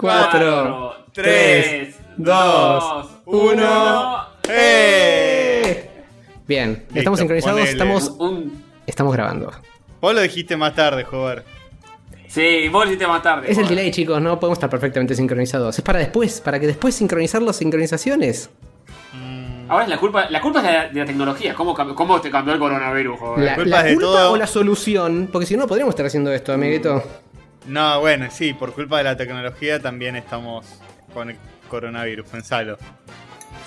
4, 0.00 0.94
tres, 1.12 1.66
3, 1.66 1.96
dos, 2.16 2.84
2, 2.94 3.06
uno. 3.26 3.52
1. 3.52 4.24
¡Eh! 4.48 5.90
Bien, 6.46 6.70
Listo, 6.70 6.98
estamos 6.98 7.18
sincronizados, 7.18 7.58
ponele. 7.60 7.70
estamos, 7.70 8.08
Un... 8.18 8.64
estamos 8.86 9.12
grabando. 9.12 9.52
Vos 10.00 10.14
lo 10.14 10.20
dijiste 10.20 10.56
más 10.56 10.74
tarde, 10.74 11.04
joder. 11.04 11.44
Sí, 12.26 12.68
vos 12.68 12.84
lo 12.84 12.90
hiciste 12.90 13.06
más 13.06 13.22
tarde. 13.22 13.50
Es 13.50 13.58
el 13.58 13.64
joder. 13.64 13.76
delay, 13.78 13.90
chicos, 13.90 14.20
no 14.20 14.38
podemos 14.40 14.56
estar 14.56 14.70
perfectamente 14.70 15.14
sincronizados. 15.14 15.76
Es 15.78 15.84
para 15.84 15.98
después, 15.98 16.40
para 16.40 16.58
que 16.58 16.66
después 16.66 16.94
sincronizar 16.94 17.42
las 17.42 17.56
sincronizaciones. 17.56 18.50
Ahora 19.68 19.84
es 19.84 19.90
la 19.90 19.98
culpa, 19.98 20.28
la 20.28 20.40
culpa 20.40 20.58
es 20.60 20.64
de 20.66 20.72
la, 20.72 20.88
de 20.88 21.00
la 21.00 21.06
tecnología. 21.06 21.54
¿Cómo, 21.54 21.74
¿Cómo 21.94 22.20
te 22.20 22.28
cambió 22.28 22.54
el 22.54 22.58
coronavirus, 22.58 23.20
joder? 23.20 23.44
La, 23.44 23.54
culpa 23.54 23.70
la 23.70 23.78
es 23.78 23.84
de 23.84 23.94
culpa 23.94 24.08
todo. 24.18 24.32
o 24.32 24.36
la 24.36 24.46
solución, 24.48 25.28
porque 25.30 25.46
si 25.46 25.54
no, 25.54 25.62
no 25.62 25.68
podríamos 25.68 25.92
estar 25.92 26.06
haciendo 26.06 26.32
esto, 26.32 26.52
amiguito. 26.52 27.02
No, 27.66 28.00
bueno, 28.00 28.28
sí, 28.30 28.52
por 28.54 28.74
culpa 28.74 28.98
de 28.98 29.04
la 29.04 29.16
tecnología 29.16 29.80
también 29.80 30.16
estamos 30.16 30.66
con 31.12 31.30
el 31.30 31.36
coronavirus, 31.68 32.26
pensalo. 32.26 32.78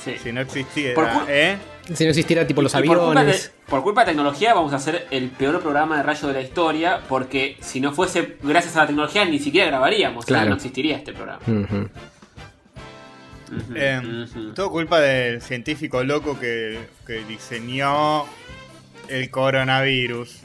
Sí. 0.04 0.16
Si 0.22 0.32
no 0.34 0.42
existiera, 0.42 1.26
¿eh? 1.30 1.58
Si 1.94 2.04
no 2.04 2.10
existiera 2.10 2.46
tipo 2.46 2.62
los 2.62 2.74
Y 2.74 2.78
por 2.84 2.98
culpa, 2.98 3.14
de, 3.14 3.20
aviones. 3.20 3.54
por 3.68 3.84
culpa 3.84 4.02
de 4.02 4.08
tecnología 4.08 4.54
vamos 4.54 4.74
a 4.74 4.78
hacer 4.78 5.08
el 5.12 5.30
peor 5.30 5.62
programa 5.62 5.98
de 5.98 6.04
rayo 6.04 6.28
de 6.28 6.34
la 6.34 6.42
historia 6.42 7.02
porque 7.08 7.58
si 7.62 7.80
no 7.80 7.94
fuese 7.94 8.38
gracias 8.44 8.76
a 8.76 8.82
la 8.82 8.88
tecnología 8.88 9.24
ni 9.26 9.40
siquiera 9.40 9.68
grabaríamos, 9.68 10.26
Claro. 10.26 10.50
no 10.50 10.56
existiría 10.56 10.98
este 10.98 11.14
programa. 11.14 11.40
Eh, 13.76 14.26
todo 14.56 14.72
culpa 14.72 15.00
del 15.00 15.42
científico 15.42 16.04
loco 16.04 16.40
que, 16.40 16.80
que 17.06 17.24
diseñó 17.26 18.26
el 19.10 19.30
coronavirus. 19.30 20.40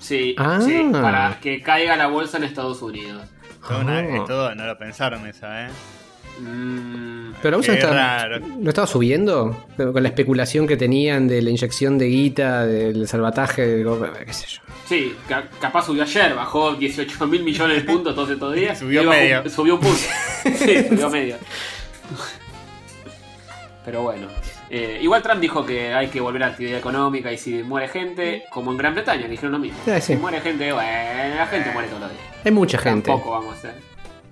Sí, 0.00 0.34
Ah. 0.38 0.60
sí, 0.64 0.88
para 0.92 1.38
que 1.40 1.62
caiga 1.62 1.96
la 1.96 2.06
bolsa 2.08 2.36
en 2.38 2.44
Estados 2.44 2.82
Unidos. 2.82 3.22
Todo, 3.66 3.80
una- 3.80 3.98
Ah. 3.98 4.16
es 4.16 4.24
todo- 4.26 4.54
no 4.54 4.66
lo 4.66 4.76
pensaron 4.78 5.26
esa, 5.26 5.66
¿eh? 5.66 5.70
Mm, 6.40 7.32
Pero 7.40 7.58
vos 7.58 7.66
Qué 7.66 7.72
no 7.72 7.78
estaba, 7.78 7.94
raro. 7.94 8.40
¿no 8.40 8.68
estaba 8.68 8.86
subiendo? 8.88 9.66
Con 9.76 10.02
la 10.02 10.08
especulación 10.08 10.66
que 10.66 10.76
tenían 10.76 11.28
de 11.28 11.40
la 11.42 11.50
inyección 11.50 11.96
de 11.96 12.06
guita, 12.06 12.66
del 12.66 13.06
salvataje, 13.06 13.62
del 13.66 13.84
go- 13.84 14.04
qué 14.26 14.32
sé 14.32 14.46
yo. 14.48 14.60
sí, 14.88 15.14
ca- 15.28 15.48
capaz 15.60 15.86
subió 15.86 16.02
ayer, 16.02 16.34
bajó 16.34 16.74
18 16.74 17.26
mil 17.28 17.44
millones 17.44 17.76
de 17.76 17.82
puntos 17.84 18.14
todos 18.16 18.30
estos 18.30 18.52
días. 18.54 18.78
Subió 18.78 19.02
y 19.02 19.06
medio. 19.06 19.48
Subió 19.48 19.74
un 19.76 19.80
punto. 19.80 19.98
sí, 20.58 20.88
subió 20.88 21.08
medio. 21.08 21.36
Pero 23.84 24.02
bueno. 24.02 24.26
Eh, 24.76 24.98
igual 25.02 25.22
Trump 25.22 25.40
dijo 25.40 25.64
que 25.64 25.92
hay 25.94 26.08
que 26.08 26.20
volver 26.20 26.42
a 26.42 26.46
la 26.46 26.52
actividad 26.52 26.76
económica 26.80 27.30
y 27.32 27.38
si 27.38 27.62
muere 27.62 27.86
gente, 27.86 28.42
como 28.50 28.72
en 28.72 28.76
Gran 28.76 28.92
Bretaña, 28.94 29.28
dijeron 29.28 29.52
lo 29.52 29.58
mismo. 29.60 29.78
Sí. 29.84 30.00
Si 30.00 30.16
muere 30.16 30.40
gente, 30.40 30.72
bueno, 30.72 31.34
la 31.36 31.46
gente 31.46 31.70
muere 31.70 31.86
todos 31.86 32.00
los 32.02 32.10
días. 32.10 32.22
Hay 32.44 32.50
mucha 32.50 32.78
gente. 32.78 33.08
Tampoco 33.08 33.30
vamos 33.30 33.54
a 33.54 33.58
hacer. 33.58 33.74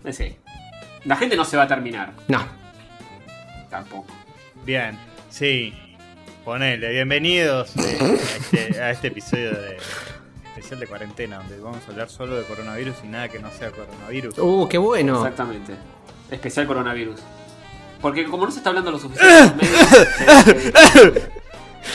Eh, 0.04 0.12
sí. 0.12 0.36
La 1.04 1.14
gente 1.14 1.36
no 1.36 1.44
se 1.44 1.56
va 1.56 1.62
a 1.62 1.68
terminar, 1.68 2.12
No. 2.26 2.44
tampoco. 3.70 4.12
Bien, 4.64 4.98
sí. 5.30 5.72
Ponele, 6.44 6.90
bienvenidos 6.90 7.76
eh, 7.76 7.98
a, 8.00 8.14
este, 8.16 8.80
a 8.80 8.90
este 8.90 9.08
episodio 9.08 9.52
de 9.52 9.76
especial 10.48 10.80
de 10.80 10.86
cuarentena, 10.88 11.36
donde 11.36 11.60
vamos 11.60 11.78
a 11.86 11.90
hablar 11.92 12.08
solo 12.08 12.34
de 12.34 12.42
coronavirus 12.42 12.96
y 13.04 13.06
nada 13.06 13.28
que 13.28 13.38
no 13.38 13.48
sea 13.52 13.70
coronavirus. 13.70 14.36
Uh, 14.38 14.66
qué 14.68 14.78
bueno. 14.78 15.18
Exactamente. 15.18 15.74
Especial 16.32 16.66
coronavirus. 16.66 17.20
Porque 18.02 18.24
como 18.26 18.44
no 18.44 18.50
se 18.50 18.58
está 18.58 18.68
hablando 18.70 18.90
lo 18.90 18.98
suficiente 18.98 19.54
medios, 19.56 21.22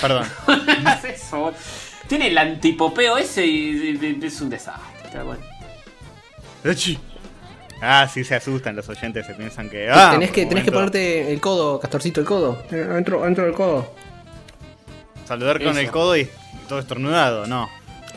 Perdón. 0.02 0.26
eso. 1.14 1.54
Tiene 2.08 2.28
el 2.30 2.38
antipopeo 2.38 3.18
ese 3.18 3.46
y, 3.46 4.00
y- 4.02 4.20
y 4.22 4.26
es 4.26 4.42
un 4.42 4.50
desastre. 4.50 5.22
Bueno. 5.24 5.42
Ah, 7.82 8.10
sí 8.12 8.24
se 8.24 8.36
asustan 8.36 8.76
los 8.76 8.88
oyentes, 8.90 9.26
se 9.26 9.34
piensan 9.34 9.70
que. 9.70 9.90
Ah, 9.90 10.12
tenés 10.14 10.32
que, 10.32 10.46
tenés 10.46 10.64
que 10.64 10.72
ponerte 10.72 11.32
el 11.32 11.40
codo, 11.40 11.80
Castorcito, 11.80 12.20
el 12.22 12.26
codo. 12.26 12.64
Eh, 12.72 12.88
Adentro, 12.90 13.22
adentro 13.22 13.44
del 13.46 13.54
codo. 13.54 13.94
Saludar 15.28 15.60
con 15.60 15.70
Eso. 15.72 15.80
el 15.80 15.92
codo 15.92 16.18
y 16.18 16.28
todo 16.70 16.80
estornudado, 16.80 17.46
no. 17.48 17.70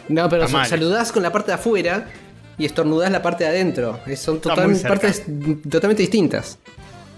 No, 0.08 0.28
pero 0.28 0.44
Está 0.44 0.56
mal. 0.58 0.66
saludás 0.68 1.12
con 1.12 1.22
la 1.22 1.30
parte 1.32 1.48
de 1.50 1.54
afuera 1.56 2.06
y 2.56 2.64
estornudás 2.64 3.10
la 3.10 3.20
parte 3.22 3.44
de 3.44 3.50
adentro. 3.50 4.00
Es- 4.06 4.20
Son 4.20 4.36
Está 4.36 4.50
total- 4.50 4.66
muy 4.68 4.76
cerca. 4.76 4.88
partes 4.88 5.24
totalmente 5.68 6.02
distintas. 6.02 6.58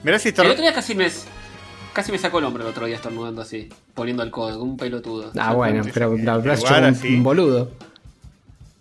Mirá 0.02 0.18
si 0.18 0.28
El 0.30 0.34
otro 0.40 0.62
día 0.62 0.72
casi 0.74 0.94
me, 0.94 1.08
casi 1.92 2.10
me 2.12 2.18
sacó 2.18 2.38
el 2.40 2.44
hombro 2.44 2.62
el 2.64 2.68
otro 2.70 2.86
día 2.86 2.96
estornudando 2.96 3.42
así, 3.42 3.68
poniendo 3.94 4.22
el 4.22 4.30
codo, 4.30 4.58
como 4.58 4.72
un 4.72 4.76
pelotudo. 4.76 5.30
Ah, 5.38 5.52
bueno, 5.54 5.82
pero 5.92 6.16
la 6.16 6.36
verdad 6.38 6.54
es 6.54 6.60
lugar 6.60 6.82
un, 6.82 6.88
así. 6.90 7.14
un 7.14 7.22
boludo. 7.22 7.70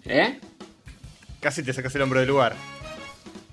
¿Eh? 0.06 0.40
Casi 1.40 1.64
te 1.64 1.74
sacas 1.74 1.94
el 1.96 2.02
hombro 2.02 2.20
del 2.20 2.30
lugar. 2.30 2.56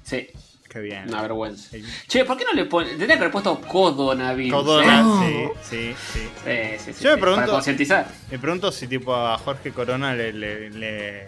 Sí, 0.02 0.28
Qué 0.68 0.80
bien. 0.80 1.08
una 1.08 1.20
vergüenza. 1.22 1.76
Che, 2.06 2.24
¿por 2.24 2.36
qué 2.38 2.44
no 2.44 2.52
le 2.52 2.64
ponen? 2.64 2.90
Tendría 2.90 3.08
que 3.16 3.20
haber 3.22 3.30
puesto 3.30 3.60
codonavirus. 3.60 4.52
Codona, 4.62 5.22
¿eh? 5.26 5.50
sí, 5.62 5.70
sí, 5.70 5.94
sí. 6.14 6.28
Sí, 6.44 6.78
sí, 6.84 6.92
sí, 6.94 7.04
Yo 7.04 7.10
me 7.10 7.16
sí, 7.16 7.20
pregunto- 7.20 7.40
Para 7.42 7.52
concientizar. 7.52 8.08
Me 8.30 8.38
pregunto 8.38 8.72
si 8.72 8.86
tipo 8.88 9.14
a 9.14 9.36
Jorge 9.38 9.72
Corona 9.72 10.14
le, 10.14 10.32
le, 10.32 10.70
le, 10.70 11.26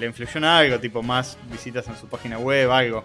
le 0.00 0.06
influyó 0.06 0.38
en 0.38 0.44
algo, 0.44 0.80
tipo 0.80 1.02
más 1.02 1.36
visitas 1.50 1.86
en 1.88 1.96
su 1.96 2.08
página 2.08 2.38
web, 2.38 2.70
algo. 2.72 3.04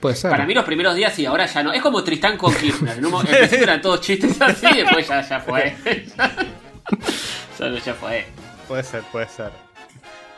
Puede 0.00 0.14
ser. 0.16 0.30
Para 0.30 0.44
mí 0.46 0.52
los 0.54 0.64
primeros 0.64 0.94
días 0.94 1.18
y 1.18 1.26
ahora 1.26 1.46
ya 1.46 1.62
no. 1.62 1.72
Es 1.72 1.80
como 1.82 2.02
Tristán 2.04 2.36
con 2.36 2.54
Kirchner. 2.54 2.98
En 2.98 3.06
un 3.06 3.22
principio 3.24 3.62
eran 3.64 3.80
todos 3.80 4.00
chistes 4.00 4.40
así 4.40 4.66
y 4.74 4.78
después 4.82 5.08
ya, 5.08 5.20
ya 5.22 5.40
fue. 5.40 5.74
ya, 7.58 7.70
ya 7.84 7.94
fue. 7.94 8.26
Puede 8.68 8.82
ser, 8.82 9.02
puede 9.12 9.28
ser. 9.28 9.50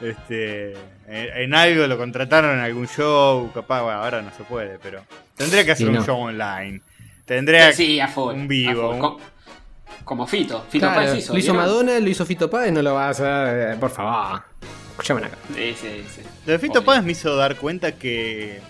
Este, 0.01 0.73
en, 1.09 1.43
en 1.43 1.55
algo 1.55 1.87
lo 1.87 1.99
contrataron 1.99 2.53
en 2.59 2.61
algún 2.61 2.87
show, 2.87 3.51
capaz, 3.53 3.83
bueno, 3.83 4.01
ahora 4.01 4.23
no 4.23 4.31
se 4.37 4.45
puede, 4.45 4.79
pero 4.79 5.03
tendría 5.37 5.65
que 5.65 5.73
hacer 5.73 5.89
un 5.89 5.95
no. 5.97 6.05
show 6.05 6.19
online. 6.21 6.81
Tendría 7.25 7.73
Sí, 7.73 7.99
a 8.01 8.07
full. 8.09 8.33
un 8.35 8.47
vivo. 8.49 8.85
a 8.85 8.87
full. 8.87 8.95
un- 8.95 9.01
Co- 9.01 9.21
Como 10.05 10.27
Fito. 10.27 10.65
Fito 10.71 10.87
Claro, 10.87 11.01
Páez 11.03 11.19
hizo. 11.19 11.33
lo 11.33 11.39
hizo 11.39 11.53
¿vieron? 11.53 11.57
Madonna, 11.69 11.99
lo 11.99 12.09
hizo 12.09 12.25
Fito 12.25 12.49
Páez, 12.49 12.73
no 12.73 12.81
lo 12.81 12.95
va 12.95 13.07
a 13.07 13.11
hacer, 13.11 13.73
eh, 13.75 13.77
por 13.79 13.91
favor. 13.91 14.43
Escuchame 14.93 15.27
acá. 15.27 15.37
Sí, 15.55 15.75
sí, 15.81 16.05
sí. 16.15 16.23
Lo 16.47 16.53
de 16.53 16.59
Fito 16.59 16.79
Obvio. 16.79 16.85
Páez 16.87 17.03
me 17.05 17.13
hizo 17.13 17.35
dar 17.37 17.57
cuenta 17.57 17.93
que. 17.93 18.61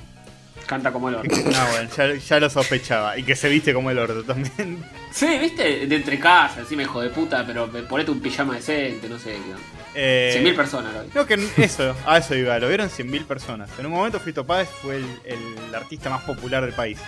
Canta 0.68 0.92
como 0.92 1.08
el 1.08 1.14
orto. 1.16 1.34
No, 1.44 1.66
bueno, 1.72 1.88
ya, 1.96 2.14
ya 2.14 2.40
lo 2.40 2.50
sospechaba. 2.50 3.16
Y 3.18 3.22
que 3.24 3.34
se 3.34 3.48
viste 3.48 3.72
como 3.72 3.90
el 3.90 3.98
orto 3.98 4.22
también. 4.22 4.84
Sí, 5.10 5.38
viste, 5.38 5.86
de 5.86 5.96
entre 5.96 6.18
casa, 6.18 6.60
encima 6.60 6.82
hijo 6.82 7.00
de 7.00 7.08
puta, 7.08 7.44
pero 7.46 7.68
ponete 7.88 8.10
un 8.10 8.20
pijama 8.20 8.54
decente, 8.54 9.08
no 9.08 9.18
sé 9.18 9.30
qué. 9.30 9.36
onda. 9.36 9.58
Eh, 9.94 10.40
100.000 10.44 10.54
personas 10.54 10.92
lo 10.94 11.02
vi. 11.02 11.08
No, 11.14 11.26
que 11.26 11.48
eso, 11.64 11.96
a 12.06 12.18
eso 12.18 12.34
iba, 12.34 12.58
lo 12.58 12.68
vieron 12.68 12.90
100.000 12.90 13.24
personas. 13.24 13.70
En 13.78 13.86
un 13.86 13.92
momento 13.92 14.20
Fito 14.20 14.46
Páez 14.46 14.68
fue 14.68 14.96
el, 14.96 15.06
el 15.24 15.74
artista 15.74 16.10
más 16.10 16.22
popular 16.22 16.62
del 16.64 16.74
país. 16.74 16.98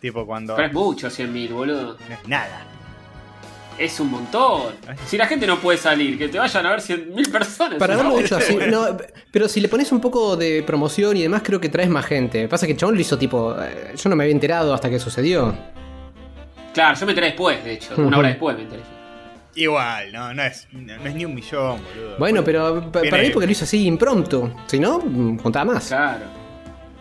Tipo 0.00 0.24
cuando... 0.24 0.54
Pero 0.54 0.68
es 0.68 0.74
mucho 0.74 1.08
100.000, 1.08 1.52
boludo. 1.52 1.98
No 2.08 2.14
es 2.14 2.28
nada. 2.28 2.64
Es 3.78 4.00
un 4.00 4.10
montón. 4.10 4.72
Si 5.06 5.18
la 5.18 5.26
gente 5.26 5.46
no 5.46 5.58
puede 5.58 5.76
salir, 5.78 6.16
que 6.16 6.28
te 6.28 6.38
vayan 6.38 6.64
a 6.64 6.70
ver 6.70 6.80
100.000 6.80 7.30
personas. 7.30 7.78
Para 7.78 7.94
haberlo 7.94 8.18
hecho 8.18 8.36
así, 8.36 8.56
no, 8.70 8.96
pero 9.30 9.48
si 9.48 9.60
le 9.60 9.68
pones 9.68 9.92
un 9.92 10.00
poco 10.00 10.36
de 10.36 10.62
promoción 10.66 11.16
y 11.16 11.22
demás, 11.22 11.42
creo 11.44 11.60
que 11.60 11.68
traes 11.68 11.90
más 11.90 12.06
gente. 12.06 12.48
Pasa 12.48 12.64
que 12.66 12.72
el 12.72 12.78
chabón 12.78 12.94
lo 12.94 13.00
hizo 13.02 13.18
tipo. 13.18 13.54
eh, 13.60 13.92
Yo 13.96 14.08
no 14.08 14.16
me 14.16 14.24
había 14.24 14.32
enterado 14.34 14.72
hasta 14.72 14.88
que 14.88 14.98
sucedió. 14.98 15.54
Claro, 16.72 16.98
yo 16.98 17.06
me 17.06 17.12
enteré 17.12 17.26
después, 17.28 17.62
de 17.64 17.72
hecho. 17.74 17.94
Una 17.98 18.18
hora 18.18 18.28
después 18.28 18.56
me 18.56 18.62
enteré. 18.64 18.82
Igual, 19.54 20.12
no, 20.12 20.34
no 20.34 20.42
es, 20.42 20.68
no, 20.72 20.96
no 20.98 21.06
es 21.06 21.14
ni 21.14 21.24
un 21.24 21.34
millón, 21.34 21.80
boludo. 21.82 22.16
Bueno, 22.18 22.44
pero 22.44 22.74
Viene- 22.90 23.08
para 23.10 23.22
mí 23.22 23.30
porque 23.30 23.46
lo 23.46 23.52
hizo 23.52 23.64
así 23.64 23.86
impromptu. 23.86 24.52
Si 24.66 24.78
no, 24.78 24.98
mm, 24.98 25.38
juntaba 25.38 25.72
más. 25.72 25.88
Claro. 25.88 26.24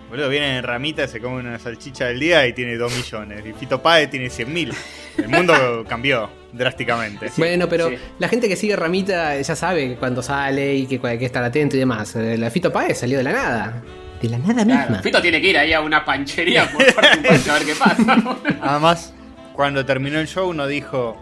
Boludo, 0.10 0.30
viene 0.30 0.58
en 0.58 0.64
ramita, 0.64 1.08
se 1.08 1.20
come 1.20 1.40
una 1.40 1.58
salchicha 1.58 2.06
del 2.06 2.20
día 2.20 2.46
y 2.48 2.54
tiene 2.54 2.76
2 2.78 2.96
millones. 2.96 3.44
Y 3.46 3.54
Fito 3.54 3.82
Páez 3.82 4.10
tiene 4.10 4.28
100.000. 4.28 4.74
El 5.18 5.30
mundo 5.30 5.84
cambió 5.90 6.30
drásticamente. 6.54 7.32
Bueno, 7.38 7.68
pero 7.68 7.90
sí. 7.90 7.98
la 8.20 8.28
gente 8.30 8.48
que 8.48 8.56
sigue 8.56 8.76
Ramita 8.76 9.40
ya 9.42 9.56
sabe 9.56 9.90
que 9.90 9.96
cuando 9.96 10.22
sale 10.22 10.76
y 10.76 10.86
que 10.88 11.00
hay 11.08 11.18
que 11.18 11.26
estar 11.26 11.44
atento 11.44 11.76
y 11.76 11.80
demás. 11.80 12.16
Eh, 12.16 12.38
La 12.38 12.50
Fito 12.52 12.72
Páez 12.72 13.00
salió 13.00 13.18
de 13.18 13.24
la 13.24 13.32
nada. 13.34 13.82
De 14.22 14.30
la 14.30 14.38
nada 14.38 14.64
Claro, 14.64 14.80
misma. 14.90 15.02
Fito 15.04 15.22
tiene 15.22 15.42
que 15.42 15.50
ir 15.50 15.58
ahí 15.58 15.74
a 15.74 15.82
una 15.82 16.06
panchería 16.06 16.70
por 16.72 16.94
parte 16.96 17.18
un 17.18 17.24
pancho 17.28 17.52
a 17.52 17.54
ver 17.56 17.66
qué 17.66 17.76
pasa. 17.76 18.38
Además, 18.62 19.14
cuando 19.54 19.86
terminó 19.86 20.20
el 20.20 20.28
show 20.28 20.54
no 20.54 20.68
dijo 20.68 21.22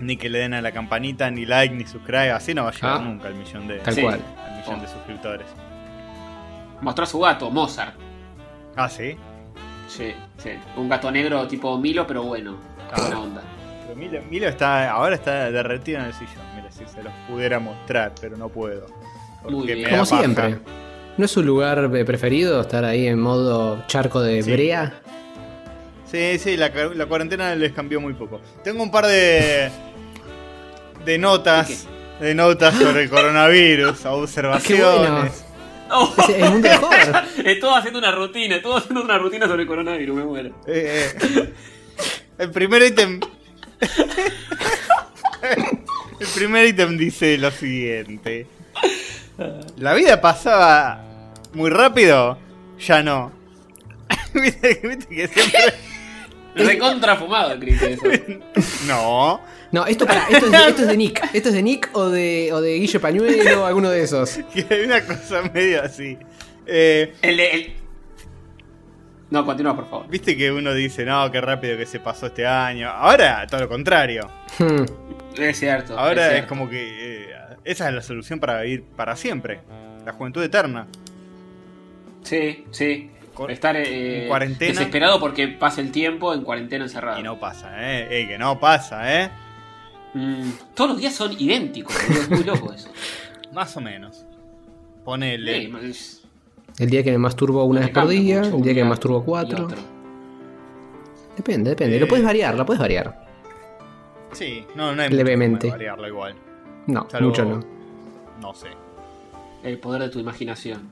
ni 0.00 0.16
que 0.16 0.28
le 0.30 0.38
den 0.40 0.54
a 0.54 0.60
la 0.62 0.72
campanita, 0.72 1.30
ni 1.30 1.44
like, 1.44 1.74
ni 1.74 1.84
subscribe. 1.86 2.30
Así 2.30 2.54
no 2.54 2.62
va 2.64 2.70
a 2.70 2.72
llegar 2.72 2.92
Ah. 2.96 2.98
nunca 3.00 3.28
al 3.28 3.34
millón 3.34 3.66
de, 3.66 3.78
Tal 3.78 3.94
Sí. 3.94 4.00
cual. 4.02 4.20
al 4.46 4.58
millón 4.60 4.80
de 4.80 4.88
suscriptores. 4.88 5.46
Mostró 6.80 7.04
a 7.04 7.06
su 7.06 7.18
gato, 7.20 7.50
Mozart. 7.50 7.94
Ah, 8.76 8.88
sí. 8.88 9.16
Sí, 9.88 10.12
sí. 10.38 10.50
Un 10.76 10.88
gato 10.88 11.10
negro 11.10 11.46
tipo 11.46 11.78
Milo, 11.78 12.06
pero 12.06 12.22
bueno. 12.24 12.56
Buena 12.96 13.20
onda. 13.20 13.42
Pero 13.82 13.96
Milo, 13.96 14.20
Milo 14.30 14.48
está, 14.48 14.90
ahora 14.90 15.14
está 15.14 15.50
derretido 15.50 16.00
en 16.00 16.06
el 16.06 16.12
sillón. 16.12 16.44
Mira, 16.54 16.70
si 16.70 16.84
se 16.86 17.02
los 17.02 17.12
pudiera 17.28 17.58
mostrar, 17.58 18.12
pero 18.20 18.36
no 18.36 18.48
puedo. 18.48 18.86
Muy 19.48 19.66
bien. 19.66 19.88
Como 19.90 20.04
siempre. 20.04 20.58
¿No 21.16 21.24
es 21.24 21.30
su 21.30 21.42
lugar 21.42 21.90
eh, 21.94 22.04
preferido 22.04 22.60
estar 22.60 22.84
ahí 22.84 23.06
en 23.06 23.18
modo 23.20 23.82
charco 23.86 24.20
de 24.20 24.42
Sí. 24.42 24.52
brea? 24.52 25.00
Sí, 26.04 26.38
sí, 26.38 26.56
la, 26.56 26.70
la 26.94 27.06
cuarentena 27.06 27.54
les 27.54 27.72
cambió 27.72 28.00
muy 28.00 28.12
poco. 28.12 28.40
Tengo 28.62 28.82
un 28.82 28.90
par 28.90 29.06
de. 29.06 29.70
de 31.04 31.18
notas. 31.18 31.86
De 32.20 32.34
notas 32.34 32.74
sobre 32.74 33.04
el 33.04 33.10
coronavirus, 33.10 34.04
observaciones. 34.06 35.45
Oh. 35.90 36.14
Es 36.28 36.28
el 36.28 36.50
mundo 36.50 36.68
de 36.68 36.76
Hover. 36.76 37.24
Estuvo 37.46 37.74
haciendo 37.74 37.98
una 37.98 38.12
rutina, 38.12 38.56
estuvo 38.56 38.76
haciendo 38.76 39.02
una 39.02 39.18
rutina 39.18 39.46
sobre 39.46 39.62
el 39.62 39.68
coronavirus, 39.68 40.16
me 40.16 40.24
muero. 40.24 40.48
Eh, 40.66 41.12
eh. 41.14 41.52
El 42.38 42.50
primer 42.50 42.82
ítem. 42.82 43.20
El 46.18 46.26
primer 46.34 46.66
ítem 46.66 46.96
dice 46.96 47.38
lo 47.38 47.50
siguiente. 47.50 48.46
La 49.76 49.94
vida 49.94 50.20
pasaba 50.20 51.04
muy 51.52 51.70
rápido, 51.70 52.38
ya 52.78 53.02
no. 53.02 53.32
¿Viste, 54.34 54.80
viste 54.82 55.14
que 55.14 55.28
siempre. 55.28 55.74
Recontra 56.54 57.16
fumado, 57.16 57.58
Chris, 57.60 57.80
eso. 57.82 58.02
No. 58.86 59.40
No, 59.72 59.84
esto, 59.86 60.06
para, 60.06 60.28
esto, 60.28 60.46
es 60.46 60.52
de, 60.52 60.58
esto 60.68 60.82
es 60.82 60.88
de 60.88 60.96
Nick. 60.96 61.22
¿Esto 61.34 61.48
es 61.48 61.54
de 61.54 61.62
Nick 61.62 61.90
o 61.92 62.08
de, 62.08 62.50
o 62.52 62.60
de 62.60 62.74
Guille 62.78 63.00
Pañuelo 63.00 63.62
o 63.62 63.66
alguno 63.66 63.90
de 63.90 64.02
esos? 64.02 64.38
Que 64.52 64.66
hay 64.70 64.82
una 64.84 65.04
cosa 65.04 65.42
medio 65.52 65.82
así. 65.82 66.16
Eh, 66.66 67.14
El 67.22 67.74
No, 69.30 69.44
continúa, 69.44 69.74
por 69.74 69.88
favor. 69.90 70.08
Viste 70.08 70.36
que 70.36 70.52
uno 70.52 70.72
dice, 70.72 71.04
no, 71.04 71.30
qué 71.32 71.40
rápido 71.40 71.76
que 71.76 71.86
se 71.86 71.98
pasó 72.00 72.26
este 72.26 72.46
año. 72.46 72.88
Ahora, 72.88 73.46
todo 73.48 73.62
lo 73.62 73.68
contrario. 73.68 74.30
Hmm. 74.58 74.84
Es 75.36 75.58
cierto. 75.58 75.98
Ahora 75.98 76.26
es, 76.26 76.32
cierto. 76.32 76.48
como 76.48 76.68
que 76.70 77.24
eh, 77.24 77.34
esa 77.64 77.88
es 77.88 77.94
la 77.94 78.02
solución 78.02 78.38
para 78.40 78.60
vivir 78.62 78.84
para 78.96 79.16
siempre. 79.16 79.60
La 80.04 80.12
juventud 80.12 80.42
eterna. 80.42 80.86
Sí, 82.22 82.64
sí. 82.70 83.10
Con- 83.34 83.50
Estar 83.50 83.76
eh, 83.76 84.22
en 84.22 84.28
cuarentena. 84.28 84.72
desesperado 84.72 85.20
porque 85.20 85.48
pasa 85.48 85.80
el 85.80 85.90
tiempo 85.92 86.32
en 86.32 86.42
cuarentena 86.42 86.84
encerrado. 86.84 87.18
Y 87.20 87.22
no 87.22 87.38
pasa, 87.38 87.70
¿eh? 87.78 88.06
Ey, 88.10 88.28
que 88.28 88.38
no 88.38 88.58
pasa, 88.58 89.22
¿eh? 89.24 89.30
Mm, 90.16 90.50
todos 90.74 90.90
los 90.92 90.98
días 91.00 91.14
son 91.14 91.32
idénticos, 91.38 91.94
es 92.08 92.30
muy 92.30 92.42
loco 92.44 92.72
eso. 92.72 92.88
Más 93.52 93.76
o 93.76 93.80
menos. 93.80 94.24
Ponele. 95.04 95.70
Sí, 95.92 96.22
El 96.78 96.88
día 96.90 97.02
que 97.04 97.10
me 97.12 97.18
masturbo 97.18 97.64
una 97.64 97.80
vez 97.80 97.90
por 97.90 98.08
día, 98.08 98.40
mucho 98.42 98.56
el 98.56 98.62
día 98.62 98.74
que 98.74 98.82
me 98.82 98.88
masturbo 98.88 99.22
cuatro. 99.24 99.68
Depende, 101.36 101.70
depende. 101.70 101.96
Eh. 101.96 102.00
Lo 102.00 102.08
puedes 102.08 102.24
variar, 102.24 102.54
lo 102.56 102.64
puedes 102.64 102.80
variar. 102.80 103.26
Sí, 104.32 104.64
no, 104.74 104.94
no 104.94 105.02
hay 105.02 105.10
Levemente. 105.10 105.66
mucho 105.66 105.76
variarlo 105.76 106.08
igual. 106.08 106.34
No, 106.86 107.06
Salvo- 107.08 107.28
mucho 107.28 107.44
no. 107.44 107.60
No 108.40 108.54
sé. 108.54 108.68
El 109.62 109.78
poder 109.78 110.02
de 110.02 110.08
tu 110.08 110.18
imaginación. 110.18 110.88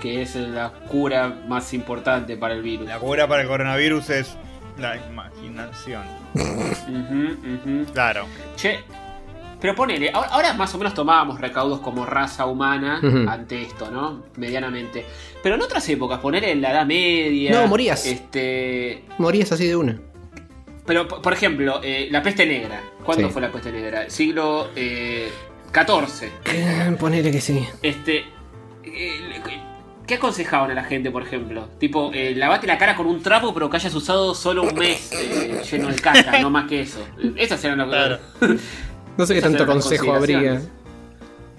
Que 0.00 0.22
es 0.22 0.36
la 0.36 0.70
cura 0.88 1.42
más 1.48 1.74
importante 1.74 2.36
para 2.36 2.54
el 2.54 2.62
virus. 2.62 2.86
La 2.86 2.98
cura 2.98 3.26
para 3.28 3.42
el 3.42 3.48
coronavirus 3.48 4.10
es 4.10 4.36
la 4.78 4.96
imaginación. 4.96 6.02
Claro. 7.92 8.26
Che, 8.56 8.80
pero 9.60 9.74
ponele, 9.74 10.10
ahora, 10.12 10.28
ahora 10.28 10.52
más 10.54 10.74
o 10.74 10.78
menos 10.78 10.94
tomábamos 10.94 11.40
recaudos 11.40 11.80
como 11.80 12.06
raza 12.06 12.46
humana 12.46 13.00
ante 13.28 13.62
esto, 13.62 13.90
¿no? 13.90 14.24
Medianamente. 14.36 15.04
Pero 15.42 15.54
en 15.56 15.62
otras 15.62 15.88
épocas, 15.88 16.18
ponele 16.20 16.52
en 16.52 16.60
la 16.60 16.70
Edad 16.72 16.86
Media. 16.86 17.50
No, 17.52 17.66
morías. 17.66 18.06
Este. 18.06 19.04
Morías 19.18 19.50
así 19.52 19.66
de 19.66 19.76
una. 19.76 19.98
Pero, 20.86 21.06
por 21.06 21.32
ejemplo, 21.32 21.80
eh, 21.82 22.08
la 22.10 22.22
peste 22.22 22.46
negra. 22.46 22.80
¿Cuándo 23.04 23.26
Sí. 23.28 23.32
fue 23.32 23.42
la 23.42 23.52
peste 23.52 23.70
negra? 23.72 24.08
Siglo 24.08 24.68
eh, 24.74 25.28
XIV. 25.72 26.30
Eh, 26.46 26.96
Ponele 26.98 27.30
que 27.30 27.40
sí. 27.40 27.66
Este. 27.82 28.24
eh, 28.84 29.42
¿Qué 30.08 30.14
aconsejaban 30.14 30.70
a 30.70 30.74
la 30.74 30.84
gente, 30.84 31.10
por 31.10 31.22
ejemplo? 31.22 31.68
Tipo, 31.78 32.10
eh, 32.14 32.34
lavate 32.34 32.66
la 32.66 32.78
cara 32.78 32.96
con 32.96 33.06
un 33.06 33.22
trapo, 33.22 33.52
pero 33.52 33.68
que 33.68 33.76
hayas 33.76 33.94
usado 33.94 34.34
solo 34.34 34.62
un 34.62 34.74
mes 34.74 35.12
eh, 35.12 35.60
lleno 35.70 35.88
de 35.88 35.96
caca, 35.96 36.38
no 36.40 36.48
más 36.50 36.66
que 36.66 36.80
eso. 36.80 37.06
Esas 37.36 37.62
eran 37.64 37.78
las 37.78 37.88
Claro. 37.88 38.18
No 39.18 39.26
sé 39.26 39.34
qué 39.34 39.42
tanto 39.42 39.66
consejo 39.66 40.12
habría. 40.14 40.62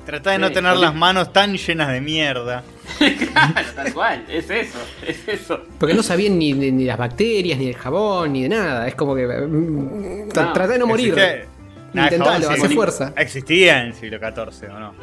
Trata 0.05 0.31
de 0.31 0.39
no 0.39 0.47
Sí, 0.47 0.53
tener 0.55 0.71
porque- 0.71 0.85
las 0.85 0.95
manos 0.95 1.31
tan 1.31 1.55
llenas 1.57 1.89
de 1.91 2.01
mierda. 2.01 2.63
Claro, 2.99 3.69
tal 3.75 3.93
cual, 3.93 4.25
es 4.27 4.49
eso, 4.49 4.79
es 5.05 5.27
eso. 5.27 5.61
Porque 5.77 5.93
no 5.93 6.01
sabían 6.01 6.39
ni, 6.39 6.51
ni, 6.53 6.71
ni 6.71 6.85
las 6.85 6.97
bacterias, 6.97 7.59
ni 7.59 7.67
el 7.67 7.75
jabón, 7.75 8.33
ni 8.33 8.43
de 8.43 8.49
nada. 8.49 8.87
Es 8.87 8.95
como 8.95 9.13
que. 9.15 9.27
mm, 9.27 10.27
No, 10.27 10.33
Trata 10.33 10.67
de 10.67 10.79
no 10.79 10.87
morir. 10.87 11.13
Existe- 11.13 11.47
Nah, 11.93 12.03
Intentalo, 12.03 12.47
sí. 12.47 12.53
hace 12.53 12.69
fuerza. 12.69 13.13
Existía 13.15 13.81
en 13.81 13.87
el 13.87 13.93
siglo 13.93 14.17
XIV, 14.19 14.69
¿o 14.75 14.79
no? 14.79 14.93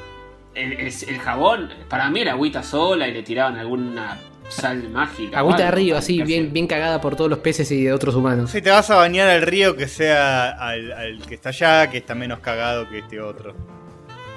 El, 0.57 0.73
el- 0.73 0.87
el 1.09 1.19
jabón, 1.19 1.71
para 1.89 2.09
mí 2.11 2.21
era 2.21 2.33
agüita 2.33 2.63
sola 2.63 3.07
y 3.07 3.13
le 3.13 3.23
tiraban 3.23 3.57
alguna 3.59 4.19
sal 4.49 4.89
mágica. 4.91 5.39
Agüita 5.41 5.65
de 5.67 5.71
río, 5.71 5.97
así, 5.99 6.23
bien, 6.23 6.53
bien 6.53 6.67
cagada 6.67 7.01
por 7.01 7.15
todos 7.17 7.29
los 7.29 7.41
peces 7.41 7.71
y 7.73 7.85
de 7.85 7.93
otros 7.93 8.15
humanos. 8.15 8.51
Si 8.51 8.63
te 8.63 8.71
vas 8.71 8.89
a 8.91 8.97
bañar 8.97 9.29
al 9.29 9.43
río, 9.43 9.77
que 9.77 9.87
sea 9.87 10.51
al, 10.53 10.93
al 10.93 11.23
que 11.27 11.35
está 11.35 11.51
allá, 11.51 11.91
que 11.91 11.99
está 11.99 12.15
menos 12.15 12.39
cagado 12.41 12.89
que 12.89 13.01
este 13.01 13.21
otro. 13.21 13.55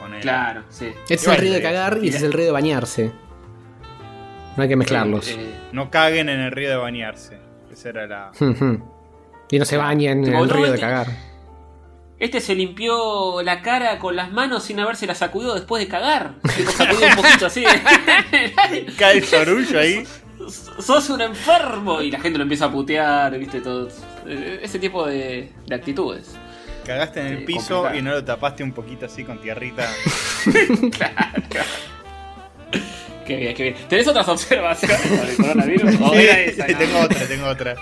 Ponele. 0.01 0.21
Claro, 0.21 0.63
sí. 0.69 0.87
Este 1.03 1.13
es 1.15 1.27
el 1.27 1.37
río 1.37 1.53
de 1.53 1.61
cagar 1.61 1.99
y 2.01 2.09
es 2.09 2.21
el 2.21 2.33
río 2.33 2.45
de 2.45 2.51
bañarse. 2.51 3.11
No 4.57 4.63
hay 4.63 4.67
que 4.69 4.75
mezclarlos. 4.75 5.29
Eh, 5.29 5.35
eh, 5.39 5.53
No 5.71 5.89
caguen 5.89 6.27
en 6.27 6.39
el 6.41 6.51
río 6.51 6.69
de 6.69 6.75
bañarse. 6.75 7.37
Esa 7.71 7.89
era 7.89 8.07
la. 8.07 8.31
y 9.51 9.59
no 9.59 9.65
se 9.65 9.77
bañen 9.77 10.25
en 10.25 10.33
el 10.33 10.49
río 10.49 10.63
de 10.65 10.69
este- 10.69 10.81
cagar. 10.81 11.07
Este 12.19 12.41
se 12.41 12.53
limpió 12.53 13.41
la 13.43 13.61
cara 13.61 13.97
con 13.97 14.15
las 14.15 14.31
manos 14.31 14.63
sin 14.63 14.79
haberse 14.79 15.07
la 15.07 15.15
sacudido 15.15 15.55
después 15.55 15.81
de 15.83 15.87
cagar. 15.89 16.33
Se 16.53 16.63
lo 16.63 16.71
sacudió 16.71 17.07
un 17.07 17.15
poquito 17.23 17.45
así. 17.45 17.63
Cae 18.97 19.17
el 19.19 19.25
sorullo 19.25 19.79
ahí. 19.79 20.05
Sos 20.79 21.09
un 21.09 21.21
enfermo. 21.21 22.01
Y 22.01 22.11
la 22.11 22.19
gente 22.19 22.37
lo 22.37 22.43
empieza 22.43 22.65
a 22.65 22.71
putear, 22.71 23.37
viste, 23.37 23.61
todo. 23.61 23.87
eh, 24.27 24.59
Ese 24.61 24.79
tipo 24.79 25.05
de, 25.07 25.51
de 25.65 25.75
actitudes. 25.75 26.35
Cagaste 26.85 27.21
en 27.21 27.27
el 27.27 27.37
Sí, 27.39 27.45
piso 27.45 27.67
complicado. 27.83 27.95
y 27.97 28.01
no 28.01 28.11
lo 28.11 28.23
tapaste 28.25 28.63
un 28.63 28.71
poquito 28.73 29.05
así 29.05 29.23
con 29.23 29.39
tierrita. 29.41 29.87
Qué 33.25 33.35
bien, 33.35 33.53
qué 33.55 33.63
bien. 33.63 33.75
¿Tenés 33.87 34.07
otras 34.07 34.27
observaciones 34.27 34.99
sobre 35.01 35.31
el 35.31 35.37
coronavirus? 35.37 36.01
¿O 36.01 36.13
era 36.15 36.39
esa? 36.39 36.67
No? 36.67 36.77
tengo 36.77 36.99
otra, 36.99 37.27
tengo 37.27 37.45
otra. 37.47 37.75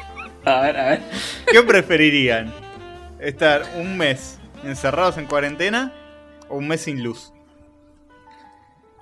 A 0.43 0.61
ver, 0.61 0.77
a 0.77 0.89
ver. 0.89 1.01
¿Qué 1.49 1.63
preferirían? 1.63 2.53
¿Estar 3.19 3.63
un 3.77 3.97
mes 3.97 4.39
encerrados 4.63 5.17
en 5.17 5.25
cuarentena 5.25 5.93
o 6.49 6.57
un 6.57 6.67
mes 6.67 6.81
sin 6.81 7.03
luz? 7.03 7.31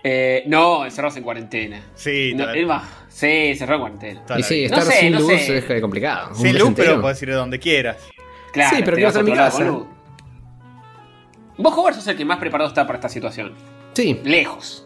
Eh, 0.04 0.44
no, 0.48 0.86
encerrados 0.86 1.18
en 1.18 1.24
cuarentena. 1.24 1.82
Sí, 1.96 2.34
No, 2.36 2.44
toda- 2.44 2.56
es 2.56 2.68
más, 2.68 2.84
sí, 3.10 3.56
cerrado 3.56 3.76
en 3.88 3.98
cuarentena. 3.98 4.40
Y 4.40 4.44
sí, 4.44 4.66
estar 4.66 4.80
No 4.80 4.86
sé, 4.86 5.00
sin 5.00 5.12
no 5.14 5.20
luz 5.20 5.28
sé. 5.32 5.58
es 5.58 5.82
complicado. 5.82 6.30
Un 6.30 6.36
Sin 6.36 6.54
luz, 6.54 6.62
pero 6.76 6.84
entero. 6.90 7.02
puedes 7.02 7.22
ir 7.24 7.32
a 7.32 7.36
donde 7.36 7.60
quieras. 7.60 7.98
Claro, 8.54 8.70
Sí, 8.78 8.84
pero 8.86 8.96
te 8.98 9.02
quiero 9.02 9.08
vas 9.08 9.16
a 9.16 9.20
estar 9.20 9.22
en 9.22 9.26
mi 9.32 9.36
lado, 9.36 9.58
casa. 9.58 9.96
Vos, 11.58 11.74
Howard, 11.78 11.96
sos 11.96 12.08
el 12.08 12.18
que 12.18 12.26
más 12.26 12.38
preparado 12.38 12.68
está 12.70 12.86
para 12.86 12.98
esta 12.98 13.10
situación. 13.10 13.54
Sí, 13.94 14.20
Lejos. 14.24 14.86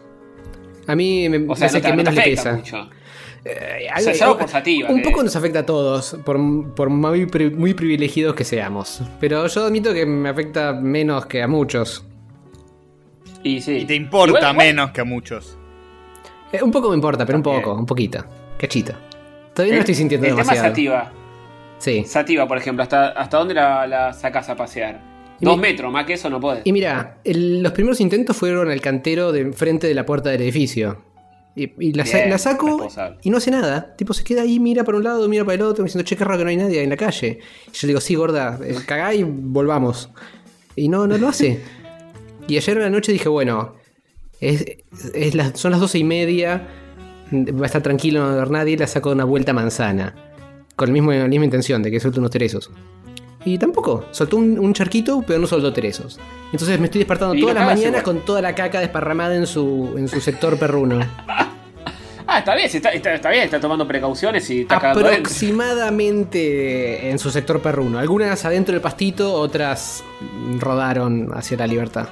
a 0.86 0.94
mí 0.96 1.28
me 1.28 1.38
O 1.38 1.54
sea, 1.56 1.68
parece 1.68 1.78
no 1.78 1.82
te, 1.82 1.90
que 1.90 1.96
no 1.96 2.04
te 2.04 2.10
menos 2.10 2.14
le 2.14 2.22
pesa. 2.36 2.52
mucho. 2.54 2.90
Eh, 3.44 3.88
O 3.96 4.00
sea, 4.00 4.30
Un 4.88 4.96
que- 5.02 5.08
poco 5.08 5.22
nos 5.22 5.34
afecta 5.34 5.60
a 5.60 5.66
todos, 5.66 6.16
por, 6.24 6.38
por 6.74 6.90
muy, 6.90 7.24
pri- 7.26 7.50
muy 7.50 7.72
privilegiados 7.74 8.34
que 8.34 8.44
seamos. 8.44 9.02
Pero 9.18 9.46
yo 9.46 9.64
admito 9.64 9.94
que 9.94 10.04
me 10.04 10.28
afecta 10.28 10.72
menos 10.74 11.24
que 11.26 11.42
a 11.42 11.48
muchos. 11.48 12.04
Y 13.42 13.60
sí. 13.62 13.78
Y 13.78 13.84
te 13.86 13.94
importa 13.94 14.38
Igual- 14.50 14.56
menos 14.56 14.90
que 14.90 15.00
a 15.00 15.04
muchos. 15.04 15.56
Eh, 16.52 16.62
un 16.62 16.70
poco 16.70 16.90
me 16.90 16.96
importa, 16.96 17.24
pero 17.24 17.38
un 17.38 17.42
poco, 17.42 17.74
un 17.74 17.86
poquito. 17.86 18.24
Cachito. 18.58 18.92
Todavía 19.54 19.74
no 19.76 19.80
estoy 19.80 19.94
sintiendo 19.94 20.26
el 20.26 20.32
demasiado. 20.34 20.60
tema 20.60 20.68
Sativa. 20.70 21.12
Sí. 21.78 22.04
Sativa, 22.04 22.46
por 22.46 22.58
ejemplo, 22.58 22.82
¿hasta, 22.82 23.08
hasta 23.08 23.38
dónde 23.38 23.54
la, 23.54 23.86
la 23.86 24.12
sacas 24.12 24.48
a 24.50 24.56
pasear? 24.56 25.00
Y 25.40 25.46
Dos 25.46 25.56
mi- 25.56 25.62
metros, 25.62 25.90
más 25.90 26.04
que 26.04 26.12
eso 26.12 26.28
no 26.28 26.38
podés. 26.40 26.60
Y 26.66 26.72
mira, 26.72 27.18
el- 27.24 27.62
los 27.62 27.72
primeros 27.72 28.00
intentos 28.02 28.36
fueron 28.36 28.70
al 28.70 28.80
cantero 28.82 29.32
de 29.32 29.40
enfrente 29.40 29.86
de 29.86 29.94
la 29.94 30.04
puerta 30.04 30.28
del 30.28 30.42
edificio. 30.42 31.02
Y, 31.56 31.72
y 31.88 31.92
la, 31.92 32.06
sa- 32.06 32.18
Bien, 32.18 32.30
la 32.30 32.38
saco 32.38 32.88
y 33.22 33.30
no 33.30 33.38
hace 33.38 33.50
nada. 33.50 33.94
Tipo, 33.96 34.14
se 34.14 34.22
queda 34.24 34.42
ahí, 34.42 34.60
mira 34.60 34.84
para 34.84 34.98
un 34.98 35.04
lado, 35.04 35.28
mira 35.28 35.44
para 35.44 35.56
el 35.56 35.62
otro, 35.62 35.84
diciendo, 35.84 36.04
che, 36.06 36.16
qué 36.16 36.24
raro 36.24 36.38
que 36.38 36.44
no 36.44 36.50
hay 36.50 36.56
nadie 36.56 36.82
en 36.82 36.90
la 36.90 36.96
calle. 36.96 37.40
Y 37.68 37.72
yo 37.76 37.78
le 37.82 37.88
digo, 37.88 38.00
sí, 38.00 38.14
gorda, 38.14 38.58
eh, 38.64 38.76
cagá 38.86 39.12
y 39.14 39.24
volvamos. 39.24 40.10
Y 40.76 40.88
no, 40.88 41.06
no 41.06 41.18
lo 41.18 41.28
hace. 41.28 41.60
Y 42.48 42.56
ayer 42.56 42.78
en 42.78 42.82
la 42.82 42.90
noche 42.90 43.12
dije, 43.12 43.28
bueno, 43.28 43.74
es, 44.40 44.64
son 45.54 45.70
las 45.70 45.78
doce 45.80 45.98
y 45.98 46.04
media, 46.04 46.66
va 47.32 47.62
a 47.62 47.66
estar 47.66 47.80
tranquilo, 47.82 48.20
no 48.20 48.26
va 48.26 48.32
a 48.32 48.36
haber 48.36 48.50
nadie, 48.50 48.76
la 48.76 48.88
saco 48.88 49.10
de 49.10 49.14
una 49.16 49.24
vuelta 49.24 49.52
manzana. 49.52 50.16
Con 50.74 50.88
el 50.88 50.92
mismo, 50.92 51.12
la 51.12 51.28
misma 51.28 51.44
intención 51.44 51.80
de 51.82 51.92
que 51.92 52.00
suelte 52.00 52.18
unos 52.18 52.32
teresos. 52.32 52.70
Y 53.44 53.58
tampoco, 53.58 54.06
soltó 54.10 54.36
un, 54.36 54.58
un 54.58 54.74
charquito, 54.74 55.24
pero 55.26 55.38
no 55.38 55.46
soltó 55.46 55.72
teresos. 55.72 56.20
Entonces 56.52 56.78
me 56.78 56.84
estoy 56.86 56.98
despertando 56.98 57.34
todas 57.40 57.54
las 57.54 57.64
mañanas 57.64 58.02
con 58.02 58.20
toda 58.20 58.42
la 58.42 58.54
caca 58.54 58.80
desparramada 58.80 59.34
en 59.34 59.46
su, 59.46 59.94
en 59.96 60.08
su 60.08 60.20
sector 60.20 60.58
perruno. 60.58 61.00
Ah, 62.26 62.40
está 62.40 62.54
bien, 62.54 62.68
está, 62.72 62.90
está, 62.90 63.14
está 63.14 63.30
bien, 63.30 63.44
está 63.44 63.58
tomando 63.58 63.88
precauciones 63.88 64.48
y 64.50 64.60
está. 64.60 64.76
Aproximadamente 64.76 67.10
en 67.10 67.18
su 67.18 67.30
sector 67.30 67.60
perruno. 67.60 67.98
Algunas 67.98 68.44
adentro 68.44 68.72
del 68.72 68.80
pastito, 68.80 69.34
otras 69.34 70.04
rodaron 70.58 71.30
hacia 71.34 71.56
la 71.56 71.66
libertad. 71.66 72.10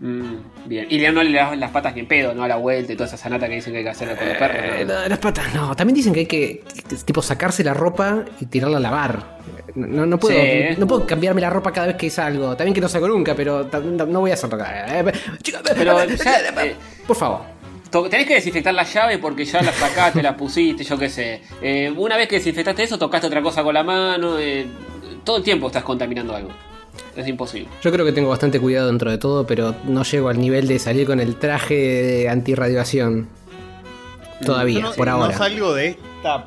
Mm, 0.00 0.36
bien. 0.66 0.86
Y 0.88 0.98
le- 0.98 1.12
no 1.12 1.22
le 1.22 1.30
das 1.36 1.56
las 1.58 1.70
patas 1.70 1.94
ni 1.94 2.00
en 2.00 2.06
pedo, 2.08 2.32
no 2.34 2.42
a 2.42 2.48
la 2.48 2.56
vuelta 2.56 2.92
y 2.92 2.96
toda 2.96 3.06
esa 3.06 3.18
sanata 3.18 3.46
que 3.48 3.56
dicen 3.56 3.72
que 3.72 3.78
hay 3.80 3.84
que 3.84 3.90
hacer 3.90 4.16
con 4.16 4.26
los 4.28 4.36
perros. 4.38 4.56
Eh, 4.64 4.84
¿no? 4.86 4.92
la- 4.94 5.08
las 5.08 5.18
patas, 5.18 5.54
no. 5.54 5.76
También 5.76 5.94
dicen 5.94 6.12
que 6.14 6.20
hay 6.20 6.26
que, 6.26 6.64
tipo 7.04 7.20
sacarse 7.20 7.62
la 7.62 7.74
ropa 7.74 8.24
y 8.40 8.46
tirarla 8.46 8.78
a 8.78 8.80
lavar. 8.80 9.38
No, 9.74 10.06
no 10.06 10.18
puedo, 10.18 10.40
Sí. 10.40 10.74
no 10.78 10.86
puedo 10.86 11.06
cambiarme 11.06 11.40
la 11.42 11.50
ropa 11.50 11.70
cada 11.72 11.88
vez 11.88 11.96
que 11.96 12.08
salgo. 12.10 12.56
También 12.56 12.74
que 12.74 12.80
no 12.80 12.88
salgo 12.88 13.08
nunca, 13.08 13.34
pero 13.34 13.68
no 14.08 14.20
voy 14.20 14.30
a 14.30 14.34
hacerlo. 14.34 14.58
Eh, 14.64 15.12
chica, 15.42 15.60
Pero 15.76 16.04
ya, 16.06 16.64
eh, 16.64 16.74
por 17.06 17.16
favor. 17.16 17.40
tenés 18.10 18.26
que 18.26 18.34
desinfectar 18.34 18.72
la 18.72 18.84
llave 18.84 19.18
porque 19.18 19.44
ya 19.44 19.60
la 19.62 19.72
sacaste, 19.72 20.22
la 20.22 20.34
pusiste, 20.36 20.82
yo 20.82 20.96
qué 20.96 21.10
sé. 21.10 21.42
Eh, 21.60 21.92
una 21.94 22.16
vez 22.16 22.26
que 22.26 22.36
desinfectaste 22.36 22.84
eso, 22.84 22.98
tocaste 22.98 23.26
otra 23.26 23.42
cosa 23.42 23.62
con 23.62 23.74
la 23.74 23.82
mano. 23.82 24.38
eh, 24.38 24.66
todo 25.24 25.36
el 25.36 25.42
tiempo 25.42 25.66
estás 25.66 25.82
contaminando 25.84 26.34
algo. 26.34 26.50
Es 27.16 27.26
imposible. 27.26 27.68
Yo 27.82 27.90
creo 27.92 28.04
que 28.06 28.12
tengo 28.12 28.28
bastante 28.28 28.60
cuidado 28.60 28.86
dentro 28.88 29.10
de 29.10 29.18
todo, 29.18 29.46
pero 29.46 29.74
no 29.84 30.02
llego 30.04 30.28
al 30.28 30.38
nivel 30.38 30.68
de 30.68 30.78
salir 30.78 31.06
con 31.06 31.20
el 31.20 31.36
traje 31.36 31.74
de 31.74 32.28
antirradiación. 32.28 33.28
Todavía, 34.44 34.80
Yo 34.80 34.86
no, 34.88 34.92
por 34.94 35.06
no 35.08 35.14
ahora. 35.14 35.36
salgo 35.36 35.74
de 35.74 35.88
esta 35.88 36.44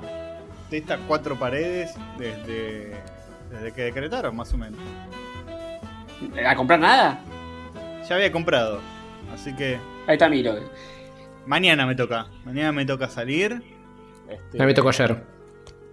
de 0.71 0.77
estas 0.77 0.99
cuatro 1.07 1.37
paredes 1.37 1.91
desde, 2.17 2.93
desde 3.51 3.71
que 3.73 3.81
decretaron, 3.83 4.35
más 4.35 4.51
o 4.53 4.57
menos. 4.57 4.79
Eh, 6.35 6.45
¿A 6.47 6.55
comprar 6.55 6.79
nada? 6.79 7.19
Ya 8.09 8.15
había 8.15 8.31
comprado. 8.31 8.79
Así 9.33 9.53
que 9.55 9.75
Ahí 10.07 10.13
está 10.13 10.29
Miro. 10.29 10.55
mañana 11.45 11.85
me 11.85 11.93
toca. 11.95 12.27
Mañana 12.45 12.71
me 12.71 12.85
toca 12.85 13.07
salir. 13.09 13.61
Este, 14.27 14.57
A 14.57 14.61
mí 14.61 14.67
me 14.67 14.73
tocó 14.73 14.89
ayer. 14.89 15.21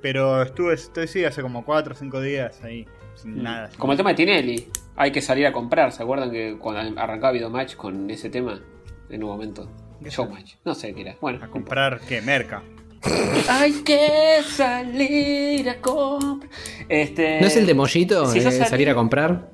Pero 0.00 0.40
estuve, 0.42 0.72
estoy 0.74 1.06
sí, 1.08 1.24
hace 1.24 1.42
como 1.42 1.64
cuatro 1.64 1.92
o 1.92 1.96
cinco 1.96 2.20
días 2.22 2.62
ahí. 2.64 2.86
Nada. 3.24 3.70
sin- 3.70 3.78
Como 3.78 3.92
el 3.92 3.96
tema 3.96 4.10
de 4.10 4.16
Tinelli. 4.16 4.68
Hay 4.96 5.12
que 5.12 5.20
salir 5.22 5.46
a 5.46 5.52
comprar. 5.52 5.92
¿Se 5.92 6.02
acuerdan 6.02 6.30
que 6.30 6.56
cuando 6.58 7.00
arrancaba 7.00 7.32
Videomatch 7.32 7.76
con 7.76 8.10
ese 8.10 8.28
tema? 8.30 8.60
En 9.08 9.24
un 9.24 9.30
momento. 9.30 9.68
¿Qué 10.02 10.10
Showmatch. 10.10 10.54
No 10.64 10.74
sé 10.74 10.94
qué 10.94 11.02
era. 11.02 11.16
Bueno. 11.20 11.44
A 11.44 11.48
comprar, 11.48 12.00
¿qué? 12.08 12.20
Merca. 12.22 12.62
Hay 13.48 13.72
que 13.82 14.38
salir 14.46 15.68
a 15.68 15.80
comprar. 15.80 16.50
Este... 16.88 17.40
¿No 17.40 17.46
es 17.46 17.56
el 17.56 17.66
de 17.66 17.74
Mollito? 17.74 18.26
si 18.26 18.38
eh, 18.38 18.50
salir 18.64 18.90
a 18.90 18.94
comprar. 18.94 19.50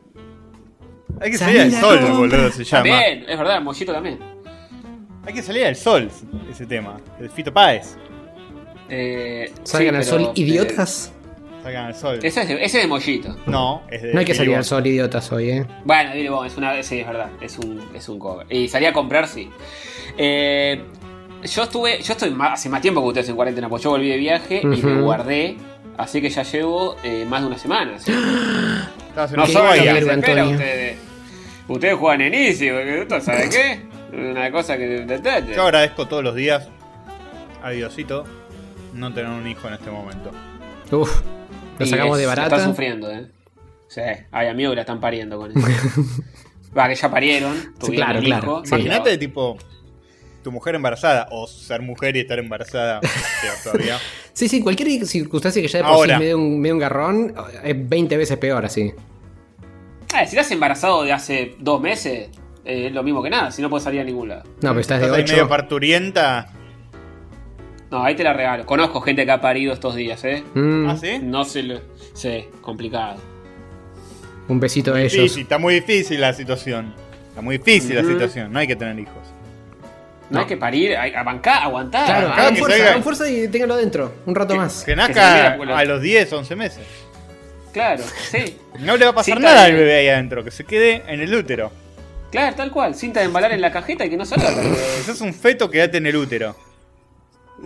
Hay 1.21 1.31
que 1.31 1.39
Salir 1.39 1.61
salir 1.61 1.75
al 1.77 1.81
sol, 1.81 1.97
comprar. 2.01 2.17
boludo, 2.19 2.51
se 2.53 2.65
llama. 2.65 2.83
También, 2.91 3.25
es 3.29 3.39
verdad, 3.39 3.61
Mollito 3.63 3.93
también. 3.93 4.19
Hay 5.25 5.33
que 5.33 5.43
salir 5.43 5.65
al 5.65 5.77
sol, 5.77 6.11
ese 6.51 6.67
tema. 6.67 6.99
El 7.19 7.31
Fito 7.31 7.53
Páez. 7.53 7.97
Eh, 8.89 9.51
Salgan 9.65 10.03
sí, 10.05 10.11
al 10.13 10.19
pero, 10.19 10.27
sol, 10.27 10.33
idiotas. 10.37 11.13
Salgan 11.67 11.87
al 11.87 11.95
sol. 11.97 12.21
ese, 12.23 12.43
es 12.43 12.49
de, 12.49 12.55
ese 12.55 12.65
es 12.79 12.83
de 12.85 12.87
Mollito. 12.87 13.37
No, 13.47 13.83
es 13.91 14.01
de 14.03 14.13
No 14.13 14.21
hay 14.21 14.25
que 14.25 14.35
salir 14.35 14.55
al 14.55 14.65
sol, 14.65 14.87
idiotas, 14.87 15.33
hoy, 15.33 15.51
eh. 15.51 15.67
Bueno, 15.85 16.13
Billy 16.15 16.29
Bond, 16.29 16.47
es 16.47 16.57
una. 16.57 16.81
Sí, 16.81 17.01
es 17.01 17.07
verdad. 17.09 17.29
Es 17.41 17.59
un, 17.59 17.83
es 17.93 18.09
un 18.09 18.21
cover. 18.21 18.47
Y 18.55 18.69
salí 18.69 18.87
a 18.87 18.93
comprar, 18.93 19.27
sí. 19.27 19.51
Eh, 20.17 20.81
yo 21.43 21.65
estuve. 21.65 22.01
Yo 22.03 22.13
estoy 22.13 22.31
más- 22.31 22.53
hace 22.53 22.69
más 22.69 22.81
tiempo 22.81 23.01
que 23.03 23.09
ustedes 23.09 23.29
en 23.31 23.35
cuarentena, 23.35 23.69
pues 23.69 23.83
yo 23.83 23.91
volví 23.91 24.09
de 24.09 24.17
viaje 24.17 24.61
y 24.63 24.67
me 24.67 25.01
guardé. 25.01 25.57
Así 25.99 26.21
que 26.23 26.31
ya 26.31 26.45
llevo 26.45 26.95
eh, 27.03 27.25
más 27.29 27.41
de 27.41 27.47
una 27.49 27.59
semana. 27.59 27.97
No 29.17 29.23
Antonio. 29.23 30.51
ustedes. 30.51 30.99
Ustedes 31.67 31.95
juegan 31.97 32.21
en 32.21 32.35
Easy, 32.35 32.69
porque 32.71 33.01
esto, 33.01 33.21
¿sabe 33.23 33.49
qué? 33.49 33.81
Una 34.17 34.53
cosa 34.53 34.77
que. 34.77 34.85
detalle. 34.87 35.55
Yo 35.57 35.63
agradezco 35.65 36.07
todos 36.07 36.23
los 36.23 36.35
días 36.37 36.69
a 37.61 37.71
Diosito 37.71 38.25
no 38.93 39.13
tener 39.13 39.31
un 39.31 39.49
hijo 39.49 39.67
en 39.67 39.75
este 39.75 39.91
momento. 39.91 40.31
Uf. 40.93 41.23
Lo 41.79 41.87
sacamos 41.87 42.17
es- 42.17 42.21
de 42.23 42.27
barata. 42.27 42.57
Están 42.57 42.71
sufriendo, 42.71 43.11
¿eh? 43.11 43.27
Sí, 43.89 44.01
hay 44.33 44.49
amigos 44.49 44.73
que 44.73 44.77
la 44.77 44.81
están 44.83 45.01
pariendo 45.01 45.39
con 45.39 45.51
eso. 45.57 45.61
Va, 46.77 46.89
que 46.89 46.95
ya 46.95 47.11
parieron. 47.11 47.75
tuvieron 47.79 48.07
claro, 48.09 48.21
claro. 48.23 48.63
Sí. 48.65 48.75
Imagínate, 48.75 49.17
tipo, 49.17 49.57
tu 50.43 50.53
mujer 50.53 50.75
embarazada 50.75 51.29
o 51.31 51.47
ser 51.47 51.81
mujer 51.83 52.17
y 52.17 52.21
estar 52.21 52.39
embarazada 52.39 53.01
todavía. 53.65 53.99
Sí, 54.33 54.49
sí, 54.49 54.61
cualquier 54.61 55.07
circunstancia 55.07 55.63
que 55.63 55.69
ya 55.69 55.79
de 55.79 55.85
por 55.85 55.93
Ahora. 55.95 56.15
sí 56.17 56.21
me 56.21 56.27
dé 56.27 56.35
un, 56.35 56.61
me 56.61 56.69
dé 56.69 56.73
un 56.75 56.79
garrón 56.81 57.35
es 57.65 57.89
20 57.89 58.17
veces 58.19 58.37
peor 58.37 58.65
así. 58.67 58.93
Ah, 60.15 60.27
si 60.27 60.37
estás 60.37 60.51
embarazado 60.51 61.03
de 61.05 61.13
hace 61.13 61.57
dos 61.59 61.81
meses, 61.81 62.29
eh, 62.65 62.87
es 62.89 62.93
lo 62.93 63.03
mismo 63.03 63.23
que 63.23 63.31
nada, 63.31 63.51
si 63.51 63.63
no 63.63 63.71
puedes 63.71 63.85
salir 63.85 64.01
a 64.01 64.05
ningún 64.05 64.29
lado. 64.29 64.43
No, 64.63 64.71
pero 64.71 64.81
estás 64.81 65.01
de 65.01 65.07
ahí 65.07 65.23
medio 65.23 65.45
8. 65.45 65.49
parturienta. 65.49 66.53
No, 67.99 68.05
ahí 68.05 68.15
te 68.15 68.25
la 68.25 68.33
regalo. 68.33 68.67
Conozco 68.67 69.01
gente 69.01 69.25
que 69.25 69.31
ha 69.33 69.41
parido 69.41 69.73
estos 69.73 69.95
días, 69.95 70.23
¿eh? 70.25 70.43
Mm, 70.55 70.89
¿Ah, 70.91 70.97
sí? 70.97 71.19
No 71.23 71.45
se 71.45 71.63
lo. 71.63 71.81
Sí, 72.15 72.45
complicado. 72.61 73.17
Un 74.49 74.61
besito 74.61 74.95
a 74.95 75.01
ellos. 75.01 75.13
Difícil, 75.13 75.43
está 75.43 75.59
muy 75.59 75.75
difícil 75.75 76.21
la 76.21 76.33
situación. 76.33 76.95
Está 77.29 77.41
muy 77.43 77.59
difícil 77.59 77.97
la 77.97 78.03
situación, 78.03 78.53
no 78.53 78.59
hay 78.59 78.67
que 78.67 78.77
tener 78.77 78.99
hijos. 78.99 79.15
No, 80.31 80.37
No. 80.37 80.41
hay 80.41 80.47
que 80.47 80.57
parir, 80.57 80.97
hay 80.97 81.13
que 81.13 81.23
bancar, 81.23 81.63
aguantar. 81.65 82.07
Claro, 82.07 82.29
hagan 82.33 82.55
que 82.55 82.61
fuerza, 82.61 82.77
salga- 82.79 82.91
hagan 82.91 83.03
fuerza 83.03 83.31
y 83.31 83.49
ténganlo 83.49 83.75
adentro. 83.75 84.13
Un 84.27 84.35
rato 84.35 84.55
Que, 84.55 84.59
más. 84.59 84.83
que 84.85 84.97
nazca 84.97 85.53
a 85.55 85.85
los 85.85 86.01
10, 86.03 86.33
11 86.33 86.57
meses. 86.57 86.85
Claro, 87.73 88.03
sí. 88.31 88.57
No 88.81 88.97
le 88.97 89.05
va 89.05 89.11
a 89.11 89.15
pasar 89.15 89.35
Cinta 89.37 89.49
nada 89.51 89.65
de- 89.67 89.71
al 89.73 89.77
bebé 89.77 89.95
ahí 89.99 90.09
adentro, 90.09 90.43
que 90.43 90.51
se 90.51 90.65
quede 90.65 91.03
en 91.07 91.21
el 91.21 91.35
útero. 91.35 91.71
Claro, 92.33 92.57
tal 92.57 92.71
cual. 92.73 92.95
Cinta 92.95 93.21
de 93.21 93.27
embalar 93.27 93.53
en 93.53 93.61
la 93.61 93.71
cajeta 93.71 94.05
y 94.07 94.11
que 94.11 94.17
no 94.17 94.25
salga. 94.25 94.51
Si 94.97 95.03
sos 95.05 95.21
un 95.21 95.35
feto, 95.35 95.71
quédate 95.71 95.99
en 95.99 96.07
el 96.07 96.17
útero. 96.17 96.57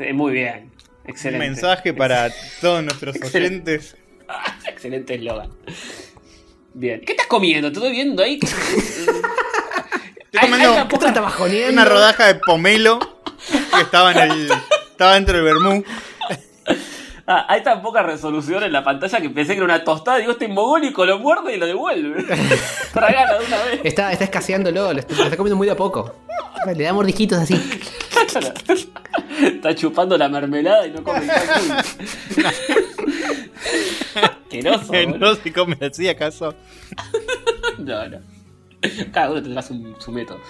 Eh, 0.01 0.13
Muy 0.13 0.33
bien. 0.33 0.71
Excelente. 1.05 1.47
Un 1.47 1.53
mensaje 1.53 1.93
para 1.95 2.31
todos 2.61 2.83
nuestros 2.83 3.17
oyentes. 3.23 3.97
Excelente 4.69 5.15
eslogan. 5.15 5.51
Bien. 6.75 7.01
¿Qué 7.05 7.13
estás 7.13 7.27
comiendo? 7.27 7.71
¿Te 7.71 7.79
estoy 7.79 7.93
viendo 7.93 8.23
ahí? 8.23 8.39
Estoy 10.33 10.51
comiendo 11.37 11.73
una 11.73 11.85
rodaja 11.85 12.27
de 12.29 12.37
pomelo 12.37 12.99
que 13.75 13.81
estaba 13.81 14.13
en 14.13 14.31
el. 14.31 14.51
estaba 14.91 15.15
dentro 15.15 15.37
del 15.37 15.45
vermú. 15.45 15.85
Ah, 17.33 17.47
hay 17.49 17.63
tan 17.63 17.81
poca 17.81 18.03
resolución 18.03 18.65
en 18.65 18.73
la 18.73 18.83
pantalla 18.83 19.21
que 19.21 19.31
pensé 19.31 19.53
que 19.53 19.59
era 19.59 19.65
una 19.65 19.85
tostada. 19.85 20.19
Digo, 20.19 20.33
este 20.33 20.49
mogólico 20.49 21.07
lo 21.07 21.21
muerde 21.21 21.55
y 21.55 21.59
lo 21.59 21.67
devuelve. 21.67 22.25
Tragala 22.93 23.39
de 23.39 23.47
una 23.47 23.63
vez. 23.63 23.81
Está, 23.85 24.11
está 24.11 24.25
escaseándolo, 24.25 24.93
lo 24.93 24.99
está, 24.99 25.15
lo 25.15 25.23
está 25.23 25.37
comiendo 25.37 25.57
muy 25.57 25.69
de 25.69 25.75
a 25.75 25.77
poco. 25.77 26.13
Le 26.67 26.83
da 26.83 26.93
mordisquitos 26.93 27.39
así. 27.39 27.55
Está 29.41 29.75
chupando 29.77 30.19
la 30.19 30.29
mermelada 30.29 30.89
y 30.89 30.91
no 30.91 31.05
come. 31.05 31.21
Asqueroso, 34.21 34.93
no 35.17 35.35
se 35.37 35.53
come 35.53 35.77
así 35.81 36.09
acaso. 36.09 36.55
No, 37.79 38.09
no. 38.09 38.19
Cada 39.13 39.31
uno 39.31 39.41
tendrá 39.41 39.63
su, 39.63 39.95
su 40.01 40.11
método. 40.11 40.41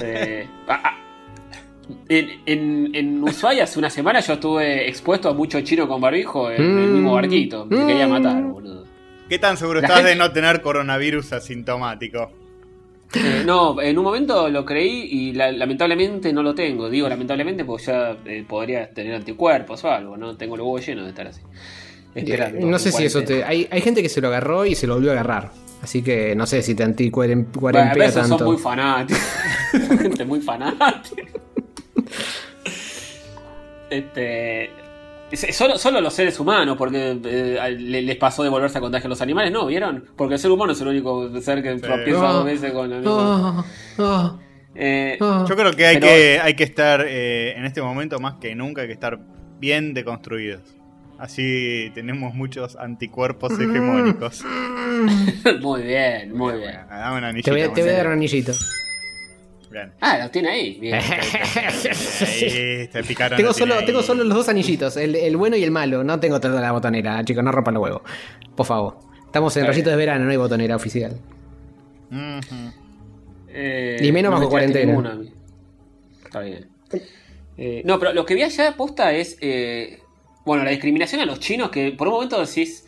Eh, 0.00 0.48
ah, 0.66 0.80
ah. 0.84 1.11
En, 2.08 2.28
en, 2.46 2.94
en 2.94 3.22
Ushuaia 3.22 3.64
hace 3.64 3.78
una 3.78 3.90
semana 3.90 4.20
yo 4.20 4.34
estuve 4.34 4.88
expuesto 4.88 5.28
a 5.28 5.34
mucho 5.34 5.60
chino 5.62 5.86
con 5.88 6.00
barbijo 6.00 6.50
en 6.50 6.62
el 6.62 6.88
Mm. 6.88 6.92
mismo 6.94 7.12
barquito. 7.14 7.66
Me 7.66 7.86
quería 7.86 8.06
Mm. 8.06 8.10
matar, 8.10 8.42
boludo. 8.44 8.84
¿Qué 9.28 9.38
tan 9.38 9.56
seguro 9.56 9.80
La 9.80 9.86
estás 9.86 9.98
gente- 9.98 10.10
de 10.12 10.16
no 10.16 10.30
tener 10.32 10.60
coronavirus 10.62 11.32
asintomático? 11.32 12.30
Eh, 13.14 13.42
no, 13.44 13.78
en 13.80 13.98
un 13.98 14.04
momento 14.04 14.48
lo 14.48 14.64
creí 14.64 15.02
y 15.10 15.32
la- 15.32 15.52
lamentablemente 15.52 16.32
no 16.32 16.42
lo 16.42 16.54
tengo. 16.54 16.88
Digo 16.88 17.08
lamentablemente 17.08 17.64
porque 17.64 17.84
ya 17.86 18.16
eh, 18.24 18.44
podría 18.48 18.88
tener 18.90 19.14
anticuerpos 19.14 19.84
o 19.84 19.90
algo, 19.90 20.16
¿no? 20.16 20.34
Tengo 20.36 20.56
los 20.56 20.64
huevos 20.64 20.86
llenos 20.86 21.04
de 21.04 21.10
estar 21.10 21.26
así. 21.26 21.40
Esperando, 22.14 22.66
No 22.66 22.78
sé 22.78 22.92
si 22.92 23.04
eso 23.04 23.22
te. 23.22 23.42
Hay, 23.44 23.66
hay 23.70 23.80
gente 23.80 24.02
que 24.02 24.08
se 24.08 24.20
lo 24.20 24.28
agarró 24.28 24.64
y 24.66 24.74
se 24.74 24.86
lo 24.86 24.94
volvió 24.94 25.10
a 25.10 25.14
agarrar. 25.14 25.50
Así 25.82 26.02
que 26.02 26.34
no 26.36 26.46
sé 26.46 26.62
si 26.62 26.74
te 26.74 26.84
Bueno, 26.84 27.32
anticuarempea 27.32 28.04
esos 28.06 28.22
tanto. 28.22 28.38
son 28.38 28.46
muy 28.46 28.56
fanáticos. 28.58 29.22
Gente 30.00 30.24
muy 30.24 30.40
fanática. 30.40 31.22
Este. 33.90 34.70
es- 35.30 35.56
Solo, 35.56 35.78
solo 35.78 36.00
los 36.00 36.12
seres 36.14 36.38
humanos, 36.40 36.76
porque 36.76 37.18
eh, 37.24 37.76
le- 37.78 38.02
les 38.02 38.16
pasó 38.16 38.42
de 38.42 38.48
volverse 38.48 38.78
a 38.78 38.80
contagiar 38.80 39.08
los 39.08 39.20
animales, 39.22 39.50
¿no? 39.52 39.66
¿Vieron? 39.66 40.04
Porque 40.16 40.34
el 40.34 40.40
ser 40.40 40.50
humano 40.50 40.72
es 40.72 40.80
el 40.80 40.88
único 40.88 41.40
ser 41.40 41.62
que 41.62 41.74
tropieza 41.76 42.30
Oh, 42.30 42.32
dos 42.34 42.44
veces 42.44 42.72
con 42.72 42.90
la 42.90 42.96
misma. 42.96 43.12
Oh, 43.12 43.64
oh, 43.98 44.38
Eh. 44.74 45.18
Yo 45.20 45.54
creo 45.56 45.72
que 45.72 45.86
hay, 45.86 45.96
Pero- 45.96 46.06
que, 46.06 46.40
hay 46.42 46.54
que 46.54 46.64
estar, 46.64 47.04
eh, 47.06 47.52
en 47.56 47.64
este 47.66 47.82
momento 47.82 48.18
más 48.18 48.34
que 48.40 48.54
nunca, 48.54 48.80
hay 48.82 48.86
que 48.86 48.94
estar 48.94 49.18
bien 49.58 49.92
deconstruidos. 49.94 50.62
Así 51.18 51.90
tenemos 51.94 52.34
muchos 52.34 52.76
anticuerpos 52.76 53.52
hegemónicos. 53.52 54.42
muy 55.60 55.82
bien, 55.82 56.32
muy 56.36 56.56
bien. 56.58 56.78
Dame 56.88 57.42
Te 57.42 57.50
voy, 57.50 57.68
te 57.68 57.82
voy 57.82 57.90
a 57.90 57.96
dar 57.96 58.06
un 58.08 58.12
anillito. 58.14 58.52
Bien. 59.72 59.90
Ah, 60.00 60.18
lo 60.18 60.30
tiene 60.30 60.50
ahí. 60.50 60.78
Bien. 60.78 60.94
Ahí 61.00 62.88
te 62.88 63.02
picaron. 63.04 63.36
Tengo 63.38 63.52
solo, 63.54 63.74
ahí. 63.78 63.86
tengo 63.86 64.02
solo 64.02 64.22
los 64.22 64.36
dos 64.36 64.48
anillitos, 64.48 64.96
el, 64.98 65.16
el 65.16 65.36
bueno 65.36 65.56
y 65.56 65.64
el 65.64 65.70
malo. 65.70 66.04
No 66.04 66.20
tengo 66.20 66.38
toda 66.40 66.60
la 66.60 66.72
botonera, 66.72 67.24
chicos, 67.24 67.42
no 67.42 67.50
rompan 67.52 67.74
los 67.74 67.82
huevos. 67.82 68.02
Por 68.54 68.66
favor. 68.66 68.98
Estamos 69.24 69.56
en 69.56 69.66
rayitos 69.66 69.90
de 69.90 69.96
verano, 69.96 70.24
no 70.26 70.30
hay 70.30 70.36
botonera 70.36 70.76
oficial. 70.76 71.18
Eh, 73.48 73.96
Y 74.02 74.12
menos 74.12 74.30
no 74.30 74.36
bajo 74.36 74.44
me 74.44 74.50
cuarentena. 74.50 74.86
ninguna. 74.92 75.18
Está 76.24 76.40
bien. 76.40 76.68
Eh, 77.56 77.82
no, 77.84 77.98
pero 77.98 78.12
lo 78.12 78.24
que 78.26 78.34
vi 78.34 78.42
allá 78.42 78.74
posta 78.76 79.12
es. 79.12 79.38
eh, 79.40 79.98
bueno, 80.44 80.64
la 80.64 80.70
discriminación 80.70 81.20
a 81.20 81.24
los 81.24 81.38
chinos, 81.38 81.70
que 81.70 81.92
por 81.92 82.08
un 82.08 82.14
momento 82.14 82.40
decís. 82.44 82.84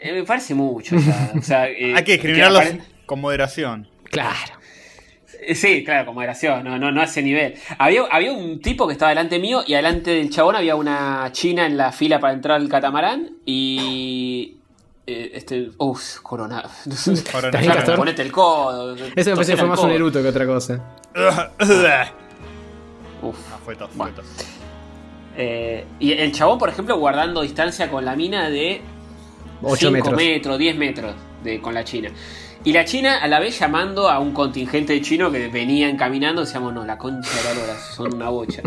eh, 0.00 0.12
me 0.12 0.24
parece 0.24 0.54
mucho 0.54 0.96
ya. 0.96 1.32
O 1.38 1.42
sea, 1.42 1.68
eh, 1.70 1.94
Hay 1.96 2.04
que 2.04 2.12
discriminarlos 2.12 2.64
con 3.06 3.20
moderación. 3.20 3.88
Claro. 4.10 4.54
Eh, 5.46 5.54
Sí, 5.54 5.84
claro, 5.84 6.06
con 6.06 6.14
moderación, 6.14 6.64
no, 6.64 6.78
no, 6.78 6.90
no 6.92 7.00
a 7.00 7.04
ese 7.04 7.22
nivel. 7.22 7.54
Había, 7.78 8.02
había 8.10 8.32
un 8.32 8.60
tipo 8.60 8.86
que 8.86 8.92
estaba 8.92 9.10
delante 9.10 9.38
mío 9.38 9.62
y 9.66 9.74
delante 9.74 10.10
del 10.12 10.30
chabón 10.30 10.56
había 10.56 10.76
una 10.76 11.28
china 11.32 11.66
en 11.66 11.76
la 11.76 11.92
fila 11.92 12.20
para 12.20 12.32
entrar 12.34 12.60
al 12.60 12.68
catamarán 12.68 13.30
y. 13.44 14.56
eh, 15.06 15.30
este. 15.34 15.70
Uff, 15.78 16.20
corona. 16.22 16.62
Corona- 17.32 17.60
Castor. 17.60 17.96
Ponete 17.96 18.22
el 18.22 18.32
codo. 18.32 18.94
Eso 18.96 19.30
me 19.30 19.36
parece 19.36 19.52
que 19.52 19.58
fue 19.58 19.68
más 19.68 19.80
un 19.80 19.90
eruto 19.90 20.22
que 20.22 20.28
otra 20.28 20.46
cosa. 20.46 20.80
fue 23.64 23.76
tos, 23.76 23.90
Bueno. 23.94 24.12
fue 24.14 24.22
tos. 24.24 24.26
Eh, 25.36 25.84
y 25.98 26.12
el 26.12 26.30
chabón, 26.32 26.58
por 26.58 26.68
ejemplo, 26.68 26.96
guardando 26.96 27.42
distancia 27.42 27.90
con 27.90 28.04
la 28.04 28.14
mina 28.14 28.48
de 28.50 28.80
8 29.64 29.90
5 29.90 30.10
metros. 30.16 30.58
10 30.58 30.76
metros 30.76 31.14
de, 31.42 31.60
con 31.60 31.74
la 31.74 31.84
China. 31.84 32.10
Y 32.64 32.72
la 32.72 32.84
China 32.84 33.18
a 33.18 33.28
la 33.28 33.40
vez 33.40 33.58
llamando 33.58 34.08
a 34.08 34.18
un 34.18 34.32
contingente 34.32 34.94
de 34.94 35.02
chino 35.02 35.30
que 35.30 35.48
venían 35.48 35.96
caminando, 35.96 36.40
decíamos, 36.40 36.72
no, 36.72 36.84
la 36.84 36.96
concha 36.96 37.30
de 37.30 37.66
la 37.66 37.76
son 37.76 38.14
una 38.14 38.30
bocha. 38.30 38.62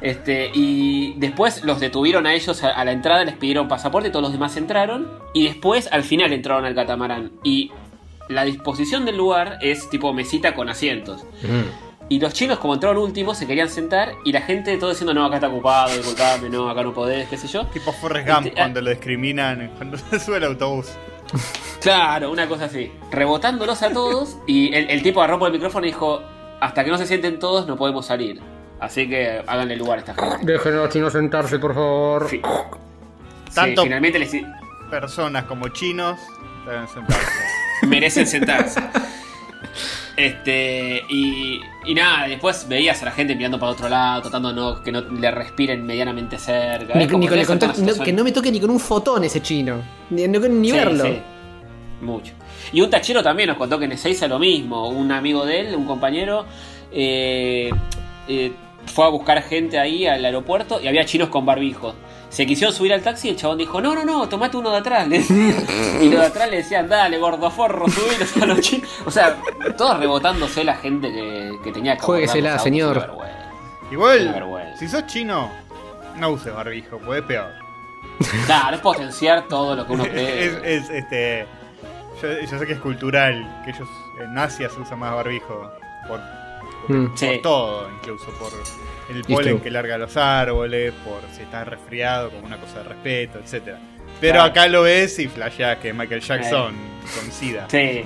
Este, 0.00 0.50
y 0.52 1.14
después 1.16 1.64
los 1.64 1.78
detuvieron 1.78 2.26
a 2.26 2.34
ellos 2.34 2.64
a, 2.64 2.70
a 2.70 2.84
la 2.84 2.90
entrada, 2.92 3.24
les 3.24 3.36
pidieron 3.36 3.68
pasaporte, 3.68 4.10
todos 4.10 4.24
los 4.24 4.32
demás 4.32 4.56
entraron. 4.56 5.08
Y 5.32 5.44
después 5.44 5.88
al 5.92 6.02
final 6.02 6.32
entraron 6.32 6.64
al 6.64 6.74
catamarán. 6.74 7.32
Y 7.44 7.70
la 8.28 8.44
disposición 8.44 9.04
del 9.04 9.16
lugar 9.16 9.58
es 9.60 9.88
tipo 9.90 10.12
mesita 10.12 10.54
con 10.54 10.68
asientos. 10.68 11.24
Mm. 11.42 11.85
Y 12.08 12.20
los 12.20 12.32
chinos, 12.32 12.58
como 12.58 12.74
entraron 12.74 12.98
últimos, 12.98 13.36
se 13.36 13.46
querían 13.46 13.68
sentar. 13.68 14.12
Y 14.24 14.32
la 14.32 14.40
gente 14.42 14.76
todo 14.78 14.90
diciendo, 14.90 15.12
no, 15.12 15.24
acá 15.24 15.36
está 15.36 15.48
ocupado, 15.48 15.96
disculpame, 15.96 16.48
no, 16.48 16.68
acá 16.70 16.82
no 16.82 16.92
podés, 16.94 17.28
qué 17.28 17.36
sé 17.36 17.48
yo. 17.48 17.66
Tipo 17.66 17.92
Forrest 17.92 18.28
Gump 18.28 18.46
Este, 18.46 18.50
ah. 18.60 18.62
cuando 18.62 18.80
lo 18.82 18.90
discriminan 18.90 19.72
cuando 19.76 19.96
se 19.98 20.20
sube 20.20 20.36
el 20.36 20.44
autobús. 20.44 20.86
Claro, 21.80 22.30
una 22.30 22.46
cosa 22.48 22.66
así. 22.66 22.92
Rebotándolos 23.10 23.82
a 23.82 23.90
todos. 23.90 24.36
Y 24.46 24.72
el, 24.74 24.88
el 24.90 25.02
tipo 25.02 25.20
agarró 25.20 25.38
por 25.40 25.48
el 25.48 25.54
micrófono 25.54 25.84
y 25.86 25.90
dijo: 25.90 26.22
Hasta 26.60 26.84
que 26.84 26.90
no 26.90 26.98
se 26.98 27.06
sienten 27.06 27.40
todos, 27.40 27.66
no 27.66 27.76
podemos 27.76 28.06
salir. 28.06 28.40
Así 28.78 29.08
que 29.08 29.42
háganle 29.46 29.74
lugar 29.76 29.98
a 29.98 30.00
esta 30.02 30.14
gente. 30.14 30.52
Dejen 30.52 30.74
a 30.74 30.76
los 30.76 30.90
chinos 30.90 31.12
sentarse, 31.12 31.58
por 31.58 31.74
favor. 31.74 32.28
Fi- 32.28 32.40
Tanto- 33.52 33.82
Sí, 33.82 33.86
finalmente 33.88 34.18
les 34.20 34.30
Personas 34.90 35.44
como 35.46 35.66
chinos 35.68 36.20
deben 36.64 36.86
sentarse. 36.86 37.26
merecen 37.86 38.26
sentarse. 38.26 38.80
Este, 40.16 41.02
y, 41.10 41.60
y 41.84 41.94
nada, 41.94 42.26
después 42.26 42.66
veías 42.68 43.02
a 43.02 43.06
la 43.06 43.10
gente 43.12 43.34
mirando 43.36 43.58
para 43.60 43.72
otro 43.72 43.88
lado, 43.88 44.22
tratando 44.22 44.52
no, 44.52 44.82
que 44.82 44.90
no 44.90 45.02
le 45.02 45.30
respiren 45.30 45.84
medianamente 45.84 46.38
cerca. 46.38 46.94
Ni- 46.94 47.06
con 47.06 47.22
el 47.22 47.46
contacto- 47.46 47.82
no- 47.82 48.02
que 48.02 48.12
no 48.12 48.24
me 48.24 48.32
toque 48.32 48.50
ni 48.50 48.58
con 48.58 48.70
un 48.70 48.80
fotón 48.80 49.24
ese 49.24 49.42
chino. 49.42 49.82
Ni, 50.10 50.26
no- 50.26 50.40
ni 50.40 50.70
Sí, 50.70 50.74
verlo. 50.76 51.04
sí. 51.04 51.18
Mucho. 52.00 52.32
Y 52.72 52.80
un 52.80 52.88
tachero 52.90 53.22
también 53.22 53.48
nos 53.48 53.58
contó 53.58 53.78
que 53.78 53.84
en 53.84 53.92
Ezeiza 53.92 54.26
lo 54.26 54.38
mismo. 54.38 54.88
Un 54.88 55.12
amigo 55.12 55.44
de 55.44 55.60
él, 55.60 55.74
un 55.76 55.84
compañero, 55.86 56.46
eh, 56.92 57.70
eh, 58.28 58.52
fue 58.86 59.04
a 59.04 59.08
buscar 59.08 59.42
gente 59.42 59.78
ahí 59.78 60.06
al 60.06 60.24
aeropuerto 60.24 60.80
y 60.82 60.86
había 60.88 61.04
chinos 61.04 61.28
con 61.28 61.44
barbijo. 61.44 61.94
Se 62.36 62.44
quisieron 62.44 62.74
subir 62.74 62.92
al 62.92 63.00
taxi 63.00 63.28
y 63.28 63.30
el 63.30 63.36
chabón 63.38 63.56
dijo, 63.56 63.80
no, 63.80 63.94
no, 63.94 64.04
no, 64.04 64.28
tomate 64.28 64.58
uno 64.58 64.70
de 64.70 64.76
atrás. 64.76 65.08
Y 65.10 66.10
los 66.10 66.20
de 66.20 66.26
atrás 66.26 66.50
le 66.50 66.58
decían, 66.58 66.86
dale, 66.86 67.16
gordoforro, 67.16 67.88
subilos 67.88 68.36
a 68.36 68.44
los 68.44 68.60
chinos. 68.60 68.90
O 69.06 69.10
sea, 69.10 69.38
todos 69.78 69.98
rebotándose 69.98 70.62
la 70.62 70.74
gente 70.76 71.10
que, 71.10 71.56
que 71.64 71.72
tenía 71.72 71.96
que 71.96 72.06
los 72.42 72.62
señor. 72.62 73.10
Igual, 73.90 74.74
si 74.78 74.86
sos 74.86 75.06
chino, 75.06 75.50
no 76.16 76.28
uses 76.28 76.52
barbijo, 76.54 76.98
pues 76.98 77.20
es 77.20 77.26
peor. 77.26 77.52
Claro, 78.44 78.76
es 78.76 78.82
potenciar 78.82 79.48
todo 79.48 79.74
lo 79.74 79.86
que 79.86 79.92
uno 79.94 80.04
cree. 80.10 80.44
es, 80.46 80.54
es, 80.84 80.90
este. 80.90 81.46
Yo, 82.20 82.28
yo 82.50 82.58
sé 82.58 82.66
que 82.66 82.72
es 82.74 82.80
cultural, 82.80 83.62
que 83.64 83.70
ellos 83.70 83.88
en 84.22 84.36
Asia 84.36 84.68
se 84.68 84.78
usa 84.80 84.94
más 84.96 85.14
barbijo. 85.14 85.70
Por, 86.06 86.20
Mm. 86.88 87.06
por 87.08 87.18
Sí. 87.18 87.40
todo, 87.42 87.88
incluso 87.90 88.26
por 88.38 88.50
el 89.10 89.22
polen 89.24 89.60
que 89.60 89.70
larga 89.70 89.98
los 89.98 90.16
árboles, 90.16 90.92
por 91.04 91.20
si 91.34 91.42
estás 91.42 91.66
resfriado 91.68 92.30
como 92.30 92.46
una 92.46 92.58
cosa 92.58 92.78
de 92.78 92.84
respeto, 92.84 93.38
etcétera. 93.38 93.78
Pero 94.20 94.34
Claro. 94.34 94.50
acá 94.50 94.66
lo 94.68 94.82
ves 94.82 95.18
y 95.18 95.28
flasheás 95.28 95.78
que 95.78 95.92
Michael 95.92 96.20
Jackson 96.20 96.74
con 97.14 97.30
SIDA. 97.32 97.66
Sí. 97.70 98.02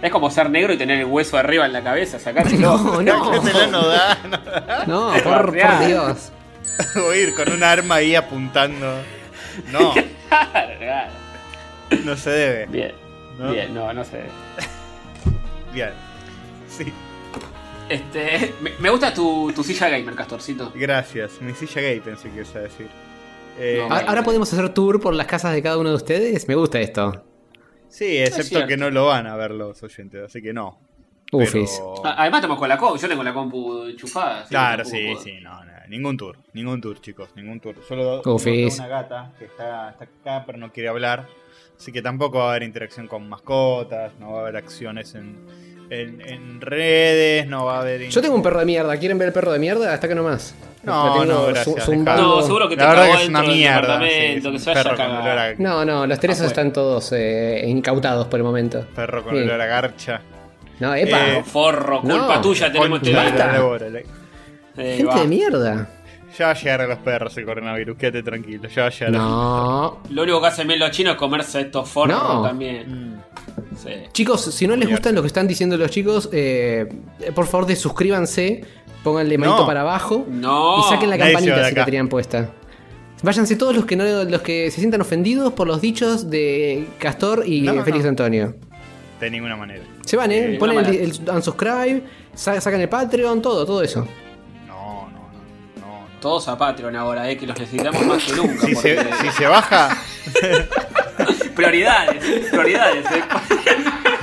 Es 0.00 0.12
como 0.12 0.30
ser 0.30 0.48
negro 0.48 0.72
y 0.72 0.76
tener 0.78 1.00
el 1.00 1.06
hueso 1.06 1.36
arriba 1.36 1.66
en 1.66 1.72
la 1.72 1.82
cabeza, 1.82 2.18
sacárselo. 2.20 2.78
No, 2.78 3.02
no. 3.02 3.32
No 3.42 3.42
da, 3.42 4.18
no 4.28 4.38
da. 4.38 4.84
No, 4.86 5.12
por, 5.24 5.46
por. 5.58 5.86
Dios. 5.86 6.32
O 6.96 7.12
ir 7.12 7.34
con 7.34 7.50
un 7.52 7.64
arma 7.64 7.96
ahí 7.96 8.14
apuntando. 8.14 9.02
No, 9.72 9.92
no 12.04 12.16
se 12.16 12.30
debe. 12.30 12.66
Bien, 12.66 12.92
¿no? 13.36 13.50
bien, 13.50 13.74
no, 13.74 13.92
no 13.92 14.04
sé. 14.04 14.22
Bien. 15.72 15.90
Sí, 16.68 16.92
Este, 17.88 18.54
me, 18.60 18.72
me 18.78 18.90
gusta 18.90 19.12
tu, 19.14 19.52
tu 19.54 19.62
silla 19.64 19.88
gamer, 19.88 20.14
Castorcito. 20.14 20.72
gracias. 20.74 21.40
Mi 21.40 21.54
silla 21.54 21.80
gay 21.82 22.00
pensé 22.00 22.28
que 22.30 22.36
ibas 22.36 22.54
a 22.56 22.60
decir. 22.60 22.88
Eh, 23.58 23.84
No, 23.88 23.94
Ahora 23.94 24.22
podemos 24.22 24.52
hacer 24.52 24.68
tour 24.74 25.00
por 25.00 25.14
las 25.14 25.26
casas 25.26 25.52
de 25.54 25.62
cada 25.62 25.78
uno 25.78 25.90
de 25.90 25.96
ustedes. 25.96 26.46
Me 26.48 26.54
gusta 26.54 26.80
esto. 26.80 27.24
sí, 27.88 28.18
excepto 28.18 28.66
que 28.66 28.76
no 28.76 28.90
lo 28.90 29.06
van 29.06 29.26
a 29.26 29.36
ver 29.36 29.50
los 29.52 29.82
oyentes, 29.82 30.22
así 30.24 30.42
que 30.42 30.52
no. 30.52 30.78
Ufis. 31.32 31.78
Pero- 32.02 32.06
Además 32.06 32.38
estamos 32.38 32.58
con 32.58 32.68
la 32.68 32.78
compu, 32.78 32.96
yo 32.98 33.08
tengo 33.08 33.22
la 33.22 33.34
compu 33.34 33.84
enchufada. 33.84 34.44
Claro, 34.48 34.84
sí, 34.84 35.08
puedo. 35.10 35.22
sí, 35.22 35.40
no, 35.42 35.62
no, 35.64 35.72
ningún 35.88 36.16
tour, 36.16 36.38
ningún 36.54 36.80
tour, 36.80 37.00
chicos, 37.02 37.28
ningún 37.36 37.60
tour. 37.60 37.74
Solo 37.86 38.22
Ufis. 38.24 38.78
una 38.78 38.88
gata 38.88 39.32
que 39.38 39.44
está, 39.46 39.90
está 39.90 40.04
acá, 40.04 40.44
pero 40.46 40.56
no 40.58 40.72
quiere 40.72 40.88
hablar. 40.88 41.26
Así 41.76 41.92
que 41.92 42.00
tampoco 42.00 42.38
va 42.38 42.46
a 42.46 42.50
haber 42.50 42.62
interacción 42.62 43.06
con 43.08 43.28
mascotas, 43.28 44.12
no 44.18 44.32
va 44.32 44.38
a 44.38 44.42
haber 44.42 44.56
acciones 44.56 45.14
en, 45.14 45.36
en, 45.90 46.20
en 46.20 46.60
redes, 46.60 47.46
no 47.46 47.64
va 47.66 47.78
a 47.78 47.80
haber. 47.80 48.08
Yo 48.08 48.20
tengo 48.20 48.34
un 48.34 48.42
perro 48.42 48.60
de 48.60 48.66
mierda. 48.66 48.96
¿Quieren 48.98 49.18
ver 49.18 49.28
el 49.28 49.34
perro 49.34 49.52
de 49.52 49.58
mierda? 49.58 49.92
Hasta 49.92 50.06
acá 50.06 50.14
nomás. 50.14 50.54
No, 50.84 51.24
no, 51.24 51.46
gracias. 51.46 51.88
No, 51.88 52.42
seguro 52.42 52.68
que 52.68 52.76
te 52.76 52.82
La 52.82 52.90
verdad 52.90 53.02
cagó 53.06 53.16
que 53.16 53.22
es 53.24 53.28
una 53.28 53.42
mierda. 53.42 53.98
departamento, 53.98 54.48
sí, 54.48 54.52
que 54.52 54.58
se 54.60 54.72
perro 54.72 54.88
con 54.90 54.96
cagar. 54.96 55.22
olor 55.22 55.38
a, 55.38 55.54
No, 55.58 55.84
no, 55.84 56.06
los 56.06 56.18
tres 56.20 56.36
Ah, 56.36 56.42
bueno. 56.42 56.48
están 56.48 56.72
todos 56.72 57.12
eh, 57.12 57.64
incautados 57.66 58.26
por 58.28 58.38
el 58.38 58.44
momento. 58.44 58.86
perro 58.94 59.22
con 59.24 59.34
Sí. 59.34 59.42
olor 59.42 59.60
a 59.60 59.66
garcha. 59.66 60.20
No, 60.80 60.94
epa. 60.94 61.18
Eh, 61.38 61.42
Forro, 61.44 62.00
culpa 62.02 62.16
No, 62.36 62.40
tuya 62.40 62.70
tenemos 62.72 63.00
este 63.02 63.12
Eh, 64.76 64.96
Gente 64.96 65.04
va. 65.14 65.20
de 65.20 65.26
mierda. 65.26 65.88
Ya 66.38 66.44
va 66.46 66.50
a 66.52 66.54
llegar 66.54 66.80
a 66.82 66.86
los 66.86 66.98
perros 66.98 67.36
el 67.36 67.44
coronavirus, 67.44 67.96
quédate 67.98 68.22
tranquilo, 68.22 68.68
ya 68.68 68.82
va 68.82 68.88
a 68.88 68.90
llegar 68.90 69.14
a- 69.14 69.18
No. 69.18 70.02
Lo 70.10 70.22
único 70.22 70.40
que 70.40 70.46
hacen 70.46 70.68
bien 70.68 70.78
los 70.78 70.90
chinos 70.92 71.14
es 71.14 71.18
comerse 71.18 71.62
estos 71.62 71.88
forros 71.88 72.16
No. 72.22 72.42
también. 72.42 73.14
Mm. 73.16 73.17
Sí. 73.82 73.90
Chicos, 74.12 74.42
si 74.42 74.66
no 74.66 74.74
les 74.76 74.88
gustan 74.90 75.14
lo 75.14 75.20
que 75.22 75.28
están 75.28 75.46
diciendo 75.46 75.76
los 75.76 75.90
chicos, 75.90 76.28
eh, 76.32 76.88
por 77.34 77.46
favor, 77.46 77.66
de 77.66 77.76
suscríbanse, 77.76 78.62
pónganle 79.04 79.38
manito 79.38 79.60
No. 79.60 79.66
para 79.66 79.82
abajo 79.82 80.26
No. 80.28 80.80
y 80.80 80.82
saquen 80.90 81.10
la 81.10 81.18
campanita 81.18 81.68
si 81.68 81.74
la 81.74 81.84
tenían 81.84 82.08
puesta. 82.08 82.50
Váyanse 83.22 83.56
todos 83.56 83.74
los 83.76 83.84
que 83.84 83.96
no, 83.96 84.04
los 84.24 84.42
que 84.42 84.70
se 84.70 84.78
sientan 84.80 85.00
ofendidos 85.00 85.52
por 85.52 85.66
los 85.66 85.80
dichos 85.80 86.28
de 86.30 86.86
Castor 86.98 87.44
y 87.46 87.62
No, 87.62 87.72
eh, 87.74 87.82
Félix 87.84 88.04
no. 88.04 88.10
Antonio. 88.10 88.54
De 89.20 89.30
ninguna 89.30 89.56
manera. 89.56 89.82
Se 90.04 90.16
van, 90.16 90.30
¿eh? 90.32 90.56
Ponen 90.58 90.78
el, 90.86 90.94
el 90.96 91.30
unsubscribe, 91.30 92.02
sa- 92.34 92.60
sacan 92.60 92.80
el 92.80 92.88
Patreon, 92.88 93.42
todo, 93.42 93.66
todo 93.66 93.82
eso. 93.82 94.06
No, 94.68 95.08
no, 95.10 95.10
no, 95.10 95.80
no. 95.80 96.06
Todos 96.20 96.46
a 96.48 96.56
Patreon 96.56 96.94
ahora, 96.96 97.28
eh, 97.30 97.36
que 97.36 97.46
los 97.46 97.58
necesitamos 97.58 98.04
más 98.06 98.24
que 98.24 98.32
nunca. 98.34 98.66
Si 98.66 98.74
se, 98.76 98.94
porque- 98.94 99.14
si 99.22 99.30
se 99.36 99.46
baja, 99.46 99.96
Prioridades, 101.58 102.24
prioridades. 102.50 103.04
eh. 103.10 103.22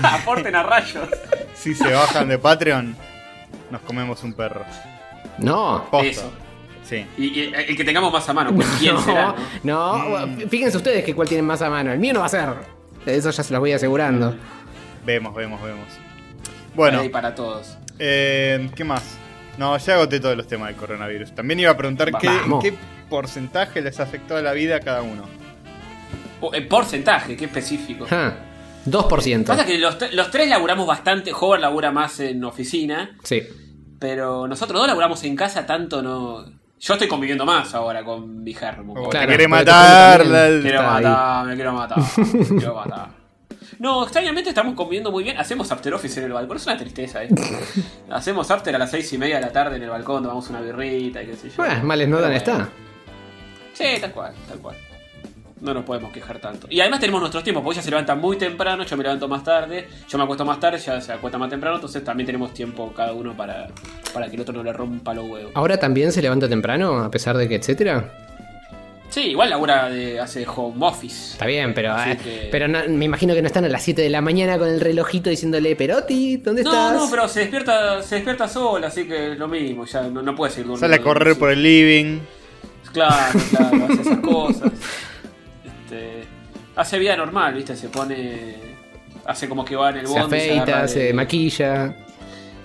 Aporten 0.03 0.55
a 0.55 0.63
rayos. 0.63 1.07
si 1.53 1.75
se 1.75 1.91
bajan 1.91 2.29
de 2.29 2.37
Patreon, 2.39 2.95
nos 3.71 3.81
comemos 3.81 4.23
un 4.23 4.33
perro. 4.33 4.63
No. 5.37 5.85
Posta. 5.91 6.07
Eso. 6.07 6.31
Sí. 6.83 7.05
Y, 7.17 7.25
y 7.41 7.53
el 7.53 7.75
que 7.75 7.83
tengamos 7.83 8.13
más 8.13 8.27
a 8.29 8.33
mano, 8.33 8.53
pues 8.55 8.67
quién 8.79 8.97
será. 9.05 9.35
No, 9.63 9.97
¿no? 9.97 10.27
no. 10.27 10.47
Fíjense 10.47 10.77
ustedes 10.77 11.03
que 11.03 11.13
cuál 11.13 11.27
tienen 11.27 11.45
más 11.45 11.61
a 11.61 11.69
mano. 11.69 11.91
El 11.91 11.99
mío 11.99 12.13
no 12.13 12.21
va 12.21 12.27
a 12.27 12.29
ser. 12.29 12.49
Eso 13.05 13.29
ya 13.31 13.43
se 13.43 13.51
los 13.51 13.59
voy 13.59 13.73
asegurando. 13.73 14.35
Vemos, 15.05 15.35
vemos, 15.35 15.61
vemos. 15.61 15.87
Bueno, 16.73 17.01
Ahí 17.01 17.09
para 17.09 17.35
todos. 17.35 17.77
eh, 17.99 18.69
¿qué 18.75 18.83
más? 18.83 19.03
No, 19.57 19.77
ya 19.77 19.93
agoté 19.95 20.19
todos 20.19 20.35
los 20.37 20.47
temas 20.47 20.67
del 20.69 20.75
coronavirus. 20.77 21.33
También 21.35 21.59
iba 21.59 21.71
a 21.71 21.77
preguntar 21.77 22.11
qué, 22.19 22.29
qué 22.61 22.73
porcentaje 23.09 23.81
les 23.81 23.99
afectó 23.99 24.35
a 24.37 24.41
la 24.41 24.53
vida 24.53 24.77
a 24.77 24.79
cada 24.79 25.01
uno. 25.01 25.23
Oh, 26.47 26.53
el 26.53 26.67
porcentaje, 26.67 27.36
qué 27.36 27.45
específico. 27.45 28.05
Ja, 28.08 28.36
2%. 28.86 29.45
Pasa 29.45 29.65
que 29.65 29.77
los, 29.77 29.97
los 30.13 30.31
tres 30.31 30.49
laburamos 30.49 30.86
bastante. 30.86 31.31
Hover 31.34 31.60
labura 31.60 31.91
más 31.91 32.19
en 32.19 32.43
oficina. 32.43 33.17
Sí. 33.23 33.41
Pero 33.99 34.47
nosotros 34.47 34.79
dos 34.79 34.88
laburamos 34.88 35.23
en 35.23 35.36
casa, 35.36 35.65
tanto 35.65 36.01
no. 36.01 36.45
Yo 36.79 36.93
estoy 36.93 37.08
conviviendo 37.08 37.45
más 37.45 37.73
ahora 37.73 38.03
con 38.03 38.43
mi 38.43 38.53
germo. 38.53 38.93
Oh, 38.95 39.10
Claro, 39.10 39.27
quiere 39.27 39.47
matar. 39.47 40.21
Quiero 40.62 40.84
matar, 40.84 41.45
me 41.47 41.55
quiero 41.55 41.73
matar. 41.73 41.97
quiero 42.47 42.75
matar. 42.75 43.10
No, 43.79 44.03
extrañamente 44.03 44.49
estamos 44.49 44.75
conviviendo 44.75 45.12
muy 45.12 45.23
bien. 45.23 45.38
Hacemos 45.38 45.71
after 45.71 45.93
office 45.93 46.19
en 46.19 46.27
el 46.27 46.34
balcón. 46.34 46.58
Es 46.58 46.65
una 46.67 46.77
tristeza, 46.77 47.23
eh. 47.23 47.29
Hacemos 48.12 48.49
after 48.51 48.75
a 48.75 48.77
las 48.77 48.91
seis 48.91 49.12
y 49.13 49.17
media 49.17 49.36
de 49.36 49.41
la 49.41 49.51
tarde 49.51 49.77
en 49.77 49.84
el 49.84 49.89
balcón, 49.89 50.21
tomamos 50.21 50.49
una 50.49 50.62
birrita 50.62 51.23
y 51.23 51.27
qué 51.27 51.36
sé 51.36 51.49
yo. 51.49 51.55
Bueno, 51.58 51.84
males 51.84 52.08
no 52.08 52.21
dan 52.21 52.34
está. 52.34 52.69
Sí, 53.73 53.86
tal 53.99 54.12
cual, 54.12 54.34
tal 54.47 54.60
cual. 54.60 54.75
No 55.61 55.73
nos 55.73 55.85
podemos 55.85 56.11
quejar 56.11 56.39
tanto. 56.39 56.67
Y 56.69 56.81
además 56.81 56.99
tenemos 56.99 57.21
nuestros 57.21 57.43
tiempos, 57.43 57.63
porque 57.63 57.77
ella 57.79 57.83
se 57.83 57.89
levanta 57.89 58.13
muy 58.13 58.37
temprano, 58.37 58.83
yo 58.83 58.97
me 58.97 59.03
levanto 59.03 59.27
más 59.27 59.43
tarde, 59.43 59.87
yo 60.07 60.17
me 60.17 60.23
acuesto 60.25 60.43
más 60.43 60.59
tarde, 60.59 60.77
ella 60.77 60.99
se 60.99 61.13
acuesta 61.13 61.37
más 61.37 61.49
temprano, 61.49 61.75
entonces 61.77 62.03
también 62.03 62.25
tenemos 62.25 62.53
tiempo 62.53 62.91
cada 62.95 63.13
uno 63.13 63.35
para, 63.37 63.67
para 64.13 64.27
que 64.27 64.35
el 64.35 64.41
otro 64.41 64.53
no 64.53 64.63
le 64.63 64.73
rompa 64.73 65.13
los 65.13 65.25
huevos. 65.29 65.51
Ahora 65.55 65.77
también 65.79 66.11
se 66.11 66.21
levanta 66.21 66.49
temprano, 66.49 66.99
a 66.99 67.09
pesar 67.09 67.37
de 67.37 67.47
que 67.47 67.55
etcétera. 67.55 68.11
Sí, 69.07 69.21
igual 69.29 69.49
labura 69.49 69.87
de, 69.87 70.19
hace 70.19 70.45
home 70.45 70.75
office. 70.85 71.33
Está 71.33 71.45
bien, 71.45 71.73
pero, 71.73 71.95
eh, 71.99 72.17
que- 72.21 72.49
pero 72.51 72.67
no- 72.67 72.79
me 72.89 73.05
imagino 73.05 73.33
que 73.33 73.41
no 73.41 73.47
están 73.47 73.63
a 73.63 73.69
las 73.69 73.81
7 73.81 74.01
de 74.01 74.09
la 74.09 74.19
mañana 74.19 74.57
con 74.57 74.67
el 74.67 74.81
relojito 74.81 75.29
diciéndole, 75.29 75.73
Perotti, 75.77 76.37
¿dónde 76.37 76.63
No, 76.63 76.71
estás? 76.71 76.93
no, 76.97 77.09
pero 77.09 77.27
se 77.29 77.41
despierta, 77.41 78.01
se 78.03 78.15
despierta 78.15 78.49
sola, 78.49 78.87
así 78.87 79.07
que 79.07 79.31
es 79.33 79.39
lo 79.39 79.47
mismo, 79.47 79.85
ya 79.85 80.01
no, 80.01 80.21
no 80.21 80.35
puede 80.35 80.51
seguir 80.51 80.67
durmiendo. 80.67 80.85
Sale 80.85 80.95
a 81.01 81.01
correr 81.03 81.37
por 81.39 81.49
el 81.51 81.63
living. 81.63 82.19
Claro, 82.91 83.39
claro, 83.51 83.85
hace 83.85 84.01
esas 84.01 84.19
cosas. 84.19 84.71
Este, 85.85 86.23
hace 86.75 86.99
vida 86.99 87.15
normal, 87.15 87.53
¿viste? 87.53 87.75
Se 87.75 87.89
pone. 87.89 88.75
Hace 89.25 89.47
como 89.49 89.63
que 89.65 89.75
va 89.75 89.89
en 89.91 89.97
el 89.97 90.07
se 90.07 90.19
bondi. 90.19 90.35
agarra 90.37 90.61
afeita, 90.63 90.87
se 90.87 91.13
maquilla. 91.13 91.95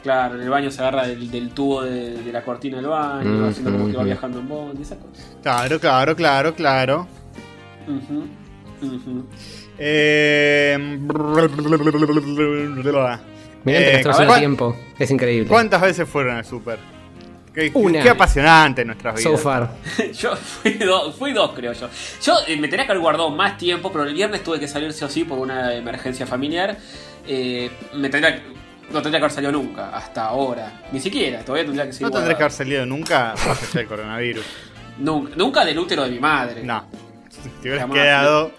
Claro, 0.02 0.36
en 0.36 0.42
el 0.42 0.48
baño 0.50 0.70
se 0.70 0.80
agarra 0.80 1.06
del, 1.06 1.30
del 1.30 1.50
tubo 1.50 1.82
de, 1.82 2.22
de 2.22 2.32
la 2.32 2.42
cortina 2.42 2.78
del 2.78 2.86
baño, 2.86 3.30
Mm, 3.30 3.48
haciendo 3.48 3.72
como 3.72 3.86
que 3.90 3.96
va 3.96 4.02
mm, 4.02 4.06
viajando 4.06 4.38
en 4.40 4.48
bondi, 4.48 4.82
esas 4.82 4.98
cosas. 4.98 5.36
Claro, 5.42 5.78
claro, 5.78 6.16
claro, 6.16 6.54
claro. 6.54 7.06
Eh... 9.78 10.76
Mirá 13.64 13.78
Eh, 13.80 13.92
nuestro 14.02 14.12
a 14.14 14.18
ver. 14.18 14.28
el 14.30 14.38
tiempo. 14.38 14.76
Es 14.98 15.10
increíble. 15.10 15.48
¿Cuántas 15.48 15.82
veces 15.82 16.08
fueron 16.08 16.36
al 16.36 16.44
super? 16.44 16.78
Qué, 17.54 17.70
Una. 17.74 18.00
qué 18.02 18.10
apasionante 18.10 18.84
nuestras 18.84 19.16
vidas. 19.16 19.32
So 19.32 19.36
far. 19.38 19.70
Yo 20.12 20.36
fui, 20.36 20.72
dos, 20.74 21.16
fui 21.16 21.32
dos, 21.32 21.50
creo 21.52 21.72
yo. 21.72 21.88
Yo 22.22 22.34
eh, 22.46 22.56
me 22.56 22.68
tenía 22.68 22.86
que 22.86 22.92
haber 22.92 23.02
guardado 23.02 23.30
más 23.30 23.58
tiempo, 23.58 23.90
pero 23.90 24.04
el 24.04 24.14
viernes 24.14 24.44
tuve 24.44 24.60
que 24.60 24.68
salir 24.68 24.92
sí 24.92 25.04
o 25.04 25.08
sí 25.08 25.24
por 25.24 25.38
una 25.38 25.74
emergencia 25.74 26.26
familiar. 26.26 26.76
Eh, 27.26 27.68
me 27.94 28.08
tendría, 28.08 28.40
no 28.90 29.02
tendría 29.02 29.18
que 29.18 29.24
haber 29.24 29.30
salido 29.32 29.50
nunca, 29.52 29.90
hasta 29.90 30.26
ahora. 30.26 30.82
Ni 30.92 31.00
siquiera, 31.00 31.40
todavía 31.40 31.64
tendría 31.64 31.86
que 31.86 31.92
seguir 31.92 32.06
No 32.06 32.12
tendrás 32.12 32.36
que 32.36 32.42
haber 32.44 32.52
salido 32.52 32.86
nunca 32.86 33.34
más 33.46 33.62
allá 33.62 33.72
del 33.74 33.86
coronavirus. 33.88 34.44
Nunca, 34.98 35.32
nunca 35.36 35.64
del 35.64 35.78
útero 35.78 36.04
de 36.04 36.10
mi 36.10 36.20
madre. 36.20 36.62
No. 36.62 36.84
Te 37.62 37.68
hubieras 37.68 37.80
Jamás. 37.80 37.96
quedado. 37.98 38.52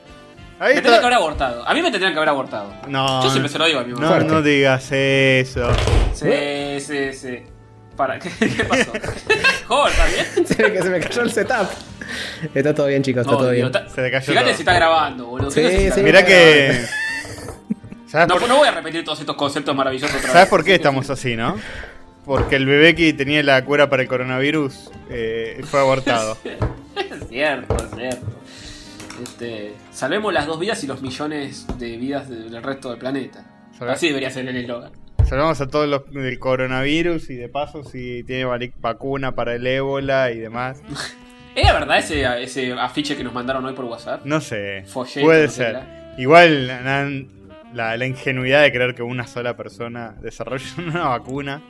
Ahí 0.60 0.74
Me 0.74 0.80
está- 0.80 0.82
tendría 0.82 1.00
que 1.00 1.06
haber 1.06 1.18
abortado. 1.18 1.68
A 1.68 1.74
mí 1.74 1.82
me 1.82 1.92
tendrían 1.92 2.12
que 2.14 2.18
haber 2.20 2.30
abortado. 2.30 2.74
No. 2.88 3.24
Yo 3.24 3.30
siempre 3.30 3.50
se 3.50 3.58
lo 3.58 3.66
digo 3.66 3.80
a 3.80 3.84
mi 3.84 3.94
mamá. 3.94 4.20
No, 4.20 4.26
no 4.26 4.42
digas 4.42 4.92
eso. 4.92 5.70
Sí, 6.14 6.80
sí, 6.80 7.14
sí. 7.14 7.44
Para, 8.02 8.18
¿qué, 8.18 8.30
qué 8.40 8.64
pasó? 8.64 8.92
Joder, 9.68 9.94
¿está 9.94 10.06
bien? 10.08 10.48
se, 10.48 10.70
me, 10.70 10.82
se 10.82 10.90
me 10.90 11.00
cayó 11.00 11.22
el 11.22 11.32
setup. 11.32 11.68
Está 12.56 12.74
todo 12.74 12.88
bien, 12.88 13.04
chicos, 13.04 13.22
está 13.22 13.32
No, 13.34 13.38
todo 13.38 13.52
digo, 13.52 13.70
bien. 13.70 13.86
ta- 13.86 13.88
Se 13.94 14.02
le 14.02 14.10
cayó 14.10 14.26
Fíjate 14.26 14.46
todo. 14.48 14.56
si 14.56 14.62
está 14.64 14.74
grabando, 14.74 15.26
boludo. 15.28 15.52
Sí, 15.52 15.60
Fíjate 15.60 15.78
si 15.78 15.84
está 15.84 15.96
sí. 15.98 16.04
Mirá 16.04 16.26
que. 16.26 16.82
¿Sabes, 18.08 18.28
No, 18.28 18.38
por, 18.40 18.48
no 18.50 18.58
voy 18.58 18.68
a 18.68 18.72
repetir 18.72 19.04
todos 19.06 19.20
estos 19.20 19.36
conceptos 19.36 19.76
maravillosos 19.76 20.16
otra 20.16 20.30
¿sabes 20.32 20.42
vez. 20.46 20.50
por 20.50 20.64
qué 20.66 20.74
estamos 20.76 21.10
así, 21.12 21.36
no? 21.36 21.58
Porque 22.26 22.56
el 22.56 22.66
bebé 22.66 22.96
que 22.96 23.14
tenía 23.14 23.44
la 23.44 23.64
cura 23.64 23.88
para 23.88 24.02
el 24.02 24.08
coronavirus 24.08 24.90
eh, 25.12 25.62
fue 25.64 25.80
abortado. 25.80 26.38
Es 26.44 27.28
cierto, 27.30 27.76
es 27.78 27.96
cierto. 27.96 28.26
Este, 29.24 29.74
salvemos 29.92 30.34
las 30.34 30.48
dos 30.48 30.60
vidas 30.60 30.84
y 30.84 30.88
los 30.88 31.02
millones 31.04 31.68
de 31.78 31.98
vidas 31.98 32.28
del 32.28 32.64
resto 32.64 32.90
del 32.90 32.98
planeta. 32.98 33.46
Así 33.88 34.08
debería 34.08 34.32
ser 34.32 34.48
el 34.48 34.58
eslogan. 34.58 34.92
Salvamos 35.32 35.62
a 35.62 35.68
todos 35.70 35.88
los 35.88 36.12
del 36.12 36.40
coronavirus 36.40 37.30
y 37.30 37.36
de 37.36 37.48
paso 37.48 37.86
si 37.86 38.22
tiene 38.24 38.44
vacuna 38.82 39.34
para 39.34 39.56
el 39.56 39.66
ébola 39.66 40.30
y 40.32 40.40
demás. 40.40 40.82
¿Era 41.56 41.72
verdad 41.72 42.00
ese, 42.00 42.44
ese 42.44 42.74
afiche 42.74 43.16
que 43.16 43.24
nos 43.24 43.34
mandaron 43.34 43.64
hoy 43.64 43.74
por 43.74 43.86
WhatsApp? 43.86 44.26
No 44.26 44.42
sé. 44.42 44.84
Folleto, 44.88 45.22
puede 45.22 45.46
no 45.46 45.52
ser. 45.54 45.80
Igual 46.18 46.68
nan- 46.68 47.30
la, 47.74 47.96
la 47.96 48.06
ingenuidad 48.06 48.62
de 48.62 48.74
creer 48.74 48.94
que 48.94 49.04
una 49.04 49.26
sola 49.26 49.56
persona 49.56 50.18
desarrolle 50.22 50.66
una 50.86 51.08
vacuna. 51.08 51.62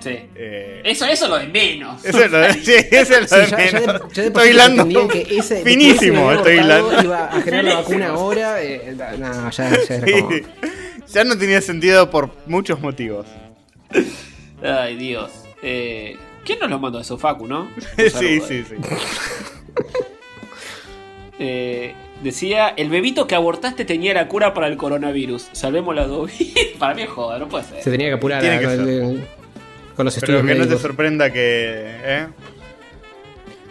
Sí. 0.00 0.18
eh, 0.34 0.82
Eso, 0.84 1.04
eso 1.06 1.26
es 1.26 1.30
lo 1.30 1.38
de 1.38 1.46
menos. 1.46 2.04
Eso 2.04 2.24
es 2.24 2.30
lo 2.32 2.38
de, 2.38 2.52
sí, 2.64 2.72
eso 2.90 3.14
es 3.16 3.20
lo 3.20 3.26
Sí, 3.28 3.36
de 3.36 3.46
ya, 3.46 3.56
ya 3.58 3.66
de, 3.80 3.86
menos. 3.86 4.12
ya 4.12 4.22
de 4.24 4.30
por 4.32 4.42
estoy 4.42 4.50
hilando 4.54 4.82
entendían 4.82 5.08
que 5.08 5.38
ese 5.38 5.54
de 5.54 5.62
que 5.62 5.70
finísimo, 5.70 6.30
ese 6.32 6.38
estoy 6.38 6.54
hilando. 6.58 7.02
iba 7.04 7.24
a 7.26 7.42
generar 7.42 7.64
la 7.64 7.74
vacuna 7.76 8.08
ahora. 8.08 8.60
eh, 8.60 8.96
no, 9.20 9.50
ya, 9.52 9.70
ya 9.88 9.94
era 9.94 10.20
como. 10.20 10.30
Sí. 11.08 11.14
Ya 11.14 11.24
no 11.24 11.36
tenía 11.38 11.60
sentido 11.60 12.10
por 12.10 12.30
muchos 12.46 12.80
motivos. 12.80 13.26
Ay, 14.62 14.96
Dios. 14.96 15.30
Eh, 15.62 16.16
¿Quién 16.44 16.58
nos 16.60 16.70
lo 16.70 16.78
mandó 16.78 17.00
eso? 17.00 17.16
Facu, 17.18 17.46
¿no? 17.46 17.62
Un 17.62 17.70
Sí, 17.96 18.10
saludo. 18.10 18.46
sí, 18.46 18.64
sí. 18.68 18.74
Eh, 21.40 21.94
decía, 22.22 22.68
el 22.70 22.90
bebito 22.90 23.26
que 23.28 23.36
abortaste 23.36 23.84
tenía 23.84 24.12
la 24.12 24.26
cura 24.26 24.54
para 24.54 24.66
el 24.66 24.76
coronavirus. 24.76 25.48
Salvemos 25.52 25.94
la. 25.94 26.06
Para 26.80 26.94
mí 26.94 27.02
es 27.02 27.08
joda, 27.08 27.38
no 27.38 27.48
puede 27.48 27.64
ser. 27.64 27.82
Se 27.82 27.90
tenía 27.92 28.08
que 28.08 28.14
apurar 28.14 28.40
Tiene 28.40 28.56
a- 28.56 28.58
que 28.58 28.64
con, 28.64 28.76
ser. 28.76 28.88
el- 28.88 29.26
con 29.94 30.04
los 30.04 30.14
Pero 30.18 30.38
estudios 30.38 30.46
que 30.46 30.54
no 30.66 30.68
te 30.68 30.78
sorprenda 30.82 31.32
que. 31.32 31.40
¿eh? 31.86 32.26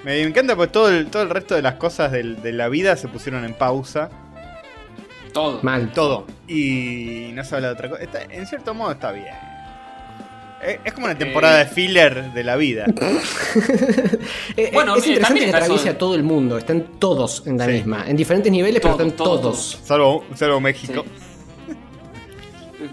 Me 0.06 0.21
encanta 0.21 0.56
pues 0.56 0.71
todo 0.71 0.89
el, 0.89 1.08
todo 1.08 1.23
el 1.23 1.30
resto 1.30 1.56
de 1.56 1.62
las 1.62 1.73
cosas 1.76 2.12
del- 2.13 2.41
de 2.41 2.54
la 2.54 2.69
vida 2.69 2.95
se 2.95 3.10
pusieron 3.10 3.43
en 3.43 3.54
pausa. 3.54 4.10
Todo. 5.33 5.59
Mal. 5.63 5.91
Todo. 5.93 6.25
Y 6.47 7.31
no 7.33 7.43
se 7.43 7.55
habla 7.55 7.67
de 7.69 7.73
otra 7.73 7.89
cosa. 7.89 8.03
Está- 8.03 8.23
en 8.23 8.45
cierto 8.47 8.73
modo 8.73 8.91
está 8.91 9.11
bien. 9.11 9.27
Es, 10.63 10.79
es 10.83 10.93
como 10.93 11.05
una 11.05 11.15
temporada 11.17 11.61
Eh. 11.61 11.65
de 11.65 11.71
filler 11.71 12.33
de 12.33 12.43
la 12.43 12.55
vida. 12.55 12.85
Eh, 14.57 14.71
Bueno, 14.73 14.95
es 14.95 15.05
eh, 15.05 15.09
interesante 15.09 15.21
también 15.21 15.43
que 15.43 15.45
está 15.45 15.57
atraviese 15.59 15.89
eso- 15.89 15.95
a 15.95 15.97
todo 15.99 16.15
el 16.15 16.23
mundo. 16.23 16.57
Están 16.57 16.81
todos 16.99 17.45
en 17.45 17.57
la 17.57 17.65
Sí. 17.65 17.71
misma. 17.73 18.05
En 18.07 18.15
diferentes 18.17 18.51
niveles, 18.51 18.81
pero 18.81 18.95
Todos, 18.95 19.07
están 19.07 19.17
todos, 19.17 19.41
todos. 19.41 19.79
Salvo, 19.83 20.25
salvo 20.35 20.59
México. 20.59 21.05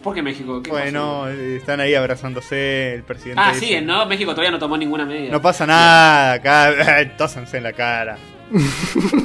¿Por 0.02 0.14
qué 0.14 0.22
México? 0.22 0.62
¿Qué 0.62 0.70
Bueno, 0.70 1.28
eh, 1.28 1.56
están 1.56 1.80
ahí 1.80 1.94
abrazándose 1.94 2.94
el 2.94 3.02
presidente. 3.04 3.40
Ah, 3.42 3.52
dice, 3.54 3.78
sí, 3.78 3.80
¿no? 3.80 4.04
México 4.06 4.32
todavía 4.32 4.50
no 4.50 4.58
tomó 4.58 4.76
ninguna 4.76 5.06
medida. 5.06 5.30
No 5.32 5.40
pasa 5.40 5.66
nada, 5.66 6.32
acá 6.34 6.74
tósanse 7.16 7.56
en 7.58 7.62
la 7.62 7.72
cara. 7.72 8.18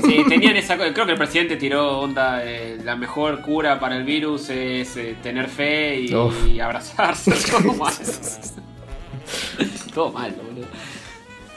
Sí, 0.06 0.24
tenían 0.28 0.56
esa 0.58 0.78
cosa. 0.78 0.94
Creo 0.94 1.06
que 1.06 1.12
el 1.14 1.18
presidente 1.18 1.56
tiró 1.58 2.00
onda. 2.00 2.44
eh, 2.44 2.78
la 2.84 2.96
mejor 2.96 3.42
cura 3.42 3.80
para 3.80 3.96
el 3.98 4.04
virus 4.04 4.50
es 4.50 4.96
eh, 4.98 5.16
tener 5.22 5.48
fe 5.50 6.00
y, 6.48 6.60
abrazarse. 6.60 7.32
Todo 7.52 7.74
mal. 7.74 7.94
Todo 9.94 10.12
mal, 10.12 10.32
boludo. 10.32 10.68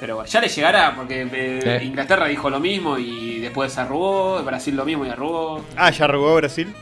Pero 0.01 0.17
bueno, 0.17 0.29
ya 0.29 0.41
le 0.41 0.49
llegará 0.49 0.95
porque 0.97 1.23
eh, 1.23 1.29
Eh. 1.33 1.81
Inglaterra 1.85 2.27
dijo 2.27 2.51
lo 2.51 2.59
mismo 2.61 2.99
y 2.99 3.39
después 3.41 3.73
se 3.73 3.81
arrugó. 3.81 4.43
Brasil 4.43 4.75
lo 4.77 4.85
mismo 4.85 5.07
y 5.07 5.09
arrugó. 5.11 5.65
Ah, 5.77 5.91
ya 5.91 6.07
rogó 6.07 6.35
Brasil. 6.37 6.75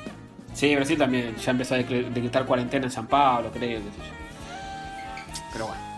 Sí, 0.55 0.75
Brasil 0.75 0.99
también. 0.99 1.37
Ya 1.37 1.51
empezó 1.53 1.75
a 1.75 1.79
decre- 1.79 2.09
decretar 2.09 2.47
cuarentena 2.47 2.87
en 2.87 2.91
San 2.91 3.07
Pablo, 3.07 3.51
creo. 3.53 3.79
qué 3.79 3.91
sé 3.91 3.99
yo. 3.99 5.45
Pero 5.53 5.67
bueno. 5.67 5.90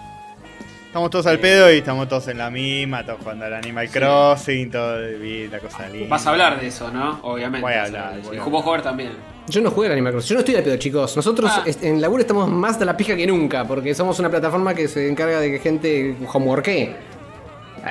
Estamos 0.92 1.08
todos 1.08 1.24
al 1.26 1.38
pedo 1.38 1.72
y 1.72 1.78
estamos 1.78 2.06
todos 2.06 2.28
en 2.28 2.36
la 2.36 2.50
misma, 2.50 3.02
todos 3.02 3.20
jugando 3.20 3.46
al 3.46 3.54
Animal 3.54 3.88
Crossing, 3.88 4.70
todo 4.70 4.98
la 5.00 5.58
cosa 5.58 5.88
linda. 5.88 6.08
Vas 6.10 6.26
a 6.26 6.30
hablar 6.30 6.60
de 6.60 6.66
eso, 6.66 6.90
¿no? 6.90 7.18
Obviamente. 7.22 7.62
Voy 7.64 7.72
a 7.72 7.84
hablar, 7.84 8.20
Y 8.30 8.36
vos 8.36 8.62
jugar 8.62 8.82
también. 8.82 9.12
Yo 9.48 9.62
no 9.62 9.70
juego 9.70 9.86
al 9.86 9.92
Animal 9.92 10.12
Crossing. 10.12 10.28
Yo 10.28 10.34
no 10.34 10.40
estoy 10.40 10.54
de 10.54 10.62
pedo, 10.62 10.76
chicos. 10.76 11.16
Nosotros 11.16 11.50
Ah. 11.50 11.64
en 11.80 11.98
Laburo 11.98 12.20
estamos 12.20 12.46
más 12.50 12.78
de 12.78 12.84
la 12.84 12.94
pija 12.94 13.16
que 13.16 13.26
nunca. 13.26 13.64
Porque 13.66 13.94
somos 13.94 14.18
una 14.18 14.28
plataforma 14.28 14.74
que 14.74 14.86
se 14.86 15.08
encarga 15.08 15.40
de 15.40 15.52
que 15.52 15.58
gente 15.60 16.14
homeworkee. 16.30 16.94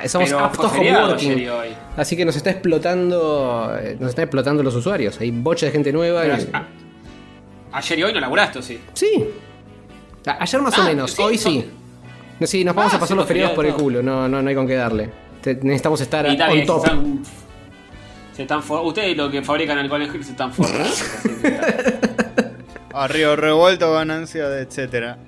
Somos 0.06 0.28
Pero 0.30 0.44
aptos 0.44 0.70
homeworking. 0.72 1.48
hoy. 1.48 1.68
Así 1.96 2.16
que 2.16 2.24
nos 2.24 2.36
está 2.36 2.50
explotando. 2.50 3.76
eh, 3.82 3.96
Nos 3.98 4.10
están 4.10 4.22
explotando 4.24 4.62
los 4.62 4.76
usuarios. 4.76 5.18
Hay 5.20 5.32
bocha 5.32 5.66
de 5.66 5.72
gente 5.72 5.92
nueva. 5.92 6.22
Pero, 6.22 6.36
y- 6.36 6.48
ah, 6.52 6.66
ayer 7.72 7.98
y 7.98 8.02
hoy 8.04 8.12
no 8.12 8.20
laburaste, 8.20 8.60
¿o 8.60 8.62
sí? 8.62 8.80
Sí. 8.94 9.24
Ayer 10.38 10.62
más 10.62 10.78
o 10.78 10.82
Ah, 10.82 10.84
menos, 10.84 11.10
sí, 11.10 11.20
hoy 11.20 11.36
son- 11.36 11.52
sí. 11.52 11.70
No, 12.42 12.46
sí, 12.46 12.64
nos 12.64 12.74
vamos 12.74 12.92
Ah, 12.92 12.96
a 12.96 13.00
pasar 13.00 13.16
los 13.16 13.26
feriados 13.26 13.54
por 13.54 13.64
el 13.66 13.74
culo, 13.74 14.02
no, 14.02 14.28
no, 14.28 14.42
no 14.42 14.48
hay 14.48 14.54
con 14.54 14.66
qué 14.66 14.74
darle. 14.74 15.10
Te- 15.40 15.54
necesitamos 15.56 16.00
estar 16.00 16.26
Y 16.26 16.30
on 16.40 16.66
top. 16.66 16.80
Se 16.82 16.86
están, 16.90 17.22
se 18.34 18.42
están 18.42 18.62
for- 18.62 18.84
Ustedes 18.86 19.16
lo 19.16 19.30
que 19.30 19.42
fabrican 19.42 19.78
alcohol 19.78 20.02
en 20.02 20.24
se 20.24 20.30
están 20.30 20.52
forrando. 20.52 20.84
está. 20.84 22.50
Arriba 22.94 23.34
revuelto, 23.36 23.92
ganancia, 23.92 24.48
de 24.48 24.62
etcétera. 24.62 25.18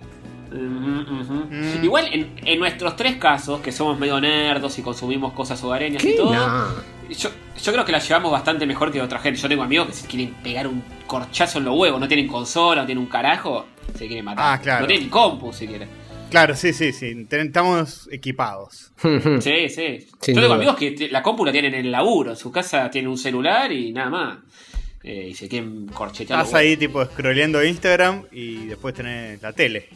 Mm. 0.53 1.83
Igual 1.85 2.07
en, 2.13 2.33
en 2.45 2.59
nuestros 2.59 2.95
tres 2.97 3.17
casos, 3.17 3.61
que 3.61 3.73
somos 3.73 3.99
medio 3.99 4.21
nerdos 4.21 4.79
y 4.79 4.83
consumimos 4.83 5.33
cosas 5.33 5.63
hogareñas 5.65 6.05
y 6.05 6.15
todo, 6.17 6.33
No. 6.35 6.67
yo, 7.11 7.31
yo 7.63 7.73
creo 7.73 7.85
que 7.85 7.93
la 7.93 7.99
llevamos 7.99 8.31
bastante 8.31 8.67
mejor 8.67 8.93
que 8.93 9.01
otra 9.03 9.19
gente. 9.19 9.41
Yo 9.41 9.49
tengo 9.49 9.63
amigos 9.63 9.87
que 9.89 9.93
se 9.95 10.07
quieren 10.07 10.35
pegar 10.43 10.67
un 10.69 10.83
corchazo 11.07 11.59
en 11.59 11.65
los 11.65 11.77
huevos, 11.79 11.99
no 12.01 12.07
tienen 12.07 12.29
consola, 12.29 12.83
no 12.83 12.87
tienen 12.87 13.03
un 13.05 13.11
carajo, 13.11 13.67
se 13.95 14.07
quieren 14.07 14.25
matar. 14.25 14.45
Ah, 14.59 14.61
claro. 14.61 14.83
No 14.83 14.87
tienen 14.87 15.09
compu 15.09 15.53
si 15.53 15.67
quieren. 15.67 15.89
Claro, 16.31 16.57
sí, 16.57 16.73
sí, 16.73 16.93
sí. 16.93 17.27
Estamos 17.31 18.09
equipados. 18.11 18.93
Sí, 19.41 19.69
sí. 19.69 20.09
Sin 20.21 20.35
Yo 20.35 20.41
tengo 20.41 20.41
duda. 20.47 20.55
amigos 20.57 20.77
que 20.77 20.91
te- 20.93 21.09
la 21.09 21.23
compu 21.23 21.45
la 21.45 21.53
tienen 21.53 21.75
en 21.75 21.85
el 21.87 21.93
laburo, 21.93 22.31
en 22.31 22.37
su 22.37 22.51
casa 22.51 22.91
tienen 22.91 23.11
un 23.11 23.19
celular 23.19 23.71
y 23.71 23.93
nada 23.93 24.11
más. 24.11 24.39
Eh, 25.03 25.29
y 25.31 25.35
se 25.35 25.49
quieren 25.49 25.87
corchetear. 25.89 26.41
Estás 26.41 26.55
ahí 26.55 26.77
tipo 26.77 27.05
scrolleando 27.05 27.63
Instagram 27.63 28.25
y 28.33 28.67
después 28.67 28.95
tenés 28.95 29.41
la 29.43 29.53
tele. 29.53 29.89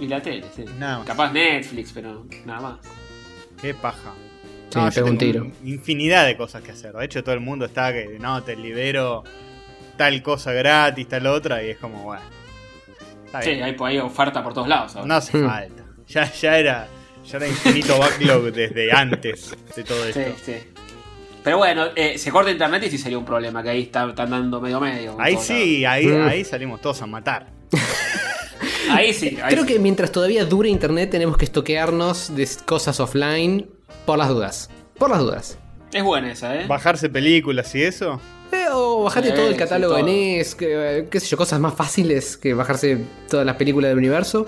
Y 0.00 0.06
la 0.08 0.20
tele, 0.22 0.44
sí. 0.56 0.64
Nada 0.78 0.98
más. 0.98 1.06
Capaz 1.06 1.32
Netflix, 1.32 1.92
pero 1.92 2.26
nada 2.46 2.60
más. 2.60 2.78
Qué 3.60 3.74
paja. 3.74 4.14
Sí, 4.70 4.78
No, 4.78 4.84
me 4.84 4.90
yo 4.90 4.94
pego 4.94 5.08
un 5.10 5.18
tengo 5.18 5.32
tiro. 5.32 5.52
Infinidad 5.64 6.26
de 6.26 6.36
cosas 6.36 6.62
que 6.62 6.72
hacer. 6.72 6.92
De 6.94 7.04
hecho, 7.04 7.22
todo 7.22 7.34
el 7.34 7.40
mundo 7.40 7.66
está 7.66 7.92
que 7.92 8.16
no, 8.18 8.42
te 8.42 8.56
libero 8.56 9.22
tal 9.96 10.22
cosa 10.22 10.52
gratis, 10.52 11.06
tal 11.08 11.26
otra, 11.26 11.62
y 11.62 11.70
es 11.70 11.76
como, 11.78 12.04
bueno. 12.04 12.22
Está 13.28 13.42
Sí, 13.42 13.50
hay, 13.50 13.76
hay 13.78 13.98
oferta 13.98 14.42
por 14.42 14.52
todos 14.54 14.68
lados. 14.68 14.96
ahora. 14.96 15.06
No 15.08 15.14
hace 15.14 15.36
Hmm. 15.38 15.46
falta. 15.46 15.82
Ya, 16.08 16.32
ya 16.32 16.58
era. 16.58 16.88
Ya 17.30 17.36
era 17.36 17.46
infinito 17.48 17.98
backlog 17.98 18.52
desde 18.52 18.90
antes 18.90 19.54
de 19.76 19.84
todo 19.84 20.04
esto. 20.06 20.20
Sí, 20.20 20.52
sí. 20.52 20.52
Pero 21.44 21.58
bueno, 21.58 21.86
eh, 21.94 22.16
se 22.18 22.30
corta 22.30 22.50
internet 22.50 22.82
y 22.84 22.90
sí 22.90 22.98
sería 22.98 23.18
un 23.18 23.24
problema, 23.24 23.62
que 23.62 23.68
ahí 23.70 23.82
está- 23.82 24.08
están 24.08 24.30
dando 24.30 24.60
medio 24.60 24.80
medio. 24.80 25.16
Ahí 25.20 25.36
sí, 25.38 25.84
ahí, 25.84 26.06
Mm. 26.06 26.26
ahí 26.26 26.44
salimos 26.44 26.80
todos 26.80 27.00
a 27.02 27.06
matar. 27.06 27.46
Ahí 28.90 29.12
sí. 29.12 29.38
ahí 29.42 29.52
Creo 29.52 29.64
sí. 29.66 29.74
que 29.74 29.78
mientras 29.78 30.10
todavía 30.10 30.44
dure 30.46 30.68
internet 30.70 31.10
tenemos 31.10 31.36
que 31.36 31.44
estoquearnos 31.44 32.34
de 32.34 32.48
cosas 32.64 32.98
offline 33.00 33.68
por 34.06 34.18
las 34.18 34.28
dudas. 34.28 34.70
Por 34.98 35.10
las 35.10 35.18
dudas. 35.20 35.58
Es 35.92 36.02
buena 36.02 36.32
esa, 36.32 36.54
¿eh? 36.56 36.66
Bajarse 36.66 37.08
películas 37.08 37.74
y 37.74 37.82
eso. 37.82 38.20
Eh, 38.52 38.66
o 38.72 39.04
bajarte 39.04 39.30
Sí, 39.30 39.34
todo 39.34 39.46
el 39.48 39.52
sí, 39.54 39.58
catálogo 39.58 39.94
todo. 39.96 40.06
de 40.06 40.12
NES, 40.12 40.54
que, 40.54 41.06
qué 41.10 41.20
sé 41.20 41.26
yo, 41.26 41.36
cosas 41.36 41.60
más 41.60 41.74
fáciles 41.74 42.36
que 42.36 42.54
bajarse 42.54 42.98
todas 43.28 43.44
las 43.44 43.56
películas 43.56 43.90
del 43.90 43.98
universo. 43.98 44.46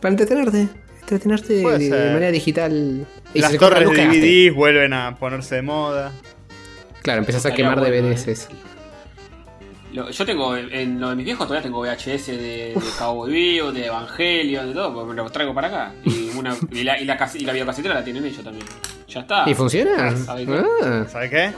Para 0.00 0.12
entretenerte. 0.12 0.68
Entretenerte 1.00 1.62
Puede 1.62 1.78
de, 1.78 1.88
ser. 1.88 2.12
manera 2.12 2.30
digital. 2.32 3.06
Y 3.34 3.40
Las 3.40 3.56
torres 3.56 3.88
de. 3.88 4.06
DVDs 4.06 4.54
vuelven 4.54 4.92
a 4.92 5.16
ponerse 5.16 5.56
de 5.56 5.62
moda. 5.62 6.12
Claro, 7.02 7.20
empezás 7.20 7.46
a 7.46 7.52
quemar 7.54 7.78
bueno, 7.78 7.94
DVDs. 8.08 8.28
eh. 8.28 8.32
eso. 8.32 8.48
Lo- 9.92 10.08
yo 10.10 10.24
tengo, 10.24 10.56
en, 10.56 11.00
lo 11.00 11.08
de 11.10 11.16
mis 11.16 11.24
viejos 11.24 11.48
todavía 11.48 11.64
tengo 11.64 11.80
VHS 11.80 12.26
de, 12.28 12.36
de 12.36 12.80
Cowboy 12.96 13.32
Vivo, 13.32 13.72
de 13.72 13.86
Evangelion, 13.86 14.68
de 14.68 14.74
todo, 14.74 14.94
porque 14.94 15.08
me 15.10 15.16
lo 15.16 15.28
traigo 15.30 15.52
para 15.52 15.66
acá. 15.66 15.92
Y, 16.04 16.30
una, 16.36 16.56
y, 16.70 16.84
la, 16.84 17.00
y, 17.00 17.04
la, 17.04 17.30
y 17.34 17.44
la 17.44 17.52
videocasetera 17.52 17.94
la 17.94 18.04
tienen 18.04 18.24
ellos 18.24 18.44
también. 18.44 18.66
Ya 19.08 19.20
está. 19.20 19.50
¿Y 19.50 19.54
funciona? 19.54 20.16
¿Sabe 20.16 20.46
qué? 20.46 20.62
Ah. 20.84 21.06
¿Sabes 21.10 21.30
qué? 21.30 21.52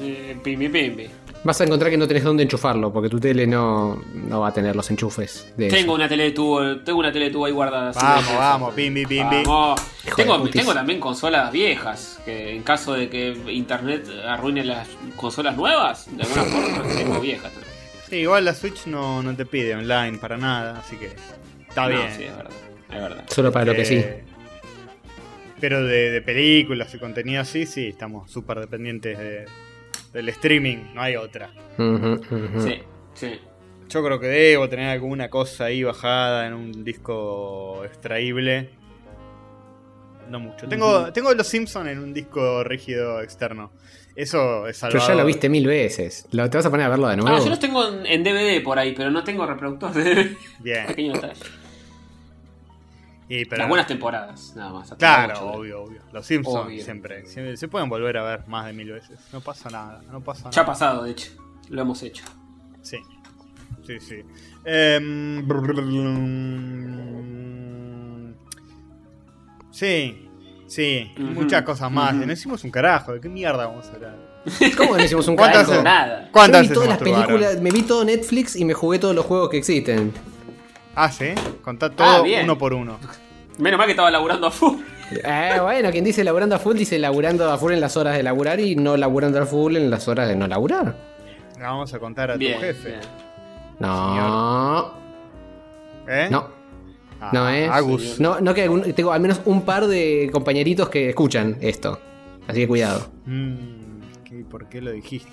Eh, 0.00 0.36
pimbi 0.42 0.68
pimbi. 0.68 1.06
Vas 1.44 1.60
a 1.60 1.64
encontrar 1.64 1.90
que 1.90 1.96
no 1.96 2.06
tenés 2.06 2.22
dónde 2.22 2.44
enchufarlo, 2.44 2.92
porque 2.92 3.08
tu 3.08 3.18
tele 3.18 3.46
no, 3.48 4.00
no 4.14 4.40
va 4.40 4.48
a 4.48 4.52
tener 4.54 4.76
los 4.76 4.88
enchufes 4.90 5.52
de 5.56 5.66
eso. 5.66 5.76
Tengo 5.76 5.94
una 5.94 6.08
tele 6.08 6.24
de 6.24 6.30
tubo, 6.30 6.76
tengo 6.78 7.00
una 7.00 7.10
tele 7.12 7.24
de 7.26 7.30
tubo 7.32 7.46
ahí 7.46 7.52
guardada. 7.52 7.90
Vamos, 7.92 8.24
Sí, 8.24 8.34
vamos, 8.38 8.74
pimbi, 8.74 9.04
pimbi. 9.06 9.42
Vamos. 9.44 9.80
Tengo, 10.16 10.48
tengo 10.48 10.72
también 10.72 11.00
consolas 11.00 11.50
viejas, 11.50 12.20
que 12.24 12.54
en 12.54 12.62
caso 12.62 12.92
de 12.94 13.08
que 13.10 13.36
internet 13.48 14.06
arruine 14.24 14.64
las 14.64 14.88
consolas 15.16 15.56
nuevas, 15.56 16.06
de 16.16 16.22
alguna 16.22 16.42
forma 16.44 16.94
tengo 16.96 17.20
viejas. 17.20 17.52
Sí, 18.08 18.16
igual 18.18 18.44
la 18.44 18.54
Switch 18.54 18.86
no, 18.86 19.20
no 19.22 19.34
te 19.34 19.44
pide 19.44 19.74
online 19.74 20.18
para 20.18 20.36
nada, 20.36 20.78
así 20.78 20.96
que 20.96 21.10
está 21.68 21.82
No, 21.82 21.88
bien. 21.88 22.08
sí, 22.16 22.22
es 22.24 22.36
verdad. 22.36 22.52
Es 22.88 23.00
verdad. 23.00 23.24
Solo 23.28 23.50
para 23.50 23.64
lo 23.64 23.74
que 23.74 23.84
sí. 23.84 23.96
Eh, 23.96 24.22
Pero 25.60 25.82
de, 25.82 26.10
de 26.10 26.22
películas 26.22 26.94
y 26.94 26.98
contenido 26.98 27.40
así, 27.40 27.66
sí, 27.66 27.88
estamos 27.88 28.30
súper 28.30 28.60
dependientes 28.60 29.18
de- 29.18 29.44
del 30.12 30.28
streaming, 30.30 30.92
no 30.94 31.02
hay 31.02 31.16
otra. 31.16 31.50
Ujú, 31.78 32.12
ujú. 32.30 32.60
Sí, 32.62 32.82
sí. 33.14 33.40
Yo 33.88 34.02
creo 34.04 34.18
que 34.20 34.26
debo 34.26 34.68
tener 34.68 34.88
alguna 34.88 35.28
cosa 35.28 35.66
ahí 35.66 35.82
bajada 35.82 36.46
en 36.46 36.54
un 36.54 36.84
disco 36.84 37.82
extraíble. 37.84 38.70
No 40.30 40.40
mucho. 40.40 40.66
Tengo, 40.66 41.12
tengo 41.12 41.34
los 41.34 41.46
Simpsons 41.46 41.88
en 41.90 41.98
un 41.98 42.14
disco 42.14 42.64
rígido 42.64 43.20
externo. 43.20 43.70
Eso 44.14 44.66
es 44.66 44.78
Pero 44.80 44.92
salvador. 44.92 45.08
ya 45.08 45.14
lo 45.22 45.26
viste 45.26 45.48
mil 45.48 45.66
veces. 45.66 46.26
¿Lo, 46.32 46.48
¿Te 46.48 46.56
vas 46.58 46.66
a 46.66 46.70
poner 46.70 46.86
a 46.86 46.90
verlo 46.90 47.08
de 47.08 47.16
nuevo? 47.16 47.36
Ah, 47.36 47.40
yo 47.40 47.48
los 47.50 47.58
tengo 47.58 47.86
en, 47.86 48.06
en 48.06 48.22
DVD 48.22 48.62
por 48.62 48.78
ahí, 48.78 48.92
pero 48.94 49.10
no 49.10 49.24
tengo 49.24 49.44
reproductor 49.46 49.92
de 49.92 50.02
DVD. 50.04 50.36
Bien. 50.60 50.86
Pequeño 50.88 51.12
detalle. 51.14 51.40
Y, 53.34 53.46
pero- 53.46 53.60
Las 53.60 53.68
buenas 53.70 53.86
temporadas, 53.86 54.52
nada 54.56 54.72
más. 54.74 54.92
Claro, 54.98 55.52
obvio, 55.52 55.84
obvio. 55.84 56.02
Los 56.12 56.26
Simpsons 56.26 56.66
Obvio. 56.66 56.84
siempre, 56.84 57.24
siempre 57.26 57.56
se 57.56 57.66
pueden 57.66 57.88
volver 57.88 58.18
a 58.18 58.22
ver 58.24 58.46
más 58.46 58.66
de 58.66 58.74
mil 58.74 58.90
veces. 58.92 59.18
No 59.32 59.40
pasa 59.40 59.70
nada, 59.70 60.02
no 60.10 60.20
pasa 60.20 60.50
Ya 60.50 60.60
ha 60.60 60.64
nada. 60.64 60.66
pasado, 60.66 61.04
de 61.04 61.12
hecho. 61.12 61.32
Lo 61.70 61.80
hemos 61.80 62.02
hecho. 62.02 62.24
Sí, 62.82 62.98
sí, 63.86 64.00
sí. 64.00 64.16
Em, 64.66 65.46
sí, 69.70 70.28
sí. 70.66 71.10
Muchas 71.16 71.62
cosas 71.62 71.90
más. 71.90 72.14
ujú. 72.14 72.26
No 72.26 72.32
hicimos 72.32 72.62
un 72.64 72.70
carajo. 72.70 73.12
¿De 73.14 73.20
qué 73.20 73.28
mierda 73.30 73.66
vamos 73.66 73.86
a 73.88 73.92
hablar? 73.94 74.42
¿Cómo 74.76 74.96
no 74.96 75.04
hicimos 75.04 75.26
un 75.28 75.36
¿Cuántas 75.36 75.62
carajo? 75.68 75.72
hace- 75.72 75.82
Nada. 75.84 76.26
Yo 76.26 76.32
¿Cuántas 76.32 76.62
vi 76.62 76.68
se 76.68 76.74
todas 76.74 76.88
las 76.90 76.98
películas, 76.98 77.60
me 77.60 77.70
vi 77.70 77.82
todo 77.82 78.04
Netflix 78.04 78.56
y 78.56 78.64
me 78.64 78.74
jugué 78.74 78.98
todos 78.98 79.14
los 79.14 79.24
juegos 79.24 79.48
que 79.48 79.56
existen. 79.58 80.12
Ah, 80.94 81.10
sí. 81.10 81.28
Contá 81.62 81.90
todo 81.90 82.06
Ah, 82.06 82.22
bien. 82.22 82.44
uno 82.44 82.58
por 82.58 82.74
uno. 82.74 82.98
Menos 83.58 83.78
mal 83.78 83.86
que 83.86 83.92
estaba 83.92 84.10
laburando 84.10 84.46
a 84.46 84.50
full. 84.50 84.78
Eh, 85.24 85.58
bueno, 85.60 85.90
quien 85.90 86.04
dice 86.04 86.24
laburando 86.24 86.54
a 86.56 86.58
full 86.58 86.74
dice 86.76 86.98
laburando 86.98 87.50
a 87.50 87.58
full 87.58 87.72
en 87.72 87.80
las 87.80 87.96
horas 87.98 88.16
de 88.16 88.22
laburar 88.22 88.58
y 88.60 88.76
no 88.76 88.96
laburando 88.96 89.40
a 89.42 89.46
full 89.46 89.76
en 89.76 89.90
las 89.90 90.08
horas 90.08 90.26
de 90.28 90.36
no 90.36 90.46
laburar. 90.46 90.96
La 91.60 91.68
vamos 91.68 91.92
a 91.92 91.98
contar 91.98 92.30
a 92.30 92.36
Bien. 92.36 92.54
tu 92.54 92.60
jefe. 92.62 92.88
bien. 92.88 93.00
No, 93.78 94.92
¿Eh? 96.08 96.28
no, 96.30 96.46
Ah, 97.20 97.30
no 97.32 97.48
es. 97.48 97.70
Agus. 97.70 98.18
No, 98.20 98.40
no 98.40 98.52
que 98.54 98.62
algún- 98.62 98.92
tengo 98.94 99.12
al 99.12 99.20
menos 99.20 99.40
un 99.44 99.62
par 99.62 99.86
de 99.86 100.28
compañeritos 100.32 100.88
que 100.88 101.10
escuchan 101.10 101.56
esto. 101.60 102.00
Así 102.48 102.60
que 102.60 102.68
cuidado, 102.68 103.06
Mm, 103.26 104.24
¿qué- 104.24 104.44
¿Por 104.50 104.68
qué 104.68 104.80
lo 104.80 104.90
dijiste? 104.90 105.30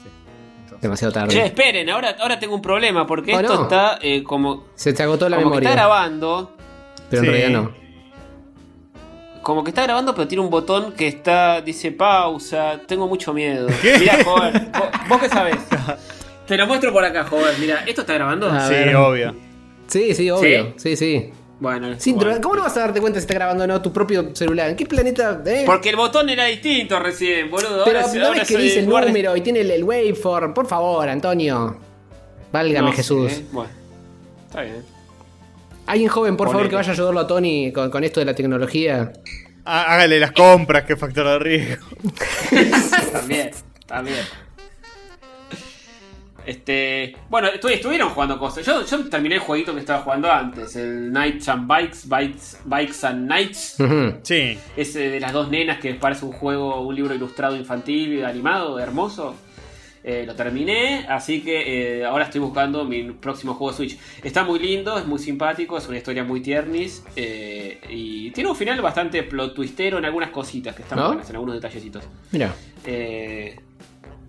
Demasiado 0.81 1.11
Che, 1.13 1.19
tarde. 1.19 1.45
esperen, 1.45 1.89
ahora, 1.89 2.15
ahora 2.19 2.39
tengo 2.39 2.55
un 2.55 2.61
problema 2.61 3.05
porque 3.07 3.33
Oh, 3.35 3.39
esto 3.39 3.55
no. 3.55 3.61
está 3.63 3.99
eh, 4.01 4.23
como, 4.23 4.65
Se 4.75 4.93
te 4.93 5.03
agotó 5.03 5.27
la 5.29 5.37
como 5.37 5.49
que 5.51 5.55
memoria. 5.61 5.69
está 5.69 5.81
grabando. 5.81 6.55
pero 7.09 7.21
en 7.21 7.25
Sí. 7.25 7.31
realidad 7.31 7.61
no. 7.61 7.71
Como 9.41 9.63
que 9.63 9.69
está 9.71 9.83
grabando, 9.83 10.13
pero 10.13 10.27
tiene 10.27 10.43
un 10.43 10.49
botón 10.49 10.91
que 10.93 11.07
está. 11.07 11.61
Dice 11.61 11.91
pausa. 11.91 12.81
Tengo 12.85 13.07
mucho 13.07 13.33
miedo. 13.33 13.67
¿Qué? 13.81 13.97
Mira, 13.99 14.23
joven. 14.23 14.71
¿Vos, 14.77 14.87
vos 15.07 15.19
qué 15.19 15.29
sabés? 15.29 15.57
Te 16.45 16.57
lo 16.57 16.67
muestro 16.67 16.91
por 16.91 17.03
acá, 17.03 17.23
joven. 17.23 17.55
Mira, 17.59 17.83
¿esto 17.87 18.01
está 18.01 18.13
grabando? 18.13 18.47
A 18.49 18.67
sí, 18.67 18.73
ver. 18.73 18.95
obvio. 18.95 19.35
Sí, 19.87 20.13
sí, 20.13 20.29
obvio. 20.29 20.73
Sí, 20.77 20.95
sí. 20.95 21.31
Bueno, 21.59 21.95
Sí, 21.97 22.13
bueno. 22.13 22.39
¿Cómo 22.41 22.55
no 22.55 22.63
vas 22.63 22.77
a 22.77 22.81
darte 22.81 23.01
cuenta 23.01 23.19
si 23.19 23.23
está 23.23 23.33
grabando 23.33 23.65
o 23.65 23.67
no 23.67 23.81
tu 23.81 23.91
propio 23.91 24.33
celular? 24.33 24.69
¿En 24.69 24.75
qué 24.77 24.85
planeta? 24.85 25.41
eh? 25.45 25.63
Porque 25.65 25.89
el 25.89 25.97
botón 25.97 26.29
era 26.29 26.45
distinto 26.45 26.97
recién, 26.99 27.51
boludo. 27.51 27.83
Pero 27.83 27.99
ahora, 27.99 28.13
no 28.13 28.25
ahora 28.27 28.39
ves 28.39 28.47
que 28.47 28.57
dice 28.57 28.79
el 28.79 28.87
número 28.87 29.35
y 29.35 29.41
tiene 29.41 29.59
el, 29.61 29.71
el 29.71 29.83
waveform. 29.83 30.53
Por 30.53 30.67
favor, 30.67 31.07
Antonio. 31.09 31.77
Válgame 32.51 32.89
No 32.89 32.95
Jesús. 32.95 33.31
eh. 33.33 33.45
Bueno, 33.51 33.69
está 34.47 34.61
bien. 34.61 34.83
Alguien 35.85 36.09
joven, 36.09 36.37
por 36.37 36.49
favor, 36.51 36.69
que 36.69 36.75
vaya 36.75 36.89
a 36.91 36.93
ayudarlo 36.93 37.19
a 37.19 37.27
Tony 37.27 37.71
con, 37.73 37.89
con 37.91 38.03
esto 38.03 38.19
de 38.21 38.25
la 38.27 38.35
tecnología. 38.35 39.11
Há- 39.65 39.93
Hágale 39.95 40.19
las 40.19 40.31
compras, 40.31 40.83
que 40.85 40.95
factor 40.95 41.27
de 41.27 41.39
riesgo. 41.39 41.85
también, 43.11 43.51
también. 43.85 44.17
Este, 46.49 47.15
bueno, 47.29 47.47
estu- 47.49 47.69
estuvieron 47.69 48.09
jugando 48.09 48.39
cosas. 48.39 48.65
Yo, 48.65 48.83
yo 48.83 49.07
terminé 49.07 49.35
el 49.35 49.41
jueguito 49.41 49.71
que 49.75 49.81
estaba 49.81 50.01
jugando 50.01 50.31
antes, 50.31 50.75
el 50.75 51.09
Knights 51.11 51.47
and 51.47 51.67
Bikes, 51.67 51.99
Bikes, 52.07 52.57
Bikes 52.65 53.05
and 53.05 53.25
Knights. 53.27 53.75
Ujú. 53.79 54.13
Sí. 54.23 54.57
Ese 54.75 55.09
de 55.11 55.19
las 55.19 55.31
dos 55.31 55.49
nenas 55.51 55.77
que 55.79 55.93
parece 55.93 56.25
un 56.25 56.31
juego, 56.31 56.81
un 56.81 56.95
libro 56.95 57.13
ilustrado 57.13 57.55
infantil, 57.55 58.25
animado, 58.25 58.79
hermoso. 58.79 59.35
Eh, 60.03 60.23
lo 60.25 60.33
terminé, 60.33 61.05
así 61.09 61.41
que 61.41 61.99
eh, 61.99 62.05
ahora 62.05 62.23
estoy 62.23 62.39
buscando 62.41 62.83
mi 62.85 63.11
próximo 63.11 63.53
juego 63.53 63.71
de 63.71 63.77
Switch. 63.77 63.99
Está 64.23 64.43
muy 64.45 64.57
lindo, 64.57 64.97
es 64.97 65.05
muy 65.05 65.19
simpático, 65.19 65.77
es 65.77 65.87
una 65.87 65.97
historia 65.97 66.23
muy 66.23 66.39
tiernis 66.41 67.03
eh, 67.17 67.79
y 67.89 68.31
tiene 68.31 68.49
un 68.49 68.55
final 68.55 68.81
bastante 68.81 69.21
plot 69.23 69.53
twistero 69.53 69.97
en 69.99 70.05
algunas 70.05 70.29
cositas 70.31 70.73
que 70.73 70.81
están 70.83 70.97
¿No? 70.99 71.07
buenas, 71.09 71.29
en 71.29 71.35
algunos 71.35 71.53
detallecitos. 71.55 72.03
Mira. 72.31 72.55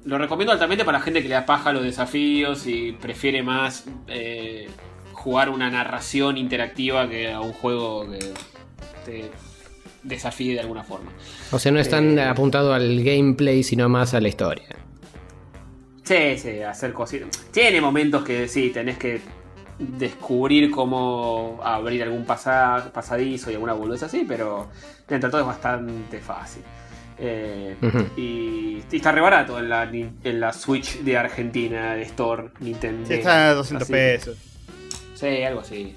Lo 0.05 0.17
recomiendo 0.19 0.53
altamente 0.53 0.85
para 0.85 0.99
la 0.99 1.05
gente 1.05 1.23
que 1.23 1.29
le 1.29 1.35
da 1.35 1.45
paja 1.47 1.71
a 1.71 1.73
los 1.73 1.83
desafíos 1.83 2.67
y 2.67 2.93
prefiere 2.93 3.43
más 3.43 3.85
eh, 4.09 4.69
jugar 5.13 5.51
una 5.51 5.71
narración 5.71 6.39
interactiva 6.39 7.09
que 7.09 7.31
a 7.33 7.41
un 7.41 7.53
juego 7.53 8.11
que 8.11 8.19
te 9.05 9.31
desafíe 10.03 10.55
de 10.55 10.61
alguna 10.61 10.83
forma. 10.83 11.13
O 11.53 11.59
sea, 11.59 11.71
no 11.71 11.79
es 11.81 11.91
tan 11.91 12.19
Eh. 12.19 12.23
apuntado 12.23 12.73
al 12.73 13.03
gameplay, 13.05 13.63
sino 13.63 13.89
más 13.91 14.15
a 14.15 14.21
la 14.21 14.29
historia. 14.29 14.69
Sí, 16.03 16.39
sí, 16.39 16.61
hacer 16.63 16.93
cositas. 16.95 17.29
Tiene 17.53 17.81
momentos 17.83 18.25
que 18.25 18.49
sí, 18.49 18.71
tenés 18.71 18.97
que 18.99 19.21
descubrir 19.79 20.71
cómo 20.71 21.61
abrir 21.63 22.03
algún 22.03 22.25
pasa- 22.25 22.91
pasadizo 22.93 23.51
y 23.51 23.55
alguna 23.55 23.75
boludez 23.75 24.03
así, 24.03 24.25
pero 24.27 24.69
dentro 25.07 25.29
de 25.29 25.31
todo 25.31 25.41
es 25.43 25.47
bastante 25.47 26.19
fácil. 26.21 26.63
Eh, 27.23 27.77
y, 28.17 28.83
y 28.91 28.97
está 28.97 29.13
re 29.13 29.21
barato 29.21 29.59
en 29.59 29.69
la, 29.69 29.85
en 29.85 30.41
la 30.41 30.53
Switch 30.55 31.01
de 31.01 31.19
Argentina, 31.19 31.95
de 31.95 32.03
Store, 32.03 32.49
Nintendo. 32.61 33.07
Sí, 33.07 33.15
está 33.15 33.51
a 33.51 33.55
200 33.55 33.83
Así. 33.83 33.93
pesos. 33.93 34.39
Sí, 35.15 35.43
algo 35.43 35.61
así. 35.61 35.95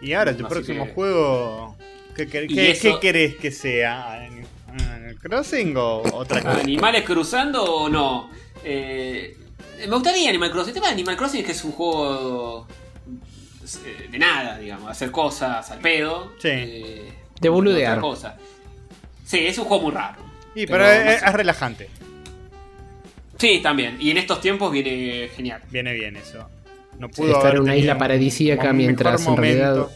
Y 0.00 0.12
ahora, 0.12 0.36
tu 0.36 0.44
Así 0.46 0.54
próximo 0.54 0.86
que- 0.86 0.92
juego. 0.92 1.76
¿Qué, 2.16 2.26
qué- 2.26 2.70
eso- 2.72 2.94
qué 2.94 3.00
querés 3.00 3.36
que 3.36 3.50
sea? 3.50 4.14
¿An- 4.14 4.44
Animal 4.68 5.16
¿Crossing 5.22 5.76
o 5.76 5.98
otra 6.14 6.42
cosa? 6.42 6.60
¿Animales 6.60 7.04
cruzando 7.04 7.62
o 7.62 7.88
no? 7.88 8.30
Eh, 8.64 9.36
me 9.80 9.94
gustaría 9.94 10.28
Animal 10.30 10.50
Crossing. 10.50 10.70
El 10.70 10.74
tema 10.74 10.86
de 10.88 10.92
Animal 10.94 11.16
Crossing 11.16 11.40
es 11.40 11.46
que 11.46 11.52
es 11.52 11.64
un 11.64 11.72
juego 11.72 12.66
eh, 13.84 14.08
de 14.10 14.18
nada, 14.18 14.58
digamos, 14.58 14.90
hacer 14.90 15.10
cosas 15.10 15.70
al 15.70 15.78
pedo. 15.78 16.32
Sí. 16.38 16.48
eh, 16.50 17.12
De 17.40 17.48
boludear. 17.48 17.98
otra 17.98 18.00
cosa. 18.02 18.36
Sí, 19.30 19.46
es 19.46 19.56
un 19.58 19.64
juego 19.66 19.84
muy 19.84 19.92
raro. 19.92 20.18
Y 20.54 20.66
Pero 20.66 20.78
pero 20.78 20.84
no 20.84 20.90
es, 21.10 21.20
sé. 21.20 21.26
es 21.26 21.32
relajante. 21.32 21.88
Sí, 23.38 23.60
también. 23.62 23.96
Y 24.00 24.10
en 24.10 24.18
estos 24.18 24.40
tiempos 24.40 24.70
viene 24.72 25.28
genial. 25.34 25.62
Viene 25.70 25.92
bien 25.94 26.16
eso. 26.16 26.48
No 26.98 27.08
pudo 27.08 27.32
Estar 27.36 27.54
en 27.54 27.62
una 27.62 27.76
isla 27.76 27.96
paradisíaca 27.96 28.72
mientras 28.72 29.24
en 29.26 29.36
realidad. 29.36 29.86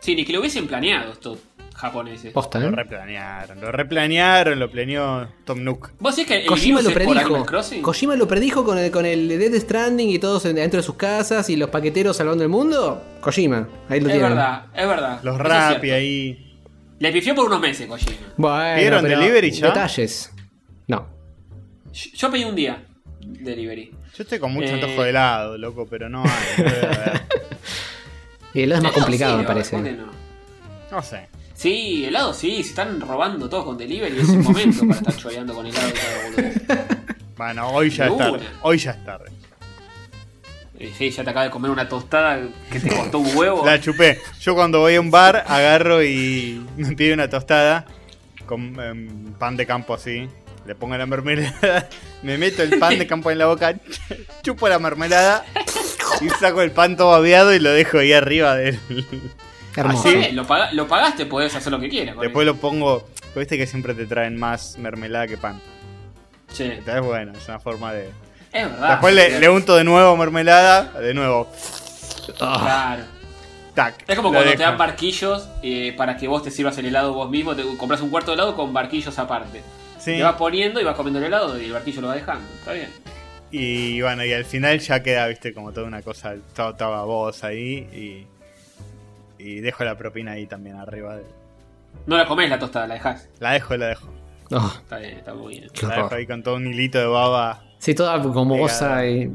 Sí, 0.00 0.14
ni 0.14 0.24
que 0.24 0.32
lo 0.32 0.40
hubiesen 0.40 0.66
planeado 0.68 1.12
esto. 1.12 1.38
japoneses. 1.74 2.32
Posta, 2.32 2.58
Lo 2.58 2.68
¿eh? 2.68 2.70
replanearon, 2.72 3.60
lo 3.60 3.70
replanearon, 3.72 4.58
lo 4.58 4.68
planeó 4.70 5.28
Tom 5.44 5.62
Nook. 5.62 5.90
¿Vos 6.00 6.16
decís 6.16 6.28
que 6.28 6.40
el 6.40 6.46
Kojima 6.46 6.82
lo 6.82 6.88
es 6.88 6.94
predijo. 6.94 7.46
Kojima 7.82 8.16
lo 8.16 8.26
predijo 8.28 8.64
con 8.64 8.78
el, 8.78 8.90
con 8.90 9.06
el 9.06 9.28
Death 9.28 9.54
Stranding 9.62 10.10
y 10.10 10.18
todos 10.18 10.44
en- 10.46 10.56
dentro 10.56 10.78
de 10.78 10.82
sus 10.82 10.96
casas 10.96 11.48
y 11.50 11.56
los 11.56 11.70
paqueteros 11.70 12.16
salvando 12.16 12.42
el 12.42 12.50
mundo. 12.50 13.00
Kojima, 13.20 13.68
ahí 13.88 14.00
lo 14.00 14.08
Es 14.08 14.12
tienen. 14.12 14.30
verdad, 14.30 14.64
es 14.74 14.88
verdad. 14.88 15.20
Los 15.22 15.34
Eso 15.36 15.42
es 15.44 15.48
rap 15.48 15.70
y 15.76 15.80
cierto. 15.86 15.94
ahí. 15.96 16.47
Le 16.98 17.12
pifió 17.12 17.34
por 17.34 17.46
unos 17.46 17.60
meses, 17.60 17.86
Kojima. 17.86 18.16
Bueno, 18.36 18.74
¿Pidieron 18.76 19.02
pero 19.02 19.18
delivery 19.20 19.50
ya? 19.52 19.66
Detalles. 19.68 20.32
No. 20.88 21.06
Yo 21.92 22.10
yo 22.14 22.30
pedí 22.30 22.44
un 22.44 22.54
día 22.56 22.82
delivery. 23.20 23.90
Yo 24.16 24.22
estoy 24.24 24.38
con 24.38 24.52
mucho 24.52 24.68
Eh. 24.68 24.72
antojo 24.74 25.02
de 25.04 25.10
helado, 25.10 25.58
loco, 25.58 25.86
pero 25.88 26.08
no 26.08 26.22
hay. 26.24 26.64
Y 28.54 28.62
el 28.62 28.72
es 28.72 28.78
más 28.82 28.90
Helado 28.90 28.94
complicado, 28.94 29.32
sí, 29.34 29.38
me 29.42 29.46
parece. 29.46 29.76
¿por 29.76 29.84
qué 29.84 29.92
no? 29.92 30.06
No 30.90 31.02
sé. 31.02 31.28
Sí, 31.54 32.04
helado 32.06 32.32
sí, 32.32 32.62
se 32.62 32.70
están 32.70 33.00
robando 33.00 33.48
todo 33.48 33.64
con 33.66 33.76
delivery, 33.78 34.18
es 34.18 34.28
el 34.30 34.38
momento 34.38 34.80
para 34.86 34.94
estar 35.00 35.16
choreando 35.16 35.54
con 35.54 35.66
helado 35.66 35.88
y 35.88 35.92
todo, 35.92 36.32
boludo. 36.66 36.84
Bueno, 37.36 37.68
hoy 37.68 37.90
ya 37.90 38.06
es 38.06 38.16
tarde. 38.16 38.40
Hoy 38.62 38.78
ya 38.78 38.90
es 38.92 39.04
tarde. 39.04 39.30
Sí, 40.96 41.10
ya 41.10 41.24
te 41.24 41.30
acabas 41.30 41.48
de 41.48 41.50
comer 41.50 41.70
una 41.70 41.88
tostada 41.88 42.40
que 42.70 42.78
te 42.78 42.88
costó 42.88 43.18
un 43.18 43.36
huevo. 43.36 43.66
La 43.66 43.80
chupé. 43.80 44.20
Yo 44.40 44.54
cuando 44.54 44.78
voy 44.80 44.94
a 44.94 45.00
un 45.00 45.10
bar 45.10 45.44
agarro 45.48 46.02
y 46.04 46.64
me 46.76 46.94
pido 46.94 47.14
una 47.14 47.28
tostada 47.28 47.84
con 48.46 48.78
em, 48.80 49.32
pan 49.34 49.56
de 49.56 49.66
campo 49.66 49.94
así. 49.94 50.28
Le 50.66 50.74
pongo 50.74 50.96
la 50.96 51.06
mermelada, 51.06 51.88
me 52.22 52.36
meto 52.38 52.62
el 52.62 52.78
pan 52.78 52.98
de 52.98 53.06
campo 53.06 53.30
en 53.30 53.38
la 53.38 53.46
boca, 53.46 53.74
chupo 54.42 54.68
la 54.68 54.78
mermelada 54.78 55.44
y 56.20 56.28
saco 56.28 56.60
el 56.62 56.70
pan 56.72 56.96
todo 56.96 57.10
babeado 57.10 57.54
y 57.54 57.58
lo 57.58 57.70
dejo 57.70 57.98
ahí 57.98 58.12
arriba 58.12 58.54
del... 58.54 58.78
Hermoso. 59.74 60.08
Bien, 60.10 60.36
lo, 60.36 60.46
paga- 60.46 60.70
lo 60.72 60.86
pagaste, 60.86 61.24
podés 61.26 61.54
hacer 61.54 61.72
lo 61.72 61.80
que 61.80 61.88
quieras. 61.88 62.16
Después 62.20 62.44
lo 62.46 62.56
pongo... 62.56 63.08
Viste 63.34 63.56
que 63.56 63.66
siempre 63.66 63.94
te 63.94 64.06
traen 64.06 64.36
más 64.36 64.76
mermelada 64.78 65.26
que 65.26 65.36
pan. 65.38 65.60
Sí, 66.52 66.64
Entonces 66.64 67.02
bueno, 67.02 67.32
es 67.36 67.48
una 67.48 67.60
forma 67.60 67.92
de... 67.92 68.10
es 68.52 68.70
verdad. 68.70 68.90
Después 68.90 69.14
le, 69.14 69.40
le 69.40 69.48
unto 69.48 69.76
de 69.76 69.84
nuevo 69.84 70.16
mermelada, 70.16 70.84
de 71.00 71.14
nuevo. 71.14 71.50
Ah, 72.40 72.58
Claro. 72.62 73.04
Tac. 73.74 74.04
Es 74.08 74.16
como 74.16 74.30
cuando 74.32 74.50
te 74.50 74.56
dan 74.58 74.76
barquillos 74.76 75.48
eh, 75.62 75.94
para 75.96 76.16
que 76.16 76.26
vos 76.26 76.42
te 76.42 76.50
sirvas 76.50 76.76
el 76.78 76.86
helado 76.86 77.12
vos 77.14 77.30
mismo, 77.30 77.54
te 77.54 77.62
compras 77.76 78.00
un 78.00 78.10
cuarto 78.10 78.32
de 78.32 78.34
helado 78.34 78.56
con 78.56 78.72
barquillos 78.72 79.16
aparte. 79.18 79.62
Sí. 79.98 80.16
Te 80.16 80.22
vas 80.22 80.34
poniendo 80.34 80.80
y 80.80 80.84
vas 80.84 80.96
comiendo 80.96 81.18
el 81.20 81.26
helado 81.26 81.60
y 81.60 81.66
el 81.66 81.72
barquillo 81.72 82.00
lo 82.00 82.08
va 82.08 82.14
dejando. 82.14 82.44
Está 82.58 82.72
bien. 82.72 82.88
Y 83.50 84.00
bueno, 84.02 84.24
y 84.24 84.32
al 84.32 84.44
final 84.44 84.78
ya 84.80 85.02
queda, 85.02 85.26
viste, 85.28 85.54
como 85.54 85.72
toda 85.72 85.86
una 85.86 86.02
cosa, 86.02 86.34
toda, 86.56 86.76
toda 86.76 86.90
babosa 86.90 87.46
ahí. 87.48 88.26
Y, 89.38 89.42
y 89.42 89.60
dejo 89.60 89.84
la 89.84 89.96
propina 89.96 90.32
ahí 90.32 90.46
también 90.46 90.76
arriba. 90.76 91.16
de- 91.16 91.24
No 92.06 92.16
la 92.16 92.26
comés 92.26 92.50
la 92.50 92.58
tostada, 92.58 92.86
la 92.88 92.94
dejás. 92.94 93.28
La 93.38 93.52
dejo, 93.52 93.76
la 93.76 93.86
dejo. 93.86 94.08
oh, 94.50 94.72
Está 94.82 94.98
bien, 94.98 95.18
está 95.18 95.34
muy 95.34 95.58
bien. 95.58 95.70
La 95.82 95.96
dejo 96.02 96.14
ahí 96.14 96.26
con 96.26 96.42
todo 96.42 96.56
un 96.56 96.66
hilito 96.66 96.98
de 96.98 97.06
baba. 97.06 97.62
Sí, 97.78 97.94
toda 97.94 98.20
como 98.22 98.56
goza 98.56 99.06
y. 99.06 99.30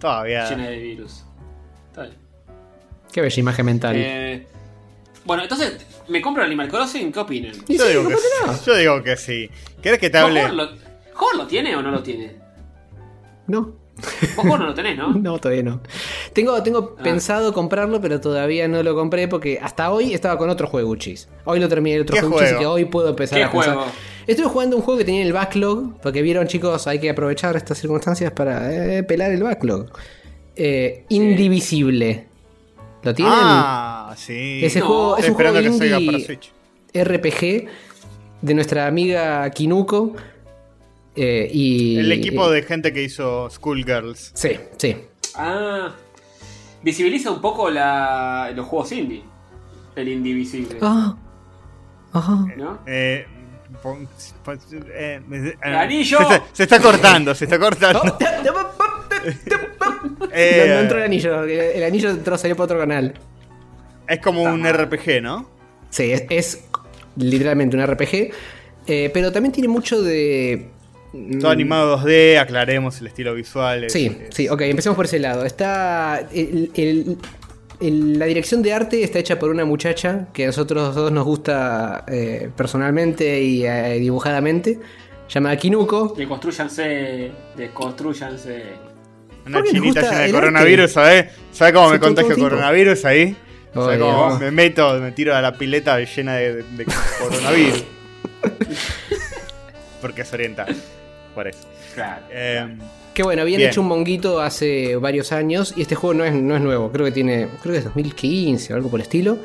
Todavía. 0.00 0.48
Llena 0.48 0.68
de 0.68 0.78
virus. 0.78 1.24
Está 1.90 2.02
bien. 2.02 2.14
Qué 3.12 3.20
bella 3.20 3.40
imagen 3.40 3.66
mental. 3.66 3.96
Eh, 3.96 4.46
bueno, 5.24 5.42
entonces, 5.42 5.84
¿me 6.08 6.20
compro 6.22 6.42
el 6.42 6.46
Animal 6.48 6.68
Crossing? 6.68 7.10
¿Qué 7.12 7.18
opinan? 7.18 7.52
Y 7.66 7.76
Yo, 7.76 7.84
sí, 7.84 7.88
digo 7.90 8.08
que 8.08 8.14
¿cómo 8.14 8.54
sí. 8.54 8.62
yo 8.66 8.76
digo 8.76 9.02
que 9.02 9.16
sí. 9.16 9.50
¿Querés 9.82 9.98
que 9.98 10.10
te 10.10 10.18
¿Vos 10.20 10.28
hable? 10.30 10.42
Jorge, 11.12 11.36
lo, 11.36 11.46
tiene 11.46 11.74
o 11.76 11.82
no 11.82 11.90
lo 11.90 12.02
tiene? 12.02 12.36
No. 13.46 13.72
Vos 14.36 14.44
no 14.46 14.58
lo 14.66 14.74
tenés, 14.74 14.96
¿no? 14.96 15.08
No, 15.14 15.38
todavía 15.38 15.64
no. 15.64 15.80
Tengo, 16.32 16.62
tengo 16.62 16.94
Ah. 16.98 17.02
pensado 17.02 17.52
comprarlo, 17.52 18.00
pero 18.00 18.20
todavía 18.20 18.68
no 18.68 18.82
lo 18.84 18.94
compré 18.94 19.26
porque 19.26 19.58
hasta 19.60 19.90
hoy 19.90 20.14
estaba 20.14 20.38
con 20.38 20.48
otro 20.50 20.68
juego 20.68 20.90
Uchis. 20.90 21.28
Hoy 21.44 21.58
lo 21.58 21.68
terminé 21.68 21.96
el 21.96 22.02
otro 22.02 22.14
¿Qué 22.14 22.20
juego 22.20 22.36
juego? 22.38 22.58
que 22.60 22.66
hoy 22.66 22.84
puedo 22.84 23.08
empezar 23.08 23.38
¿Qué 23.38 23.44
a 23.44 23.50
pensar. 23.50 23.78
Estoy 24.28 24.44
jugando 24.46 24.76
un 24.76 24.82
juego 24.82 24.98
que 24.98 25.04
tenía 25.04 25.22
en 25.22 25.26
el 25.28 25.32
backlog, 25.32 25.98
porque 26.02 26.22
vieron 26.22 26.46
chicos, 26.46 26.86
hay 26.86 27.00
que 27.00 27.08
aprovechar 27.10 27.56
estas 27.56 27.78
circunstancias 27.78 28.30
para 28.30 28.70
eh, 28.98 29.02
pelar 29.02 29.32
el 29.32 29.42
backlog. 29.42 29.90
Eh, 30.54 31.04
Indivisible. 31.08 32.26
¿Lo 33.02 33.14
tienen? 33.14 33.32
Ah, 33.36 34.14
sí. 34.18 34.60
Ese 34.62 34.80
No, 34.80 34.86
juego 34.86 35.16
es 35.16 35.28
un 35.28 35.34
juego 35.34 35.48
esperando 35.50 35.60
que 35.72 35.78
salga 35.78 35.96
indie 35.98 36.12
para 36.12 36.24
Switch. 36.24 36.52
RPG 36.94 37.68
de 38.42 38.54
nuestra 38.54 38.86
amiga 38.86 39.48
Kinuko. 39.50 40.14
eh, 41.16 41.48
y, 41.52 41.96
El 41.98 42.12
equipo 42.12 42.50
de 42.50 42.62
gente 42.62 42.92
que 42.92 43.02
hizo 43.02 43.48
Schoolgirls. 43.50 44.32
Sí, 44.34 44.50
sí. 44.76 44.96
Ah. 45.36 45.94
Visibiliza 46.82 47.30
un 47.30 47.40
poco 47.40 47.70
la, 47.70 48.52
los 48.54 48.66
juegos 48.66 48.92
indie. 48.92 49.22
El 49.96 50.08
indivisible. 50.08 50.76
Ah. 50.82 51.16
Ajá. 52.12 52.46
¿No? 52.56 52.78
Eh, 52.86 53.26
pon- 53.82 54.08
pon- 54.44 54.58
eh, 54.92 55.20
eh, 55.32 55.54
¡El 55.62 55.74
anillo! 55.74 56.18
Se 56.18 56.22
está, 56.24 56.44
se 56.52 56.62
está 56.64 56.80
cortando, 56.80 57.34
se 57.34 57.44
está 57.44 57.58
cortando. 57.58 58.16
Eh, 60.32 60.64
no, 60.68 60.74
no 60.74 60.80
entró 60.80 60.98
el 60.98 61.04
anillo. 61.04 61.44
El 61.44 61.82
anillo 61.84 62.10
entró, 62.10 62.38
salió 62.38 62.56
por 62.56 62.64
otro 62.64 62.78
canal. 62.78 63.14
Es 64.06 64.20
como 64.20 64.42
un 64.42 64.64
RPG, 64.66 65.20
¿no? 65.22 65.48
Sí, 65.90 66.12
es, 66.12 66.24
es 66.30 66.64
literalmente 67.16 67.76
un 67.76 67.86
RPG. 67.86 68.30
eh, 68.86 69.10
pero 69.12 69.32
también 69.32 69.52
tiene 69.52 69.68
mucho 69.68 70.00
de. 70.02 70.68
Todo 71.40 71.50
animado 71.50 71.98
2D, 71.98 72.38
aclaremos 72.38 73.00
el 73.00 73.06
estilo 73.08 73.34
visual. 73.34 73.84
es- 73.84 73.92
Sí, 73.92 74.06
es- 74.28 74.34
sí, 74.34 74.48
ok, 74.48 74.60
empecemos 74.62 74.94
por 74.96 75.06
ese 75.06 75.18
lado. 75.18 75.44
Está. 75.44 76.20
el- 76.32 76.70
el- 76.74 77.16
el- 77.80 78.18
la 78.18 78.26
dirección 78.26 78.62
de 78.62 78.72
arte 78.72 79.02
está 79.02 79.18
hecha 79.18 79.38
por 79.38 79.50
una 79.50 79.64
muchacha 79.64 80.26
que 80.32 80.44
a 80.44 80.46
nosotros 80.48 80.94
dos 80.94 81.12
nos 81.12 81.24
gusta 81.24 82.04
eh, 82.08 82.50
personalmente 82.56 83.40
y 83.42 83.64
eh, 83.66 83.98
dibujadamente. 84.00 84.78
Llamada 85.28 85.56
Kinuko. 85.56 86.14
Deconstruyanse. 86.16 87.30
Deconstruyanse. 87.56 88.62
Una 89.46 89.58
¿Por 89.58 89.66
qué 89.66 89.72
les 89.72 89.82
chinita 89.82 90.00
gusta 90.00 90.10
llena 90.10 90.18
de 90.22 90.26
el 90.26 90.32
coronavirus, 90.34 90.90
¿sabes? 90.92 91.26
¿Sabes 91.52 91.74
cómo 91.74 91.86
Sí, 91.88 91.92
me 91.94 92.00
contagio 92.00 92.36
coronavirus 92.38 93.04
ahí? 93.04 93.36
¿Sabes 93.74 93.88
Oye, 93.88 93.98
cómo 93.98 94.38
me 94.38 94.50
meto, 94.50 94.94
me 95.00 95.12
tiro 95.12 95.34
a 95.36 95.40
la 95.42 95.52
pileta 95.52 95.98
llena 96.00 96.34
de, 96.36 96.62
de 96.62 96.86
coronavirus? 97.20 97.84
Porque 100.00 100.22
es 100.22 100.32
oriental. 100.32 100.74
Por 101.34 101.48
eso. 101.48 101.60
Claro. 101.94 102.22
Eh, 102.30 102.66
Que 103.18 103.24
bueno, 103.24 103.42
habían 103.42 103.58
Bien. 103.58 103.70
hecho 103.70 103.80
un 103.80 103.88
monguito 103.88 104.40
hace 104.40 104.94
varios 104.94 105.32
años 105.32 105.74
y 105.76 105.82
este 105.82 105.96
juego 105.96 106.14
no 106.14 106.24
es, 106.24 106.32
no 106.32 106.54
es 106.54 106.62
nuevo, 106.62 106.92
creo 106.92 107.04
que 107.04 107.10
tiene, 107.10 107.48
creo 107.60 107.72
que 107.72 107.78
es 107.78 107.84
2015 107.84 108.72
o 108.72 108.76
algo 108.76 108.90
por 108.90 109.00
el 109.00 109.02
estilo. 109.02 109.38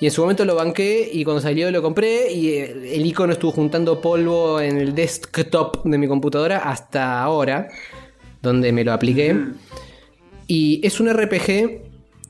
Y 0.00 0.06
en 0.06 0.10
su 0.10 0.22
momento 0.22 0.46
lo 0.46 0.54
banqué 0.54 1.06
y 1.12 1.22
cuando 1.22 1.42
salió 1.42 1.70
lo 1.70 1.82
compré 1.82 2.32
y 2.32 2.48
eh, 2.48 2.94
el 2.94 3.04
icono 3.04 3.34
estuvo 3.34 3.52
juntando 3.52 4.00
polvo 4.00 4.58
en 4.58 4.78
el 4.78 4.94
desktop 4.94 5.84
de 5.84 5.98
mi 5.98 6.08
computadora 6.08 6.60
hasta 6.60 7.22
ahora, 7.22 7.68
donde 8.40 8.72
me 8.72 8.84
lo 8.84 8.92
apliqué. 8.94 9.36
Y 10.46 10.80
es 10.82 10.98
un 10.98 11.12
RPG 11.12 11.82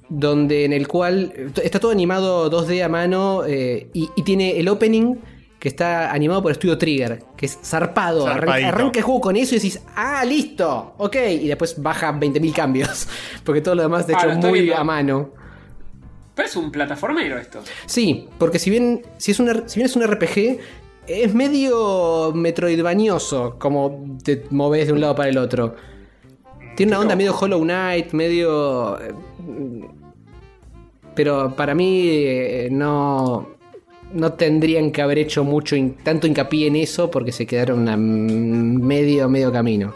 donde 0.08 0.64
en 0.64 0.72
el 0.72 0.88
cual 0.88 1.52
está 1.62 1.78
todo 1.78 1.92
animado 1.92 2.50
2D 2.50 2.82
a 2.82 2.88
mano 2.88 3.44
eh, 3.46 3.86
y, 3.94 4.10
y 4.16 4.22
tiene 4.24 4.58
el 4.58 4.66
opening 4.66 5.14
que 5.60 5.68
está 5.68 6.10
animado 6.10 6.42
por 6.42 6.52
Studio 6.54 6.76
Trigger, 6.78 7.22
que 7.36 7.46
es 7.46 7.58
zarpado. 7.62 8.26
Arranca, 8.26 8.98
el 8.98 9.02
juego 9.04 9.20
con 9.20 9.36
eso 9.36 9.54
y 9.54 9.58
decís, 9.58 9.80
ah, 9.94 10.24
listo, 10.24 10.94
ok. 10.96 11.16
Y 11.42 11.46
después 11.48 11.80
baja 11.80 12.12
20.000 12.12 12.52
cambios, 12.52 13.06
porque 13.44 13.60
todo 13.60 13.76
lo 13.76 13.82
demás 13.82 14.08
está 14.08 14.18
Ah, 14.18 14.32
hecho 14.34 14.48
muy 14.48 14.62
viendo. 14.62 14.76
a 14.80 14.84
mano. 14.84 15.30
Pero 16.34 16.48
es 16.48 16.56
un 16.56 16.72
plataformero 16.72 17.36
esto. 17.38 17.60
Sí, 17.86 18.26
porque 18.38 18.58
si 18.58 18.70
bien, 18.70 19.02
si 19.18 19.32
es 19.32 19.38
un, 19.40 19.64
si 19.68 19.78
bien 19.78 19.86
es 19.86 19.94
un 19.96 20.06
RPG, 20.06 20.58
es 21.06 21.34
medio 21.34 22.32
metroidvanioso, 22.34 23.56
como 23.58 24.16
te 24.24 24.46
moves 24.50 24.86
de 24.86 24.92
un 24.94 25.00
lado 25.02 25.14
para 25.14 25.28
el 25.28 25.36
otro. 25.38 25.74
Tiene 26.76 26.92
una 26.92 27.00
onda 27.00 27.16
medio 27.16 27.36
Hollow 27.38 27.60
Knight, 27.60 28.12
medio... 28.12 28.98
eh, 29.00 29.12
Pero 31.14 31.54
para 31.54 31.74
mí 31.74 32.08
eh, 32.08 32.68
no, 32.70 33.48
no 34.12 34.32
tendrían 34.32 34.90
que 34.92 35.02
haber 35.02 35.18
hecho 35.18 35.44
mucho 35.44 35.76
tanto 36.02 36.26
hincapié 36.26 36.66
en 36.66 36.76
eso 36.76 37.10
porque 37.10 37.32
se 37.32 37.46
quedaron 37.46 37.88
a 37.88 37.96
medio, 37.96 39.28
medio 39.28 39.52
camino. 39.52 39.94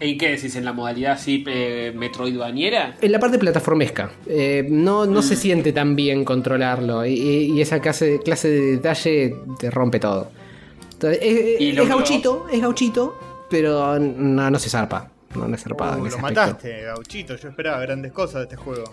¿Y 0.00 0.16
qué 0.16 0.30
decís? 0.30 0.54
¿En 0.54 0.64
la 0.64 0.72
modalidad 0.72 1.12
así 1.14 1.42
eh, 1.48 1.92
metroidvaniera? 1.96 2.96
En 3.00 3.10
la 3.10 3.18
parte 3.18 3.36
plataformesca, 3.38 4.12
eh, 4.28 4.64
no, 4.70 5.06
no 5.06 5.22
se 5.22 5.34
siente 5.34 5.72
tan 5.72 5.96
bien 5.96 6.24
controlarlo 6.24 7.04
y, 7.04 7.14
y- 7.14 7.52
y 7.52 7.60
esa 7.60 7.80
clase, 7.80 8.20
clase 8.24 8.48
de 8.48 8.60
detalle 8.76 9.34
te 9.58 9.70
rompe 9.70 9.98
todo. 9.98 10.30
Entonces, 10.92 11.18
es, 11.20 11.60
Y 11.60 11.72
lo- 11.72 11.82
es 11.82 11.88
gauchito, 11.88 12.46
es 12.52 12.60
gauchito, 12.60 13.18
pero 13.50 13.98
no, 13.98 14.48
no 14.50 14.58
se 14.60 14.70
zarpa. 14.70 15.10
No, 15.34 15.48
no 15.48 15.56
es 15.56 15.62
zarpado. 15.62 15.98
en 15.98 16.06
ese 16.06 16.18
lo 16.20 16.26
aspecto. 16.26 16.40
mataste, 16.42 16.82
gauchito. 16.84 17.36
Yo 17.36 17.48
esperaba 17.48 17.80
grandes 17.80 18.12
cosas 18.12 18.34
de 18.34 18.42
este 18.44 18.56
juego. 18.56 18.84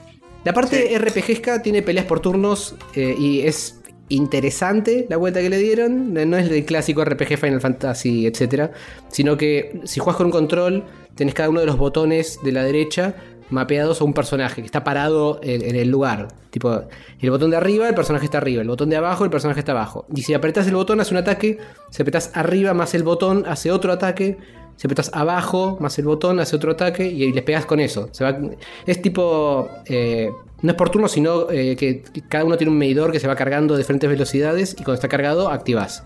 La 0.43 0.53
parte 0.53 0.97
RPGesca 0.97 1.61
tiene 1.61 1.82
peleas 1.84 2.05
por 2.05 2.19
turnos 2.19 2.76
eh, 2.95 3.15
y 3.17 3.41
es 3.41 3.80
interesante 4.10 5.06
la 5.10 5.18
vuelta 5.18 5.41
que 5.41 5.49
le 5.49 5.58
dieron. 5.58 6.14
No 6.14 6.38
es 6.38 6.49
el 6.49 6.66
clásico 6.66 7.03
RPG 7.03 7.38
Final 7.38 7.62
Fantasy, 7.62 8.28
etc. 8.28 8.72
Sino 9.10 9.38
que 9.38 9.82
si 9.86 9.99
juegas 9.99 10.18
con 10.18 10.28
un 10.28 10.32
control, 10.32 10.84
tenés 11.16 11.34
cada 11.34 11.49
uno 11.49 11.60
de 11.60 11.66
los 11.66 11.78
botones 11.78 12.39
de 12.43 12.51
la 12.51 12.64
derecha 12.64 13.16
mapeados 13.49 14.01
a 14.01 14.03
un 14.03 14.14
personaje 14.14 14.62
que 14.62 14.66
está 14.66 14.84
parado 14.84 15.39
en, 15.43 15.76
el 15.76 15.89
lugar. 15.89 16.30
Tipo, 16.49 16.84
el 17.20 17.30
botón 17.30 17.51
de 17.51 17.58
arriba, 17.58 17.88
el 17.88 17.95
personaje 17.95 18.26
está 18.26 18.39
arriba. 18.39 18.62
El 18.62 18.68
botón 18.68 18.89
de 18.89 18.95
abajo, 18.95 19.24
el 19.24 19.30
personaje 19.30 19.60
está 19.60 19.74
abajo. 19.74 20.06
Y 20.16 20.24
si 20.24 20.34
apretás 20.34 20.68
el 20.68 20.76
botón, 20.76 20.99
hace 20.99 21.14
un 21.14 21.20
ataque. 21.20 21.60
Si 21.91 22.01
apretás 22.01 22.32
arriba 22.34 22.74
más 22.74 22.93
el 22.95 23.03
botón, 23.03 23.43
hace 23.47 23.72
otro 23.72 23.91
ataque. 23.91 24.38
Si 24.78 24.88
apretás 24.88 25.09
abajo 25.13 25.78
más 25.80 25.97
el 25.99 26.05
botón, 26.05 26.39
hace 26.39 26.55
otro 26.55 26.71
ataque. 26.73 27.05
Y, 27.07 27.32
les 27.32 27.43
pegas 27.43 27.65
con 27.65 27.80
eso. 27.80 28.09
Se 28.11 28.23
va, 28.23 28.38
es 28.86 29.01
tipo. 29.01 29.69
eh, 29.86 30.30
no 30.61 30.71
es 30.71 30.78
por 30.78 30.89
turno, 30.89 31.07
sino 31.07 31.49
eh, 31.51 31.76
que 31.76 32.03
cada 32.28 32.43
uno 32.43 32.57
tiene 32.57 32.71
un 32.71 32.78
medidor 32.78 33.11
que 33.11 33.19
se 33.19 33.28
va 33.28 33.36
cargando 33.36 33.73
de 33.76 33.80
diferentes 33.80 34.09
velocidades. 34.09 34.73
Y 34.73 34.78
cuando 34.78 34.95
está 34.95 35.07
cargado, 35.07 35.49
activas. 35.49 36.03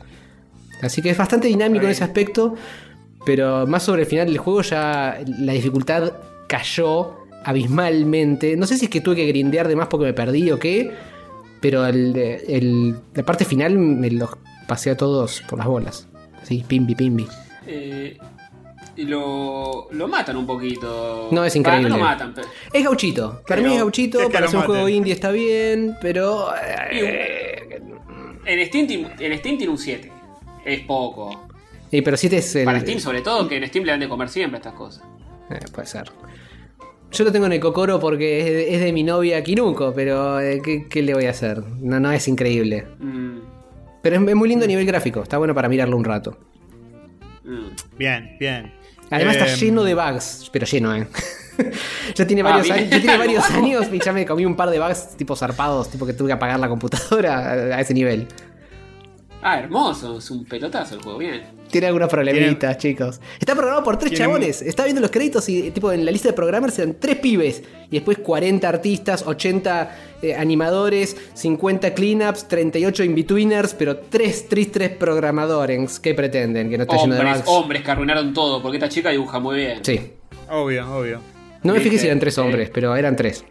Así 0.81 1.01
que 1.01 1.09
es 1.09 1.17
bastante 1.17 1.47
dinámico 1.47 1.85
en 1.85 1.91
ese 1.91 2.03
aspecto. 2.03 2.55
Pero 3.25 3.67
más 3.67 3.83
sobre 3.83 4.03
el 4.03 4.07
final 4.07 4.27
del 4.27 4.37
juego 4.37 4.61
ya 4.61 5.19
la 5.39 5.53
dificultad 5.53 6.13
cayó 6.47 7.15
abismalmente. 7.43 8.55
No 8.57 8.65
sé 8.65 8.77
si 8.77 8.85
es 8.85 8.91
que 8.91 9.01
tuve 9.01 9.15
que 9.17 9.25
grindear 9.27 9.67
de 9.67 9.75
más 9.75 9.87
porque 9.87 10.05
me 10.05 10.13
perdí 10.13 10.49
o 10.51 10.59
qué. 10.59 10.91
Pero 11.61 11.85
el, 11.85 12.15
el- 12.15 12.95
la 13.13 13.23
parte 13.23 13.43
final 13.45 13.77
me 13.77 14.09
los 14.11 14.29
pasé 14.67 14.91
a 14.91 14.97
todos 14.97 15.41
por 15.49 15.57
las 15.59 15.67
bolas. 15.67 16.07
Así, 16.41 16.63
pimbi, 16.67 16.95
pimbi. 16.95 17.27
Eh, 17.67 18.17
y 18.99 19.05
lo, 19.05 19.87
lo 19.91 20.07
matan 20.07 20.37
un 20.37 20.45
poquito. 20.45 21.29
No, 21.31 21.43
es 21.45 21.55
increíble. 21.55 21.89
no 21.89 21.97
lo 21.97 22.03
matan, 22.03 22.33
pero. 22.33 22.47
Es 22.73 22.83
gauchito. 22.83 23.41
Para 23.47 23.61
mí 23.61 23.73
es 23.73 23.79
gauchito. 23.79 24.17
¿qué 24.19 24.23
es 24.25 24.29
que 24.29 24.33
Para 24.33 24.47
ser 24.47 24.59
un 24.59 24.65
juego 24.65 24.89
indie 24.89 25.13
está 25.13 25.31
bien. 25.31 25.95
Pero. 26.01 26.47
eh, 26.91 27.81
En 28.45 28.65
Steam, 28.65 29.05
en 29.19 29.37
Steam 29.37 29.57
tiene 29.57 29.69
un 29.71 29.77
7. 29.77 30.11
Es 30.65 30.81
poco. 30.81 31.47
eh, 31.91 32.01
pero 32.01 32.17
7 32.17 32.37
es 32.37 32.55
el. 32.55 32.65
Para 32.65 32.79
Steam, 32.81 32.99
sobre 32.99 33.21
todo, 33.21 33.47
que 33.47 33.57
en 33.57 33.67
Steam 33.67 33.85
le 33.85 33.91
dan 33.91 33.99
de 33.99 34.09
comer 34.09 34.29
siempre 34.29 34.57
estas 34.57 34.73
cosas. 34.73 35.03
Eh, 35.49 35.59
puede 35.73 35.87
ser. 35.87 36.11
Yo 37.11 37.23
lo 37.23 37.31
tengo 37.31 37.47
en 37.47 37.53
el 37.53 37.59
cocoro 37.59 37.99
porque 37.99 38.39
es 38.39 38.45
de, 38.45 38.75
es 38.75 38.81
de 38.81 38.93
mi 38.93 39.01
novia 39.01 39.41
Kinuko, 39.43 39.93
pero 39.95 40.39
eh, 40.39 40.61
¿qué, 40.63 40.87
qué 40.87 41.01
le 41.01 41.15
voy 41.15 41.25
a 41.25 41.31
hacer? 41.31 41.63
No, 41.79 41.99
no 41.99 42.11
es 42.11 42.27
increíble. 42.27 42.85
Mm, 42.99 43.39
Pero 44.03 44.15
es, 44.17 44.27
es 44.27 44.35
muy 44.35 44.47
lindo 44.47 44.65
a 44.65 44.67
nivel 44.67 44.85
gráfico, 44.85 45.23
está 45.23 45.39
bueno 45.39 45.55
para 45.55 45.67
mirarlo 45.69 45.97
un 45.97 46.03
rato. 46.03 46.37
mm. 47.43 47.97
Bien, 47.97 48.37
bien. 48.39 48.71
Además 49.11 49.35
está 49.37 49.51
Em, 49.51 49.59
lleno 49.59 49.83
de 49.83 49.95
bugs, 49.95 50.49
pero 50.51 50.65
lleno, 50.65 50.95
¿eh? 50.95 51.07
ya 52.15 52.25
tiene 52.27 52.41
Ah, 52.41 52.45
varios, 52.45 52.69
años, 52.71 52.89
ya 52.89 52.99
tiene 52.99 53.17
varios 53.17 53.49
años 53.51 53.87
y 53.91 53.99
ya 53.99 54.13
me 54.13 54.25
comí 54.25 54.45
un 54.45 54.55
par 54.55 54.69
de 54.69 54.79
bugs 54.79 55.17
tipo 55.17 55.35
zarpados, 55.35 55.89
tipo 55.89 56.05
que 56.05 56.13
tuve 56.13 56.27
que 56.27 56.33
apagar 56.33 56.59
la 56.59 56.69
computadora 56.69 57.37
a, 57.37 57.51
a 57.77 57.81
ese 57.81 57.93
nivel. 57.93 58.27
Ah, 59.41 59.59
hermoso. 59.59 60.17
Es 60.17 60.29
un 60.31 60.45
pelotazo 60.45 60.95
el 60.95 61.01
juego, 61.01 61.17
bien. 61.19 61.58
Tiene 61.69 61.87
algunos 61.87 62.09
problemitas, 62.09 62.77
chicos. 62.77 63.21
Está 63.39 63.53
programado 63.53 63.83
por 63.83 63.97
tres 63.97 64.13
chabones. 64.13 64.61
Estaba 64.61 64.85
viendo 64.85 65.01
los 65.01 65.11
créditos 65.11 65.47
y 65.49 65.71
tipo 65.71 65.91
en 65.91 66.03
la 66.03 66.11
lista 66.11 66.29
de 66.29 66.33
programmers 66.33 66.79
eran 66.79 66.95
tres 66.99 67.17
pibes. 67.17 67.63
Y 67.91 67.95
después 67.95 68.17
40 68.19 68.67
artistas, 68.67 69.23
80 69.25 69.97
eh, 70.21 70.35
animadores, 70.35 71.15
50 71.33 71.93
cleanups, 71.93 72.47
38 72.47 73.03
in-betweeners, 73.03 73.73
pero 73.75 73.97
tres 73.97 74.47
tristes 74.49 74.89
programadores. 74.91 75.99
¿Qué 75.99 76.13
pretenden? 76.13 76.69
Que 76.69 76.77
no 76.77 76.83
esté 76.83 76.97
lleno 76.97 77.15
de 77.15 77.21
Hombres, 77.21 77.37
bugs. 77.45 77.49
hombres 77.49 77.83
que 77.83 77.91
arruinaron 77.91 78.33
todo, 78.33 78.61
porque 78.61 78.77
esta 78.77 78.89
chica 78.89 79.09
dibuja 79.11 79.39
muy 79.39 79.57
bien. 79.57 79.79
Sí. 79.83 80.13
Obvio, 80.49 80.91
obvio. 80.91 81.21
No 81.61 81.73
me 81.73 81.79
fijé 81.79 81.99
si 81.99 82.07
eran 82.07 82.19
tres 82.19 82.37
eh, 82.37 82.41
hombres, 82.41 82.69
pero 82.73 82.95
eran 82.95 83.15
tres. 83.15 83.43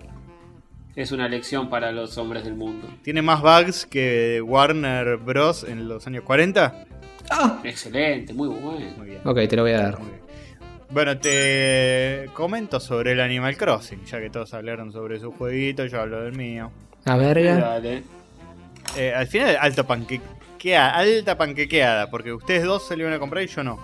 Es 0.96 1.12
una 1.12 1.28
lección 1.28 1.70
para 1.70 1.92
los 1.92 2.18
hombres 2.18 2.42
del 2.42 2.54
mundo. 2.56 2.88
Tiene 3.02 3.22
más 3.22 3.40
bugs 3.40 3.86
que 3.86 4.42
Warner 4.44 5.16
Bros. 5.18 5.62
en 5.62 5.88
los 5.88 6.04
años 6.08 6.24
40. 6.24 6.86
Ah, 7.30 7.60
Excelente, 7.64 8.32
muy 8.32 8.48
bueno. 8.48 8.86
Muy 8.96 9.06
bien. 9.08 9.20
ok, 9.24 9.36
te 9.48 9.56
lo 9.56 9.62
voy 9.62 9.72
a 9.72 9.80
dar. 9.82 9.98
Bueno, 10.90 11.18
te 11.18 12.26
comento 12.32 12.80
sobre 12.80 13.12
el 13.12 13.20
Animal 13.20 13.56
Crossing, 13.56 14.04
ya 14.06 14.20
que 14.20 14.30
todos 14.30 14.54
hablaron 14.54 14.90
sobre 14.92 15.20
su 15.20 15.30
jueguito, 15.32 15.84
yo 15.86 16.00
hablo 16.00 16.22
del 16.22 16.32
mío. 16.34 16.70
A 17.04 17.16
verga. 17.16 17.56
Dale. 17.56 18.02
Eh, 18.96 19.12
al 19.14 19.26
final, 19.26 19.58
alto 19.60 19.86
panquequeada, 19.86 20.96
alta 20.96 21.36
panquequeada, 21.36 22.10
porque 22.10 22.32
ustedes 22.32 22.64
dos 22.64 22.86
se 22.88 22.96
lo 22.96 23.02
iban 23.02 23.12
a 23.12 23.18
comprar 23.18 23.44
y 23.44 23.48
yo 23.48 23.62
no. 23.62 23.78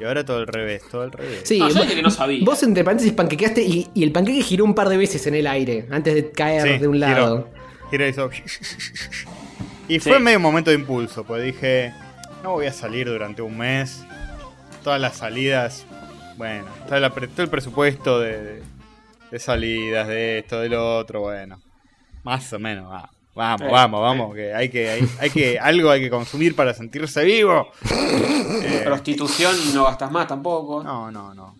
Y 0.00 0.04
ahora 0.04 0.24
todo 0.24 0.38
al 0.38 0.46
revés, 0.46 0.82
todo 0.90 1.02
al 1.02 1.12
revés. 1.12 1.42
Sí, 1.44 1.58
No, 1.58 1.68
yo 1.68 1.74
vos, 1.74 1.86
que 1.86 2.02
no 2.02 2.10
sabía. 2.10 2.44
vos 2.44 2.62
entre 2.62 2.82
paréntesis 2.84 3.12
panquequeaste 3.12 3.62
y, 3.62 3.88
y 3.94 4.02
el 4.04 4.12
panqueque 4.12 4.42
giró 4.42 4.64
un 4.64 4.74
par 4.74 4.88
de 4.88 4.96
veces 4.96 5.26
en 5.26 5.34
el 5.34 5.46
aire 5.46 5.86
antes 5.90 6.14
de 6.14 6.30
caer 6.30 6.62
Sí, 6.62 6.78
de 6.78 6.88
un 6.88 6.94
giró. 6.94 7.06
lado. 7.08 7.48
Giro 7.90 8.06
hizo- 8.08 8.30
Y 9.88 9.98
fue 9.98 10.16
Sí. 10.16 10.22
medio 10.22 10.36
un 10.38 10.42
momento 10.42 10.70
de 10.70 10.76
impulso, 10.76 11.24
pues 11.24 11.42
dije, 11.42 11.92
no 12.42 12.52
voy 12.52 12.66
a 12.66 12.72
salir 12.72 13.08
durante 13.08 13.42
un 13.42 13.56
mes. 13.58 14.04
Todas 14.82 15.00
las 15.00 15.16
salidas, 15.16 15.84
bueno, 16.36 16.66
está, 16.80 17.00
la 17.00 17.10
todo 17.10 17.42
el 17.42 17.50
presupuesto 17.50 18.20
de, 18.20 18.62
de 19.30 19.38
salidas, 19.38 20.08
de 20.08 20.38
esto, 20.38 20.60
de 20.60 20.68
lo 20.68 20.96
otro, 20.98 21.20
bueno. 21.22 21.60
Más 22.22 22.52
o 22.52 22.58
menos, 22.58 22.90
va. 22.90 23.10
Vamos, 23.34 23.68
Eh, 23.68 23.70
vamos, 23.70 24.00
vamos, 24.00 24.34
que 24.34 24.52
hay 24.52 24.68
que, 24.68 24.90
hay, 24.90 25.08
hay 25.20 25.30
que, 25.30 25.58
algo 25.60 25.90
hay 25.90 26.00
que 26.00 26.10
consumir 26.10 26.56
para 26.56 26.74
sentirse 26.74 27.24
vivo. 27.24 27.70
Eh, 28.62 28.82
Prostitución 28.84 29.54
no 29.74 29.84
gastas 29.84 30.10
más 30.10 30.26
tampoco. 30.26 30.82
no, 30.82 31.10
no, 31.12 31.34
no. 31.34 31.54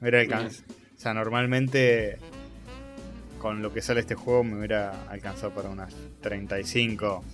Me 0.00 0.08
hubiera 0.08 0.20
alcanzado. 0.20 0.64
O 0.96 1.00
sea, 1.00 1.14
normalmente 1.14 2.18
con 3.38 3.62
lo 3.62 3.72
que 3.72 3.80
sale 3.80 4.00
este 4.00 4.14
juego 4.14 4.44
me 4.44 4.58
hubiera 4.58 5.06
alcanzado 5.08 5.52
para 5.52 5.68
unas 5.70 5.94
35, 6.20 7.24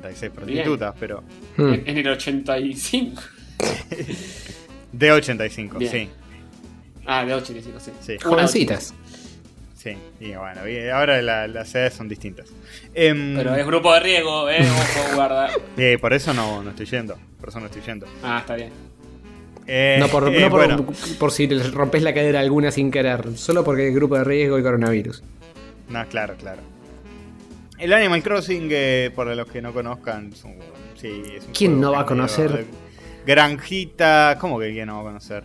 36 0.00 0.32
prostitutas, 0.32 0.94
pero 0.98 1.22
Hmm. 1.56 1.74
En, 1.74 1.82
en 1.88 1.98
el 1.98 2.08
85. 2.08 3.22
de 4.92 5.12
85, 5.12 5.78
Bien. 5.78 5.90
sí. 5.92 6.08
Ah, 7.06 7.24
de 7.24 7.34
85, 7.34 7.80
sí. 7.80 7.90
Sí. 8.00 8.16
Jovencitas. 8.22 8.94
Sí, 9.76 9.96
y 10.20 10.32
bueno, 10.36 10.68
y 10.68 10.88
ahora 10.88 11.20
la- 11.20 11.48
las 11.48 11.74
edades 11.74 11.94
son 11.94 12.08
distintas. 12.08 12.46
Em, 12.94 13.34
Pero 13.36 13.56
es 13.56 13.66
grupo 13.66 13.92
de 13.94 14.00
riesgo, 14.00 14.48
eh. 14.48 14.60
Ojo, 14.60 15.16
guarda. 15.16 15.50
eh, 15.76 15.98
por 16.00 16.12
eso 16.12 16.32
no, 16.32 16.62
no 16.62 16.70
estoy 16.70 16.86
yendo. 16.86 17.16
Por 17.40 17.48
eso 17.48 17.58
no 17.58 17.66
estoy 17.66 17.82
yendo. 17.82 18.06
Ah, 18.22 18.38
está 18.40 18.54
bien. 18.54 18.70
Eh, 19.66 19.96
No 19.98 20.06
por, 20.08 20.28
eh, 20.32 20.40
no 20.40 20.50
por, 20.50 20.66
bueno, 20.66 20.86
por 21.18 21.32
si 21.32 21.46
rompes 21.48 22.02
la 22.02 22.14
cadera 22.14 22.38
alguna 22.40 22.70
sin 22.70 22.90
querer, 22.92 23.36
solo 23.36 23.64
porque 23.64 23.88
el 23.88 23.94
grupo 23.94 24.16
de 24.16 24.24
riesgo 24.24 24.58
y 24.58 24.62
coronavirus. 24.62 25.22
No, 25.88 26.06
claro, 26.08 26.34
claro. 26.36 26.62
El 27.82 27.92
Animal 27.92 28.22
Crossing, 28.22 28.68
eh, 28.70 29.10
para 29.12 29.34
los 29.34 29.48
que 29.48 29.60
no 29.60 29.72
conozcan, 29.72 30.30
es 30.32 30.44
un, 30.44 30.54
sí, 30.94 31.20
es 31.36 31.46
un 31.46 31.52
¿Quién 31.52 31.80
no 31.80 31.90
va 31.90 32.02
a 32.02 32.02
que 32.04 32.10
conocer? 32.10 32.64
Granjita, 33.26 34.38
¿cómo 34.40 34.60
que 34.60 34.70
quién 34.70 34.86
no 34.86 34.94
va 34.94 35.00
a 35.00 35.04
conocer? 35.06 35.42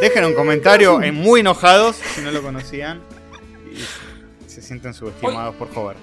Dejen 0.00 0.24
un 0.24 0.32
comentario 0.32 1.02
en 1.02 1.14
muy 1.14 1.40
enojados 1.40 1.96
si 1.96 2.22
no 2.22 2.30
lo 2.30 2.40
conocían 2.40 3.02
y 3.70 4.48
se 4.48 4.62
sienten 4.62 4.94
subestimados 4.94 5.56
por 5.56 5.68
Hover. 5.74 5.96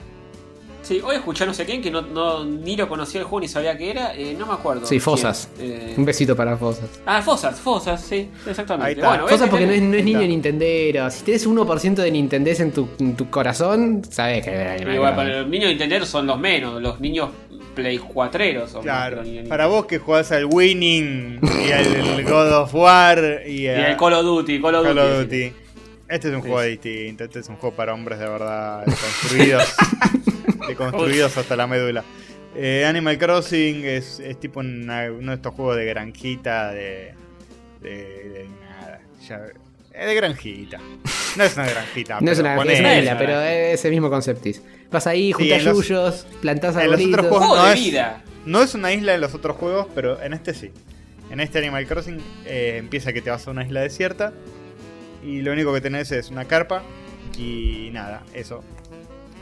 Sí, 0.85 1.01
hoy 1.03 1.15
escuché 1.15 1.43
a 1.43 1.47
no 1.47 1.53
sé 1.53 1.65
quién 1.65 1.81
que 1.81 1.89
no, 1.89 2.01
no- 2.03 2.45
ni 2.45 2.75
lo 2.77 2.87
conocía 2.87 3.19
el 3.21 3.25
juego 3.25 3.39
ni 3.41 3.47
sabía 3.47 3.75
qué 3.77 3.89
era. 3.89 4.15
eh, 4.15 4.35
no 4.37 4.45
me 4.45 4.53
acuerdo. 4.53 4.85
Sí, 4.85 4.99
Fosas. 4.99 5.49
Eh, 5.59 5.95
Un 5.97 6.05
besito 6.05 6.35
para 6.35 6.55
Fosas. 6.57 6.87
Ah, 7.05 7.21
Fosas, 7.23 7.59
Fosas, 7.59 8.01
sí, 8.01 8.29
exactamente. 8.47 8.87
Ahí 8.87 8.93
está. 8.93 9.07
Bueno, 9.09 9.23
Fosas 9.23 9.41
ves, 9.41 9.49
porque 9.49 9.65
no 9.65 9.71
es, 9.73 9.79
tenés- 9.81 9.89
no 9.89 9.95
es 9.97 10.03
niño. 10.05 10.21
Nintendero. 10.21 11.09
Si 11.09 11.23
tenés 11.23 11.47
1% 11.47 11.95
de 12.03 12.11
Nintendés 12.11 12.59
en 12.59 12.71
tu, 12.71 12.87
en 12.99 13.15
tu 13.15 13.29
corazón, 13.31 14.03
sabés 14.09 14.45
que 14.45 14.85
Igual, 14.93 15.15
para 15.15 15.39
los 15.41 15.47
niños 15.49 15.69
de 15.69 15.75
Nintendo 15.75 16.05
son 16.05 16.27
los 16.27 16.39
menos, 16.39 16.81
los 16.81 16.99
niños 16.99 17.29
Play 17.73 17.97
4 17.97 18.67
son 18.69 18.83
Claro, 18.83 19.17
más 19.17 19.27
para 19.49 19.67
vos 19.67 19.85
que 19.85 19.97
jugás 19.97 20.31
al 20.31 20.45
Winning 20.45 21.41
y 21.67 21.71
al 21.73 22.23
God 22.23 22.53
of 22.53 22.73
War 22.73 23.41
y, 23.45 23.63
Y 23.63 23.67
a 23.67 23.89
el 23.91 23.97
Call 23.97 24.13
of 24.13 24.23
Duty, 24.23 24.61
Call 24.61 24.75
of 24.75 24.85
Call 24.85 25.23
Duty. 25.23 25.51
Este 26.07 26.29
es 26.29 26.35
un 26.35 26.41
Sí, 26.43 26.47
juego 26.49 26.61
distinto, 26.61 27.23
este 27.25 27.39
es 27.39 27.49
un 27.49 27.55
juego 27.57 27.75
para 27.75 27.93
hombres 27.93 28.19
de 28.19 28.29
verdad, 28.29 28.85
construidos, 28.85 29.75
construidos 30.73 31.37
hasta 31.37 31.55
la 31.55 31.67
médula. 31.67 32.03
Eh, 32.55 32.85
Animal 32.85 33.17
Crossing 33.19 33.83
es, 33.85 34.19
es 34.19 34.39
tipo 34.39 34.61
una- 34.61 35.11
uno 35.11 35.31
de 35.31 35.35
estos 35.35 35.53
juegos 35.53 35.75
de 35.75 35.85
granjita, 35.85 36.71
de, 36.71 37.13
de, 37.81 37.89
de 38.29 38.47
nada, 38.61 39.01
ya- 39.27 39.41
es 39.93 40.05
de 40.07 40.15
granjita. 40.15 40.79
No 41.37 41.43
es 41.43 41.55
una 41.57 41.67
granjita. 41.69 42.19
No 42.21 42.31
es 42.31 42.37
pero 42.37 42.47
una, 42.49 42.55
ponele. 42.55 42.73
es 42.75 42.79
una 42.79 42.97
isla, 42.97 43.11
Esa. 43.11 43.19
pero 43.19 43.41
es 43.41 43.85
el 43.85 43.91
mismo 43.91 44.09
conceptis. 44.09 44.61
Vas 44.89 45.05
ahí, 45.05 45.33
juntas 45.33 45.59
en 45.59 45.65
los- 45.65 45.77
yuyos, 45.87 46.27
plantás 46.41 46.75
en 46.77 46.89
los 46.91 46.99
otros 47.01 47.13
arbolitos. 47.13 47.19
juegos- 47.27 47.47
Juego 47.47 47.55
No 47.57 47.65
de 47.67 47.73
es- 47.73 47.79
vida. 47.83 48.23
No 48.45 48.61
es 48.63 48.73
una 48.75 48.93
isla 48.93 49.15
en 49.15 49.21
los 49.21 49.33
otros 49.33 49.57
juegos, 49.57 49.87
pero 49.93 50.21
en 50.21 50.33
este 50.33 50.53
sí. 50.53 50.71
En 51.31 51.39
este 51.39 51.57
Animal 51.59 51.87
Crossing 51.87 52.21
eh, 52.45 52.75
empieza 52.77 53.11
que 53.11 53.21
te 53.21 53.29
vas 53.31 53.45
a 53.47 53.51
una 53.51 53.65
isla 53.65 53.81
desierta 53.81 54.31
y 55.23 55.41
lo 55.41 55.51
único 55.51 55.73
que 55.73 55.81
tenés 55.81 56.11
es 56.11 56.29
una 56.29 56.45
carpa 56.45 56.83
y 57.37 57.89
nada, 57.91 58.23
eso. 58.33 58.63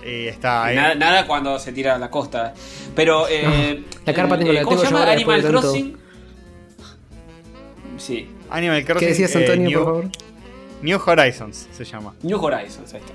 Y 0.06 0.28
está 0.28 0.66
ahí. 0.66 0.76
Nada, 0.76 0.96
nada 0.96 1.28
cuando 1.28 1.58
se 1.60 1.72
tira 1.72 1.96
a 1.96 1.98
la 2.00 2.10
costa. 2.10 2.54
Pero. 2.96 3.28
Eh, 3.30 3.84
La 4.06 4.14
carpa 4.14 4.38
tengo- 4.38 4.52
la 4.54 4.62
¿Cómo 4.64 4.78
tengo 4.78 4.86
se 4.86 4.92
yo 4.92 4.98
llama? 5.00 5.12
Animal 5.12 5.44
Crossing. 5.44 5.98
Sí. 7.98 8.30
Animal 8.50 8.84
Crossing. 8.86 9.00
¿Qué 9.00 9.06
decías, 9.08 9.36
eh, 9.36 9.40
Antonio, 9.40 9.70
New, 9.70 9.80
por 9.80 9.86
favor? 9.86 10.10
New 10.82 11.00
Horizons 11.06 11.70
se 11.72 11.86
llama. 11.86 12.14
New 12.24 12.44
Horizons, 12.44 12.94
ahí 12.94 13.00
está. 13.02 13.14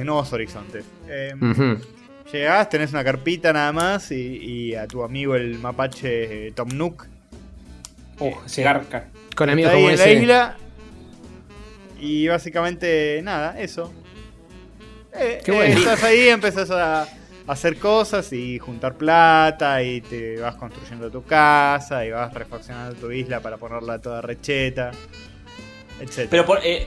Eh, 0.00 0.04
Nuevos 0.04 0.32
Horizontes. 0.32 0.84
Eh, 1.08 1.32
Ujú. 1.40 1.78
Llegás, 2.32 2.68
tenés 2.70 2.90
una 2.92 3.04
carpita 3.04 3.52
nada 3.52 3.72
más 3.72 4.10
y, 4.12 4.16
y 4.16 4.74
a 4.74 4.86
tu 4.86 5.02
amigo 5.02 5.34
el 5.34 5.58
mapache 5.58 6.46
eh, 6.48 6.52
Tom 6.52 6.68
Nook. 6.74 7.06
Oh, 8.20 8.32
ese 8.46 8.62
garca. 8.62 9.08
Con 9.36 9.48
Está 9.50 9.52
amigos 9.52 9.72
ahí 9.72 9.84
en 9.86 9.98
la 9.98 10.10
isla 10.22 10.56
Y 12.00 12.28
básicamente, 12.28 13.20
nada, 13.22 13.60
eso. 13.60 13.92
Eh, 15.14 15.40
Qué 15.44 15.50
eh, 15.52 15.54
bueno. 15.54 15.78
estás 15.78 16.02
ahí, 16.04 16.28
empezás 16.28 16.70
a 16.70 17.06
hacer 17.46 17.76
cosas 17.78 18.32
y 18.32 18.58
juntar 18.58 18.94
plata 18.96 19.82
y 19.82 20.00
te 20.00 20.38
vas 20.40 20.54
construyendo 20.56 21.10
tu 21.10 21.24
casa 21.24 22.04
y 22.06 22.10
vas 22.10 22.32
refaccionando 22.32 22.94
tu 22.94 23.10
isla 23.10 23.40
para 23.40 23.56
ponerla 23.56 24.00
toda 24.00 24.22
recheta, 24.22 24.90
etc. 26.00 26.28
Pero, 26.30 26.46
por, 26.46 26.60
eh, 26.64 26.86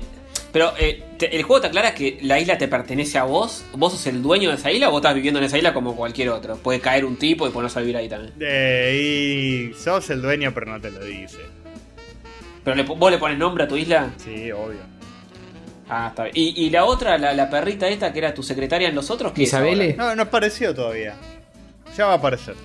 pero 0.52 0.74
eh, 0.80 1.04
te- 1.18 1.36
el 1.36 1.44
juego 1.44 1.62
te 1.62 1.68
aclara 1.68 1.94
que 1.94 2.18
la 2.22 2.40
isla 2.40 2.58
te 2.58 2.68
pertenece 2.68 3.18
a 3.18 3.24
vos. 3.26 3.66
¿Vos 3.74 3.92
sos 3.94 4.08
el 4.08 4.22
dueño 4.24 4.50
de 4.50 4.56
esa 4.56 4.72
isla 4.72 4.88
o 4.88 4.92
vos 4.92 5.00
estás 5.02 5.14
viviendo 5.14 5.40
en 5.40 5.46
esa 5.46 5.58
isla 5.58 5.74
como 5.74 5.96
cualquier 5.96 6.30
otro? 6.30 6.56
Puede 6.56 6.80
caer 6.80 7.06
un 7.06 7.18
tipo 7.18 7.48
y 7.48 7.52
ponerse 7.52 7.78
a 7.80 7.82
vivir 7.82 7.98
ahí 7.98 8.08
también. 8.10 8.34
Eh, 8.40 9.70
y 9.72 9.74
sos 9.78 10.10
el 10.10 10.22
dueño, 10.22 10.52
pero 10.54 10.68
no 10.72 10.80
te 10.82 10.90
lo 10.90 11.04
dice. 11.04 11.40
Pero 12.64 12.76
le, 12.78 12.84
vos 12.84 13.12
le 13.12 13.18
pones 13.20 13.38
nombre 13.38 13.66
a 13.66 13.68
tu 13.68 13.76
isla. 13.76 14.10
Sí, 14.18 14.52
obvio. 14.52 14.80
Ah, 15.90 16.08
está 16.10 16.24
bien. 16.24 16.34
¿Y, 16.36 16.66
y 16.66 16.70
la 16.72 16.86
otra, 16.86 17.18
la, 17.18 17.34
la 17.34 17.50
perrita 17.50 17.88
esta 17.88 18.12
que 18.12 18.20
era 18.20 18.34
tu 18.34 18.42
secretaria 18.44 18.90
en 18.90 18.96
los 18.96 19.10
otros? 19.12 19.32
¿qué 19.34 19.44
es. 19.44 19.54
No, 19.98 20.16
no 20.16 20.22
apareció 20.24 20.74
todavía. 20.74 21.16
Ya 21.96 22.06
va 22.08 22.14
a 22.14 22.16
aparecer. 22.16 22.56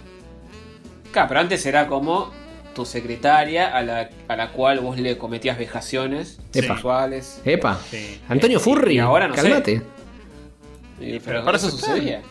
Claro, 1.13 1.29
pero 1.29 1.41
antes 1.41 1.65
era 1.67 1.87
como 1.87 2.33
tu 2.75 2.87
secretaria 2.87 3.69
a 3.77 3.83
la, 3.83 4.09
a 4.29 4.37
la 4.37 4.53
cual 4.53 4.81
vos 4.81 4.99
le 4.99 5.19
cometías 5.19 5.59
vejaciones 5.59 6.39
Epa. 6.55 6.75
sexuales. 6.75 7.41
Epa. 7.45 7.79
Sí. 7.91 8.21
Antonio 8.29 8.59
Y- 8.59 8.61
Furry, 8.63 8.95
y 8.95 8.99
ahora 9.01 9.29
no 9.29 9.35
sé. 9.37 9.43
cálmate. 9.43 9.83
Y- 11.01 11.19
pero 11.21 11.51
eso 11.55 11.71
sucedía. 11.71 12.23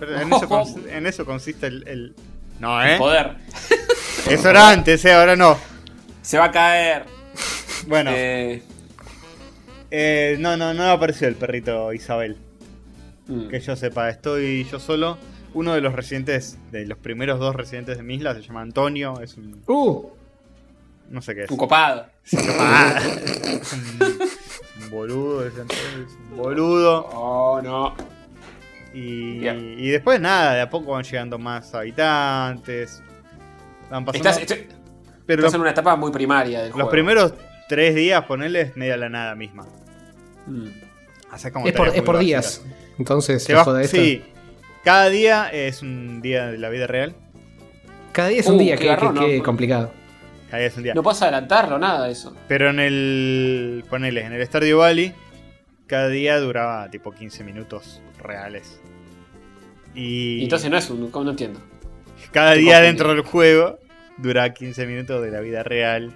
Pero 0.00 0.20
en, 0.20 0.32
eso 0.32 0.40
cons- 0.48 0.88
en 0.90 1.06
eso 1.06 1.24
consiste 1.24 1.66
el. 1.66 1.86
el- 1.86 2.14
No, 2.58 2.82
¿eh? 2.84 2.96
Poder. 2.98 3.36
Eso 4.28 4.50
era 4.50 4.70
antes, 4.70 5.04
¿eh? 5.04 5.12
Ahora 5.12 5.36
no. 5.36 5.58
Se 6.22 6.38
va 6.38 6.46
a 6.46 6.50
caer. 6.50 7.04
Bueno, 7.86 8.10
Eh, 8.14 8.62
eh, 9.90 10.36
no, 10.38 10.56
no, 10.56 10.74
no 10.74 10.84
apareció 10.90 11.28
el 11.28 11.34
perrito 11.34 11.92
Isabel. 11.92 12.36
mm. 13.26 13.48
Que 13.48 13.60
yo 13.60 13.76
sepa, 13.76 14.08
estoy 14.10 14.64
yo 14.64 14.78
solo. 14.78 15.18
Uno 15.54 15.72
de 15.74 15.80
los 15.80 15.94
residentes, 15.94 16.58
de 16.70 16.86
los 16.86 16.98
primeros 16.98 17.38
dos 17.40 17.56
residentes 17.56 17.96
de 17.96 18.02
mi 18.02 18.14
isla, 18.16 18.34
se 18.34 18.42
llama 18.42 18.60
Antonio. 18.60 19.20
Es 19.20 19.36
un. 19.36 19.62
Uh, 19.66 20.08
No 21.10 21.22
sé 21.22 21.34
qué 21.34 21.44
es. 21.44 21.50
Un 21.50 21.56
copado. 21.56 22.06
Es 22.22 23.72
un, 23.72 24.00
un 24.84 24.90
boludo, 24.90 25.46
es 25.46 25.54
un 25.56 26.36
boludo. 26.36 27.06
Oh, 27.14 27.60
no. 27.62 27.94
Y, 28.94 29.46
y 29.48 29.88
después 29.90 30.20
nada, 30.20 30.54
de 30.54 30.60
a 30.62 30.70
poco 30.70 30.92
van 30.92 31.02
llegando 31.04 31.38
más 31.38 31.74
habitantes. 31.74 33.02
Van 33.90 34.04
pasando. 34.04 34.28
Estás, 34.28 34.50
est- 34.50 34.72
pero 35.26 35.40
estás 35.42 35.54
en 35.54 35.60
una 35.62 35.70
etapa 35.70 35.96
muy 35.96 36.10
primaria 36.12 36.58
del 36.60 36.68
los 36.68 36.74
juego. 36.74 36.90
primeros 36.90 37.32
tres 37.68 37.94
días, 37.94 38.24
ponerle 38.24 38.60
es 38.62 38.76
media 38.76 38.96
la 38.96 39.08
nada 39.08 39.34
misma. 39.34 39.66
Mm. 40.46 40.68
Haces 41.30 41.52
como 41.52 41.66
es 41.66 41.72
por, 41.74 41.88
es 41.88 42.02
por 42.02 42.18
días. 42.18 42.64
Entonces, 42.98 43.44
Te 43.44 43.54
vas- 43.54 43.68
esta. 43.68 43.96
sí, 43.96 44.22
cada 44.82 45.08
día 45.08 45.48
es 45.52 45.82
un 45.82 46.20
día 46.22 46.46
de 46.48 46.58
la 46.58 46.68
vida 46.70 46.86
real. 46.86 47.14
Cada 48.12 48.28
día 48.28 48.40
es 48.40 48.46
un 48.46 48.56
Uh, 48.56 48.58
día, 48.58 48.76
qué 48.76 48.82
que, 48.82 48.88
garrón, 48.88 49.14
que- 49.14 49.26
que 49.26 49.38
¿no? 49.38 49.42
complicado. 49.44 49.92
Cada 50.50 50.58
día 50.60 50.68
es 50.68 50.76
un 50.78 50.82
día. 50.82 50.94
No 50.94 51.02
puedes 51.02 51.20
adelantarlo, 51.22 51.78
nada 51.78 52.06
de 52.06 52.12
eso. 52.12 52.34
Pero 52.48 52.70
en 52.70 52.80
el. 52.80 53.84
Ponele, 53.90 54.22
en 54.24 54.32
el 54.32 54.44
Stardew 54.46 54.78
Valley, 54.78 55.12
cada 55.86 56.08
día 56.08 56.38
duraba 56.40 56.88
tipo 56.90 57.12
15 57.12 57.44
minutos 57.44 58.00
reales. 58.18 58.80
Y. 59.94 60.42
Entonces 60.42 60.70
no 60.70 60.78
es 60.78 60.88
un. 60.90 61.10
No 61.12 61.30
entiendo. 61.30 61.60
cada 62.32 62.54
día 62.54 62.80
dentro 62.80 63.10
del 63.10 63.20
juego 63.22 63.78
duraba 64.16 64.52
15 64.54 64.86
minutos 64.86 65.22
de 65.22 65.30
la 65.30 65.40
vida 65.40 65.62
real. 65.62 66.12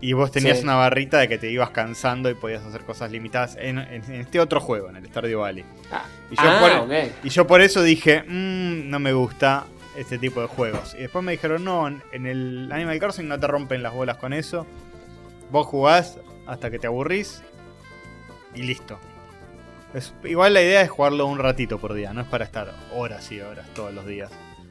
Y 0.00 0.12
vos 0.12 0.30
tenías 0.30 0.58
Sí. 0.58 0.64
una 0.64 0.76
barrita 0.76 1.18
de 1.18 1.28
que 1.28 1.38
te 1.38 1.50
ibas 1.50 1.70
cansando 1.70 2.30
y 2.30 2.34
podías 2.34 2.62
hacer 2.64 2.82
cosas 2.82 3.10
limitadas 3.10 3.56
en, 3.60 3.78
en- 3.78 4.04
en 4.04 4.14
este 4.20 4.38
otro 4.38 4.60
juego, 4.60 4.88
en 4.90 4.96
el 4.96 5.06
Stardew 5.06 5.40
Valley. 5.40 5.64
Ah, 5.90 6.04
Y 6.30 6.36
yo, 6.36 6.42
ah, 6.44 6.58
por, 6.60 6.70
ok. 6.72 6.92
y 7.24 7.28
yo 7.30 7.46
por 7.48 7.60
eso 7.60 7.82
dije, 7.82 8.22
"Mm, 8.22 8.88
no 8.90 9.00
me 9.00 9.12
gusta 9.12 9.64
este 9.96 10.16
tipo 10.18 10.40
de 10.40 10.46
juegos. 10.46 10.94
Y 10.94 10.98
después 11.02 11.24
me 11.24 11.32
dijeron, 11.32 11.64
no, 11.64 11.88
en 11.88 12.26
el 12.26 12.70
Animal 12.70 13.00
Crossing 13.00 13.26
no 13.26 13.40
te 13.40 13.48
rompen 13.48 13.82
las 13.82 13.92
bolas 13.92 14.16
con 14.18 14.32
eso. 14.32 14.64
Vos 15.50 15.66
jugás 15.66 16.18
hasta 16.46 16.70
que 16.70 16.78
te 16.78 16.86
aburrís 16.86 17.42
y 18.54 18.62
listo. 18.62 19.00
Es- 19.94 20.14
igual 20.22 20.54
la 20.54 20.62
idea 20.62 20.82
es 20.82 20.90
jugarlo 20.90 21.26
un 21.26 21.38
ratito 21.40 21.78
por 21.78 21.94
día, 21.94 22.12
no 22.12 22.20
es 22.20 22.28
para 22.28 22.44
estar 22.44 22.72
horas 22.94 23.32
y 23.32 23.40
horas 23.40 23.66
todos 23.74 23.92
los 23.92 24.06
días. 24.06 24.30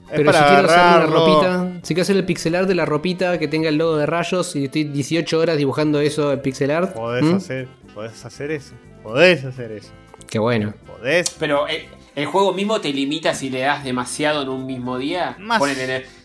Pero 0.10 0.32
si 0.34 0.40
quiero 0.40 0.68
hacer 0.70 0.80
una 0.80 1.06
ropita, 1.06 1.72
si 1.84 1.94
quiero 1.94 2.02
hacer 2.04 2.16
el 2.18 2.26
pixel 2.26 2.56
art 2.56 2.68
de 2.68 2.76
la 2.76 2.86
ropita 2.86 3.38
que 3.38 3.48
tenga 3.48 3.70
el 3.70 3.76
logo 3.78 3.98
de 3.98 4.06
rayos 4.06 4.56
y 4.56 4.66
estoy 4.66 4.86
18 4.86 5.40
horas 5.40 5.58
dibujando 5.58 6.00
eso 6.00 6.32
en 6.34 6.42
pixel 6.42 6.72
art. 6.72 6.94
Podés, 6.94 7.24
¿Mm? 7.26 7.36
hacer, 7.36 7.68
podés 7.94 8.26
hacer 8.26 8.52
eso. 8.52 8.74
Podés 9.04 9.44
hacer 9.46 9.72
eso. 9.72 9.90
Qué 10.30 10.40
bueno. 10.40 10.74
Podés. 10.86 11.30
Pero 11.40 11.68
eh, 11.68 11.88
el 12.16 12.26
juego 12.26 12.54
mismo 12.54 12.82
te 12.82 12.92
limita 12.92 13.34
si 13.34 13.50
le 13.50 13.60
das 13.62 13.84
demasiado 13.84 14.42
en 14.42 14.50
un 14.50 14.66
mismo 14.66 14.98
día. 14.98 15.36
Más- 15.40 15.60
Ponele, 15.60 15.98
eh, 15.98 16.00
Más 16.00 16.17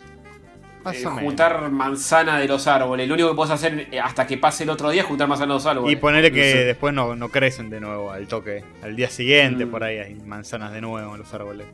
eh, 0.91 1.05
juntar 1.05 1.71
manzana 1.71 2.39
de 2.39 2.49
los 2.49 2.67
árboles. 2.67 3.07
Lo 3.09 3.15
único 3.15 3.29
que 3.31 3.35
puedes 3.37 3.53
hacer 3.53 3.89
eh, 3.91 4.01
hasta 4.01 4.27
que 4.27 4.37
pase 4.39 4.65
el 4.65 4.71
otro 4.71 4.91
día 4.91 5.03
es 5.03 5.07
juntar 5.09 5.29
manzana 5.29 5.53
de 5.53 5.57
los 5.59 5.67
árboles. 5.67 5.93
Y 5.93 5.97
ponerle 5.97 6.33
que 6.33 6.39
No 6.41 6.59
sé. 6.59 6.65
después 6.65 6.95
no, 6.95 7.15
no 7.17 7.29
crecen 7.29 7.71
de 7.71 7.81
nuevo 7.81 8.11
al 8.11 8.27
toque. 8.27 8.65
Al 8.83 8.97
día 8.97 9.09
siguiente 9.11 9.67
Mm. 9.67 9.71
por 9.71 9.85
ahí 9.85 9.99
hay 9.99 10.15
manzanas 10.15 10.73
de 10.73 10.81
nuevo 10.81 11.13
en 11.15 11.19
los 11.21 11.33
árboles. 11.35 11.67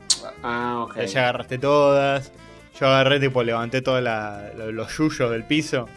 Ah, 0.43 0.85
ok. 0.87 0.99
Ya 1.05 1.21
agarraste 1.21 1.57
todas. 1.57 2.31
Yo 2.79 2.87
agarré, 2.87 3.19
tipo, 3.19 3.43
levanté 3.43 3.81
todos 3.81 4.01
los 4.01 4.97
yuyos 4.97 5.31
del 5.31 5.43
piso. 5.43 5.87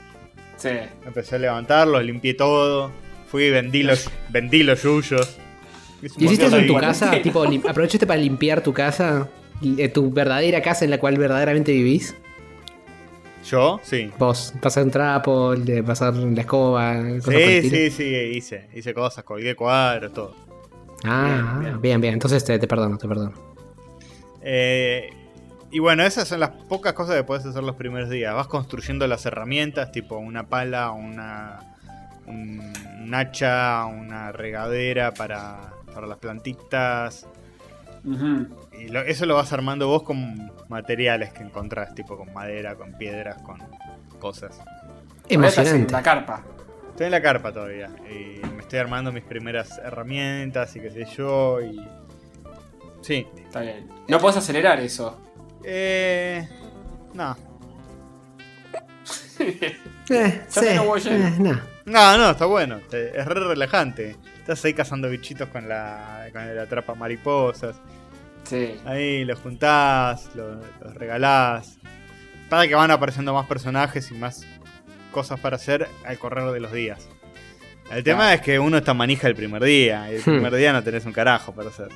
Sí. 0.57 0.71
Empecé 1.07 1.37
a 1.37 1.39
levantarlos, 1.39 2.03
limpié 2.05 2.35
todo. 2.35 2.91
Fui 3.27 3.45
y 3.45 3.51
vendí 3.51 3.83
los, 3.83 4.11
vendí 4.31 4.63
los 4.63 4.83
yuyos. 4.83 5.39
¿Y 6.19 6.25
hiciste 6.25 6.47
eso 6.47 6.57
en 6.57 6.67
tu 6.67 6.77
casa? 6.77 7.11
tipo, 7.23 7.45
¿Aprovechaste 7.69 8.07
para 8.07 8.21
limpiar 8.21 8.61
tu 8.63 8.73
casa? 8.73 9.29
Eh, 9.79 9.89
¿Tu 9.89 10.11
verdadera 10.11 10.61
casa 10.61 10.85
en 10.85 10.91
la 10.91 10.99
cual 10.99 11.17
verdaderamente 11.17 11.71
vivís? 11.71 12.17
¿Yo? 13.45 13.81
Sí. 13.83 14.11
Vos, 14.19 14.55
pasar 14.61 14.85
un 14.85 14.91
trapo, 14.91 15.55
de 15.57 15.83
pasar 15.83 16.15
la 16.15 16.41
escoba, 16.41 16.95
cosas 17.25 17.35
Sí, 17.35 17.71
sí, 17.71 17.91
sí, 17.91 18.05
hice. 18.05 18.69
Hice 18.75 18.95
cosas, 18.95 19.25
colgué 19.25 19.55
cuadros, 19.57 20.13
todo. 20.13 20.35
Ah, 21.05 21.59
Bien, 21.61 21.81
bien, 21.81 22.01
bien, 22.01 22.15
Entonces 22.15 22.45
te, 22.45 22.59
te 22.59 22.69
perdono, 22.69 22.97
te 22.97 23.09
perdono. 23.09 23.33
Eh, 24.41 25.11
y 25.71 25.79
bueno, 25.79 26.05
esas 26.05 26.29
son 26.29 26.41
las 26.41 26.51
pocas 26.51 26.93
cosas 26.93 27.17
que 27.17 27.25
puedes 27.25 27.45
hacer 27.47 27.63
los 27.63 27.77
primeros 27.77 28.11
días. 28.11 28.35
Vas 28.35 28.47
construyendo 28.47 29.07
las 29.07 29.25
herramientas, 29.27 29.91
tipo 29.91 30.19
una 30.19 30.47
pala, 30.47 30.93
una, 30.93 31.59
un, 32.27 32.73
un 33.03 33.15
hacha, 33.15 33.87
una 33.87 34.31
regadera 34.33 35.13
para, 35.15 35.73
para 35.93 36.07
las 36.07 36.19
plantitas. 36.19 37.27
Ujú. 38.05 38.49
Y 38.85 38.89
lo- 38.89 39.01
eso 39.03 39.27
lo 39.27 39.35
vas 39.37 39.53
armando 39.53 39.87
vos 39.89 40.03
con 40.03 40.53
materiales 40.69 41.33
que 41.33 41.43
encontrás, 41.43 41.95
tipo 41.95 42.17
con 42.17 42.33
madera, 42.33 42.75
con 42.75 42.93
piedras, 42.95 43.41
con 43.43 43.59
cosas. 44.19 44.61
Emocionante. 45.29 45.93
la 45.93 46.03
carpa. 46.03 46.43
Estoy 46.91 47.07
en 47.07 47.13
la 47.13 47.23
carpa 47.23 47.53
todavía. 47.53 47.89
Y 48.11 48.45
me 48.55 48.61
estoy 48.63 48.79
armando 48.81 49.13
mis 49.13 49.23
primeras 49.25 49.79
herramientas 49.79 50.75
y 50.77 50.81
qué 50.81 50.91
sé 50.91 51.05
yo. 51.17 51.61
Y. 51.61 51.81
Sí. 53.01 53.27
Está 53.37 53.61
bien. 53.61 53.89
No 54.09 54.19
puedes 54.19 54.37
acelerar 54.37 54.79
eso. 54.81 55.21
Eh. 55.65 56.47
No. 57.15 57.37
Eh, 60.11 60.43
Ya 60.51 60.61
sí, 60.63 60.79
voy 60.85 61.01
lleno. 61.01 61.27
eh, 61.27 61.35
no. 61.39 61.61
No, 61.85 62.19
no, 62.19 62.31
está 62.31 62.45
bueno. 62.47 62.77
Es 62.93 63.25
re 63.27 63.41
relajante. 63.41 64.17
Estás 64.39 64.65
ahí 64.65 64.75
cazando 64.75 65.09
bichitos 65.09 65.49
con 65.49 65.69
la, 65.69 66.29
con 66.33 66.55
la 66.55 66.67
trapa 66.67 66.95
mariposas. 66.95 67.81
Sí. 68.53 68.75
Ahí 68.85 69.25
los 69.25 69.39
juntás, 69.41 70.29
los, 70.35 70.59
los 70.81 70.95
regalás. 70.95 71.79
Para 72.51 72.69
que 72.69 72.75
van 72.75 72.91
apareciendo 72.91 73.33
más 73.33 73.47
personajes 73.47 74.11
y 74.11 74.15
más 74.15 74.47
cosas 75.11 75.41
para 75.41 75.57
hacer 75.57 75.89
al 76.05 76.19
correr 76.19 76.51
de 76.53 76.61
los 76.61 76.73
días. 76.73 77.09
El 77.91 78.05
tema 78.05 78.21
Claro. 78.21 78.35
es 78.35 78.41
que 78.43 78.59
uno 78.59 78.77
está 78.79 78.95
manija 78.95 79.27
el 79.29 79.35
primer 79.35 79.63
día. 79.65 80.11
Y 80.13 80.17
el 80.17 80.21
Hmm. 80.21 80.25
primer 80.25 80.55
día 80.55 80.73
no 80.73 80.83
tenés 80.83 81.05
un 81.07 81.13
carajo 81.13 81.53
para 81.55 81.71
hacer. 81.71 81.89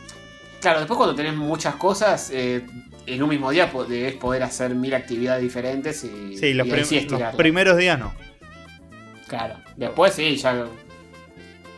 Claro, 0.60 0.78
después 0.80 0.96
cuando 0.96 1.14
tenés 1.14 1.34
muchas 1.34 1.74
cosas, 1.76 2.30
eh, 2.32 2.64
en 3.06 3.22
un 3.22 3.28
mismo 3.28 3.50
día 3.50 3.70
podés 3.70 4.14
poder 4.14 4.42
hacer 4.42 4.74
mil 4.74 4.94
actividades 4.94 5.42
diferentes 5.42 6.02
y, 6.04 6.36
Sí, 6.38 6.54
los, 6.54 6.66
y 6.66 6.70
ahí 6.70 6.74
prim- 6.76 6.84
sí 6.86 6.94
los 6.96 7.02
estirarla. 7.04 7.36
primeros 7.36 7.76
días 7.76 7.98
no. 7.98 8.14
Claro. 9.28 9.56
Después 9.76 10.14
sí, 10.14 10.36
ya 10.36 10.64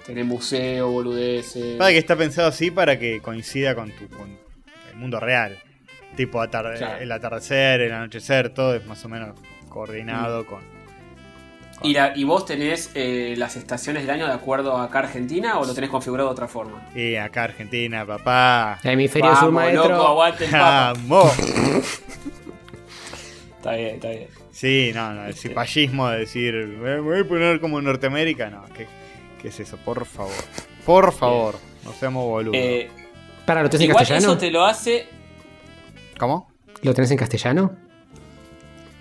tenés 0.06 0.24
museo, 0.24 0.90
boludeces. 0.90 1.76
Para 1.76 1.90
que 1.90 1.98
está 1.98 2.16
pensado 2.16 2.48
así 2.48 2.70
para 2.70 2.98
que 2.98 3.20
coincida 3.20 3.74
con 3.74 3.90
tu 3.92 4.08
con 4.08 4.37
mundo 4.98 5.20
real. 5.20 5.58
Tipo 6.16 6.42
Claro. 6.48 6.70
el 7.00 7.12
atardecer, 7.12 7.80
el 7.80 7.92
anochecer, 7.92 8.50
todo 8.50 8.74
es 8.74 8.84
más 8.86 9.04
o 9.04 9.08
menos 9.08 9.38
Mm. 9.38 9.68
coordinado 9.68 10.46
con. 10.46 10.60
¿Y, 11.82 11.92
la- 11.92 12.12
¿Y 12.16 12.24
vos 12.24 12.44
tenés 12.44 12.90
eh, 12.96 13.34
las 13.38 13.54
estaciones 13.54 14.02
del 14.02 14.10
año 14.10 14.26
de 14.26 14.32
acuerdo 14.32 14.76
a 14.76 14.84
acá 14.84 14.98
Argentina 15.00 15.58
o 15.60 15.64
lo 15.64 15.74
tenés 15.74 15.90
configurado 15.90 16.28
de 16.28 16.32
otra 16.32 16.48
forma? 16.48 16.84
Y 16.94 17.14
acá 17.14 17.44
Argentina, 17.44 18.04
papá. 18.04 18.80
Hemisferio 18.82 19.36
sur, 19.36 19.52
maestro. 19.52 19.88
loco, 19.90 20.06
aguante 20.08 20.44
el. 20.46 20.50
Está 23.58 23.72
bien, 23.72 23.94
está 23.96 24.08
bien. 24.10 24.26
Sí, 24.50 24.90
no, 24.94 25.12
no, 25.14 25.26
el 25.26 25.34
cipallismo 25.34 26.08
de 26.08 26.18
decir, 26.20 26.52
me 26.54 26.98
voy 27.00 27.20
a 27.20 27.24
poner 27.28 27.60
como 27.60 27.78
en 27.78 27.84
Norteamérica, 27.84 28.50
no, 28.50 28.64
que, 28.74 28.86
¿Qué 29.40 29.48
es 29.48 29.60
eso? 29.60 29.76
Por 29.76 30.04
favor. 30.04 30.32
Por 30.84 31.12
favor. 31.12 31.54
No 31.84 31.92
seamos 31.92 32.24
boludos. 32.24 32.56
Eh, 32.56 32.90
Para, 33.48 33.62
¿lo 33.62 33.70
tenés 33.70 33.84
en 33.84 33.90
igual 33.90 34.02
castellano? 34.06 34.32
eso 34.32 34.38
te 34.38 34.50
lo 34.50 34.64
hace. 34.64 35.08
¿Cómo? 36.18 36.52
¿Lo 36.82 36.92
tenés 36.92 37.10
en 37.10 37.16
castellano? 37.16 37.72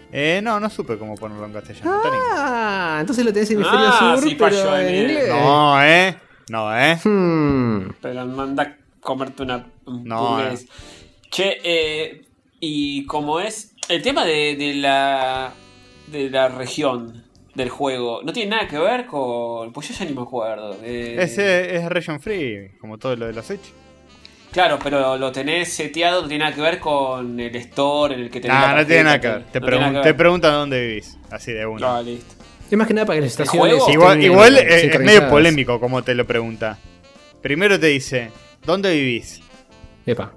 Eh, 0.10 0.40
no, 0.42 0.58
no 0.62 0.70
supe 0.70 0.98
cómo 0.98 1.16
ponerlo 1.16 1.46
en 1.46 1.52
castellano. 1.52 2.02
En. 2.06 2.12
Ah, 2.32 2.98
entonces 3.02 3.26
lo 3.26 3.34
tenés 3.34 3.52
en 3.52 3.58
hemisferio 3.58 3.88
Ah, 3.90 4.16
sur, 4.16 4.30
sí, 4.30 4.36
pero 4.36 4.56
falló 4.56 4.78
en 4.80 4.88
en 4.88 5.02
inglés. 5.02 5.28
No, 5.30 5.84
eh. 5.84 6.18
No, 6.50 6.78
eh. 6.80 6.98
Hmm. 7.04 7.90
Pero 8.02 8.26
manda 8.26 8.64
a 8.64 8.76
comerte 9.02 9.44
una 9.44 9.68
un 9.86 10.06
No, 10.06 10.38
hamburguesa. 10.38 10.66
Che, 11.30 11.58
eh, 11.62 12.26
y 12.62 13.06
como 13.06 13.42
es. 13.42 13.74
El 13.90 14.02
tema 14.02 14.24
de, 14.24 14.56
de 14.56 14.76
la. 14.76 15.52
de 16.08 16.30
la 16.30 16.48
región 16.48 17.26
del 17.54 17.70
juego. 17.70 18.22
No 18.24 18.32
tiene 18.32 18.52
nada 18.52 18.68
que 18.70 18.78
ver 18.80 19.08
con. 19.08 19.74
Pues 19.74 19.90
yo 19.90 19.94
ya 19.94 20.06
ni 20.06 20.16
me 20.16 20.22
acuerdo. 20.22 20.78
Eh, 20.84 21.18
Ese 21.20 21.76
es 21.76 21.90
region 21.90 22.22
free, 22.22 22.72
como 22.80 22.98
todo 22.98 23.14
lo 23.18 23.28
de 23.28 23.34
la 23.34 23.44
Switch. 23.44 23.74
Claro, 24.58 24.80
pero 24.82 25.18
lo 25.18 25.32
tenés 25.32 25.72
seteado, 25.72 26.24
no 26.24 26.28
tiene 26.28 26.44
nada 26.44 26.56
que 26.56 26.62
ver 26.62 26.80
con 26.80 27.40
el 27.40 27.56
store 27.58 28.16
en 28.16 28.22
el 28.22 28.32
que 28.32 28.40
tenés. 28.42 28.58
No, 28.58 28.66
la 28.66 28.74
no 28.76 28.88
tiene 28.88 29.04
nada 29.04 29.22
que 29.22 29.28
ver. 29.28 29.44
Te, 29.52 29.60
no 29.60 29.68
pregun- 29.68 30.02
te 30.02 30.14
preguntan 30.16 30.52
dónde 30.54 30.82
vivís. 30.88 31.16
Así 31.30 31.54
de 31.54 31.64
una. 31.68 31.98
Ah, 31.98 32.02
listo. 32.02 32.34
Es 32.72 32.76
más 32.76 32.88
que 32.88 32.96
nada 32.96 33.06
para 33.06 33.18
que 33.18 33.22
las 33.22 33.32
estaciones. 33.34 33.84
Igual, 33.88 34.20
igual 34.24 34.58
eh, 34.58 34.88
es 34.92 35.00
medio 35.00 35.30
polémico 35.30 35.80
como 35.80 36.02
te 36.04 36.16
lo 36.16 36.26
pregunta. 36.26 36.80
Primero 37.40 37.80
te 37.80 37.86
dice, 37.86 38.32
¿dónde 38.66 38.92
vivís? 38.94 39.42
Epa. 40.08 40.32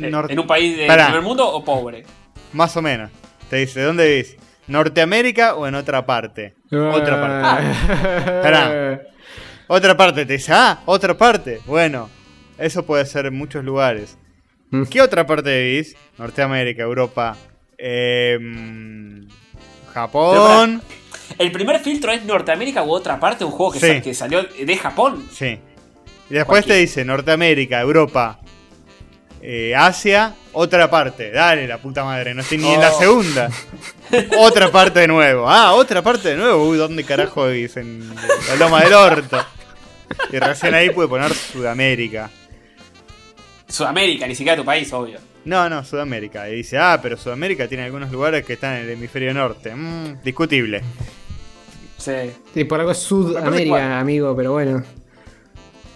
Eh, 0.00 0.08
Norte- 0.08 0.34
¿En 0.34 0.38
un 0.38 0.46
país 0.46 0.76
del 0.76 0.86
primer 0.86 1.22
mundo 1.22 1.48
o 1.52 1.64
pobre? 1.64 2.04
Más 2.52 2.76
o 2.76 2.80
menos. 2.80 3.10
Te 3.50 3.56
dice, 3.56 3.82
¿dónde 3.82 4.08
vivís? 4.08 4.36
¿Norteamérica 4.68 5.56
o 5.56 5.66
en 5.66 5.74
otra 5.74 6.06
parte? 6.06 6.54
Otra 6.70 7.20
parte. 7.20 7.70
Esperá. 8.36 9.00
Otra 9.66 9.96
parte. 9.96 10.24
Te 10.26 10.34
dice, 10.34 10.52
ah, 10.54 10.78
otra 10.86 11.18
parte. 11.18 11.58
Bueno, 11.66 12.08
eso 12.58 12.84
puede 12.84 13.06
ser 13.06 13.26
en 13.26 13.34
muchos 13.34 13.64
lugares. 13.64 14.16
Mm. 14.70 14.84
¿Qué 14.84 15.00
otra 15.00 15.26
parte 15.26 15.62
vivís? 15.62 15.96
Norteamérica, 16.18 16.82
Europa, 16.82 17.36
em, 17.78 19.26
Japón. 19.92 20.82
¿El 21.38 21.52
primer 21.52 21.80
filtro 21.80 22.12
es 22.12 22.24
Norteamérica 22.24 22.82
u 22.82 22.90
otra 22.90 23.18
parte? 23.20 23.44
Un 23.44 23.50
juego 23.52 23.72
que, 23.72 23.80
Sí. 23.80 23.86
sa- 23.86 24.00
que 24.02 24.14
salió 24.14 24.42
de 24.42 24.76
Japón. 24.76 25.26
Sí. 25.32 25.58
Y 26.30 26.34
después 26.34 26.64
te 26.66 26.74
dice 26.74 27.04
Norteamérica, 27.04 27.80
Europa, 27.80 28.40
eh, 29.40 29.74
Asia, 29.74 30.34
otra 30.52 30.90
parte. 30.90 31.30
Dale, 31.30 31.66
la 31.66 31.78
puta 31.78 32.04
madre, 32.04 32.34
no 32.34 32.42
estoy 32.42 32.58
ni 32.58 32.68
en 32.74 32.80
la 32.80 32.92
Oh. 32.92 32.98
segunda. 32.98 33.48
otra 34.38 34.70
parte 34.70 35.00
de 35.00 35.08
nuevo. 35.08 35.48
Ah, 35.48 35.72
otra 35.74 36.02
parte 36.02 36.30
de 36.30 36.36
nuevo. 36.36 36.68
Uy, 36.68 36.76
¿dónde 36.76 37.04
carajo 37.04 37.46
vivís? 37.46 37.76
En 37.76 38.14
la 38.48 38.56
loma 38.58 38.82
del 38.82 38.92
orto. 38.94 39.42
Y 40.32 40.38
recién 40.38 40.74
ahí 40.74 40.90
puede 40.90 41.08
poner 41.08 41.32
Sudamérica. 41.34 42.30
Sudamérica, 43.68 44.26
ni 44.26 44.34
siquiera 44.34 44.56
tu 44.56 44.64
país, 44.64 44.92
obvio. 44.92 45.18
No, 45.44 45.68
no, 45.68 45.84
Sudamérica. 45.84 46.48
Y 46.48 46.56
dice, 46.56 46.78
ah, 46.78 46.98
pero 47.02 47.16
Sudamérica 47.16 47.68
tiene 47.68 47.84
algunos 47.84 48.10
lugares 48.10 48.44
que 48.44 48.54
están 48.54 48.76
en 48.76 48.82
el 48.84 48.90
hemisferio 48.90 49.32
norte. 49.34 49.74
Mm, 49.74 50.22
discutible. 50.22 50.82
Sí. 51.96 52.12
Sí, 52.54 52.64
por 52.64 52.80
algo 52.80 52.92
es 52.92 52.98
Sudamérica, 52.98 53.98
amigo, 54.00 54.34
pero 54.36 54.52
bueno. 54.52 54.82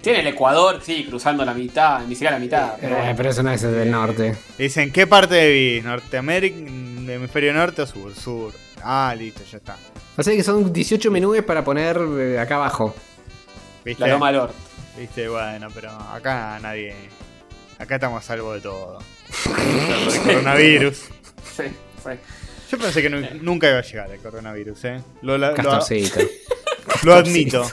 Tiene 0.01 0.21
el 0.21 0.27
Ecuador, 0.29 0.81
sí, 0.83 1.05
cruzando 1.09 1.45
la 1.45 1.55
mitad, 1.55 2.01
ni 2.07 2.15
siquiera 2.15 2.33
la 2.33 2.41
mitad. 2.41 2.73
Pero 2.81 2.95
Eh, 2.95 2.99
bueno. 2.99 3.15
pero 3.17 3.31
eso 3.31 3.43
no 3.45 3.53
es 3.53 3.63
del 3.63 3.91
norte. 3.91 4.35
Dicen, 4.59 4.91
¿qué 4.91 5.07
parte 5.07 5.49
vivís? 5.53 5.85
¿Norteamérica, 5.85 6.57
hemisferio 6.59 7.53
norte 7.53 7.83
o 7.83 7.87
sur? 7.87 8.15
Sur. 8.15 8.53
Ah, 8.83 9.15
listo, 9.17 9.43
ya 9.51 9.59
está. 9.59 9.77
O 10.17 10.23
sea 10.23 10.35
que 10.35 10.43
son 10.43 10.73
18 10.73 11.11
menús 11.11 11.41
para 11.43 11.65
poner 11.65 12.01
eh, 12.19 12.39
acá 12.39 12.57
abajo. 12.57 12.95
¿Viste? 13.85 14.01
La 14.03 14.09
Loma 14.15 14.31
Orto. 14.31 14.55
Viste, 14.99 15.29
bueno, 15.29 15.69
pero 15.73 15.91
acá 15.91 16.59
nadie. 16.61 16.95
Acá 17.83 17.97
estamos 17.97 18.23
a 18.23 18.27
salvo 18.27 18.53
de 18.55 18.61
todo. 18.61 18.99
El 20.15 20.21
coronavirus. 20.21 20.97
Sí, 21.57 21.65
sí. 21.65 22.11
Yo 22.71 22.79
pensé 22.79 23.03
que 23.03 23.11
nu- 23.11 23.27
nunca 23.43 23.69
iba 23.69 23.79
a 23.79 23.83
llegar 23.83 24.11
el 24.11 24.21
coronavirus, 24.21 24.85
¿eh? 24.85 25.01
Lo, 25.23 25.37
la- 25.37 25.49
lo- 25.51 25.55
Castorcito. 25.57 26.21
lo 27.03 27.15
admito. 27.15 27.69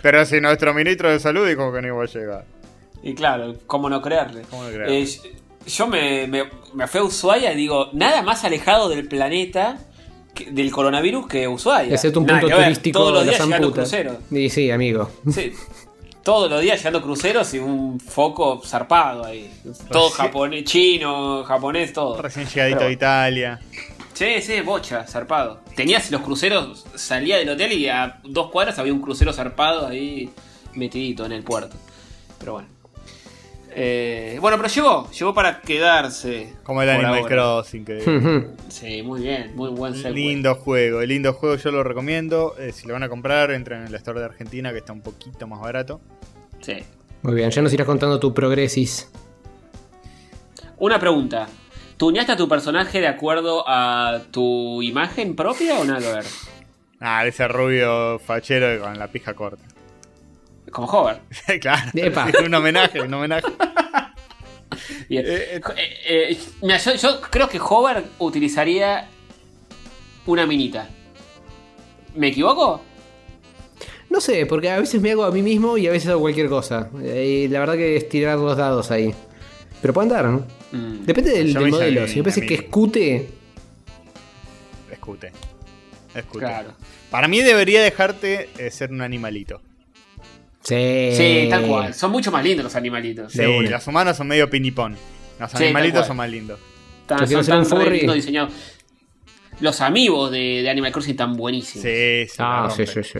Pero 0.00 0.24
si 0.26 0.40
nuestro 0.40 0.72
ministro 0.74 1.10
de 1.10 1.18
salud 1.18 1.46
dijo 1.48 1.72
que 1.72 1.82
no 1.82 1.88
iba 1.88 2.02
a 2.02 2.06
llegar. 2.06 2.44
Y 3.02 3.14
claro, 3.14 3.54
¿cómo 3.66 3.90
no 3.90 4.00
creerle? 4.00 4.42
¿Cómo 4.48 4.62
no 4.64 4.70
creerle? 4.70 5.02
Eh, 5.02 5.08
yo 5.66 5.86
me, 5.88 6.26
me, 6.26 6.44
me 6.72 6.86
fui 6.86 7.00
a 7.00 7.04
Ushuaia 7.04 7.52
y 7.52 7.56
digo, 7.56 7.90
nada 7.92 8.22
más 8.22 8.44
alejado 8.44 8.88
del 8.88 9.08
planeta, 9.08 9.78
que- 10.34 10.50
del 10.52 10.70
coronavirus 10.70 11.26
que 11.26 11.48
Ushuaia. 11.48 11.92
Excepto 11.94 12.20
un 12.20 12.26
Nada 12.26 12.40
punto 12.40 12.54
que 12.54 12.60
ver, 12.60 12.68
turístico 12.70 12.98
Todos 13.00 13.12
los 13.12 13.26
de 13.26 13.32
la 13.38 13.44
días 13.58 13.70
cruceros. 13.72 14.16
Y 14.30 14.48
sí, 14.50 14.70
amigo. 14.70 15.10
Sí. 15.32 15.52
Todos 16.24 16.50
los 16.50 16.62
días 16.62 16.78
llegando 16.78 17.02
cruceros 17.02 17.52
y 17.54 17.58
un 17.58 18.00
foco 18.00 18.60
zarpado 18.64 19.24
ahí. 19.26 19.52
Todo 19.90 20.08
japonés, 20.10 20.64
chino, 20.64 21.44
japonés, 21.44 21.92
todo. 21.92 22.20
Recién 22.20 22.46
llegadito 22.48 22.78
Pero- 22.78 22.88
a 22.88 22.92
Italia. 22.92 23.60
Sí, 24.14 24.40
sí, 24.40 24.60
bocha, 24.62 25.04
zarpado. 25.06 25.60
Tenías 25.76 26.10
los 26.10 26.22
cruceros, 26.22 26.86
salía 26.94 27.36
del 27.36 27.48
hotel 27.50 27.72
y 27.72 27.88
a 27.88 28.20
dos 28.24 28.50
cuadras 28.50 28.78
había 28.78 28.92
un 28.94 29.00
crucero 29.02 29.32
zarpado 29.32 29.86
ahí 29.86 30.30
metidito 30.74 31.26
en 31.26 31.32
el 31.32 31.42
puerto. 31.42 31.76
Pero 32.38 32.52
bueno. 32.54 32.68
Eh, 33.76 34.38
bueno, 34.40 34.56
pero 34.56 34.68
llegó, 34.68 35.10
llegó 35.10 35.34
para 35.34 35.60
quedarse. 35.60 36.54
Como 36.62 36.80
el 36.82 36.90
Animal 36.90 37.14
ahora. 37.14 37.28
Crossing. 37.28 37.84
Que... 37.84 38.46
Sí, 38.68 39.02
muy 39.02 39.22
bien, 39.22 39.54
muy 39.56 39.70
buen 39.70 39.94
segue. 39.94 40.12
lindo 40.14 40.54
juego, 40.54 41.02
lindo 41.02 41.32
juego, 41.32 41.56
yo 41.56 41.70
lo 41.72 41.82
recomiendo. 41.82 42.54
Eh, 42.58 42.72
si 42.72 42.86
lo 42.86 42.92
van 42.94 43.02
a 43.02 43.08
comprar, 43.08 43.50
entren 43.50 43.80
en 43.82 43.88
el 43.88 43.94
store 43.96 44.20
de 44.20 44.26
Argentina 44.26 44.70
que 44.72 44.78
está 44.78 44.92
un 44.92 45.00
poquito 45.00 45.46
más 45.46 45.60
barato. 45.60 46.00
Sí. 46.60 46.76
Muy 47.22 47.34
bien, 47.34 47.50
ya 47.50 47.62
nos 47.62 47.72
irás 47.72 47.86
contando 47.86 48.20
tu 48.20 48.32
progresis. 48.32 49.10
Una 50.78 50.98
pregunta. 50.98 51.48
¿Tuneaste 51.96 52.32
a 52.32 52.36
tu 52.36 52.48
personaje 52.48 53.00
de 53.00 53.08
acuerdo 53.08 53.64
a 53.66 54.20
tu 54.30 54.82
imagen 54.82 55.34
propia 55.36 55.78
o 55.78 55.84
nada 55.84 56.00
que 56.00 56.12
ver? 56.12 56.24
Ah, 57.00 57.26
ese 57.26 57.46
rubio 57.48 58.18
fachero 58.18 58.82
con 58.82 58.98
la 58.98 59.08
pija 59.08 59.34
corta. 59.34 59.64
Como 60.74 60.88
Hover. 60.88 61.20
claro, 61.60 61.90
Epa. 61.94 62.26
un 62.44 62.52
homenaje, 62.52 63.00
un 63.00 63.14
homenaje. 63.14 63.46
Bien. 65.08 65.24
Eh, 65.24 65.60
Eh, 65.76 66.32
eh, 66.32 66.38
mira, 66.62 66.78
yo, 66.78 66.94
yo 66.96 67.20
creo 67.20 67.48
que 67.48 67.60
Hover 67.60 68.02
utilizaría 68.18 69.08
una 70.26 70.46
minita. 70.46 70.88
¿Me 72.16 72.28
equivoco? 72.28 72.80
No 74.10 74.20
sé, 74.20 74.46
porque 74.46 74.68
a 74.70 74.78
veces 74.80 75.00
me 75.00 75.12
hago 75.12 75.24
a 75.24 75.30
mí 75.30 75.42
mismo 75.42 75.78
y 75.78 75.86
a 75.86 75.92
veces 75.92 76.08
hago 76.10 76.20
cualquier 76.20 76.48
cosa. 76.48 76.90
Y 77.02 77.46
la 77.48 77.60
verdad 77.60 77.74
que 77.74 77.96
es 77.96 78.08
tirar 78.08 78.38
los 78.38 78.56
dados 78.56 78.90
ahí. 78.90 79.14
Pero 79.80 79.94
puede 79.94 80.08
andar, 80.08 80.24
¿no? 80.26 80.44
Mm. 80.72 81.04
Depende 81.04 81.30
del, 81.30 81.54
modelo. 81.70 82.00
mí- 82.02 82.08
Si 82.08 82.16
me 82.16 82.22
parece 82.24 82.46
que 82.46 82.54
escute, 82.54 83.28
Escute. 84.90 85.32
Escute. 86.14 86.38
Claro. 86.46 86.74
Para 87.10 87.28
mí 87.28 87.40
debería 87.42 87.80
dejarte 87.82 88.48
eh, 88.58 88.70
ser 88.70 88.90
un 88.90 89.02
animalito. 89.02 89.60
Sí. 90.64 91.10
Sí, 91.12 91.46
tal 91.50 91.66
cual. 91.66 91.94
Son 91.94 92.10
mucho 92.10 92.32
más 92.32 92.42
lindos 92.42 92.64
los 92.64 92.74
animalitos. 92.74 93.32
Sí, 93.32 93.38
De 93.38 93.48
una. 93.48 93.70
los 93.70 93.86
humanos 93.86 94.16
son 94.16 94.26
medio 94.28 94.48
pinipón. 94.50 94.96
Los 95.38 95.50
Sí, 95.52 95.64
animalitos 95.64 96.06
son 96.06 96.16
más 96.16 96.28
lindos. 96.30 96.58
Tan- 97.06 97.26
Yo 97.28 97.42
son 97.44 97.62
tan 97.68 97.78
re 97.78 97.84
furry. 97.84 97.98
lindo 97.98 98.12
diseñados. 98.14 98.52
Los 99.60 99.80
amigos 99.80 100.30
de, 100.32 100.62
de 100.62 100.70
Animal 100.70 100.90
Crossing 100.90 101.12
están 101.12 101.36
buenísimos. 101.36 101.82
Sí, 101.84 102.26
sí. 102.28 102.36
Ah, 102.38 102.68
sí, 102.74 102.86
sí, 102.86 103.02
sí. 103.04 103.18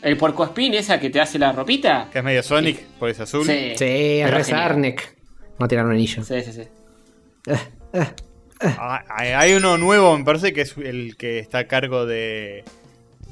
El 0.00 0.16
puercoespín, 0.16 0.74
esa 0.74 0.98
que 1.00 1.10
te 1.10 1.20
hace 1.20 1.38
la 1.38 1.52
ropita. 1.52 2.08
Que 2.12 2.18
es 2.18 2.24
medio 2.24 2.42
Sonic, 2.42 2.80
por 2.98 3.08
ese 3.10 3.22
azul. 3.24 3.44
Sí. 3.46 3.72
Sí, 3.76 3.84
es 3.84 4.24
pero 4.24 4.36
re 4.38 4.44
genial. 4.44 4.62
Sarnek. 4.68 5.16
Vamos 5.58 5.64
a 5.66 5.68
tirar 5.68 5.86
un 5.86 5.92
anillo. 5.92 6.22
Sí, 6.24 6.34
sí, 6.42 6.52
sí. 6.52 6.62
Ah, 8.60 9.04
hay 9.08 9.28
hay 9.32 9.52
uno 9.54 9.76
nuevo, 9.76 10.16
me 10.16 10.24
parece 10.24 10.52
que 10.52 10.62
es 10.62 10.74
el 10.78 11.16
que 11.16 11.38
está 11.38 11.58
a 11.58 11.66
cargo 11.66 12.06
de, 12.06 12.64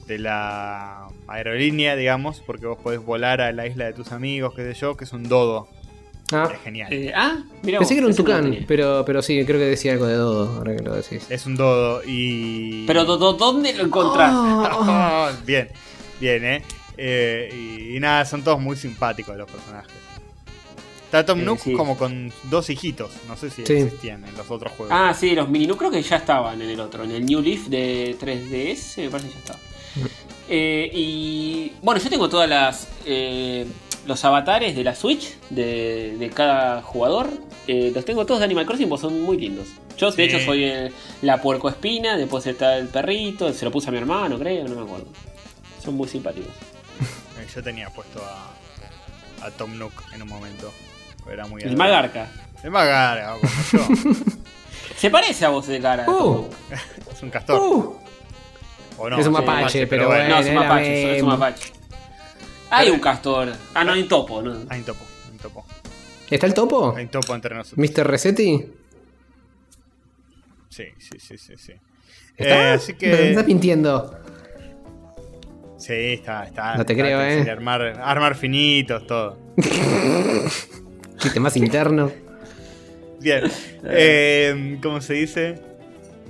de 0.07 0.19
la 0.19 1.07
aerolínea, 1.29 1.97
digamos, 1.97 2.41
porque 2.45 2.67
vos 2.67 2.79
podés 2.83 3.05
volar 3.05 3.41
a 3.41 3.53
la 3.53 3.67
isla 3.67 3.85
de 3.87 3.93
tus 3.93 4.13
amigos, 4.13 4.53
qué 4.55 4.73
sé 4.73 4.79
yo, 4.81 4.97
que 4.97 5.05
es 5.05 5.13
un 5.13 5.29
dodo. 5.29 5.69
Ah, 6.33 6.49
Es 6.53 6.61
genial. 6.63 6.91
Eh, 6.93 7.13
ah, 7.15 7.43
mira. 7.63 7.79
pensé 7.79 7.95
que 7.95 7.99
era 7.99 8.07
un 8.09 8.15
tucán, 8.17 8.65
pero, 8.67 9.05
pero 9.05 9.21
sí, 9.21 9.45
creo 9.45 9.59
que 9.59 9.67
decía 9.67 9.93
algo 9.93 10.07
de 10.07 10.15
Dodo, 10.15 10.57
ahora 10.59 10.75
que 10.75 10.83
lo 10.83 10.95
decís. 10.95 11.27
Es 11.29 11.45
un 11.45 11.57
dodo 11.57 12.01
y... 12.07 12.87
Pero 12.87 13.05
¿dó- 13.05 13.19
dó- 13.19 13.35
¿dónde 13.35 13.75
lo 13.75 13.85
encontrás? 13.85 14.33
Oh, 14.35 15.29
bien, 15.47 15.69
bien, 16.21 16.45
¿eh? 16.45 16.63
Eh, 16.97 17.51
y, 17.55 17.97
y 17.97 18.01
nada, 18.01 18.25
son 18.25 18.43
todos 18.43 18.61
muy 18.61 18.77
simpáticos 18.77 19.37
los 19.37 19.51
personajes. 19.51 19.93
Está 21.05 21.27
Tom 21.27 21.41
Eh, 21.41 21.45
Nook 21.45 21.59
sí. 21.61 21.75
como 21.75 21.99
con 21.99 22.33
dos 22.45 22.71
hijitos, 22.71 23.11
no 23.29 23.37
sé 23.37 23.51
si 23.51 23.67
Sí. 23.67 23.75
existían 23.75 24.25
en 24.25 24.35
los 24.35 24.51
otros 24.51 24.73
juegos. 24.73 24.97
Ah, 24.99 25.13
sí, 25.13 25.35
los 25.35 25.51
mini 25.51 25.67
creo 25.69 25.91
que 25.91 26.01
ya 26.03 26.17
estaban 26.17 26.63
en 26.63 26.71
el 26.71 26.81
otro, 26.81 27.05
en 27.05 27.11
el 27.11 27.27
New 27.27 27.43
Leaf 27.43 27.67
de 27.67 28.17
3DS, 28.19 29.03
me 29.03 29.11
parece 29.11 29.29
que 29.29 29.35
ya 29.35 29.39
estaba. 29.41 29.59
Eh, 30.49 30.90
y 30.93 31.72
bueno, 31.82 32.01
yo 32.01 32.11
tengo 32.11 32.28
todas 32.28 32.49
las 32.49 32.88
eh, 33.07 33.66
los 34.07 34.24
avatares 34.24 34.74
de 34.74 34.84
la 34.84 34.95
Switch 34.95 35.36
de, 35.51 36.16
de 36.18 36.30
cada 36.30 36.82
jugador. 36.82 37.30
Eh, 37.68 37.93
los 37.95 38.05
tengo 38.05 38.26
todos 38.26 38.40
de 38.40 38.47
Animal 38.47 38.66
Crossing, 38.66 38.88
pues 38.88 39.01
son 39.01 39.22
muy 39.22 39.36
lindos. 39.38 39.68
Yo 39.97 40.11
de 40.11 40.16
Sí. 40.16 40.22
hecho 40.22 40.45
soy 40.45 40.64
el- 40.64 40.93
la 41.22 41.40
puercoespina, 41.40 42.16
después 42.16 42.45
está 42.47 42.76
el 42.76 42.88
perrito, 42.88 43.53
se 43.53 43.64
lo 43.64 43.70
puse 43.70 43.88
a 43.88 43.93
mi 43.93 43.99
hermano, 43.99 44.38
creo, 44.38 44.66
no 44.66 44.74
me 44.74 44.82
acuerdo. 44.82 45.07
Son 45.82 45.95
muy 45.95 46.09
simpáticos. 46.09 46.53
yo 47.55 47.62
tenía 47.62 47.90
puesto 47.90 48.20
a, 48.24 49.47
a 49.47 49.51
Tom 49.53 49.78
Nook 49.78 49.93
en 50.14 50.22
un 50.22 50.28
momento. 50.28 50.72
Era 51.30 51.47
muy 51.47 51.62
El 51.62 51.76
Magarca. 51.76 52.28
El 52.64 52.70
Magarca, 52.72 53.36
como 53.40 53.53
yo. 53.72 54.12
Se 54.97 55.11
parece 55.11 55.45
a 55.45 55.51
vos 55.51 55.66
de 55.66 55.80
cara. 55.80 56.09
Uh. 56.09 56.47
es 57.12 57.22
un 57.22 57.30
castor. 57.30 57.61
Uh, 57.61 57.97
o 58.99 59.11
no, 59.11 59.18
es 59.18 59.26
un 59.26 59.34
sí, 59.34 59.40
mapache, 59.40 59.86
pero 59.86 60.07
bueno. 60.07 60.28
no, 60.28 60.38
es 60.40 60.49
un 60.49 60.55
mapache, 60.55 61.16
es 61.16 61.22
un 61.22 61.28
mapache. 61.28 61.72
Hay 62.70 62.90
un 62.90 63.01
castor. 63.01 63.53
Ah, 63.74 63.84
no, 63.84 63.93
hay 63.93 64.03
un 64.03 64.09
topo, 64.09 64.40
¿no? 64.40 64.55
Hay 64.68 64.78
un 64.80 64.84
topo, 64.84 65.05
hay 65.26 65.32
un 65.32 65.38
topo. 65.38 65.66
¿Está 66.30 66.47
el 66.47 66.55
topo? 66.55 66.95
Hay 66.97 67.05
un 67.05 67.11
topo 67.11 67.34
entre 67.34 67.55
nosotros. 67.55 67.90
¿Mr. 67.90 68.07
Resetti? 68.07 68.64
Sí, 70.70 70.84
sí, 70.99 71.18
sí, 71.18 71.36
sí, 71.36 71.55
sí. 71.59 71.72
¿Está? 72.34 72.70
Eh, 72.70 72.72
así 72.72 72.93
Me 72.93 72.99
que. 72.99 73.30
estás 73.30 73.47
mintiendo. 73.47 74.18
Sí, 75.76 75.93
está, 75.93 76.45
está. 76.45 76.76
No 76.76 76.86
te 76.86 76.95
está, 76.95 77.05
creo, 77.05 77.20
eh. 77.20 77.51
Armar, 77.51 77.82
armar 78.03 78.36
finitos, 78.36 79.07
todo. 79.07 79.36
Chiste 81.18 81.40
más 81.40 81.57
interno. 81.57 82.11
Bien. 83.20 83.45
Eh, 83.84 84.78
¿Cómo 84.80 85.01
se 85.01 85.14
dice? 85.14 85.61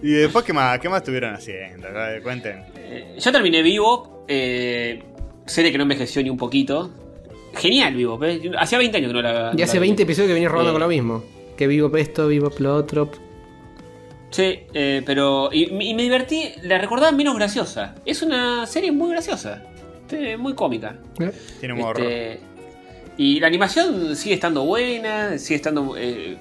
Y 0.03 0.13
después, 0.13 0.45
¿qué 0.45 0.53
más, 0.53 0.79
qué 0.81 0.89
más 0.89 0.99
estuvieron 0.99 1.35
haciendo? 1.35 1.89
Cuenten. 2.23 2.65
Eh, 2.77 3.17
yo 3.19 3.33
terminé 3.33 3.63
vivo. 3.63 4.25
Eh, 4.29 5.03
serie 5.47 5.71
que 5.73 5.79
no 5.79 5.83
envejeció 5.83 6.23
ni 6.23 6.31
un 6.31 6.37
poquito. 6.37 6.91
Genial 7.55 7.95
vivo. 7.95 8.19
Hacía 8.59 8.79
20 8.79 8.97
años 8.99 9.09
que 9.09 9.15
no 9.15 9.23
la. 9.23 9.53
Y 9.57 9.63
hace 9.63 9.77
la 9.77 9.83
vi. 9.83 9.89
20 9.89 10.03
episodios 10.03 10.29
que 10.29 10.35
venís 10.35 10.49
robando 10.51 10.71
Eh. 10.71 10.75
con 10.75 10.81
lo 10.83 10.89
mismo. 10.89 11.25
Que 11.57 11.67
vivo 11.67 11.95
esto, 11.97 12.27
vivo 12.29 12.51
lo 12.59 12.75
otro. 12.75 13.11
Sí, 14.31 14.61
eh, 14.73 15.03
pero. 15.05 15.51
Y, 15.53 15.65
y 15.85 15.95
me 15.95 16.03
divertí. 16.03 16.51
La 16.63 16.79
recordaba 16.79 17.13
menos 17.13 17.37
graciosa. 17.37 17.95
Es 18.05 18.23
una 18.23 18.67
serie 18.67 18.91
muy 18.93 19.11
graciosa. 19.11 19.63
Muy 20.39 20.55
cómica. 20.55 20.99
Eh, 21.21 21.33
Tiene 21.59 21.73
humor. 21.75 21.99
Este, 21.99 22.41
y 23.17 23.41
la 23.41 23.47
animación 23.47 24.15
sigue 24.15 24.35
estando 24.35 24.65
buena, 24.65 25.39
sigue 25.39 25.57
estando 25.57 25.95
eh, 25.97 26.37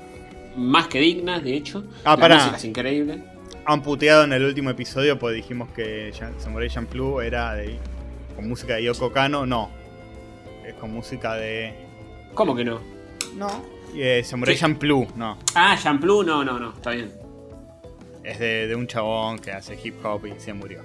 más 0.57 0.87
que 0.87 0.99
digna, 0.99 1.39
de 1.39 1.53
hecho. 1.55 1.85
Ah, 2.03 2.11
la 2.11 2.17
pará. 2.17 2.35
música 2.35 2.57
es 2.57 2.65
increíble. 2.65 3.23
Han 3.65 3.81
puteado 3.83 4.23
en 4.23 4.33
el 4.33 4.43
último 4.43 4.69
episodio 4.71 5.17
porque 5.19 5.35
dijimos 5.37 5.69
que 5.69 6.11
Samurai 6.39 6.69
Champloo 6.69 7.21
era 7.21 7.53
de, 7.53 7.77
con 8.35 8.47
música 8.49 8.75
de 8.75 8.83
Yoko 8.83 9.11
Kano. 9.11 9.45
No. 9.45 9.69
Es 10.65 10.73
con 10.75 10.91
música 10.91 11.35
de. 11.35 11.73
¿Cómo 12.33 12.55
que 12.55 12.63
no? 12.63 12.79
No. 13.35 13.47
Eh, 13.95 14.23
Samurai 14.23 14.55
Sí. 14.55 14.61
Champloo, 14.61 15.07
no. 15.15 15.37
Ah, 15.53 15.77
Shampoo, 15.81 16.23
no, 16.23 16.43
no, 16.43 16.57
no, 16.59 16.71
está 16.73 16.91
bien. 16.91 17.11
Es 18.23 18.39
de, 18.39 18.67
de 18.67 18.75
un 18.75 18.87
chabón 18.87 19.39
que 19.39 19.51
hace 19.51 19.77
hip 19.83 19.95
hop 20.05 20.25
y 20.27 20.39
se 20.39 20.53
murió. 20.53 20.81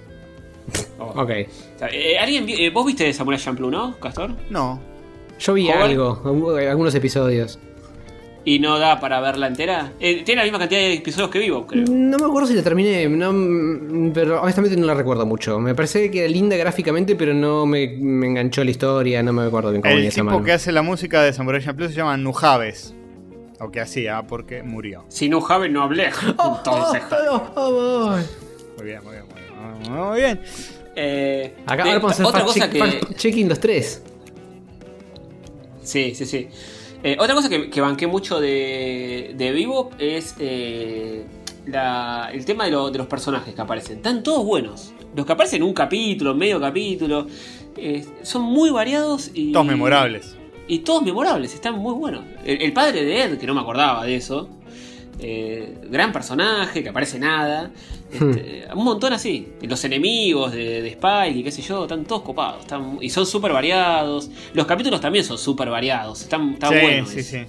Oh. 0.98 1.12
Ok. 1.22 1.30
Eh, 1.30 2.18
¿alguien 2.18 2.44
vi- 2.46 2.64
eh, 2.64 2.70
vos 2.70 2.84
viste 2.86 3.12
Samurai 3.12 3.38
Champloo, 3.40 3.70
¿no, 3.70 3.96
Castor? 4.00 4.30
No. 4.50 4.80
Yo 5.38 5.52
vi 5.54 5.66
Joven. 5.68 5.82
algo, 5.82 6.56
algunos 6.56 6.94
episodios. 6.94 7.58
¿Y 8.48 8.60
no 8.60 8.78
da 8.78 9.00
para 9.00 9.20
verla 9.20 9.48
entera? 9.48 9.92
Eh, 9.98 10.22
tiene 10.24 10.38
la 10.40 10.44
misma 10.44 10.60
cantidad 10.60 10.80
de 10.80 10.92
episodios 10.94 11.30
que 11.30 11.40
vivo, 11.40 11.66
creo. 11.66 11.84
No 11.90 12.16
me 12.16 12.24
acuerdo 12.26 12.46
si 12.46 12.54
la 12.54 12.62
terminé, 12.62 13.08
no, 13.08 14.12
pero 14.14 14.40
honestamente 14.40 14.76
no 14.76 14.86
la 14.86 14.94
recuerdo 14.94 15.26
mucho. 15.26 15.58
Me 15.58 15.74
parece 15.74 16.10
que 16.12 16.20
era 16.20 16.28
linda 16.28 16.56
gráficamente, 16.56 17.16
pero 17.16 17.34
no 17.34 17.66
me, 17.66 17.88
me 17.98 18.28
enganchó 18.28 18.62
la 18.62 18.70
historia, 18.70 19.20
no 19.24 19.32
me 19.32 19.42
acuerdo 19.42 19.70
bien 19.70 19.82
cómo 19.82 19.94
El 19.94 20.08
tipo 20.08 20.24
mano. 20.24 20.44
que 20.44 20.52
hace 20.52 20.70
la 20.70 20.82
música 20.82 21.22
de 21.22 21.32
Samurai 21.32 21.60
Champloo 21.60 21.88
se 21.88 21.94
llama 21.96 22.16
Nujaves. 22.16 22.94
O 23.58 23.70
que 23.72 23.80
hacía, 23.80 24.22
porque 24.28 24.62
murió. 24.62 25.04
Si 25.08 25.28
no 25.28 25.40
Javi 25.40 25.68
no 25.68 25.82
hablé. 25.82 26.04
Entonces. 26.28 27.02
Oh, 27.10 27.34
oh, 27.34 27.50
oh, 27.56 28.10
oh. 28.12 28.16
Muy 28.76 28.86
bien, 28.86 29.00
muy 29.02 29.12
bien, 29.14 29.24
muy 29.26 29.88
bien. 29.88 29.92
Muy 29.92 30.16
bien. 30.20 30.40
Eh, 30.94 31.52
Acá 31.66 31.82
de- 31.82 31.88
ahora 31.90 32.00
podemos 32.00 32.12
hacer 32.12 32.26
otra 32.26 32.44
cosa 32.44 32.70
check- 32.70 33.08
que. 33.08 33.14
checking 33.16 33.48
los 33.48 33.58
tres. 33.58 34.02
Sí, 35.82 36.14
sí, 36.14 36.26
sí. 36.26 36.48
Eh, 37.06 37.16
otra 37.20 37.36
cosa 37.36 37.48
que, 37.48 37.70
que 37.70 37.80
banqué 37.80 38.08
mucho 38.08 38.40
de, 38.40 39.32
de 39.36 39.52
Vivo 39.52 39.90
es 39.96 40.34
eh, 40.40 41.24
la- 41.66 42.30
el 42.32 42.44
tema 42.44 42.64
de, 42.64 42.72
lo- 42.72 42.90
de 42.90 42.98
los 42.98 43.06
personajes 43.06 43.54
que 43.54 43.60
aparecen. 43.60 43.98
Están 43.98 44.24
todos 44.24 44.44
buenos. 44.44 44.92
Los 45.14 45.24
que 45.24 45.32
aparecen 45.32 45.62
en 45.62 45.68
un 45.68 45.72
capítulo, 45.72 46.34
medio 46.34 46.60
capítulo, 46.60 47.28
eh, 47.76 48.04
son 48.22 48.42
muy 48.42 48.70
variados 48.70 49.30
y. 49.34 49.52
Todos 49.52 49.66
memorables. 49.66 50.36
Y 50.66 50.80
todos 50.80 51.04
memorables, 51.04 51.54
están 51.54 51.78
muy 51.78 51.94
buenos. 51.94 52.24
El, 52.44 52.60
el 52.60 52.72
padre 52.72 53.04
de 53.04 53.22
Ed, 53.22 53.38
que 53.38 53.46
no 53.46 53.54
me 53.54 53.60
acordaba 53.60 54.04
de 54.04 54.16
eso. 54.16 54.48
Eh, 55.18 55.74
gran 55.90 56.12
personaje, 56.12 56.82
que 56.82 56.88
aparece 56.90 57.18
nada. 57.18 57.70
Este, 58.12 58.66
Un 58.74 58.84
montón 58.84 59.12
así. 59.12 59.48
Los 59.62 59.84
enemigos 59.84 60.52
de, 60.52 60.82
de 60.82 60.88
Spike 60.90 61.38
y 61.38 61.42
qué 61.42 61.50
sé 61.50 61.62
yo, 61.62 61.84
están 61.84 62.04
todos 62.04 62.22
copados. 62.22 62.60
Están, 62.60 62.98
y 63.00 63.08
son 63.10 63.26
súper 63.26 63.52
variados. 63.52 64.30
Los 64.54 64.66
capítulos 64.66 65.00
también 65.00 65.24
son 65.24 65.38
súper 65.38 65.68
variados. 65.70 66.22
Están, 66.22 66.52
está 66.54 66.68
sí, 66.68 66.74
bueno. 66.80 67.06
sí, 67.06 67.18
eso. 67.20 67.30
sí. 67.30 67.44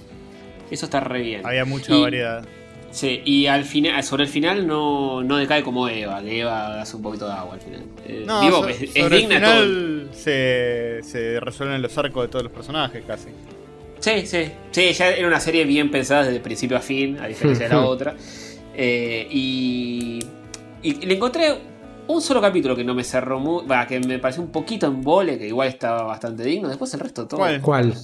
Eso 0.70 0.84
está 0.86 1.00
re 1.00 1.22
bien. 1.22 1.46
Había 1.46 1.64
mucha 1.64 1.94
Y- 1.94 2.00
variedad. 2.02 2.44
Sí, 2.90 3.20
y 3.26 3.46
al 3.46 3.64
final, 3.64 4.02
sobre 4.02 4.24
el 4.24 4.30
final 4.30 4.66
no, 4.66 5.22
no 5.22 5.36
decae 5.36 5.62
como 5.62 5.86
Eva, 5.90 6.22
que 6.22 6.40
Eva 6.40 6.80
hace 6.80 6.96
un 6.96 7.02
poquito 7.02 7.26
de 7.26 7.32
agua 7.34 7.54
al 7.54 7.60
final. 7.60 7.82
Eh, 8.06 8.24
No, 8.26 8.40
digo, 8.40 8.62
so- 8.62 8.68
es, 8.70 8.80
es 8.82 8.90
sobre 8.94 9.16
digna 9.18 9.36
el 9.36 9.42
todo. 9.42 9.52
final 9.62 10.08
se, 10.12 11.00
se 11.02 11.38
resuelven 11.40 11.82
los 11.82 11.96
arcos 11.98 12.22
de 12.24 12.28
todos 12.28 12.44
los 12.44 12.52
personajes 12.52 13.04
casi. 13.06 13.28
Sí, 14.00 14.26
sí. 14.26 14.50
Sí, 14.70 14.92
ya 14.92 15.10
era 15.10 15.26
una 15.26 15.40
serie 15.40 15.64
bien 15.64 15.90
pensada 15.90 16.24
desde 16.24 16.40
principio 16.40 16.76
a 16.76 16.80
fin, 16.80 17.18
a 17.18 17.26
diferencia 17.26 17.68
de 17.68 17.74
la 17.74 17.84
otra. 17.84 18.14
Eh, 18.74 19.26
y, 19.30 20.20
y 20.82 21.06
le 21.06 21.14
encontré 21.14 21.58
un 22.06 22.22
solo 22.22 22.40
capítulo 22.40 22.74
que 22.74 22.84
no 22.84 22.94
me 22.94 23.04
cerró 23.04 23.38
muy. 23.38 23.64
que 23.88 24.00
me 24.00 24.18
pareció 24.18 24.42
un 24.42 24.50
poquito 24.50 24.86
en 24.86 25.02
vole, 25.02 25.38
que 25.38 25.46
igual 25.46 25.68
estaba 25.68 26.04
bastante 26.04 26.44
digno. 26.44 26.68
Después 26.68 26.92
el 26.94 27.00
resto 27.00 27.26
todo. 27.26 27.40
¿Cuál? 27.40 27.60
¿Cuál? 27.60 27.94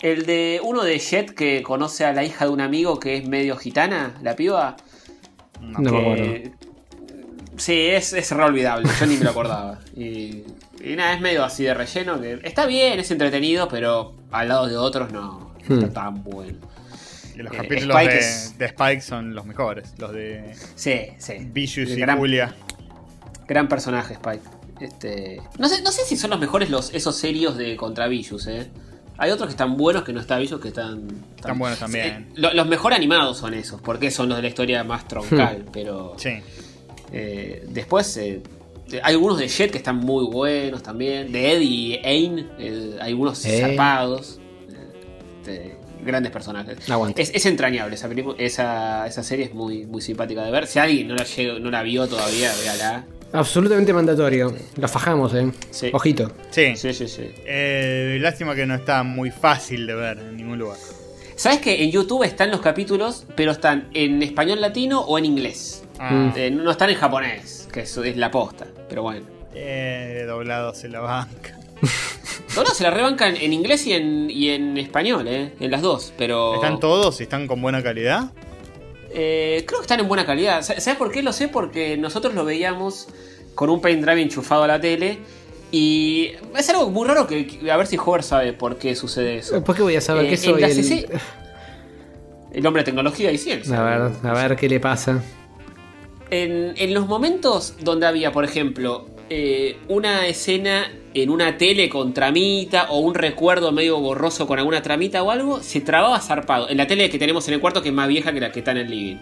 El 0.00 0.26
de 0.26 0.60
uno 0.62 0.84
de 0.84 0.98
Jet 0.98 1.34
que 1.34 1.62
conoce 1.62 2.04
a 2.04 2.12
la 2.12 2.22
hija 2.24 2.44
de 2.44 2.50
un 2.50 2.60
amigo 2.60 3.00
que 3.00 3.16
es 3.16 3.28
medio 3.28 3.56
gitana, 3.56 4.14
la 4.22 4.36
piba. 4.36 4.76
No. 5.60 5.80
No 5.80 5.92
me 5.92 5.98
acuerdo. 5.98 6.50
Sí, 7.56 7.74
es, 7.74 8.14
es 8.14 8.30
re 8.30 8.42
olvidable, 8.42 8.88
yo 8.98 9.06
ni 9.06 9.16
me 9.16 9.24
lo 9.24 9.30
acordaba. 9.30 9.80
Y, 9.94 10.44
y 10.82 10.96
nada, 10.96 11.12
es 11.12 11.20
medio 11.20 11.44
así 11.44 11.64
de 11.64 11.74
relleno, 11.74 12.18
que 12.18 12.40
está 12.42 12.64
bien, 12.64 12.98
es 13.00 13.10
entretenido, 13.10 13.68
pero 13.68 14.14
al 14.32 14.48
lado 14.48 14.66
de 14.68 14.76
otros 14.76 15.12
no, 15.12 15.52
no 15.68 15.76
Hmm. 15.76 15.78
está 15.84 15.92
tan 15.92 16.22
bueno. 16.22 16.58
Y 17.34 17.38
los 17.38 17.52
Eh, 17.52 17.56
capítulos 17.56 17.96
Spike 17.96 18.12
de, 18.14 18.18
es- 18.20 18.58
de 18.58 18.64
Spike 18.66 19.00
son 19.00 19.34
los 19.34 19.46
mejores. 19.46 19.94
Los 19.98 20.12
de 20.12 20.52
Sí, 20.74 21.00
sí. 21.18 21.34
Vicious 21.52 21.90
y 21.90 21.96
gran, 21.96 22.18
Julia. 22.18 22.54
gran 23.46 23.68
personaje, 23.68 24.14
Spike. 24.14 24.42
Este, 24.80 25.40
no, 25.58 25.68
sé, 25.68 25.82
no 25.82 25.92
sé 25.92 26.04
si 26.04 26.16
son 26.16 26.30
los 26.30 26.40
mejores 26.40 26.70
los, 26.70 26.92
esos 26.94 27.14
serios 27.16 27.56
de 27.56 27.76
contra 27.76 28.08
Vicious, 28.08 28.46
eh. 28.46 28.70
Hay 29.18 29.30
otros 29.30 29.48
que 29.48 29.52
están 29.52 29.76
buenos 29.76 30.02
que 30.04 30.12
no 30.14 30.20
está 30.20 30.38
Vicious 30.38 30.60
que 30.60 30.68
están. 30.68 31.06
Están 31.36 31.58
buenos 31.58 31.78
también. 31.78 32.06
Eh, 32.06 32.26
lo- 32.36 32.54
los 32.54 32.66
mejor 32.66 32.94
animados 32.94 33.36
son 33.36 33.52
esos, 33.52 33.80
porque 33.82 34.10
son 34.10 34.28
los 34.30 34.38
de 34.38 34.42
la 34.42 34.48
historia 34.48 34.82
más 34.84 35.06
troncal, 35.06 35.66
pero. 35.72 36.14
Sí. 36.16 36.30
Eh, 37.12 37.66
después 37.68 38.16
eh, 38.16 38.42
hay 39.02 39.14
algunos 39.14 39.38
de 39.38 39.48
Jet 39.48 39.70
que 39.70 39.78
están 39.78 39.96
muy 39.96 40.24
buenos 40.26 40.82
también. 40.82 41.30
De 41.32 41.52
Ed 41.52 41.60
y 41.60 41.94
Ain, 42.04 42.50
eh, 42.58 42.96
hay 43.00 43.10
algunos 43.12 43.44
Eh. 43.44 43.60
zarpados. 43.60 44.38
eh, 44.68 44.76
este, 45.40 45.76
grandes 46.04 46.32
personajes. 46.32 46.88
Aguante. 46.90 47.20
Es, 47.22 47.30
es 47.34 47.44
entrañable 47.46 47.94
esa, 47.94 48.08
película, 48.08 48.34
esa, 48.38 49.06
esa 49.06 49.22
serie, 49.22 49.46
es 49.46 49.54
muy, 49.54 49.84
muy 49.86 50.00
simpática 50.00 50.42
de 50.44 50.50
ver. 50.50 50.66
Si 50.66 50.78
alguien 50.78 51.08
no 51.08 51.14
la, 51.14 51.24
llegó- 51.24 51.58
no 51.58 51.70
la 51.70 51.82
vio 51.82 52.06
todavía, 52.08 52.50
véala. 52.64 53.04
Absolutamente 53.32 53.92
mandatorio. 53.92 54.52
La 54.76 54.88
fajamos, 54.88 55.34
eh. 55.34 55.52
Sí. 55.70 55.90
Ojito. 55.92 56.32
Sí. 56.50 56.74
Sí, 56.74 56.92
sí, 56.94 57.06
sí. 57.06 57.30
Eh, 57.46 58.18
lástima 58.20 58.54
que 58.54 58.66
no 58.66 58.74
está 58.74 59.02
muy 59.02 59.30
fácil 59.30 59.86
de 59.86 59.94
ver 59.94 60.18
en 60.18 60.36
ningún 60.36 60.58
lugar. 60.58 60.78
¿Sabes 61.36 61.60
que 61.60 61.84
en 61.84 61.90
YouTube 61.90 62.24
están 62.24 62.50
los 62.50 62.60
capítulos, 62.60 63.24
pero 63.36 63.52
están 63.52 63.88
en 63.94 64.22
español 64.22 64.60
latino 64.60 65.00
o 65.00 65.16
en 65.18 65.24
inglés? 65.26 65.84
Ah, 65.98 66.32
Eh, 66.34 66.50
no 66.50 66.70
están 66.70 66.90
en 66.90 66.96
japonés, 66.96 67.59
que 67.70 67.80
eso 67.80 68.02
es 68.04 68.16
la 68.16 68.30
posta, 68.30 68.66
pero 68.88 69.02
bueno. 69.02 69.26
eh, 69.54 70.24
doblado 70.26 70.74
se 70.74 70.88
la 70.88 71.00
banca. 71.00 71.58
No, 72.56 72.64
no, 72.64 72.70
se 72.70 72.82
la 72.82 72.90
rebancan 72.90 73.36
en 73.36 73.52
inglés 73.52 73.86
y 73.86 73.92
en, 73.92 74.28
y 74.28 74.48
en 74.50 74.76
español, 74.76 75.28
¿eh? 75.28 75.52
En 75.60 75.70
las 75.70 75.82
dos, 75.82 76.12
pero... 76.18 76.56
¿Están 76.56 76.80
todos 76.80 77.20
y 77.20 77.22
están 77.22 77.46
con 77.46 77.62
buena 77.62 77.80
calidad? 77.80 78.32
Eh, 79.12 79.62
creo 79.68 79.78
que 79.78 79.84
están 79.84 80.00
en 80.00 80.08
buena 80.08 80.26
calidad. 80.26 80.60
Sa- 80.62 80.80
¿Sabes 80.80 80.98
por 80.98 81.12
qué? 81.12 81.22
Lo 81.22 81.32
sé 81.32 81.46
porque 81.46 81.96
nosotros 81.96 82.34
lo 82.34 82.44
veíamos 82.44 83.06
con 83.54 83.70
un 83.70 83.80
pendrive 83.80 84.20
enchufado 84.22 84.64
a 84.64 84.66
la 84.66 84.80
tele 84.80 85.18
y 85.70 86.32
es 86.56 86.68
algo 86.70 86.90
muy 86.90 87.06
raro 87.06 87.28
que, 87.28 87.46
que- 87.46 87.70
a 87.70 87.76
ver 87.76 87.86
si 87.86 87.96
Hover 87.96 88.24
sabe 88.24 88.52
por 88.52 88.76
qué 88.78 88.96
sucede 88.96 89.36
eso. 89.38 89.62
¿Por 89.62 89.76
qué 89.76 89.82
voy 89.82 89.94
a 89.96 90.00
saber 90.00 90.24
Eh, 90.26 90.30
en 90.32 90.38
soy 90.38 90.62
el... 90.62 90.74
CC 90.74 91.06
El 92.52 92.66
hombre 92.66 92.80
de 92.80 92.84
tecnología 92.86 93.30
y 93.30 93.38
ciencia. 93.38 93.78
A 93.80 93.84
ver, 93.84 94.10
a 94.24 94.32
ver 94.34 94.56
qué 94.56 94.68
le 94.68 94.80
pasa. 94.80 95.22
En, 96.30 96.74
en 96.76 96.94
los 96.94 97.06
momentos 97.08 97.74
donde 97.80 98.06
había, 98.06 98.30
por 98.32 98.44
ejemplo, 98.44 99.06
eh, 99.30 99.76
una 99.88 100.26
escena 100.26 100.90
en 101.12 101.28
una 101.30 101.58
tele 101.58 101.88
con 101.88 102.14
tramita 102.14 102.86
o 102.90 103.00
un 103.00 103.14
recuerdo 103.14 103.72
medio 103.72 103.98
borroso 103.98 104.46
con 104.46 104.58
alguna 104.58 104.80
tramita 104.80 105.22
o 105.24 105.30
algo, 105.32 105.60
se 105.60 105.80
trababa 105.80 106.20
zarpado. 106.20 106.68
En 106.68 106.76
la 106.76 106.86
tele 106.86 107.10
que 107.10 107.18
tenemos 107.18 107.46
en 107.48 107.54
el 107.54 107.60
cuarto, 107.60 107.82
que 107.82 107.88
es 107.88 107.94
más 107.94 108.06
vieja 108.06 108.32
que 108.32 108.40
la 108.40 108.52
que 108.52 108.60
está 108.60 108.70
en 108.70 108.76
el 108.78 108.90
living. 108.90 109.16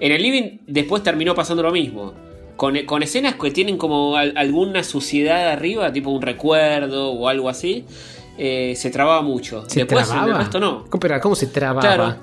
En 0.00 0.12
el 0.12 0.22
living 0.22 0.58
después 0.66 1.02
terminó 1.02 1.34
pasando 1.34 1.62
lo 1.62 1.70
mismo. 1.72 2.14
con, 2.56 2.78
con 2.86 3.02
escenas 3.02 3.34
que 3.34 3.50
tienen 3.50 3.76
como 3.76 4.16
al- 4.16 4.32
alguna 4.36 4.84
suciedad 4.84 5.48
arriba, 5.50 5.92
tipo 5.92 6.10
un 6.10 6.22
recuerdo 6.22 7.10
o 7.10 7.28
algo 7.28 7.48
así, 7.50 7.84
eh, 8.38 8.74
se 8.76 8.90
trababa 8.90 9.22
mucho. 9.22 9.64
¿Se 9.68 9.80
Después 9.80 10.06
en 10.06 10.12
trababa? 10.14 10.32
el 10.32 10.38
resto 10.38 10.60
no. 10.60 10.84
¿Cómo, 10.88 11.00
pero, 11.00 11.20
¿cómo 11.20 11.34
se 11.34 11.48
trababa? 11.48 11.80
Claro. 11.80 12.16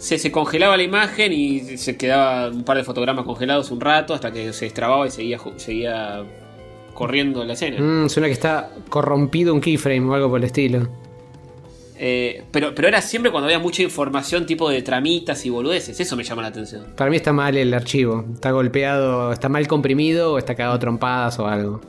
Se, 0.00 0.18
se 0.18 0.32
congelaba 0.32 0.76
la 0.76 0.82
imagen 0.82 1.32
y 1.32 1.76
se 1.76 1.96
quedaba 1.96 2.48
un 2.48 2.64
par 2.64 2.76
de 2.76 2.84
fotogramas 2.84 3.24
congelados 3.24 3.70
un 3.70 3.80
rato 3.80 4.14
hasta 4.14 4.32
que 4.32 4.52
se 4.52 4.64
destrababa 4.64 5.06
y 5.06 5.10
seguía, 5.10 5.38
seguía 5.56 6.24
corriendo 6.94 7.44
la 7.44 7.52
escena. 7.52 7.80
Mm, 7.80 8.08
suena 8.08 8.26
que 8.26 8.32
está 8.32 8.70
corrompido 8.88 9.54
un 9.54 9.60
keyframe 9.60 10.08
o 10.08 10.14
algo 10.14 10.30
por 10.30 10.38
el 10.38 10.44
estilo. 10.44 10.88
Eh, 12.02 12.44
pero, 12.50 12.74
pero 12.74 12.88
era 12.88 13.02
siempre 13.02 13.30
cuando 13.30 13.46
había 13.46 13.58
mucha 13.58 13.82
información 13.82 14.46
tipo 14.46 14.70
de 14.70 14.80
tramitas 14.80 15.44
y 15.44 15.50
boludeces. 15.50 16.00
Eso 16.00 16.16
me 16.16 16.24
llama 16.24 16.40
la 16.40 16.48
atención. 16.48 16.86
Para 16.96 17.10
mí 17.10 17.16
está 17.16 17.32
mal 17.32 17.56
el 17.58 17.74
archivo. 17.74 18.24
Está 18.32 18.52
golpeado, 18.52 19.32
está 19.32 19.50
mal 19.50 19.68
comprimido 19.68 20.32
o 20.32 20.38
está 20.38 20.54
cagado 20.54 20.78
trompadas 20.78 21.38
o 21.38 21.46
algo. 21.46 21.82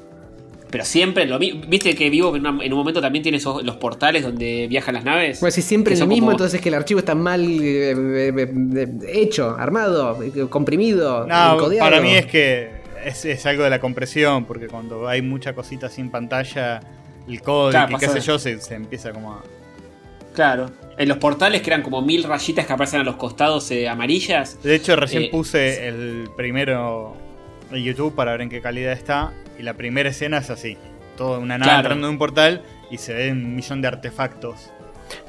Pero 0.72 0.86
siempre 0.86 1.26
lo 1.26 1.38
mismo. 1.38 1.62
¿Viste 1.68 1.94
que 1.96 2.10
Vivo 2.10 2.36
en, 2.36 2.48
una- 2.48 2.64
en 2.64 2.72
un 2.74 2.80
momento 2.80 3.02
también 3.02 3.22
tiene 3.24 3.38
esos, 3.40 3.62
los 3.64 3.76
portales 3.76 4.24
donde 4.24 4.68
viajan 4.70 4.96
las 4.96 5.04
naves? 5.04 5.40
Bueno, 5.42 5.52
si 5.52 5.62
siempre 5.62 5.94
es 5.94 6.00
lo 6.00 6.08
mismo, 6.08 6.28
como- 6.28 6.32
entonces 6.32 6.62
que 6.62 6.70
el 6.70 6.76
archivo 6.76 7.00
está 7.00 7.14
mal 7.14 7.42
eh, 7.44 7.92
eh, 7.92 8.34
eh, 8.76 8.88
hecho, 9.14 9.56
armado, 9.60 10.18
comprimido, 10.50 11.28
No, 11.28 11.54
encodeado. 11.56 11.90
para 11.90 12.02
mí 12.02 12.12
es 12.16 12.26
que 12.26 12.70
es, 13.06 13.26
es 13.26 13.46
algo 13.46 13.64
de 13.64 13.70
la 13.70 13.80
compresión, 13.80 14.46
porque 14.46 14.68
cuando 14.68 15.08
hay 15.08 15.22
mucha 15.22 15.54
cosita 15.54 15.90
sin 15.90 16.10
pantalla, 16.10 16.80
el 17.28 17.42
código 17.42 17.72
Claro, 17.72 17.92
y 17.92 18.00
qué 18.00 18.08
pasa- 18.08 18.20
sé 18.22 18.26
yo, 18.28 18.40
se, 18.40 18.60
se 18.62 18.76
empieza 18.76 19.12
como 19.12 19.34
a... 19.34 19.44
Claro. 20.34 20.72
En 20.98 21.10
los 21.10 21.18
portales 21.18 21.62
que 21.62 21.70
eran 21.70 21.82
como 21.82 22.02
mil 22.02 22.24
rayitas 22.24 22.66
que 22.66 22.72
aparecen 22.74 23.02
a 23.02 23.04
los 23.04 23.16
costados 23.18 23.70
eh, 23.72 23.90
amarillas. 23.90 24.62
De 24.64 24.76
hecho, 24.76 24.96
recién 24.96 25.24
Eh, 25.24 25.30
puse 25.30 25.88
el 25.88 26.30
primero 26.38 27.16
en 27.76 27.84
YouTube 27.84 28.16
para 28.16 28.32
ver 28.32 28.42
en 28.42 28.50
qué 28.50 28.62
calidad 28.62 28.94
está, 28.94 29.34
y 29.60 29.64
la 29.64 29.74
primera 29.76 30.10
escena 30.10 30.38
es 30.40 30.50
así. 30.50 30.78
Toda 31.18 31.40
una 31.40 31.58
nave 31.58 31.70
Claro. 31.70 31.80
entrando 31.82 32.08
en 32.08 32.14
un 32.14 32.18
portal 32.20 32.62
y 32.90 32.98
se 32.98 33.14
ve 33.14 33.32
un 33.32 33.56
millón 33.56 33.82
de 33.82 33.88
artefactos. 33.88 34.72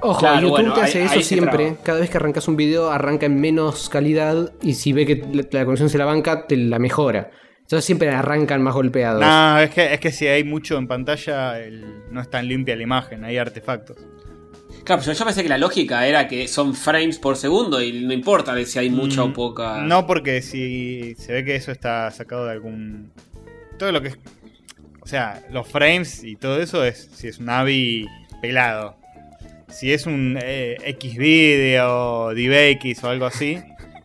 Ojo, 0.00 0.20
Claro, 0.20 0.36
YouTube 0.42 0.50
bueno, 0.50 0.74
te 0.74 0.80
ahí- 0.80 0.86
hace 0.86 1.02
eso 1.04 1.14
ahí 1.14 1.22
siempre. 1.24 1.76
Cada 1.82 1.98
vez 2.00 2.08
que 2.08 2.16
arrancas 2.16 2.46
un 2.46 2.56
video, 2.56 2.90
arranca 2.90 3.26
en 3.26 3.40
menos 3.40 3.88
calidad 3.88 4.52
y 4.62 4.74
si 4.74 4.92
ve 4.92 5.06
que 5.06 5.16
la, 5.32 5.42
la 5.50 5.64
conexión 5.64 5.88
se 5.90 5.98
la 5.98 6.04
banca, 6.04 6.46
te 6.46 6.56
la 6.56 6.78
mejora. 6.78 7.30
Entonces 7.62 7.84
siempre 7.84 8.08
arrancan 8.10 8.62
más 8.62 8.74
golpeados. 8.74 9.20
No, 9.20 9.58
es 9.58 9.70
que, 9.70 9.94
es 9.94 9.98
que 10.00 10.12
si 10.12 10.26
hay 10.28 10.44
mucho 10.44 10.76
en 10.78 10.86
pantalla, 10.86 11.58
el- 11.58 12.04
no 12.10 12.20
es 12.20 12.30
tan 12.30 12.46
limpia 12.46 12.76
la 12.76 12.82
imagen, 12.82 13.24
hay 13.24 13.38
artefactos. 13.38 13.96
Claro, 14.84 15.02
pero 15.04 15.16
yo 15.16 15.24
pensé 15.24 15.42
que 15.42 15.48
la 15.48 15.58
lógica 15.58 16.06
era 16.06 16.26
que 16.28 16.48
son 16.48 16.74
frames 16.74 17.18
por 17.18 17.36
segundo 17.36 17.80
y 17.82 17.92
no 18.02 18.12
importa 18.12 18.54
de 18.54 18.66
si 18.66 18.78
hay 18.78 18.90
mucha 18.90 19.22
o 19.22 19.28
Mm, 19.28 19.32
poca. 19.32 19.82
No, 19.82 20.06
porque 20.06 20.42
si 20.42 21.14
se 21.16 21.32
ve 21.32 21.44
que 21.44 21.54
eso 21.56 21.70
está 21.72 22.10
sacado 22.10 22.46
de 22.46 22.52
algún. 22.52 23.12
Todo 23.78 23.92
lo 23.92 24.00
que 24.02 24.08
es. 24.08 24.18
O 25.00 25.06
sea, 25.06 25.42
los 25.50 25.68
frames 25.68 26.22
y 26.24 26.36
todo 26.36 26.60
eso 26.60 26.84
es 26.84 27.10
si 27.14 27.28
es 27.28 27.38
un 27.38 27.48
AVI 27.50 28.06
pelado. 28.40 28.96
Si 29.68 29.92
es 29.92 30.06
un 30.06 30.38
eh, 30.42 30.76
Xvideo, 31.00 32.34
DivX 32.34 33.02
o 33.04 33.08
algo 33.08 33.26
así, 33.26 33.58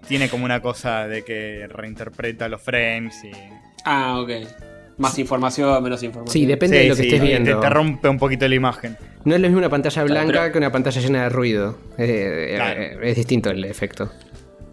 tiene 0.08 0.30
como 0.30 0.46
una 0.46 0.62
cosa 0.62 1.08
de 1.08 1.24
que 1.24 1.68
reinterpreta 1.70 2.48
los 2.50 2.62
frames 2.62 3.16
y. 3.24 3.32
Ah, 3.84 4.20
ok. 4.20 4.32
Más 4.98 5.18
información, 5.20 5.84
menos 5.84 6.02
información. 6.04 6.34
Sí, 6.34 6.46
depende 6.46 6.78
Sí, 6.78 6.84
de 6.84 6.90
lo 6.90 6.96
que 6.96 7.02
sí, 7.04 7.08
estés 7.10 7.20
te- 7.22 7.28
viendo. 7.28 7.60
Te, 7.60 7.70
rompe 7.70 8.10
un 8.10 8.18
poquito 8.18 8.48
la 8.48 8.56
imagen. 8.56 8.98
No 9.28 9.36
es 9.36 9.42
lo 9.42 9.48
mismo 9.48 9.58
una 9.60 9.70
pantalla 9.70 9.94
Claro, 10.06 10.08
blanca 10.26 10.40
pero- 10.42 10.52
que 10.54 10.58
una 10.58 10.72
pantalla 10.72 11.02
llena 11.02 11.24
de 11.24 11.30
ruido. 11.30 11.78
Eh, 11.98 12.50
eh, 12.52 12.56
Claro. 12.56 12.82
eh, 12.82 12.98
es 13.04 13.16
distinto 13.18 13.50
el 13.50 13.64
efecto. 13.66 14.10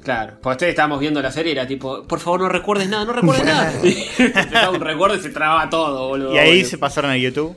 Claro, 0.03 0.35
porque 0.41 0.55
ustedes 0.55 0.71
estábamos 0.71 1.01
viendo 1.01 1.21
la 1.21 1.33
serie 1.33 1.53
y 1.53 1.57
era 1.57 1.67
tipo, 1.67 2.05
por 2.05 2.21
favor 2.21 2.41
no 2.43 2.49
recuerdes 2.49 2.89
nada, 2.89 3.05
no 3.05 3.13
recuerdes 3.15 3.45
nada. 3.47 4.71
Un 4.71 4.81
recuerdo 4.81 5.17
y 5.17 5.21
se 5.21 5.31
trababa 5.31 5.69
todo, 5.71 6.09
boludo. 6.09 6.35
Y 6.35 6.39
ahí 6.39 6.51
boludo. 6.59 6.69
se 6.71 6.79
pasaron 6.79 7.11
a 7.11 7.17
YouTube. 7.17 7.57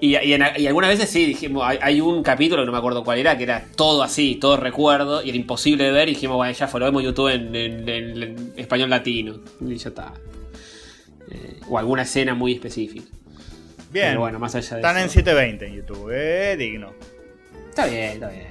Y, 0.00 0.16
y 0.16 0.32
en- 0.32 0.42
y 0.56 0.66
algunas 0.66 0.88
veces 0.90 1.10
sí, 1.10 1.26
dijimos, 1.26 1.62
hay, 1.64 1.78
hay 1.82 2.00
un 2.00 2.22
capítulo, 2.24 2.64
no 2.64 2.72
me 2.72 2.78
acuerdo 2.78 3.04
cuál 3.04 3.18
era, 3.18 3.36
que 3.36 3.44
era 3.44 3.66
todo 3.76 4.02
así, 4.02 4.34
todo 4.34 4.56
recuerdo, 4.56 5.22
y 5.22 5.28
era 5.28 5.36
imposible 5.36 5.84
de 5.84 5.92
ver, 5.92 6.08
y 6.08 6.14
dijimos, 6.14 6.36
bueno, 6.38 6.52
ya 6.54 6.66
fue, 6.66 6.80
lo 6.80 6.86
vemos 6.86 7.04
YouTube 7.04 7.28
en, 7.28 7.54
en- 7.54 7.88
en- 7.88 8.22
en 8.22 8.52
español 8.56 8.90
latino. 8.90 9.38
Y 9.60 9.76
ya 9.76 9.90
está. 9.90 10.12
Eh, 11.30 11.60
o 11.68 11.78
alguna 11.78 12.02
escena 12.02 12.34
muy 12.34 12.54
específica. 12.54 13.04
Bien. 13.90 14.08
Pero 14.08 14.20
bueno, 14.20 14.38
más 14.38 14.54
allá 14.54 14.76
de 14.76 14.80
Están 14.80 14.96
en 14.98 15.04
eso. 15.04 15.14
720 15.14 15.66
en 15.66 15.74
YouTube. 15.74 16.10
Eh, 16.12 16.56
digno. 16.56 16.92
Está 17.68 17.86
bien, 17.86 18.04
está 18.12 18.28
bien. 18.28 18.46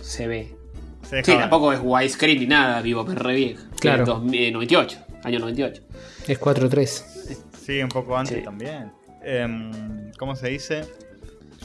Se 0.00 0.26
ve. 0.26 0.54
Se 1.02 1.16
deja 1.16 1.24
Sí, 1.26 1.32
ver. 1.32 1.40
tampoco 1.40 1.72
es 1.72 1.80
widescreen 1.82 2.38
ni 2.38 2.46
nada, 2.46 2.80
vivo, 2.82 3.04
pero 3.04 3.20
re 3.22 3.34
vieja. 3.34 3.62
Claro. 3.80 4.02
Es 4.02 4.06
dos- 4.08 4.22
eh, 4.32 4.50
98, 4.52 4.98
año 5.24 5.38
98. 5.40 5.82
Es 6.28 6.38
4.3. 6.38 7.36
Sí, 7.64 7.82
un 7.82 7.88
poco 7.88 8.16
antes 8.16 8.38
Sí. 8.38 8.44
también. 8.44 8.92
Em, 9.22 10.12
¿Cómo 10.18 10.36
se 10.36 10.48
dice? 10.48 10.82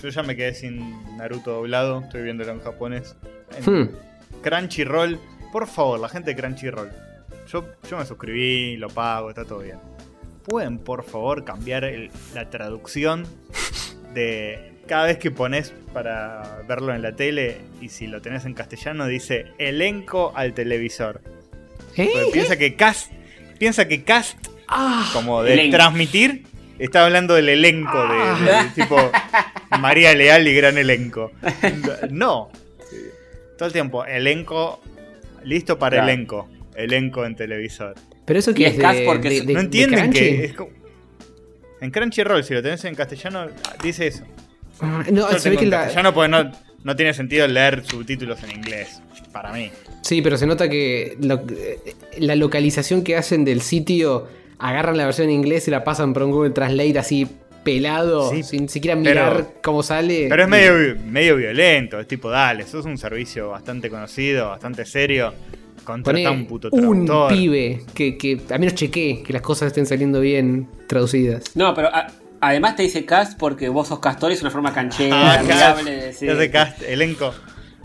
Yo 0.01 0.09
ya 0.09 0.23
me 0.23 0.35
quedé 0.35 0.53
sin 0.53 1.17
Naruto 1.17 1.51
doblado, 1.51 2.01
estoy 2.01 2.23
viéndolo 2.23 2.51
en 2.51 2.59
japonés. 2.59 3.15
En 3.65 3.81
Hmm. 3.83 3.89
Crunchyroll, 4.41 5.19
por 5.51 5.67
favor, 5.67 5.99
la 5.99 6.09
gente 6.09 6.33
de 6.33 6.41
Crunchyroll. 6.41 6.89
Yo, 7.51 7.65
yo 7.89 7.97
me 7.97 8.05
suscribí, 8.05 8.75
lo 8.77 8.89
pago, 8.89 9.29
está 9.29 9.45
todo 9.45 9.59
bien. 9.59 9.77
¿Pueden, 10.45 10.77
por 10.77 11.03
favor, 11.03 11.43
cambiar 11.43 11.83
el- 11.83 12.11
la 12.33 12.49
traducción 12.49 13.25
de 14.13 14.73
cada 14.87 15.05
vez 15.07 15.17
que 15.17 15.31
pones 15.31 15.73
para 15.93 16.61
verlo 16.67 16.93
en 16.93 17.01
la 17.01 17.15
tele 17.15 17.57
y 17.81 17.89
si 17.89 18.05
lo 18.07 18.21
tenés 18.21 18.45
en 18.45 18.53
castellano 18.53 19.07
dice 19.07 19.47
elenco 19.57 20.31
al 20.35 20.53
televisor? 20.53 21.21
¿Eh? 21.97 22.09
Porque 22.13 22.29
piensa 22.31 22.57
que 22.57 22.75
cast, 22.75 23.11
piensa 23.57 23.87
que 23.87 24.03
cast 24.03 24.37
Ah, 24.67 25.09
como 25.13 25.41
de 25.43 25.53
Elenco. 25.53 25.77
transmitir, 25.77 26.43
está 26.79 27.05
hablando 27.05 27.33
del 27.35 27.49
elenco, 27.49 27.97
de, 27.97 28.17
Ah. 28.19 28.63
de 28.63 28.69
tipo 28.81 28.97
María 29.79 30.13
Leal 30.13 30.47
y 30.47 30.53
gran 30.55 30.77
elenco. 30.77 31.31
No. 32.11 32.49
Todo 33.57 33.67
el 33.67 33.73
tiempo, 33.73 34.05
elenco, 34.05 34.81
listo 35.43 35.79
para 35.79 35.97
Claro. 35.97 36.11
elenco. 36.11 36.49
Elenco 36.75 37.25
en 37.25 37.35
televisor. 37.35 37.95
Pero 38.25 38.39
eso 38.39 38.53
que 38.53 38.67
es 38.67 38.73
es 38.75 38.79
cast 38.79 38.99
de, 38.99 39.05
porque 39.05 39.29
de- 39.29 39.37
es- 39.37 39.45
de- 39.47 39.53
no 39.53 39.59
de 39.59 39.65
entienden 39.65 40.11
que 40.11 40.45
es 40.45 40.53
como- 40.53 40.71
En 41.81 41.91
Crunchyroll, 41.91 42.43
si 42.43 42.53
lo 42.53 42.63
tenés 42.63 42.83
en 42.85 42.95
castellano, 42.95 43.47
dice 43.83 44.07
eso. 44.07 44.23
Ah, 44.79 45.03
No, 45.11 45.31
Yo 45.31 45.39
se 45.39 45.49
ve 45.49 45.57
que 45.57 45.63
en 45.65 45.69
la, 45.69 45.77
castellano 45.81 46.13
porque 46.13 46.29
no, 46.29 46.51
no 46.83 46.95
tiene 46.95 47.13
sentido 47.13 47.47
leer 47.47 47.83
subtítulos 47.85 48.41
en 48.43 48.51
inglés. 48.51 49.01
Para 49.31 49.51
mí. 49.51 49.69
Sí, 50.01 50.21
pero 50.21 50.37
se 50.37 50.47
nota 50.47 50.69
que 50.69 51.17
lo- 51.21 51.43
la 52.19 52.35
localización 52.35 53.03
que 53.03 53.17
hacen 53.17 53.43
del 53.43 53.61
sitio, 53.61 54.27
agarran 54.59 54.97
la 54.97 55.05
versión 55.05 55.27
en 55.29 55.35
inglés 55.35 55.67
y 55.67 55.71
la 55.71 55.83
pasan 55.83 56.13
por 56.13 56.23
un 56.23 56.31
Google 56.31 56.51
Translate 56.51 56.97
así 56.97 57.27
pelado, 57.65 58.31
Sí, 58.31 58.43
sin 58.43 58.69
siquiera 58.69 58.95
pero- 58.95 59.09
mirar 59.25 59.47
cómo 59.61 59.83
sale. 59.83 60.27
Pero 60.29 60.43
es 60.43 60.47
medio, 60.49 60.95
medio 61.05 61.35
violento. 61.35 61.99
Es 61.99 62.07
tipo, 62.07 62.29
dale, 62.29 62.65
sos 62.65 62.85
un 62.85 62.97
servicio 62.97 63.49
bastante 63.49 63.89
conocido, 63.89 64.49
bastante 64.49 64.85
serio. 64.85 65.33
Contratá 65.85 66.17
Poné 66.17 66.29
un 66.29 66.45
puto 66.47 66.67
un 66.71 67.05
traductor. 67.05 67.31
pibe 67.31 67.85
que, 67.93 68.17
que 68.17 68.41
al 68.49 68.59
menos 68.59 68.75
chequee 68.75 69.23
que 69.23 69.31
las 69.31 69.41
cosas 69.41 69.67
estén 69.67 69.85
saliendo 69.85 70.19
bien 70.19 70.67
traducidas. 70.87 71.43
No, 71.55 71.73
pero 71.73 71.87
a- 71.95 72.07
además 72.41 72.75
te 72.75 72.83
dice 72.83 73.05
cast 73.05 73.37
porque 73.39 73.69
vos 73.69 73.87
sos 73.87 73.99
castor 73.99 74.31
y 74.31 74.33
es 74.33 74.41
una 74.41 74.51
forma 74.51 74.73
canchera, 74.73 75.35
Ah, 75.35 75.39
amigable 75.39 75.91
de 75.91 76.01
decir. 76.07 76.51
Cast, 76.51 76.81
elenco. 76.81 77.33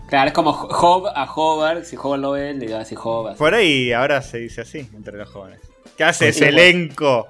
Claro, 0.09 0.27
es 0.27 0.33
como 0.33 0.51
Hob 0.51 1.07
a 1.07 1.23
Hover, 1.33 1.85
si 1.85 1.95
Hover 1.95 2.19
lo 2.19 2.31
ve, 2.31 2.53
le 2.53 2.65
digo 2.65 2.77
así 2.77 2.95
Hob. 3.01 3.27
así. 3.29 3.37
Por 3.37 3.53
ahí 3.53 3.93
ahora 3.93 4.21
se 4.21 4.39
dice 4.39 4.61
así 4.61 4.79
entre 4.93 5.17
los 5.17 5.29
jóvenes. 5.29 5.61
¿Qué 5.95 6.03
haces, 6.03 6.35
Sí, 6.35 6.43
bueno. 6.43 6.57
elenco? 6.59 7.27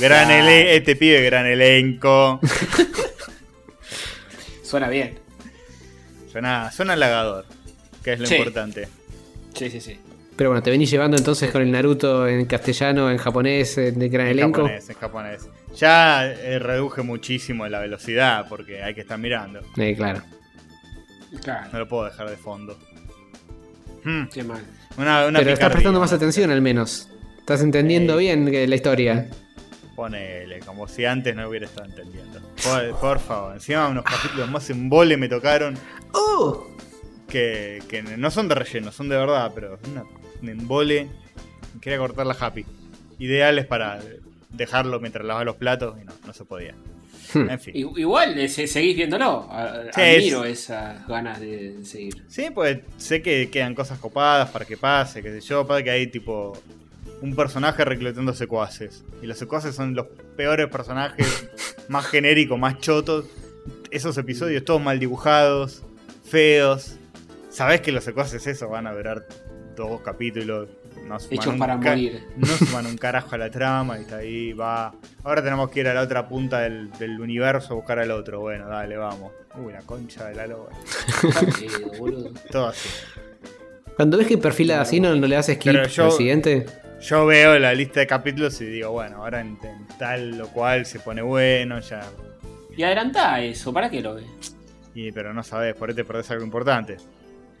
Gran 0.00 0.30
Ah. 0.30 0.38
ele 0.38 0.76
este 0.76 0.96
pibe, 0.96 1.20
gran 1.22 1.44
elenco. 1.46 2.40
Suena 4.62 4.88
bien. 4.88 5.18
Suena, 6.32 6.72
suena 6.72 6.94
halagador, 6.94 7.44
que 8.02 8.14
es 8.14 8.20
lo 8.20 8.26
Sí. 8.26 8.36
importante. 8.36 8.88
Sí, 9.54 9.70
sí, 9.70 9.80
sí. 9.80 9.98
Pero 10.36 10.50
bueno, 10.50 10.62
te 10.62 10.70
venís 10.70 10.90
llevando 10.90 11.16
entonces 11.16 11.50
con 11.52 11.62
el 11.62 11.70
Naruto 11.70 12.26
en 12.26 12.44
castellano, 12.46 13.10
en 13.10 13.18
japonés, 13.18 13.78
en 13.78 14.02
el 14.02 14.08
gran 14.10 14.26
En 14.26 14.32
elenco. 14.32 14.62
japonés, 14.62 14.88
en 14.90 14.96
japonés. 14.96 15.48
Ya 15.76 16.26
eh, 16.26 16.58
reduje 16.58 17.02
muchísimo 17.02 17.66
la 17.68 17.78
velocidad 17.80 18.46
porque 18.48 18.82
hay 18.82 18.94
que 18.94 19.02
estar 19.02 19.18
mirando. 19.18 19.60
Eh, 19.76 19.94
claro. 19.96 20.22
Claro. 21.42 21.68
No 21.72 21.78
lo 21.80 21.88
puedo 21.88 22.04
dejar 22.04 22.30
de 22.30 22.36
fondo. 22.36 22.78
Hmm, 24.04 24.24
Qué 24.32 24.42
mal. 24.44 24.62
Una, 24.96 25.26
una 25.26 25.38
Pero 25.40 25.52
estás 25.52 25.70
prestando 25.72 25.98
más 26.00 26.12
atención 26.12 26.50
al 26.50 26.60
menos. 26.62 27.08
Estás 27.38 27.60
entendiendo 27.62 28.16
bien 28.16 28.50
que 28.50 28.66
la 28.66 28.74
historia. 28.76 29.28
Ponele, 29.96 30.58
como 30.60 30.88
si 30.88 31.04
antes 31.04 31.34
no 31.36 31.48
hubiera 31.48 31.66
estado 31.66 31.86
entendiendo. 31.88 32.40
Por, 32.62 32.96
por 33.00 33.18
favor, 33.20 33.54
encima 33.54 33.86
unos 33.88 34.04
capítulos 34.04 34.50
más 34.50 34.68
en 34.70 34.88
vole 34.88 35.16
me 35.16 35.28
tocaron 35.28 35.76
¡Oh! 36.12 36.66
que, 37.28 37.80
que 37.88 38.02
no 38.02 38.30
son 38.30 38.48
de 38.48 38.54
relleno, 38.56 38.90
son 38.92 39.08
de 39.08 39.16
verdad, 39.16 39.52
pero 39.54 39.78
una, 39.90 40.04
un 40.44 40.60
embole. 40.60 41.08
Quería 41.80 41.98
cortar 41.98 42.26
la 42.26 42.36
happy. 42.38 42.64
Ideales 43.18 43.66
para 43.66 44.00
dejarlo 44.50 45.00
mientras 45.00 45.24
lavaba 45.26 45.44
los 45.44 45.56
platos 45.56 45.96
y 46.00 46.04
no, 46.04 46.12
no 46.26 46.32
se 46.32 46.44
podía. 46.44 46.74
Hmm. 47.32 47.50
En 47.50 47.58
fin. 47.58 47.74
Igual 47.76 48.38
eh, 48.38 48.48
se- 48.48 48.66
seguís 48.66 48.96
viéndolo. 48.96 49.48
A- 49.50 49.84
Sí, 49.94 50.00
Admiro 50.00 50.44
esas 50.44 51.06
ganas 51.08 51.40
de 51.40 51.84
seguir. 51.84 52.22
Sí, 52.28 52.48
pues 52.54 52.78
sé 52.96 53.22
que 53.22 53.50
quedan 53.50 53.74
cosas 53.74 53.98
copadas 53.98 54.50
para 54.50 54.64
que 54.64 54.76
pase, 54.76 55.22
qué 55.22 55.30
sé 55.32 55.40
yo, 55.40 55.66
para 55.66 55.82
que 55.82 55.90
hay 55.90 56.06
tipo 56.06 56.56
un 57.22 57.34
personaje 57.34 57.84
reclutando 57.84 58.32
secuaces. 58.34 59.04
Y 59.22 59.26
los 59.26 59.38
secuaces 59.38 59.74
son 59.74 59.94
los 59.94 60.06
peores 60.36 60.68
personajes, 60.68 61.48
más 61.88 62.06
genéricos, 62.06 62.58
más 62.58 62.78
chotos. 62.78 63.24
Esos 63.90 64.16
episodios 64.18 64.64
todos 64.64 64.82
mal 64.82 64.98
dibujados, 64.98 65.82
feos. 66.24 66.96
Sabés 67.50 67.80
que 67.80 67.92
los 67.92 68.04
secuaces 68.04 68.46
eso 68.46 68.68
van 68.68 68.86
a 68.86 68.92
durar 68.92 69.26
dos 69.76 70.00
capítulos. 70.00 70.68
No 71.06 71.18
suman 71.20 71.34
Hechos 71.34 71.52
un 71.54 71.58
para 71.58 71.76
morir. 71.76 72.22
No 72.36 72.46
suman 72.46 72.86
un 72.86 72.96
carajo 72.96 73.34
a 73.34 73.38
la 73.38 73.50
trama 73.50 73.98
y 73.98 74.02
está 74.02 74.16
ahí, 74.18 74.52
va. 74.52 74.92
Ahora 75.22 75.42
tenemos 75.42 75.70
que 75.70 75.80
ir 75.80 75.88
a 75.88 75.94
la 75.94 76.02
otra 76.02 76.26
punta 76.28 76.60
del, 76.60 76.90
del 76.92 77.20
universo 77.20 77.72
a 77.72 77.76
buscar 77.76 77.98
al 77.98 78.10
otro. 78.10 78.40
Bueno, 78.40 78.68
dale, 78.68 78.96
vamos. 78.96 79.32
Uy, 79.56 79.72
la 79.72 79.80
concha 79.82 80.28
de 80.28 80.34
la 80.34 80.46
loba. 80.46 80.70
Boludo. 81.98 82.30
Todo 82.50 82.68
así. 82.68 82.88
Cuando 83.96 84.18
ves 84.18 84.26
que 84.26 84.38
perfila 84.38 84.80
así, 84.80 84.98
no, 85.00 85.14
no 85.14 85.26
le 85.26 85.36
haces 85.36 85.56
skip 85.56 85.72
Pero 85.72 85.86
yo- 85.88 86.04
al 86.06 86.12
siguiente. 86.12 86.66
Yo 87.00 87.26
veo 87.26 87.58
la 87.58 87.74
lista 87.74 88.00
de 88.00 88.06
capítulos 88.06 88.58
y 88.62 88.64
digo, 88.64 88.92
bueno, 88.92 89.18
ahora 89.18 89.40
en, 89.42 89.58
en 89.62 89.86
tal 89.98 90.40
o 90.40 90.48
cual 90.48 90.86
se 90.86 91.00
pone 91.00 91.20
bueno, 91.20 91.78
ya. 91.80 92.00
Y 92.76 92.82
adelantá 92.82 93.42
eso, 93.42 93.74
¿para 93.74 93.90
qué 93.90 94.00
lo 94.00 94.14
ves? 94.14 94.24
Y, 94.94 95.12
pero 95.12 95.34
no 95.34 95.42
sabes, 95.42 95.74
por 95.74 95.90
ahí 95.90 95.94
te 95.94 96.04
perdés 96.04 96.30
algo 96.30 96.44
importante. 96.44 96.96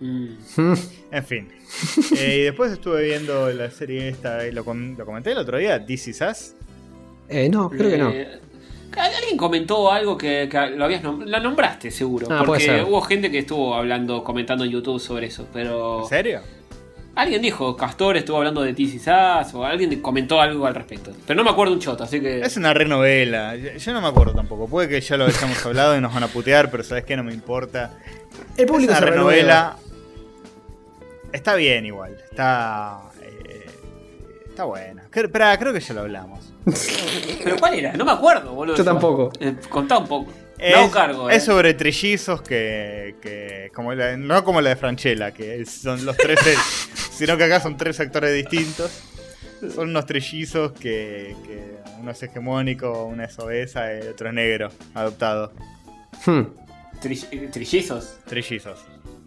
Mm. 0.00 0.28
En 1.10 1.24
fin. 1.24 1.48
Eh, 2.18 2.38
y 2.38 2.42
después 2.42 2.72
estuve 2.72 3.04
viendo 3.04 3.50
la 3.52 3.70
serie 3.70 4.08
esta, 4.08 4.46
y 4.46 4.52
lo, 4.52 4.64
com- 4.64 4.96
lo 4.96 5.04
comenté 5.06 5.32
el 5.32 5.38
otro 5.38 5.58
día, 5.58 5.84
This 5.84 6.08
Is 6.08 6.20
Us. 6.20 6.54
Eh, 7.28 7.48
no, 7.48 7.70
creo 7.70 7.90
que 7.90 7.98
no. 7.98 8.10
Eh, 8.10 8.40
Alguien 8.96 9.36
comentó 9.36 9.90
algo 9.90 10.16
que, 10.16 10.48
que 10.48 10.70
lo 10.76 10.84
habías 10.84 11.02
nom- 11.02 11.24
la 11.24 11.40
nombraste 11.40 11.90
seguro. 11.90 12.26
Ah, 12.30 12.44
puede 12.44 12.46
porque 12.46 12.64
ser. 12.64 12.84
hubo 12.84 13.00
gente 13.00 13.28
que 13.30 13.38
estuvo 13.40 13.74
hablando, 13.74 14.22
comentando 14.22 14.64
en 14.64 14.70
YouTube 14.70 15.00
sobre 15.00 15.26
eso. 15.26 15.48
Pero 15.52 16.02
¿En 16.02 16.08
serio? 16.08 16.40
Alguien 17.16 17.42
dijo, 17.42 17.76
Castor 17.76 18.16
estuvo 18.16 18.36
hablando 18.38 18.62
de 18.62 18.72
This 18.74 18.94
Is 18.94 19.02
Us, 19.06 19.54
o 19.54 19.64
alguien 19.64 20.00
comentó 20.00 20.40
algo 20.40 20.66
al 20.66 20.74
respecto. 20.74 21.12
Pero 21.26 21.36
no 21.36 21.44
me 21.44 21.50
acuerdo 21.50 21.72
un 21.74 21.80
choto, 21.80 22.04
así 22.04 22.20
que. 22.20 22.40
Es 22.40 22.56
una 22.56 22.72
renovela. 22.74 23.56
Yo 23.56 23.92
no 23.92 24.00
me 24.00 24.08
acuerdo 24.08 24.34
tampoco. 24.34 24.66
Puede 24.68 24.88
que 24.88 25.00
ya 25.00 25.16
lo 25.16 25.24
hayamos 25.26 25.64
hablado 25.66 25.96
y 25.96 26.00
nos 26.00 26.12
van 26.14 26.22
a 26.24 26.28
putear, 26.28 26.70
pero 26.70 26.82
sabes 26.82 27.04
que 27.04 27.16
no 27.16 27.24
me 27.24 27.32
importa. 27.32 27.98
El 28.56 28.64
Es 28.64 28.70
público 28.70 28.90
una 28.92 28.98
se 28.98 29.04
renueva. 29.06 29.30
renovela. 29.30 29.76
Está 31.32 31.54
bien 31.56 31.84
igual. 31.86 32.16
Está. 32.30 33.00
eh, 33.22 33.66
está 34.48 34.64
buena. 34.64 35.02
Espera, 35.12 35.56
creo 35.58 35.72
que 35.72 35.80
ya 35.80 35.94
lo 35.94 36.00
hablamos. 36.02 36.52
¿Pero 37.44 37.56
cuál 37.58 37.74
era? 37.74 37.92
No 37.94 38.04
me 38.04 38.12
acuerdo, 38.12 38.52
boludo. 38.52 38.76
Yo 38.76 38.84
tampoco. 38.84 39.30
Eh, 39.40 39.54
contá 39.68 39.98
un 39.98 40.06
poco. 40.06 40.30
Es, 40.58 40.76
no 40.76 40.90
cargo, 40.90 41.28
es 41.30 41.42
eh. 41.42 41.46
sobre 41.46 41.74
trillizos 41.74 42.42
que. 42.42 43.16
que 43.20 43.70
como 43.74 43.92
la- 43.94 44.16
no 44.16 44.44
como 44.44 44.60
la 44.60 44.70
de 44.70 44.76
Franchella, 44.76 45.32
que 45.32 45.64
son 45.66 46.04
los 46.04 46.16
tres. 46.16 46.38
sino 47.12 47.36
que 47.36 47.44
acá 47.44 47.60
son 47.60 47.76
tres 47.76 47.98
actores 48.00 48.34
distintos. 48.34 49.02
Son 49.74 49.88
unos 49.90 50.04
trillizos 50.06 50.72
que, 50.72 51.34
que 51.46 51.76
uno 52.00 52.10
es 52.10 52.22
hegemónico, 52.22 53.04
uno 53.06 53.24
es 53.24 53.38
obesa 53.38 53.94
y 53.96 54.08
otro 54.08 54.28
es 54.28 54.34
negro, 54.34 54.68
adoptado. 54.94 55.52
Hmm. 56.26 56.42
Trill- 57.00 57.26
eh, 57.30 57.48
¿Trillizos? 57.52 58.18
Trillizos. 58.26 58.84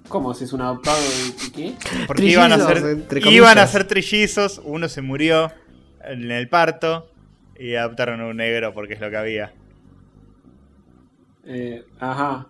¿Cómo? 0.07 0.33
¿Si 0.33 0.43
es 0.45 0.53
un 0.53 0.61
adoptado 0.61 0.97
y 1.45 1.51
qué? 1.51 1.73
Porque 2.05 2.23
iban 2.25 2.51
a 2.53 2.57
ser, 2.65 2.97
iban 3.25 3.57
a 3.57 3.67
ser 3.67 3.85
trillizos, 3.87 4.61
uno 4.63 4.87
se 4.87 5.01
murió 5.01 5.51
en 6.05 6.31
el 6.31 6.47
parto 6.47 7.11
y 7.59 7.75
adoptaron 7.75 8.21
a 8.21 8.27
un 8.27 8.37
negro 8.37 8.73
porque 8.73 8.93
es 8.93 9.01
lo 9.01 9.09
que 9.09 9.17
había. 9.17 9.53
Eh, 11.47 11.85
ajá. 11.99 12.47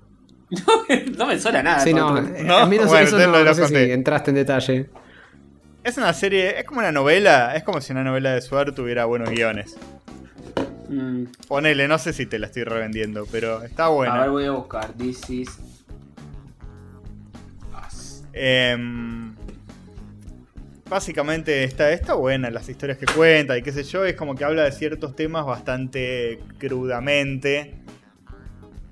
No, 0.50 0.60
me- 0.90 1.06
no 1.18 1.28
me 1.28 1.40
suena 1.40 1.62
nada. 1.64 1.80
Sí, 1.82 1.94
no, 1.94 2.18
eh, 2.18 2.44
¿No? 2.44 2.66
Bueno, 2.68 2.84
eso 2.86 2.98
entonces 2.98 3.28
no, 3.28 3.32
no 3.34 3.40
lo 3.40 3.46
no 3.46 3.54
sé 3.54 3.62
si 3.68 3.74
conté. 3.74 3.94
entraste 3.94 4.32
en 4.32 4.36
detalle. 4.36 4.90
Es 5.84 5.98
una 5.98 6.12
serie, 6.14 6.60
es 6.60 6.66
como 6.66 6.80
una 6.80 6.92
novela, 6.92 7.56
es 7.56 7.64
como 7.64 7.80
si 7.80 7.92
una 7.94 8.04
novela 8.04 8.34
de 8.34 8.42
Suar 8.42 8.74
tuviera 8.74 9.06
buenos 9.06 9.30
guiones. 9.30 9.78
Mm, 10.90 11.26
Ponele, 11.48 11.88
no 11.88 11.98
sé 11.98 12.12
si 12.14 12.26
te 12.26 12.40
la 12.40 12.48
estoy 12.48 12.64
revendiendo, 12.64 13.26
pero 13.32 13.64
está 13.64 13.88
buena. 13.90 14.16
A 14.16 14.22
ver, 14.22 14.30
voy 14.32 14.46
a 14.46 14.52
buscar. 14.52 14.92
This 14.94 15.30
is. 15.30 15.50
Em, 18.40 19.34
básicamente 20.90 21.64
está, 21.64 21.92
está 21.92 22.14
buena 22.14 22.52
las 22.52 22.70
historias 22.70 22.98
que 23.00 23.06
cuenta 23.08 23.58
y 23.58 23.64
qué 23.64 23.72
sé 23.72 23.84
yo, 23.84 24.06
es 24.06 24.16
como 24.16 24.36
que 24.36 24.46
habla 24.46 24.64
de 24.64 24.72
ciertos 24.72 25.16
temas 25.16 25.46
bastante 25.46 26.40
crudamente. 26.60 27.74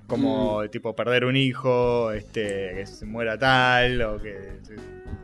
Como 0.08 0.68
tipo 0.70 0.95
perder 0.95 1.26
un 1.26 1.36
hijo, 1.36 2.12
este, 2.12 2.74
que 2.76 2.86
se 2.86 3.06
muera 3.06 3.38
tal, 3.39 4.01
o 4.03 4.22
que, 4.22 4.38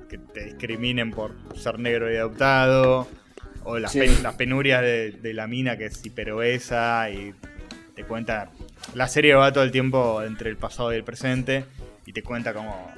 que 0.09 0.17
te 0.17 0.45
discriminen 0.45 1.11
por 1.11 1.33
ser 1.55 1.77
negro 1.77 2.11
y 2.11 2.15
adoptado, 2.17 3.07
o 3.63 3.77
las, 3.77 3.91
Sí. 3.91 3.99
pen- 3.99 4.23
las 4.23 4.33
penurias 4.35 4.81
de, 4.81 5.11
de 5.11 5.33
la 5.35 5.45
mina 5.47 5.77
que 5.77 5.85
es 5.85 6.03
hiperobesa 6.05 7.09
y 7.11 7.33
te 7.95 8.03
cuenta. 8.05 8.49
La 8.95 9.07
serie 9.07 9.35
va 9.35 9.51
todo 9.53 9.63
el 9.63 9.71
tiempo 9.71 10.23
entre 10.23 10.49
el 10.49 10.57
pasado 10.57 10.91
y 10.91 10.95
el 10.95 11.03
presente 11.03 11.63
y 12.07 12.13
te 12.13 12.23
cuenta 12.23 12.51
cómo, 12.51 12.91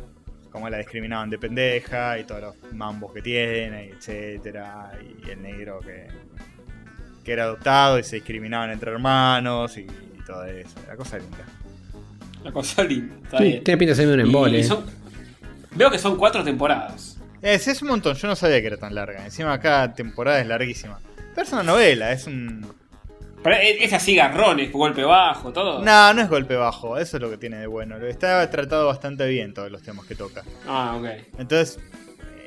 cómo 0.52 0.70
la 0.70 0.78
discriminaban 0.78 1.30
de 1.30 1.38
pendeja 1.38 2.18
y 2.18 2.24
todos 2.24 2.42
los 2.42 2.74
mambos 2.74 3.12
que 3.14 3.22
tiene, 3.22 3.90
etcétera, 3.90 4.92
y 5.26 5.30
el 5.30 5.42
negro 5.42 5.82
que, 5.82 6.08
que 7.26 7.34
era 7.34 7.44
adoptado 7.44 8.00
y 8.00 8.04
se 8.04 8.16
discriminaban 8.16 8.72
entre 8.72 8.92
hermanos 8.92 9.78
y, 9.78 9.82
y 9.82 10.22
todo 10.26 10.46
eso. 10.46 10.76
La 10.88 10.96
cosa 10.96 11.18
linda. 11.18 11.40
La 12.44 12.52
cosa 12.52 12.84
linda. 12.84 13.16
Está 13.24 13.38
Sí, 13.38 13.44
bien. 13.46 13.64
tiene 13.64 13.78
pinta 13.78 13.92
de 13.92 13.96
ser 13.96 14.08
un 14.08 14.20
embole. 14.20 14.60
y 14.60 14.64
son- 14.64 14.86
Veo 15.76 15.90
que 15.90 15.98
son 15.98 16.18
cuatro 16.18 16.44
temporadas. 16.44 17.18
Es, 17.42 17.68
es 17.68 17.82
un 17.82 17.88
montón, 17.90 18.16
yo 18.16 18.28
no 18.28 18.36
sabía 18.36 18.62
que 18.62 18.68
era 18.68 18.78
tan 18.78 18.94
larga. 18.96 19.26
Encima 19.26 19.60
cada 19.60 19.94
temporada 19.94 20.40
es 20.40 20.48
larguísima. 20.48 21.00
Pero 21.34 21.48
es 21.48 21.52
una 21.54 21.64
novela, 21.64 22.12
es 22.12 22.28
un... 22.28 22.66
Pero 23.44 23.56
es 23.58 23.76
es 23.82 23.92
así, 23.94 24.16
garrones, 24.16 24.72
golpe 24.72 25.04
bajo, 25.04 25.52
todo. 25.52 25.84
No, 25.84 26.14
no 26.14 26.22
es 26.22 26.30
golpe 26.30 26.56
bajo, 26.56 26.98
eso 26.98 27.18
es 27.18 27.22
lo 27.22 27.30
que 27.30 27.38
tiene 27.38 27.58
de 27.58 27.68
bueno. 27.68 27.98
Está 27.98 28.50
tratado 28.50 28.88
bastante 28.88 29.28
bien 29.28 29.54
todos 29.54 29.70
los 29.72 29.82
temas 29.82 30.06
que 30.06 30.16
toca. 30.16 30.44
Ah, 30.68 30.96
ok. 30.98 31.06
Entonces, 31.40 31.80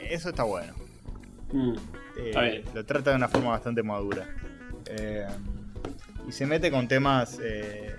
eso 0.09 0.29
está 0.31 0.45
bueno. 0.45 0.73
Mm, 1.53 1.73
Eh, 2.19 2.29
Está 2.29 2.41
bien. 2.43 2.63
Lo 2.75 2.87
trata 2.87 3.11
de 3.11 3.17
una 3.17 3.29
forma 3.29 3.51
bastante 3.51 3.83
madura. 3.83 4.27
Eh, 4.87 5.27
y 6.27 6.33
se 6.33 6.47
mete 6.47 6.71
con 6.71 6.89
temas 6.89 7.39
eh, 7.43 7.95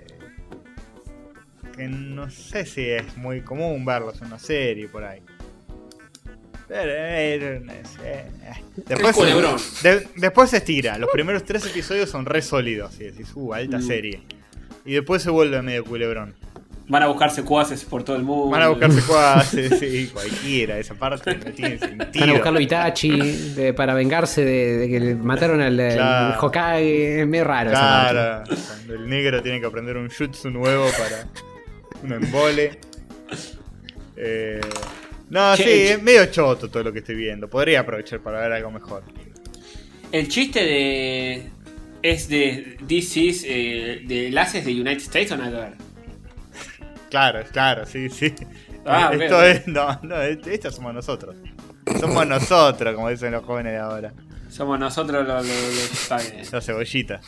que 1.78 1.88
no 1.88 2.28
sé 2.30 2.66
si 2.66 2.82
es 2.90 3.16
muy 3.16 3.40
común 3.40 3.84
verlos 3.86 4.20
en 4.20 4.26
una 4.26 4.38
serie 4.38 4.86
por 4.88 5.02
ahí. 5.04 5.20
Pero, 6.68 6.92
eh, 6.94 7.60
no 7.64 7.72
sé. 7.72 8.24
Después, 8.86 9.16
El 9.16 9.22
culebrón. 9.24 9.56
de- 9.82 10.06
después 10.16 10.50
se 10.50 10.58
estira. 10.58 10.98
Los 10.98 11.08
primeros 11.10 11.44
tres 11.44 11.64
episodios 11.64 12.10
son 12.10 12.26
re 12.26 12.42
sólidos. 12.42 13.00
Y 13.00 13.04
decís, 13.04 13.30
uh, 13.34 13.54
alta 13.54 13.78
Mm. 13.78 13.82
serie. 13.82 14.22
Y 14.84 14.92
después 14.92 15.22
se 15.22 15.30
vuelve 15.30 15.62
medio 15.62 15.84
culebrón. 15.84 16.34
Van 16.90 17.02
a 17.02 17.06
buscar 17.08 17.30
secuaces 17.30 17.84
por 17.84 18.02
todo 18.02 18.16
el 18.16 18.22
mundo. 18.22 18.48
Van 18.50 18.62
a 18.62 18.68
buscarse 18.68 19.02
cuases, 19.02 19.78
sí, 19.78 20.08
cualquiera. 20.12 20.78
Esa 20.78 20.94
parte 20.94 21.36
no 21.36 21.44
tiene 21.52 21.78
sentido. 21.78 22.20
Van 22.20 22.30
a 22.30 22.32
buscarlo 22.34 22.60
Itachi 22.60 23.10
de- 23.54 23.74
para 23.74 23.92
vengarse 23.94 24.42
de, 24.44 24.76
de 24.78 24.88
que 24.88 25.00
le 25.00 25.14
mataron 25.14 25.60
al, 25.62 25.76
Claro. 25.76 26.40
Hokage. 26.46 27.20
Es 27.22 27.26
medio 27.26 27.44
raro 27.44 27.70
esa 27.70 27.80
parte. 27.80 28.12
Claro, 28.12 28.44
cuando 28.66 28.94
el 28.94 29.08
negro 29.08 29.42
tiene 29.42 29.60
que 29.60 29.66
aprender 29.66 29.96
un 29.98 30.08
jutsu 30.10 30.50
nuevo 30.50 30.86
para 30.92 31.26
un 32.02 32.12
embole. 32.12 32.78
Eh, 34.20 34.60
no, 35.30 35.54
Che, 35.54 35.62
sí, 35.62 35.70
es 35.92 36.02
medio 36.02 36.26
choto 36.26 36.68
todo 36.68 36.82
lo 36.82 36.92
que 36.92 36.98
estoy 36.98 37.14
viendo. 37.14 37.48
Podría 37.48 37.78
aprovechar 37.80 38.18
para 38.18 38.40
ver 38.40 38.50
algo 38.50 38.72
mejor. 38.72 39.04
El 40.10 40.26
chiste 40.26 40.58
de. 40.58 41.50
Es 42.02 42.28
de 42.28 42.78
This 42.84 43.16
is. 43.16 43.44
Eh, 43.46 44.02
de 44.04 44.26
enlaces 44.26 44.64
de 44.64 44.72
United 44.72 44.96
States 45.02 45.30
o 45.30 45.36
nada. 45.36 45.72
Claro, 47.10 47.44
claro, 47.52 47.86
sí, 47.86 48.08
sí. 48.10 48.34
Ah, 48.84 49.12
Esto 49.12 49.40
es. 49.44 49.68
No, 49.68 50.00
no, 50.02 50.20
estos 50.20 50.74
somos 50.74 50.92
nosotros. 50.94 51.36
Somos 52.00 52.26
nosotros, 52.26 52.92
como 52.96 53.08
dicen 53.08 53.30
los 53.30 53.44
jóvenes 53.44 53.74
de 53.74 53.78
ahora. 53.78 54.12
Somos 54.50 54.80
nosotros 54.80 55.24
los. 55.28 55.46
los, 55.46 56.10
los-. 56.10 56.52
Los 56.52 56.66
cebollitas, 56.66 57.24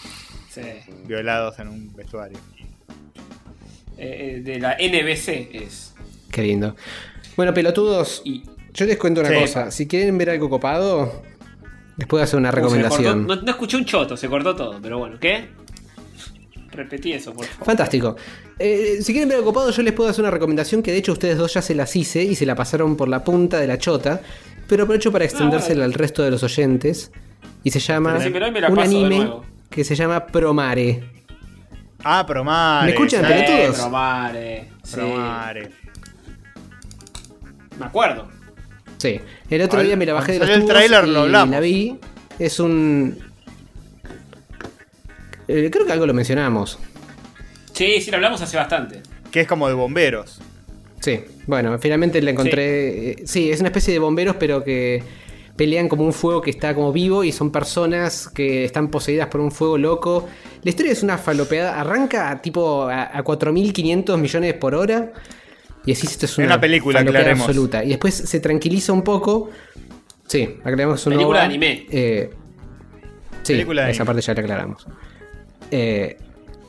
Sí. 0.50 0.62
violados 1.04 1.56
en 1.60 1.68
un 1.68 1.94
vestuario. 1.94 2.38
Eh, 4.02 4.36
eh, 4.38 4.40
de 4.42 4.58
la 4.58 4.76
NBC 4.78 5.50
es. 5.52 5.94
Qué 6.30 6.42
lindo. 6.42 6.74
Bueno, 7.36 7.52
pelotudos, 7.52 8.22
Y. 8.24 8.42
yo 8.72 8.86
les 8.86 8.96
cuento 8.96 9.20
una 9.20 9.28
Sí. 9.30 9.36
cosa. 9.40 9.70
Si 9.70 9.86
quieren 9.86 10.16
ver 10.16 10.30
algo 10.30 10.48
copado, 10.48 11.22
les 11.98 12.08
puedo 12.08 12.24
hacer 12.24 12.38
una 12.38 12.50
recomendación. 12.50 13.26
cortó- 13.26 13.36
no, 13.36 13.42
no 13.42 13.50
escuché 13.50 13.76
un 13.76 13.84
choto, 13.84 14.16
se 14.16 14.28
cortó 14.28 14.56
todo, 14.56 14.78
pero 14.80 14.98
bueno, 14.98 15.18
¿qué? 15.20 15.48
Repetí 16.72 17.12
eso, 17.12 17.32
por 17.34 17.44
favor. 17.46 17.66
Fantástico. 17.66 18.16
Eh, 18.58 18.98
si 19.02 19.12
quieren 19.12 19.28
ver 19.28 19.38
algo 19.38 19.50
copado, 19.52 19.70
yo 19.70 19.82
les 19.82 19.92
puedo 19.92 20.08
hacer 20.08 20.22
una 20.22 20.30
recomendación 20.30 20.82
que 20.82 20.92
de 20.92 20.98
hecho 20.98 21.12
ustedes 21.12 21.36
dos 21.36 21.52
ya 21.52 21.62
se 21.62 21.74
las 21.74 21.94
hice 21.96 22.22
y 22.22 22.34
se 22.36 22.46
la 22.46 22.54
pasaron 22.54 22.96
por 22.96 23.08
la 23.08 23.24
punta 23.24 23.58
de 23.58 23.66
la 23.66 23.76
chota. 23.78 24.22
Pero 24.68 24.84
aprovecho 24.84 25.10
para 25.10 25.24
extendérsela 25.24 25.74
bueno. 25.80 25.84
al 25.86 25.92
resto 25.94 26.22
de 26.22 26.30
los 26.30 26.42
oyentes. 26.44 27.10
Y 27.64 27.70
se 27.70 27.80
llama 27.80 28.12
Pero 28.12 28.24
sí, 28.24 28.30
pero 28.32 28.46
hoy 28.46 28.52
me 28.52 28.60
la 28.60 28.68
un 28.68 28.76
paso 28.76 28.88
de 28.90 28.96
anime 28.96 29.16
nuevo. 29.16 29.44
que 29.68 29.82
se 29.84 29.94
llama 29.96 30.26
Promare. 30.26 31.02
Ah, 32.04 32.24
Promare. 32.26 32.86
¿Me 32.86 32.92
escuchan, 32.92 33.22
¿sabes? 33.22 33.42
pelotudos? 33.50 33.76
Promare. 33.78 34.68
Sí, 34.82 34.94
Promare. 34.96 35.70
me 37.78 37.86
acuerdo. 37.86 38.28
Sí. 38.98 39.20
El 39.48 39.62
otro 39.62 39.80
Al- 39.80 39.86
día 39.86 39.96
me 39.96 40.06
la 40.06 40.12
bajé 40.14 40.32
de 40.32 40.38
los 40.40 40.48
el 40.48 40.60
tubos 40.66 40.84
y 40.84 40.88
lo 40.88 40.96
hablamos. 40.96 41.50
la 41.50 41.60
vi. 41.60 41.98
Es 42.38 42.60
un. 42.60 43.18
eh, 45.48 45.68
creo 45.72 45.86
que 45.86 45.92
algo 45.92 46.06
lo 46.06 46.14
mencionamos. 46.14 46.78
Sí, 47.72 48.00
sí, 48.00 48.10
lo 48.10 48.16
hablamos 48.16 48.40
hace 48.42 48.56
bastante. 48.56 49.02
Que 49.30 49.40
es 49.42 49.46
como 49.46 49.68
de 49.68 49.74
bomberos. 49.74 50.40
Sí, 51.00 51.20
bueno, 51.46 51.78
finalmente 51.78 52.20
le 52.20 52.30
encontré. 52.32 53.10
eh, 53.12 53.16
Sí. 53.24 53.50
es 53.50 53.60
una 53.60 53.68
especie 53.68 53.92
de 53.92 53.98
bomberos, 53.98 54.36
pero 54.38 54.62
que 54.62 55.02
pelean 55.60 55.90
como 55.90 56.04
un 56.04 56.14
fuego 56.14 56.40
que 56.40 56.48
está 56.48 56.74
como 56.74 56.90
vivo 56.90 57.22
y 57.22 57.32
son 57.32 57.52
personas 57.52 58.30
que 58.34 58.64
están 58.64 58.88
poseídas 58.88 59.26
por 59.28 59.42
un 59.42 59.52
fuego 59.52 59.76
loco. 59.76 60.26
La 60.62 60.70
historia 60.70 60.90
es 60.92 61.02
una 61.02 61.18
falopeada. 61.18 61.78
Arranca 61.78 62.30
a 62.30 62.40
tipo 62.40 62.84
a, 62.88 63.02
a 63.14 63.22
4.500 63.22 64.16
millones 64.16 64.54
por 64.54 64.74
hora. 64.74 65.12
Y 65.84 65.92
así 65.92 66.06
esto 66.06 66.24
es 66.24 66.32
Es 66.32 66.38
una, 66.38 66.46
una 66.46 66.60
película, 66.62 67.00
aclaremos. 67.00 67.46
absoluta. 67.46 67.84
Y 67.84 67.90
después 67.90 68.14
se 68.14 68.40
tranquiliza 68.40 68.94
un 68.94 69.02
poco. 69.02 69.50
Sí, 70.26 70.48
aclaremos 70.60 70.98
es 70.98 71.06
una 71.08 71.16
Película 71.16 71.40
de 71.40 71.44
anime. 71.44 71.86
Eh, 71.90 72.30
sí, 73.42 73.52
Película 73.52 73.84
de 73.84 73.90
esa 73.90 74.02
anime. 74.02 74.06
parte 74.14 74.22
ya 74.26 74.32
la 74.34 74.40
aclaramos. 74.40 74.86
Eh, 75.70 76.16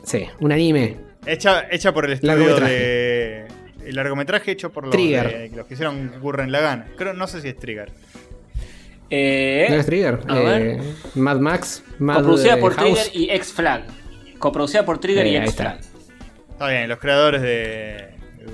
sí, 0.04 0.26
un 0.40 0.52
anime. 0.52 0.98
Hecha, 1.24 1.64
hecha 1.70 1.94
por 1.94 2.04
el 2.04 2.12
estudio 2.12 2.34
Largometraje. 2.36 2.72
de. 2.74 3.46
El 3.86 3.96
largometraje 3.96 4.50
hecho 4.50 4.70
por 4.70 4.84
los, 4.84 4.92
Trigger. 4.92 5.50
de- 5.50 5.56
los 5.56 5.66
que 5.66 5.72
hicieron 5.74 6.12
Gurren 6.20 6.52
Lagann. 6.52 6.88
Creo, 6.98 7.14
no 7.14 7.26
sé 7.26 7.40
si 7.40 7.48
es 7.48 7.56
Trigger. 7.56 7.90
Eh, 9.14 9.66
¿No 9.68 9.76
es 9.76 9.84
Trigger? 9.86 10.20
A 10.26 10.38
Eh, 10.38 10.42
ver. 10.44 10.80
Mad 11.16 11.36
Max. 11.38 11.82
Mad 11.98 12.16
coproducida 12.16 12.54
eh, 12.54 12.56
por 12.56 12.72
House. 12.74 13.10
Trigger 13.10 13.20
y 13.20 13.30
X-Flag. 13.36 13.82
Coproducida 14.38 14.84
por 14.86 14.98
Trigger 14.98 15.26
Eh, 15.26 15.30
y 15.32 15.36
ahí 15.36 15.42
X-Flag. 15.42 15.80
Está 16.50 16.68
bien, 16.68 16.88
los 16.88 16.98
creadores 16.98 17.42
de 17.42 18.08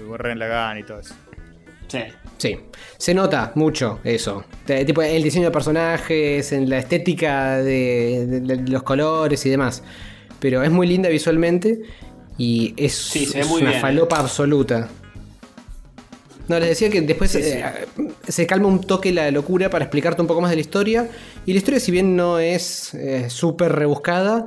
Gurren 0.08 0.38
Lagann 0.38 0.78
y 0.78 0.82
todo 0.82 0.98
eso. 1.00 1.14
Sí. 1.86 2.00
Sí, 2.38 2.58
se 2.98 3.14
nota 3.14 3.52
mucho 3.54 4.00
eso. 4.04 4.44
Tipo 4.66 5.00
el 5.02 5.22
diseño 5.22 5.46
de 5.46 5.50
personajes, 5.50 6.52
en 6.52 6.68
la 6.68 6.78
estética 6.78 7.58
de, 7.58 8.26
de- 8.26 8.40
de 8.40 8.70
los 8.70 8.82
colores 8.82 9.44
y 9.46 9.50
demás. 9.50 9.82
Pero 10.40 10.62
es 10.62 10.70
muy 10.70 10.86
linda 10.86 11.08
visualmente 11.08 11.80
y 12.36 12.74
es, 12.76 12.94
Sí, 12.94 13.28
es 13.34 13.48
muy 13.48 13.62
una 13.62 13.70
bien. 13.70 13.80
falopa 13.82 14.18
absoluta. 14.18 14.88
No, 16.48 16.58
les 16.58 16.70
decía 16.70 16.88
que 16.90 17.00
después 17.02 17.30
Sí, 17.30 17.40
eh, 17.42 17.62
se 18.26 18.46
calma 18.46 18.68
un 18.68 18.80
toque 18.80 19.12
la 19.12 19.30
locura 19.30 19.68
para 19.70 19.84
explicarte 19.84 20.20
un 20.22 20.28
poco 20.28 20.40
más 20.40 20.50
de 20.50 20.56
la 20.56 20.60
historia. 20.62 21.08
Y 21.46 21.52
la 21.52 21.58
historia, 21.58 21.78
si 21.80 21.92
bien 21.92 22.16
no 22.16 22.38
es 22.38 22.94
eh, 22.94 23.28
súper 23.28 23.72
rebuscada, 23.72 24.46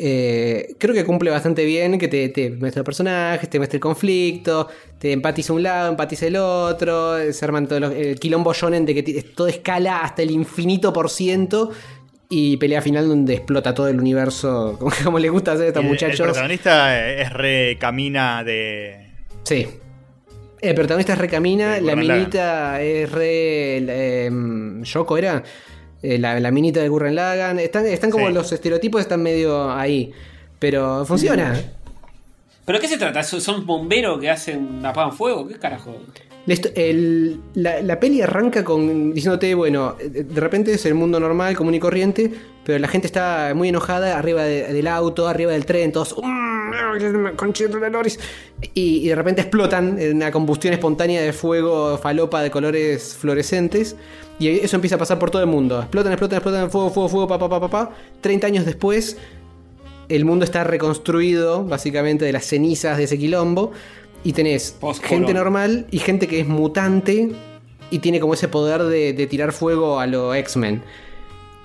eh, 0.00 0.74
creo 0.78 0.94
que 0.94 1.04
cumple 1.04 1.30
bastante 1.30 1.64
bien, 1.64 1.98
que 1.98 2.06
te, 2.08 2.28
te 2.28 2.50
muestra 2.50 2.84
personajes, 2.84 3.48
te 3.50 3.58
muestra 3.58 3.76
el 3.76 3.80
conflicto, 3.80 4.68
te 4.98 5.12
empatiza 5.12 5.52
un 5.52 5.62
lado, 5.62 5.88
empatiza 5.90 6.26
el 6.26 6.36
otro, 6.36 7.32
se 7.32 7.44
arman 7.44 7.66
todos 7.66 7.80
los, 7.80 7.92
el 7.94 8.18
quilombo 8.20 8.52
shonen 8.52 8.84
de 8.86 8.94
que 8.94 9.22
todo 9.22 9.48
escala 9.48 10.00
hasta 10.00 10.22
el 10.22 10.30
infinito 10.30 10.92
por 10.92 11.10
ciento 11.10 11.70
y 12.28 12.58
pelea 12.58 12.80
final 12.82 13.08
donde 13.08 13.34
explota 13.34 13.74
todo 13.74 13.88
el 13.88 13.98
universo, 13.98 14.76
como, 14.78 14.92
como 15.04 15.18
le 15.18 15.30
gusta 15.30 15.52
hacer 15.52 15.64
a 15.64 15.68
estos 15.68 15.82
el- 15.82 15.88
muchachos. 15.88 16.20
El 16.20 16.26
protagonista 16.26 17.08
es 17.10 17.32
re 17.32 17.76
camina 17.80 18.44
de. 18.44 19.08
Sí. 19.44 19.66
El 20.60 20.74
protagonista 20.74 21.12
es 21.12 21.18
Recamina, 21.18 21.80
la 21.80 21.94
minita 21.94 22.80
es 22.82 23.10
re. 23.12 23.78
Eh, 23.78 24.30
Yoko 24.82 25.16
era. 25.16 25.42
Eh, 26.02 26.18
la, 26.18 26.38
la 26.40 26.50
minita 26.50 26.80
de 26.80 26.88
Gurren 26.88 27.14
Lagann. 27.14 27.58
Están, 27.58 27.86
están 27.86 28.10
como 28.10 28.28
Sí. 28.28 28.32
los 28.34 28.52
estereotipos, 28.52 29.00
están 29.00 29.22
medio 29.22 29.70
ahí. 29.72 30.12
Pero 30.58 31.04
funciona. 31.06 31.54
¿Pero 32.64 32.80
qué 32.80 32.88
se 32.88 32.98
trata? 32.98 33.22
¿Son- 33.22 33.40
¿Son 33.40 33.64
bomberos 33.66 34.20
que 34.20 34.30
hacen 34.30 34.84
apagan 34.84 35.12
fuego? 35.12 35.46
¿Qué 35.48 35.54
carajo? 35.58 35.96
La, 37.54 38.00
peli 38.00 38.22
arranca 38.22 38.64
con 38.64 39.12
diciéndote, 39.12 39.54
bueno, 39.54 39.96
de 40.00 40.40
repente 40.40 40.72
es 40.72 40.86
el 40.86 40.94
mundo 40.94 41.20
normal, 41.20 41.56
común 41.56 41.74
y 41.74 41.80
corriente, 41.80 42.30
pero 42.64 42.78
la 42.78 42.88
gente 42.88 43.06
está 43.06 43.52
muy 43.54 43.68
enojada 43.68 44.18
arriba 44.18 44.42
de- 44.44 44.72
del 44.72 44.86
auto, 44.86 45.28
arriba 45.28 45.52
del 45.52 45.66
tren, 45.66 45.92
todos... 45.92 46.16
"Mm, 46.16 46.70
loris", 47.92 48.18
Y, 48.74 48.98
y 49.04 49.08
de 49.08 49.14
repente 49.14 49.40
explotan 49.42 49.98
en 49.98 50.16
una 50.16 50.30
combustión 50.30 50.72
espontánea 50.74 51.20
de 51.22 51.32
fuego 51.32 51.98
falopa 51.98 52.42
de 52.42 52.50
colores 52.50 53.14
fluorescentes. 53.18 53.96
Y 54.38 54.48
eso 54.48 54.76
empieza 54.76 54.96
a 54.96 54.98
pasar 54.98 55.18
por 55.18 55.30
todo 55.30 55.42
el 55.42 55.48
mundo. 55.48 55.80
Explotan, 55.80 56.12
explotan, 56.12 56.36
explotan, 56.38 56.70
fuego, 56.70 56.90
fuego, 56.90 57.08
fuego, 57.08 57.26
pa, 57.28 57.38
pa, 57.38 57.48
pa, 57.48 57.60
pa, 57.60 57.68
pa. 57.70 57.90
30 58.20 58.46
años 58.46 58.64
después, 58.66 59.16
el 60.08 60.24
mundo 60.24 60.44
está 60.44 60.62
reconstruido, 60.64 61.64
básicamente, 61.64 62.24
de 62.24 62.32
las 62.32 62.44
cenizas 62.46 62.98
de 62.98 63.04
ese 63.04 63.18
quilombo. 63.18 63.72
Y 64.24 64.32
tenés 64.32 64.76
gente 65.02 65.32
normal 65.32 65.86
y 65.90 65.98
gente 65.98 66.26
que 66.26 66.40
es 66.40 66.46
mutante 66.48 67.30
y 67.90 67.98
tiene 68.00 68.20
como 68.20 68.34
ese 68.34 68.48
poder 68.48 68.82
de, 68.84 69.12
de 69.12 69.26
tirar 69.26 69.52
fuego 69.52 70.00
a 70.00 70.06
los 70.06 70.34
X-Men. 70.36 70.82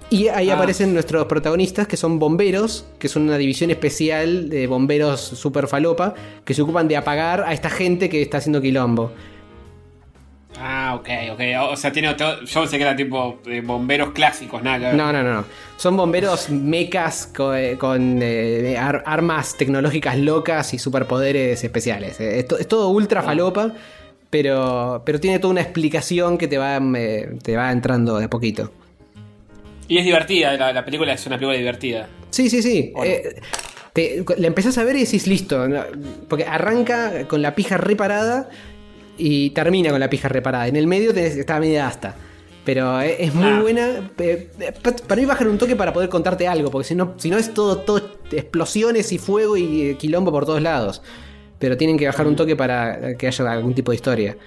Y 0.10 0.28
ahí 0.28 0.50
Ah. 0.52 0.56
aparecen 0.56 0.94
nuestros 0.94 1.26
protagonistas, 1.26 1.88
que 1.88 1.98
son 1.98 2.20
bomberos, 2.20 2.86
que 3.00 3.08
son 3.10 3.24
una 3.24 3.38
división 3.38 3.72
especial 3.72 4.50
de 4.50 4.68
bomberos 4.68 5.20
super 5.22 5.68
falopa, 5.68 6.14
que 6.46 6.54
se 6.54 6.62
ocupan 6.62 6.88
de 6.88 6.98
apagar 6.98 7.42
a 7.42 7.54
esta 7.54 7.70
gente 7.72 8.10
que 8.10 8.22
está 8.22 8.38
haciendo 8.38 8.62
quilombo. 8.62 9.12
Ah, 10.60 10.96
ok, 11.00 11.10
ok. 11.34 11.42
O 11.72 11.76
sea, 11.76 11.92
tiene 11.92 12.10
otro- 12.10 12.42
Yo 12.44 12.62
pensé 12.62 12.78
que 12.78 12.84
era 12.84 12.96
tipo 12.96 13.40
de 13.44 13.62
bomberos 13.62 14.12
clásicos, 14.12 14.62
nada 14.64 14.92
que. 14.92 14.98
No, 14.98 15.12
no, 15.12 15.24
no. 15.24 15.34
no. 15.34 15.46
Son 15.78 15.98
bomberos 15.98 16.50
mecas 16.50 17.32
eh, 17.56 17.76
con, 17.80 18.20
eh, 18.22 18.78
ar- 18.78 19.04
armas 19.06 19.58
tecnológicas 19.58 20.18
locas 20.18 20.74
y 20.74 20.80
superpoderes 20.80 21.64
especiales. 21.64 22.20
Eh, 22.20 22.40
Es, 22.40 22.48
to- 22.48 22.58
es 22.58 22.68
todo 22.68 22.90
ultra 22.90 23.22
falopa, 23.24 23.74
pero, 24.30 25.02
pero 25.06 25.20
tiene 25.20 25.40
toda 25.40 25.52
una 25.52 25.62
explicación 25.62 26.38
que 26.38 26.48
te 26.48 26.58
va, 26.58 26.80
eh, 26.98 27.38
te 27.42 27.56
va 27.58 27.72
entrando 27.72 28.18
de 28.20 28.26
a 28.26 28.30
poquito. 28.30 28.72
Y 29.88 29.98
es 29.98 30.06
divertida, 30.06 30.56
la, 30.56 30.72
la 30.72 30.86
película 30.86 31.14
es 31.14 31.26
una 31.26 31.36
película 31.38 31.58
divertida. 31.58 32.08
Sí, 32.30 32.50
sí, 32.50 32.62
sí. 32.62 32.94
Eh, 33.04 33.42
te- 33.92 34.24
la 34.38 34.48
empezás 34.48 34.78
a 34.78 34.84
ver 34.84 34.96
y 34.96 35.00
decís 35.04 35.28
listo. 35.28 35.68
Porque 36.30 36.46
arranca 36.46 37.28
con 37.28 37.42
la 37.42 37.54
pija 37.56 37.78
reparada 37.78 38.50
y 39.18 39.50
termina 39.52 39.90
con 39.92 40.00
la 40.00 40.10
pija 40.10 40.28
reparada. 40.30 40.68
En 40.68 40.76
el 40.76 40.88
medio 40.88 41.14
tenés, 41.14 41.36
está 41.38 41.60
media 41.60 41.88
asta. 41.88 42.16
Pero 42.66 43.02
es, 43.02 43.16
es 43.20 43.34
muy 43.36 43.48
Ah. 43.48 43.60
buena. 43.62 43.88
Eh, 44.18 44.50
eh, 44.60 44.74
pa- 44.82 44.96
Para 45.08 45.20
mí 45.22 45.26
bajar 45.28 45.48
un 45.48 45.58
toque 45.58 45.76
para 45.76 45.92
poder 45.92 46.10
contarte 46.10 46.48
algo. 46.48 46.72
Porque 46.72 46.88
si 46.88 46.96
no, 46.96 47.14
si 47.18 47.30
no 47.30 47.38
es 47.38 47.54
todo, 47.54 47.78
todo 47.80 48.02
explosiones 48.32 49.12
y 49.12 49.18
fuego 49.18 49.58
y 49.58 49.82
eh, 49.90 49.98
quilombo 49.98 50.32
por 50.32 50.46
todos 50.46 50.62
lados. 50.62 51.02
Pero 51.60 51.76
tienen 51.78 51.98
que 51.98 52.06
bajar 52.08 52.26
un 52.28 52.36
toque 52.36 52.56
para 52.56 53.16
que 53.18 53.28
haya 53.28 53.52
algún 53.52 53.74
tipo 53.74 53.92
de 53.92 53.96
historia. 53.96 54.38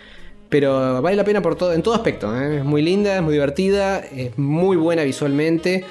Pero 0.49 1.03
vale 1.03 1.17
la 1.17 1.25
pena 1.25 1.43
por 1.43 1.57
todo, 1.57 1.73
en 1.73 1.83
todo 1.83 1.95
aspecto. 1.95 2.35
¿eh? 2.41 2.59
Es 2.59 2.64
muy 2.64 2.81
linda, 2.83 3.17
es 3.17 3.23
muy 3.23 3.33
divertida, 3.35 3.99
es 3.99 4.37
muy 4.39 4.77
buena 4.77 5.03
visualmente 5.03 5.85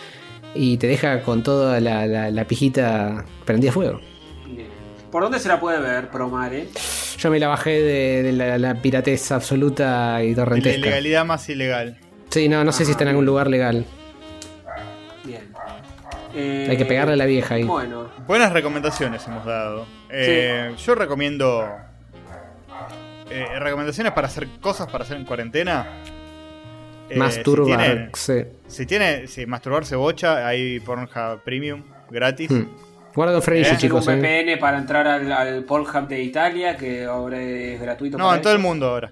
y 0.55 0.78
te 0.78 0.88
deja 0.88 1.21
con 1.23 1.43
toda 1.43 1.80
la, 1.82 2.07
la- 2.07 2.32
la 2.32 2.47
pijita 2.47 3.26
prendida 3.45 3.71
a 3.71 3.73
fuego. 3.73 3.99
¿Por 5.16 5.24
dónde 5.24 5.39
se 5.39 5.47
la 5.47 5.61
puede 5.61 5.80
ver, 5.80 6.09
Promare? 6.09 6.68
Yo 7.18 7.32
me 7.32 7.39
la 7.39 7.47
bajé 7.47 7.70
de, 7.82 8.22
de 8.22 8.34
la, 8.34 8.57
la 8.57 8.82
piratez 8.82 9.32
absoluta 9.32 10.22
y 10.22 10.32
La 10.32 10.43
torrentesca. 10.43 10.78
ilegalidad 10.78 11.24
más 11.24 11.47
ilegal. 11.47 11.97
Sí, 12.30 12.49
no, 12.49 12.66
no 12.66 12.74
sé 12.74 12.84
si 12.84 12.91
está 12.91 13.05
en 13.05 13.11
algún 13.11 13.26
lugar 13.26 13.47
legal. 13.49 13.86
Bien. 15.24 15.53
Eh, 16.34 16.68
Hay 16.69 16.76
que 16.76 16.84
pegarle 16.84 17.14
a 17.14 17.15
la 17.15 17.23
vieja 17.27 17.56
ahí. 17.56 17.64
Bueno. 17.64 18.10
Buenas 18.27 18.52
recomendaciones 18.52 19.26
hemos 19.26 19.45
dado. 19.45 19.85
Eh, 20.10 20.76
Yo 20.85 20.95
recomiendo. 20.95 21.65
eh, 23.30 23.48
recomendaciones 23.57 24.11
para 24.11 24.27
hacer 24.27 24.49
cosas 24.60 24.88
para 24.91 25.06
hacer 25.06 25.15
en 25.15 25.23
cuarentena. 25.23 25.88
Eh, 27.10 27.15
Masturbarse. 27.15 28.52
Si 28.68 28.85
tiene, 28.85 29.27
si 29.27 29.45
masturbarse 29.45 29.95
bocha, 29.95 30.45
hay 30.45 30.81
Pornhub 30.81 31.41
Premium 31.45 31.84
gratis. 32.11 32.52
Hmm. 32.52 32.68
Eh, 33.15 33.63
Tengo 33.63 33.77
chicos. 33.77 34.07
un 34.07 34.13
eh. 34.25 34.43
VPN 34.45 34.59
para 34.59 34.77
entrar 34.77 35.07
al, 35.07 35.31
al 35.31 35.63
Pornhub 35.63 36.07
de 36.07 36.21
Italia, 36.21 36.75
que 36.75 37.05
ahora 37.05 37.41
es 37.41 37.79
gratuito. 37.81 38.17
No, 38.17 38.25
para 38.25 38.35
en 38.37 38.41
todo 38.43 38.53
el 38.53 38.59
mundo 38.59 38.87
ahora. 38.87 39.11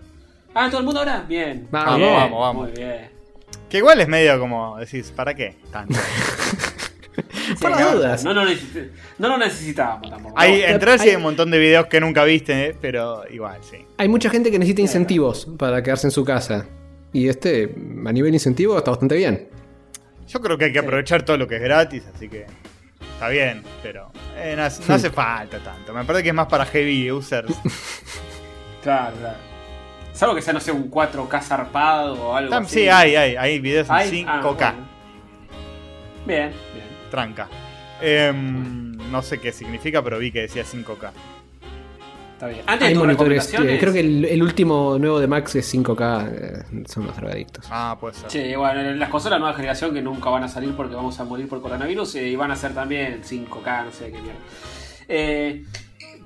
Ah, 0.53 0.65
en 0.65 0.71
todo 0.71 0.79
el 0.81 0.85
mundo 0.85 0.99
ahora. 0.99 1.23
Bien. 1.27 1.67
Vamos, 1.71 1.97
Bien, 1.97 2.13
vamos, 2.13 2.39
vamos. 2.39 2.63
Muy 2.69 2.77
bien. 2.77 3.09
Que 3.69 3.77
igual 3.77 4.01
es 4.01 4.07
medio 4.07 4.39
como 4.39 4.77
decís, 4.77 5.11
¿para 5.15 5.33
qué? 5.33 5.55
Tanto. 5.71 5.97
Por 7.61 7.71
las 7.71 7.93
dudas. 7.93 8.23
No, 8.23 8.33
lo 8.33 8.43
necesi- 8.43 8.89
no 9.19 9.27
lo 9.29 9.37
necesitábamos 9.37 10.09
tampoco. 10.09 10.33
Hay, 10.37 10.61
No. 10.61 10.67
entrar 10.67 10.97
sí 10.99 11.05
hay- 11.05 11.09
hay 11.11 11.15
un 11.17 11.23
montón 11.23 11.51
de 11.51 11.59
videos 11.59 11.85
que 11.87 11.99
nunca 11.99 12.23
viste, 12.23 12.67
eh, 12.67 12.75
pero 12.79 13.23
igual, 13.29 13.59
sí. 13.61 13.77
Hay 13.97 14.07
mucha 14.07 14.29
gente 14.29 14.49
que 14.51 14.57
necesita 14.59 14.81
incentivos 14.81 15.47
para 15.57 15.81
quedarse 15.83 16.07
en 16.07 16.11
su 16.11 16.23
casa. 16.25 16.65
Y 17.11 17.27
este, 17.27 17.73
a 18.05 18.11
nivel 18.11 18.33
incentivo, 18.33 18.77
está 18.77 18.91
bastante 18.91 19.15
bien. 19.15 19.47
Yo 20.27 20.39
creo 20.41 20.57
que 20.57 20.65
hay 20.65 20.73
que 20.73 20.79
aprovechar 20.79 21.23
todo 21.23 21.37
lo 21.37 21.47
que 21.47 21.57
es 21.57 21.61
gratis, 21.61 22.03
así 22.15 22.27
que 22.29 22.45
está 23.23 23.29
bien, 23.29 23.63
pero 23.81 24.11
eh, 24.35 24.53
no, 24.57 24.63
hace- 24.63 24.83
no 24.87 24.95
hace 24.95 25.09
falta 25.09 25.59
tanto. 25.59 25.93
Me 25.93 26.03
parece 26.03 26.23
que 26.23 26.29
es 26.29 26.35
más 26.35 26.47
para 26.47 26.65
heavy 26.65 27.11
users. 27.11 27.53
Claro, 28.83 29.15
claro. 29.15 29.37
Salvo 30.11 30.35
que 30.35 30.41
sea, 30.41 30.51
no 30.53 30.59
sé, 30.59 30.73
un 30.73 30.91
4K 30.91 31.41
zarpado 31.41 32.15
o 32.21 32.35
algo 32.35 32.53
Tam- 32.53 32.65
así. 32.65 32.81
sí, 32.81 32.89
hay, 32.89 33.15
hay, 33.15 33.35
hay 33.37 33.59
videos 33.61 33.87
en 33.87 33.95
¿Hay? 33.95 34.09
5K, 34.11 34.27
Ah, 34.27 34.41
bueno. 34.43 34.87
Bien, 36.25 36.49
bien. 36.73 36.87
tranca. 37.09 37.47
Em, 38.01 38.91
no 39.09 39.21
sé 39.21 39.39
qué 39.39 39.53
significa, 39.53 40.01
pero 40.01 40.19
vi 40.19 40.33
que 40.33 40.41
decía 40.41 40.65
5K. 40.65 41.11
Está 42.43 42.47
bien. 42.47 42.63
Antes 42.67 42.79
de 42.79 42.93
Hay 42.93 42.95
monitores. 42.99 43.43
recomendaciones- 43.53 43.75
eh, 43.75 43.79
Creo 43.79 43.93
que 43.93 43.99
el, 44.01 44.25
el 44.25 44.43
último 44.43 44.97
nuevo 44.99 45.19
de 45.19 45.27
Max 45.27 45.55
es 45.55 45.65
5K. 45.73 46.29
eh, 46.31 46.63
son 46.87 47.05
los 47.07 47.15
drogadictos. 47.15 47.65
Ah, 47.69 47.97
puede 47.99 48.13
ser. 48.15 48.29
Sí, 48.29 48.55
bueno, 48.55 48.81
las 48.95 49.09
consolas 49.09 49.39
nueva 49.39 49.55
generación 49.55 49.93
que 49.93 50.01
nunca 50.01 50.29
van 50.29 50.43
a 50.43 50.47
salir 50.49 50.73
porque 50.75 50.95
vamos 50.95 51.19
a 51.19 51.23
morir 51.23 51.47
por 51.47 51.61
coronavirus 51.61 52.15
eh, 52.15 52.27
y 52.29 52.35
van 52.35 52.51
a 52.51 52.55
ser 52.55 52.73
también 52.73 53.21
5K, 53.23 53.85
no 53.85 53.91
sé 53.91 54.05
qué 54.11 54.21
mierda. 54.21 54.39
Eh, 55.07 55.63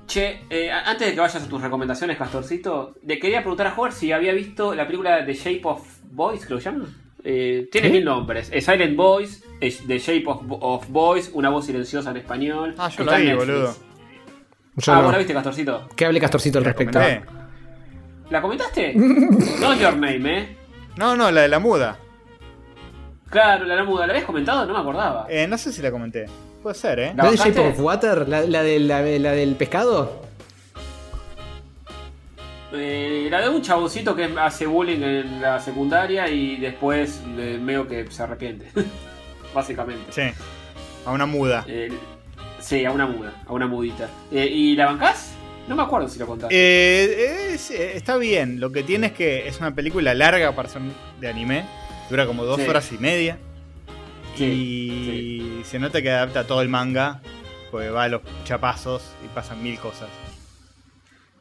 che, 0.06 0.40
eh, 0.50 0.70
antes 0.70 1.08
de 1.08 1.14
que 1.14 1.20
vayas 1.20 1.42
a 1.42 1.48
tus 1.48 1.60
recomendaciones, 1.60 2.16
Castorcito, 2.16 2.94
le 3.06 3.18
quería 3.18 3.40
preguntar 3.40 3.66
a 3.68 3.70
Jorge 3.72 3.96
si 3.96 4.12
había 4.12 4.32
visto 4.32 4.74
la 4.74 4.86
película 4.86 5.24
The 5.24 5.34
Shape 5.34 5.60
of 5.64 5.86
Boys, 6.10 6.44
creo 6.46 6.58
que 6.58 6.64
se 6.64 6.70
llama. 6.72 6.86
Eh, 7.24 7.68
tiene 7.70 7.90
mil 7.90 8.04
nombres. 8.04 8.48
Es 8.52 8.64
Silent 8.64 8.96
Boys, 8.96 9.44
es 9.60 9.86
The 9.86 9.98
Shape 9.98 10.24
of, 10.26 10.42
of 10.48 10.88
Boys, 10.88 11.30
una 11.34 11.50
voz 11.50 11.66
silenciosa 11.66 12.10
en 12.10 12.16
español. 12.18 12.74
Ah, 12.78 12.88
yo 12.88 13.04
la 13.04 13.18
vi, 13.18 13.32
boludo. 13.34 13.74
Yo 14.78 14.92
ah, 14.92 14.96
no. 14.96 15.02
¿vos 15.04 15.12
la 15.12 15.18
viste, 15.18 15.32
Castorcito? 15.34 15.88
Que 15.96 16.06
hable 16.06 16.20
Castorcito 16.20 16.58
al 16.58 16.64
La 16.64 16.70
respecto. 16.70 16.98
¿La 18.30 18.40
comentaste? 18.42 18.94
no 18.94 19.72
es 19.72 19.80
Your 19.80 19.96
Name, 19.96 20.38
¿eh? 20.38 20.56
No, 20.96 21.16
no, 21.16 21.30
la 21.30 21.42
de 21.42 21.48
la 21.48 21.58
muda. 21.58 21.98
Claro, 23.30 23.64
la 23.64 23.84
muda. 23.84 24.06
¿La 24.06 24.12
habías 24.12 24.24
comentado? 24.26 24.64
No 24.66 24.72
me 24.74 24.80
acordaba. 24.80 25.26
Eh, 25.28 25.46
no 25.46 25.58
sé 25.58 25.72
si 25.72 25.82
la 25.82 25.90
comenté. 25.90 26.26
Puede 26.62 26.74
ser, 26.74 26.98
¿eh? 26.98 27.12
¿La 27.16 27.24
¿La 27.24 27.30
de? 27.30 27.36
Shape 27.36 27.60
of 27.60 27.80
Water? 27.80 28.28
¿La, 28.28 28.40
la, 28.42 28.62
de- 28.62 28.80
la, 28.80 29.00
la 29.02 29.32
del 29.32 29.54
pescado? 29.54 30.22
Eh, 32.72 33.28
la 33.30 33.40
de 33.40 33.48
un 33.48 33.62
chaboncito 33.62 34.14
que 34.14 34.24
hace 34.38 34.66
bullying 34.66 35.00
en 35.02 35.40
la 35.40 35.58
secundaria 35.58 36.28
y 36.28 36.56
después 36.56 37.22
eh, 37.38 37.58
medio 37.60 37.86
que 37.88 38.10
se 38.10 38.22
arrepiente. 38.22 38.70
Básicamente. 39.54 40.04
Sí. 40.12 40.22
A 41.06 41.12
una 41.12 41.24
muda. 41.26 41.64
Eh, 41.66 41.90
sí, 42.68 42.84
a 42.84 42.90
una 42.92 43.06
muda, 43.06 43.32
a 43.46 43.52
una 43.52 43.66
mudita. 43.66 44.08
Eh, 44.30 44.46
¿Y 44.46 44.76
la 44.76 44.86
bancás? 44.86 45.32
No 45.68 45.76
me 45.76 45.82
acuerdo 45.82 46.08
si 46.08 46.18
lo 46.18 46.26
contaste. 46.26 46.54
Eh, 46.54 47.52
es- 47.54 47.70
eh, 47.70 47.96
está 47.96 48.16
bien. 48.16 48.58
Lo 48.60 48.72
que 48.72 48.82
tiene 48.82 49.08
es 49.08 49.12
que 49.12 49.46
es 49.48 49.58
una 49.58 49.74
película 49.74 50.14
larga 50.14 50.54
para 50.54 50.68
ser 50.68 50.82
de 51.20 51.28
anime. 51.28 51.64
Dura 52.10 52.26
como 52.26 52.44
dos 52.44 52.60
Sí. 52.60 52.66
horas 52.68 52.90
y 52.92 52.98
media. 52.98 53.38
Sí, 54.36 54.44
y 55.60 55.64
se 55.64 55.78
nota 55.78 56.00
que 56.00 56.10
adapta 56.10 56.46
todo 56.46 56.62
el 56.62 56.68
manga. 56.68 57.20
Pues 57.70 57.92
va 57.92 58.04
a 58.04 58.08
los 58.08 58.22
chapazos 58.44 59.02
y 59.24 59.28
pasan 59.34 59.62
mil 59.62 59.78
cosas. 59.78 60.08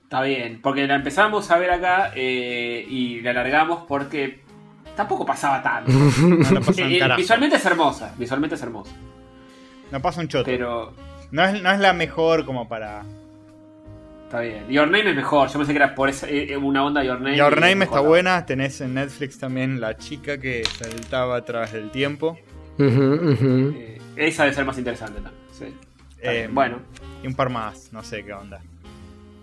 Está 0.03 0.21
bien, 0.23 0.59
porque 0.61 0.87
la 0.87 0.95
empezamos 0.95 1.49
a 1.51 1.57
ver 1.57 1.71
acá 1.71 2.11
eh, 2.15 2.85
y 2.89 3.21
la 3.21 3.31
alargamos 3.31 3.83
porque 3.87 4.41
tampoco 4.95 5.25
pasaba 5.25 5.61
tanto. 5.63 5.91
No, 6.21 6.51
no 6.51 6.61
pasa 6.61 6.83
un 6.83 6.91
Eh, 6.91 6.99
carajo. 6.99 7.19
visualmente 7.21 7.55
es 7.57 7.65
hermosa, 7.65 8.13
visualmente 8.17 8.55
es 8.55 8.61
hermosa. 8.61 8.91
No 9.91 10.01
pasa 10.01 10.19
un 10.21 10.27
choto. 10.27 10.43
Pero 10.45 10.93
No, 11.31 11.43
es, 11.43 11.61
no 11.61 11.71
es 11.71 11.79
la 11.79 11.93
mejor 11.93 12.45
como 12.45 12.67
para. 12.69 13.03
está 14.25 14.39
bien. 14.41 14.67
Your 14.69 14.85
Name 14.87 15.09
es 15.09 15.15
mejor, 15.15 15.49
yo 15.49 15.57
pensé 15.57 15.73
que 15.73 15.77
era 15.77 15.93
por 15.95 16.09
esa, 16.09 16.29
eh, 16.29 16.55
una 16.57 16.83
onda 16.85 17.03
Your 17.03 17.19
Name. 17.19 17.37
Your 17.37 17.59
Name 17.59 17.85
está 17.85 17.99
buena. 17.99 18.45
Tenés 18.45 18.79
en 18.81 18.93
Netflix 18.93 19.37
también 19.39 19.79
la 19.81 19.97
chica 19.97 20.37
que 20.37 20.63
saltaba 20.65 21.35
a 21.37 21.45
través 21.45 21.73
del 21.73 21.89
tiempo. 21.91 22.37
Eh, 22.79 23.97
esa 24.15 24.43
debe 24.43 24.55
ser 24.55 24.65
más 24.65 24.77
interesante 24.77 25.21
también. 25.21 25.43
Sí. 25.51 25.65
Eh, 26.21 26.47
bueno. 26.51 26.79
Y 27.23 27.27
un 27.27 27.35
par 27.35 27.49
más, 27.49 27.91
no 27.91 28.03
sé 28.03 28.23
qué 28.23 28.33
onda. 28.33 28.61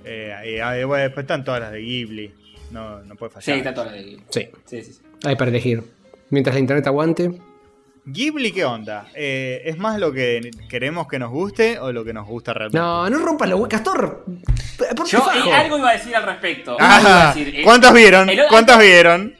Eh, 0.04 0.60
ah, 0.62 0.74
bueno, 0.86 1.02
después 1.04 1.24
están 1.24 1.44
todas 1.44 1.60
las 1.60 1.72
de 1.72 1.80
Ghibli. 1.80 2.34
No, 2.70 3.00
no 3.02 3.14
puede 3.16 3.30
Sí, 3.32 3.52
fallar. 3.52 3.58
está 3.58 3.74
toda 3.74 3.86
la 3.86 3.92
de 3.92 4.02
Sí, 4.30 4.48
Sí, 4.64 4.82
sí, 4.82 4.92
sí. 4.94 5.00
hay 5.24 5.36
para 5.36 5.50
elegir. 5.50 5.82
Mientras 6.30 6.54
la 6.54 6.60
internet 6.60 6.86
aguante. 6.86 7.30
Ghibli, 8.06 8.52
¿qué 8.52 8.64
onda? 8.66 9.06
Eh, 9.14 9.62
¿Es 9.64 9.78
más 9.78 9.98
lo 9.98 10.12
que 10.12 10.50
queremos 10.68 11.08
que 11.08 11.18
nos 11.18 11.30
guste 11.30 11.78
o 11.78 11.90
lo 11.90 12.04
que 12.04 12.12
nos 12.12 12.26
gusta 12.26 12.52
realmente? 12.52 12.78
No, 12.78 13.08
no 13.08 13.18
rompas 13.18 13.48
la 13.48 13.56
hue- 13.56 13.66
Castor. 13.68 14.24
¿Por 14.94 15.06
qué 15.06 15.12
Yo 15.12 15.22
fajo? 15.22 15.48
eh, 15.48 15.52
algo 15.54 15.78
iba 15.78 15.88
a 15.88 15.92
decir 15.94 16.14
al 16.14 16.22
respecto. 16.24 16.76
Ah, 16.78 17.32
decir. 17.34 17.60
Eh, 17.60 17.62
¿Cuántos 17.64 17.94
vieron? 17.94 18.28
el- 18.28 18.42
¿Cuántos 18.48 18.78
vieron? 18.78 19.34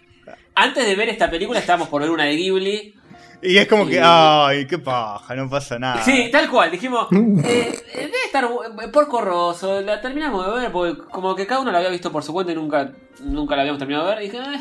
Antes 0.55 0.86
de 0.86 0.97
ver 0.97 1.11
esta 1.11 1.28
película 1.31 1.59
estábamos 1.59 1.89
por 1.89 2.01
ver 2.01 2.11
una 2.11 2.24
de 2.24 2.36
Ghibli. 2.36 2.95
Y 3.43 3.59
es 3.59 3.69
como 3.69 3.86
que, 3.86 4.01
ay, 4.03 4.66
qué 4.66 4.78
paja, 4.78 5.35
no 5.35 5.51
pasa 5.51 5.78
nada. 5.78 6.03
Sí, 6.03 6.31
tal 6.32 6.49
cual. 6.49 6.70
Dijimos, 6.70 7.09
eh, 7.12 7.78
eh, 7.93 7.99
debe 7.99 8.12
estar 8.24 8.49
por 8.91 9.09
corroso. 9.09 9.82
La 9.82 10.01
terminamos 10.01 10.47
de 10.47 10.61
ver 10.62 10.73
porque 10.73 11.03
como 11.11 11.36
que 11.36 11.47
cada 11.47 11.61
uno 11.61 11.70
la 11.70 11.78
había 11.78 11.91
visto 11.91 12.11
por 12.11 12.23
su 12.23 12.32
cuenta 12.32 12.53
y 12.53 12.55
nunca, 12.55 12.91
nunca 13.20 13.57
la 13.57 13.61
habíamos 13.62 13.78
terminado 13.78 14.09
de 14.09 14.15
ver. 14.15 14.24
Y 14.24 14.31
dije, 14.31 14.39
"Eh, 14.43 14.61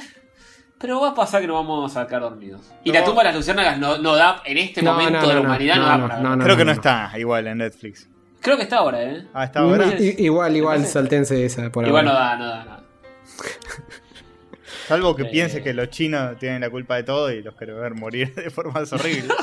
pero 0.80 1.00
va 1.00 1.10
a 1.10 1.16
pasar 1.16 1.42
que 1.42 1.48
nos 1.48 1.56
vamos 1.56 1.96
a 1.96 2.08
quedar 2.08 2.22
dormidos. 2.24 2.62
Y 2.84 2.92
No. 2.92 3.00
la 3.00 3.06
tumba 3.06 3.22
de 3.24 3.30
las 3.30 3.36
luciérnagas 3.36 3.78
no, 3.80 3.98
no 4.00 4.16
da, 4.16 4.42
en 4.46 4.58
este 4.58 4.82
No, 4.82 4.94
momento 4.94 5.22
no, 5.22 5.24
de 5.28 5.28
la 5.34 5.36
no, 5.36 5.42
humanidad, 5.48 5.76
no, 5.78 5.82
no, 5.82 5.88
da 5.88 5.98
no, 5.98 6.08
para 6.08 6.20
no, 6.22 6.36
no. 6.36 6.44
Creo 6.44 6.58
que 6.58 6.66
no 6.66 6.72
está 6.72 7.12
igual 7.18 7.48
en 7.48 7.58
Netflix. 7.60 8.10
Creo 8.42 8.58
que 8.58 8.64
está 8.64 8.78
ahora, 8.80 9.02
¿eh? 9.04 9.26
Ah, 9.34 9.46
está 9.46 9.60
ahora. 9.62 9.86
No 9.86 9.94
igual, 10.00 10.56
igual, 10.58 10.86
saltense 10.86 11.46
esa 11.46 11.70
por 11.72 11.88
Igual 11.88 12.06
no 12.06 12.14
da, 12.14 12.36
no 12.36 12.46
da 12.48 12.66
nada. 12.66 12.84
Salvo 14.88 15.16
que 15.16 15.24
Eh. 15.24 15.30
piense 15.32 15.64
que 15.64 15.74
los 15.74 15.90
chinos 15.90 16.38
tienen 16.40 16.60
la 16.62 16.70
culpa 16.70 16.96
de 16.98 17.04
todo 17.04 17.32
y 17.32 17.42
los 17.42 17.56
quiere 17.56 17.74
ver 17.74 17.96
morir 17.96 18.34
de 18.36 18.50
formas 18.50 18.92
horribles. 18.92 19.32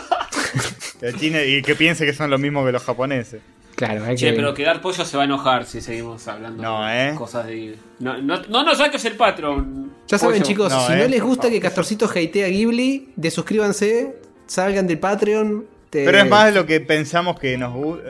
Los 1.01 1.15
chinos- 1.15 1.43
y 1.47 1.63
que 1.63 1.75
piense 1.77 2.05
que 2.05 2.13
son 2.13 2.29
lo 2.29 2.37
mismo 2.37 2.63
que 2.67 2.73
los 2.73 2.83
japoneses. 2.83 3.41
Claro, 3.81 4.05
hay 4.05 4.15
Che, 4.15 4.27
que. 4.31 4.33
pero 4.35 4.53
quedar 4.53 4.83
pollo 4.83 5.05
se 5.07 5.17
va 5.17 5.23
a 5.23 5.27
enojar 5.27 5.65
si 5.65 5.81
seguimos 5.81 6.29
hablando 6.29 6.63
No, 6.63 6.85
de 6.87 7.09
¿eh? 7.09 7.15
cosas 7.17 7.47
de. 7.47 7.77
No, 7.99 8.19
no, 8.21 8.43
no 8.49 8.63
nos 8.63 8.77
saques 8.77 9.03
el 9.07 9.15
patrón. 9.17 9.91
Ya 10.07 10.19
saben, 10.19 10.35
pollo. 10.35 10.45
chicos, 10.47 10.71
No, 10.71 10.87
si 10.87 10.93
eh. 10.93 10.97
no 10.97 11.09
les 11.09 11.23
gusta 11.23 11.49
que 11.49 11.61
Castorcito 11.61 12.05
hatea 12.05 12.45
a 12.45 12.49
Ghibli, 12.51 13.13
desuscríbanse, 13.17 14.17
salgan 14.47 14.87
del 14.87 14.99
Patreon. 14.99 15.65
te- 15.89 16.05
Pero 16.05 16.19
es 16.19 16.29
más 16.29 16.53
lo 16.53 16.67
que 16.67 16.81
pensamos 16.81 17.41
que 17.41 17.57
nos 17.57 17.73
gusta. 17.73 18.05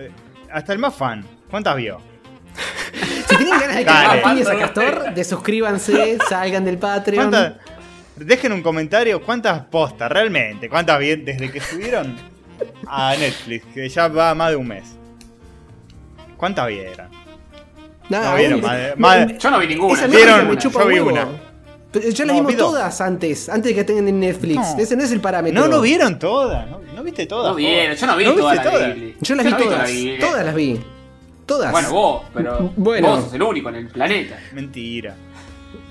Hasta 0.53 0.73
el 0.73 0.81
más 0.81 0.95
fan. 0.95 1.25
¿Cuántas 1.49 1.77
vio? 1.77 1.99
Si 3.29 3.37
tienen 3.37 3.61
ganas 3.61 3.77
de 3.77 3.85
Dale. 3.85 4.23
cagar 4.23 4.57
a 4.57 4.59
Castor, 4.59 5.15
desuscríbanse, 5.15 6.19
salgan 6.29 6.65
del 6.65 6.79
Patreon. 6.79 7.31
¿Cuántas? 7.31 7.55
Dejen 8.17 8.53
un 8.53 8.61
comentario 8.63 9.23
cuántas 9.23 9.61
postas 9.67 10.11
realmente. 10.11 10.69
¿Cuántas 10.69 10.99
vi 10.99 11.15
desde 11.15 11.49
que 11.53 11.61
subieron 11.61 12.17
a 12.89 13.15
Netflix? 13.17 13.67
Que 13.73 13.89
ya 13.89 14.09
va 14.09 14.35
más 14.35 14.51
de 14.51 14.57
un 14.57 14.67
mes. 14.67 14.97
¿Cuántas 16.41 16.67
vieron? 16.69 17.09
No, 18.09 18.25
No 18.25 18.35
vieron, 18.37 18.61
madre- 18.97 19.39
Yo 19.39 19.51
no 19.51 19.59
vi 19.59 19.67
ninguna. 19.69 20.07
¿Vieron? 20.07 20.35
me 20.37 20.43
ninguna. 20.43 20.59
chupa 20.61 20.81
Yo 20.83 20.87
vi 20.89 20.95
huevo. 20.95 21.11
una. 21.11 21.29
Pero 21.93 22.09
ya 22.09 22.25
No, 22.25 22.33
las 22.33 22.41
vimos 22.41 22.57
todas 22.57 23.01
antes, 23.01 23.49
antes 23.49 23.71
de 23.71 23.75
que 23.75 23.85
tengan 23.85 24.09
en 24.09 24.21
Netflix. 24.21 24.57
No. 24.57 24.79
Ese 24.79 24.97
no 24.97 25.03
es 25.05 25.13
el 25.13 25.21
parámetro. 25.21 25.61
No, 25.61 25.69
no 25.69 25.81
vieron 25.83 26.19
todas. 26.19 26.69
¿No, 26.71 26.81
no 26.97 27.03
viste 27.03 27.27
todas? 27.27 27.51
No 27.51 27.57
vieron, 27.57 27.95
yo 27.97 28.07
no 28.07 28.17
vi 28.17 28.25
¿No 28.25 28.35
todas 28.35 28.95
viste. 28.95 29.17
Yo 29.21 29.35
las 29.35 29.45
vi 29.45 29.51
no 29.53 29.59
vi 29.59 29.65
todas. 29.65 29.91
Todas 30.21 30.45
las 30.47 30.55
vi. 30.55 30.81
Todas. 31.47 31.73
Bueno, 31.73 31.91
vos, 31.93 32.23
pero 32.33 32.73
Bueno. 32.77 33.09
vos 33.09 33.25
sos 33.25 33.35
el 33.35 33.43
único 33.43 33.69
en 33.69 33.75
el 33.75 33.89
planeta. 33.89 34.39
Mentira. 34.55 35.15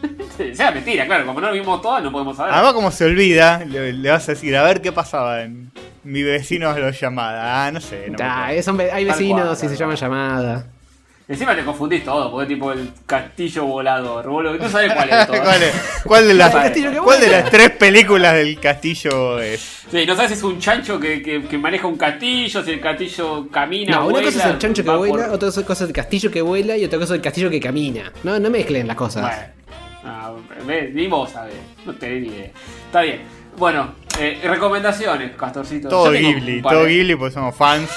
Sea, 0.53 0.71
mentira, 0.71 1.05
claro, 1.05 1.25
como 1.25 1.41
no 1.41 1.51
vimos 1.51 1.81
todas, 1.81 2.01
no 2.03 2.11
podemos 2.11 2.37
saber. 2.37 2.53
Además, 2.53 2.73
como 2.73 2.91
se 2.91 3.05
olvida, 3.05 3.63
le, 3.65 3.91
le 3.93 4.09
vas 4.09 4.27
a 4.29 4.31
decir, 4.33 4.55
a 4.55 4.63
ver 4.63 4.81
qué 4.81 4.91
pasaba 4.91 5.41
en 5.43 5.71
mi 6.03 6.23
vecino 6.23 6.71
lo 6.77 6.91
llamada. 6.91 7.65
Ah, 7.65 7.71
no 7.71 7.81
sé. 7.81 8.05
No 8.09 8.17
me 8.17 8.23
acuerdo. 8.23 8.63
son 8.63 8.79
hay 8.81 9.05
vecinos 9.05 9.57
cual, 9.59 9.65
y 9.71 9.75
se 9.75 9.75
llaman 9.79 9.95
llamada. 9.97 10.65
Encima 11.27 11.55
te 11.55 11.63
confundís 11.63 12.03
todo, 12.03 12.31
porque 12.31 12.47
tipo 12.47 12.71
el 12.71 12.89
castillo 13.05 13.63
volador, 13.65 14.27
boludo. 14.27 14.55
No 14.57 14.67
sabes 14.67 14.91
cuál 14.93 15.09
es 15.11 15.27
todo. 15.27 15.41
¿Cuál, 15.43 15.61
es? 15.63 16.01
¿Cuál 16.03 16.27
de 16.27 16.33
las, 16.33 16.51
cuál 17.03 17.19
de 17.21 17.27
tres 17.51 17.69
películas 17.71 18.33
del 18.33 18.59
castillo 18.59 19.39
es? 19.39 19.83
Sí, 19.91 20.05
no 20.07 20.15
sabes 20.15 20.31
si 20.31 20.37
es 20.37 20.43
un 20.43 20.57
chancho 20.57 20.99
que, 20.99 21.21
que, 21.21 21.43
que 21.43 21.57
maneja 21.59 21.85
un 21.85 21.97
castillo, 21.97 22.63
si 22.63 22.71
el 22.71 22.79
castillo 22.81 23.47
camina. 23.51 23.91
No, 23.97 24.03
una 24.05 24.11
vuela, 24.13 24.25
cosa 24.31 24.39
es 24.39 24.45
el 24.53 24.57
chancho 24.57 24.83
que 24.83 24.89
vuela, 24.89 25.25
por- 25.27 25.35
otra 25.35 25.49
cosa 25.63 25.83
es 25.83 25.89
el 25.89 25.93
castillo 25.95 26.31
que 26.31 26.41
vuela 26.41 26.77
y 26.77 26.85
otra 26.85 26.97
cosa 26.97 27.13
es 27.13 27.17
el 27.17 27.23
castillo 27.23 27.49
que 27.51 27.59
camina. 27.59 28.11
No, 28.23 28.39
no 28.39 28.49
mezclen 28.49 28.87
las 28.87 28.95
cosas. 28.95 29.21
Bueno, 29.21 29.53
ah, 30.03 30.33
ve, 30.65 30.91
ni 30.93 31.07
vos 31.07 31.31
sabés, 31.31 31.55
no 31.85 31.93
tenés 31.95 32.21
ni 32.21 32.27
idea. 32.29 32.51
Está 32.85 33.01
bien. 33.01 33.21
Bueno, 33.57 33.93
eh, 34.19 34.39
recomendaciones, 34.43 35.35
Castorcito. 35.35 35.89
Todo 35.89 36.11
Ghibli, 36.11 36.61
todo 36.61 36.85
Ghibli 36.85 37.15
porque 37.15 37.33
somos 37.33 37.55
fans. 37.55 37.89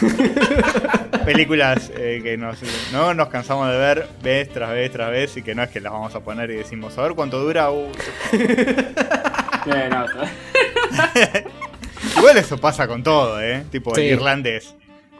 Películas 1.24 1.90
eh, 1.94 2.20
que 2.22 2.36
nos, 2.36 2.58
no 2.92 3.12
nos 3.14 3.28
cansamos 3.28 3.70
de 3.70 3.76
ver 3.76 4.08
vez 4.22 4.48
tras 4.50 4.70
vez 4.70 4.90
tras 4.90 5.10
vez 5.10 5.36
y 5.36 5.42
que 5.42 5.54
no 5.54 5.62
es 5.62 5.70
que 5.70 5.80
las 5.80 5.92
vamos 5.92 6.14
a 6.14 6.20
poner 6.20 6.50
y 6.50 6.56
decimos, 6.56 6.96
a 6.96 7.02
ver 7.02 7.12
cuánto 7.12 7.38
dura. 7.40 7.70
Uh, 7.70 7.90
Igual 12.18 12.36
eso 12.38 12.58
pasa 12.58 12.88
con 12.88 13.02
todo, 13.02 13.40
¿eh? 13.40 13.64
Tipo 13.70 13.94
Sí. 13.94 14.00
el 14.02 14.12
irlandés. 14.14 14.74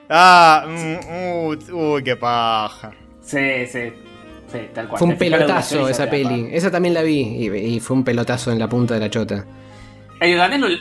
Ah, 0.08 0.64
mm, 0.66 1.44
uh, 1.44 1.94
uy, 1.94 2.02
qué 2.02 2.16
paja. 2.16 2.92
sí, 3.22 3.66
sí. 3.66 3.92
Sí, 4.52 4.58
tal 4.74 4.88
cual. 4.88 4.98
Fue 4.98 5.08
un 5.08 5.16
pelotazo 5.16 5.88
esa 5.88 6.08
peli. 6.10 6.48
Esa 6.52 6.70
también 6.70 6.94
la 6.94 7.02
vi 7.02 7.20
y, 7.20 7.48
y 7.76 7.80
fue 7.80 7.96
un 7.96 8.04
pelotazo 8.04 8.50
en 8.52 8.58
la 8.58 8.68
punta 8.68 8.94
de 8.94 9.00
la 9.00 9.10
chota. 9.10 9.44
El 10.20 10.36
no, 10.60 10.68
eh, 10.68 10.78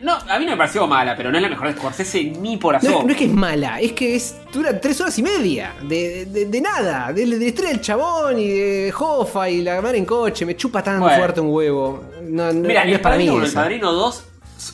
no, 0.00 0.14
a 0.14 0.38
mí 0.38 0.46
no 0.46 0.52
me 0.52 0.56
pareció 0.56 0.86
mala, 0.86 1.14
pero 1.14 1.30
no 1.30 1.36
es 1.36 1.42
la 1.42 1.50
mejor 1.50 1.66
de 1.68 1.74
Scorsese 1.74 2.24
ni 2.24 2.56
por 2.56 2.74
asomo. 2.76 3.02
no 3.04 3.10
es 3.10 3.18
que 3.18 3.24
es 3.26 3.32
mala, 3.32 3.78
es 3.80 3.92
que 3.92 4.14
es 4.16 4.36
dura 4.50 4.80
tres 4.80 4.98
horas 5.02 5.18
y 5.18 5.22
media. 5.22 5.74
De, 5.82 6.24
de- 6.24 6.46
de 6.46 6.60
nada. 6.62 7.12
De, 7.12 7.26
de 7.26 7.36
la 7.38 7.44
historia 7.44 7.70
del 7.72 7.82
chabón 7.82 8.38
y 8.38 8.48
de 8.48 8.94
Hoffa 8.98 9.50
y 9.50 9.60
la 9.60 9.82
madre 9.82 9.98
en 9.98 10.06
coche. 10.06 10.46
Me 10.46 10.56
chupa 10.56 10.82
tan 10.82 11.00
Bueno. 11.00 11.18
fuerte 11.18 11.40
un 11.42 11.48
huevo. 11.50 12.02
No, 12.22 12.50
no, 12.50 12.66
Mira, 12.66 12.82
no 12.84 12.88
el 12.88 12.94
es 12.94 13.00
para 13.00 13.16
mí 13.18 13.28
el. 13.28 13.52
Padrino 13.52 13.92
2 13.92 14.24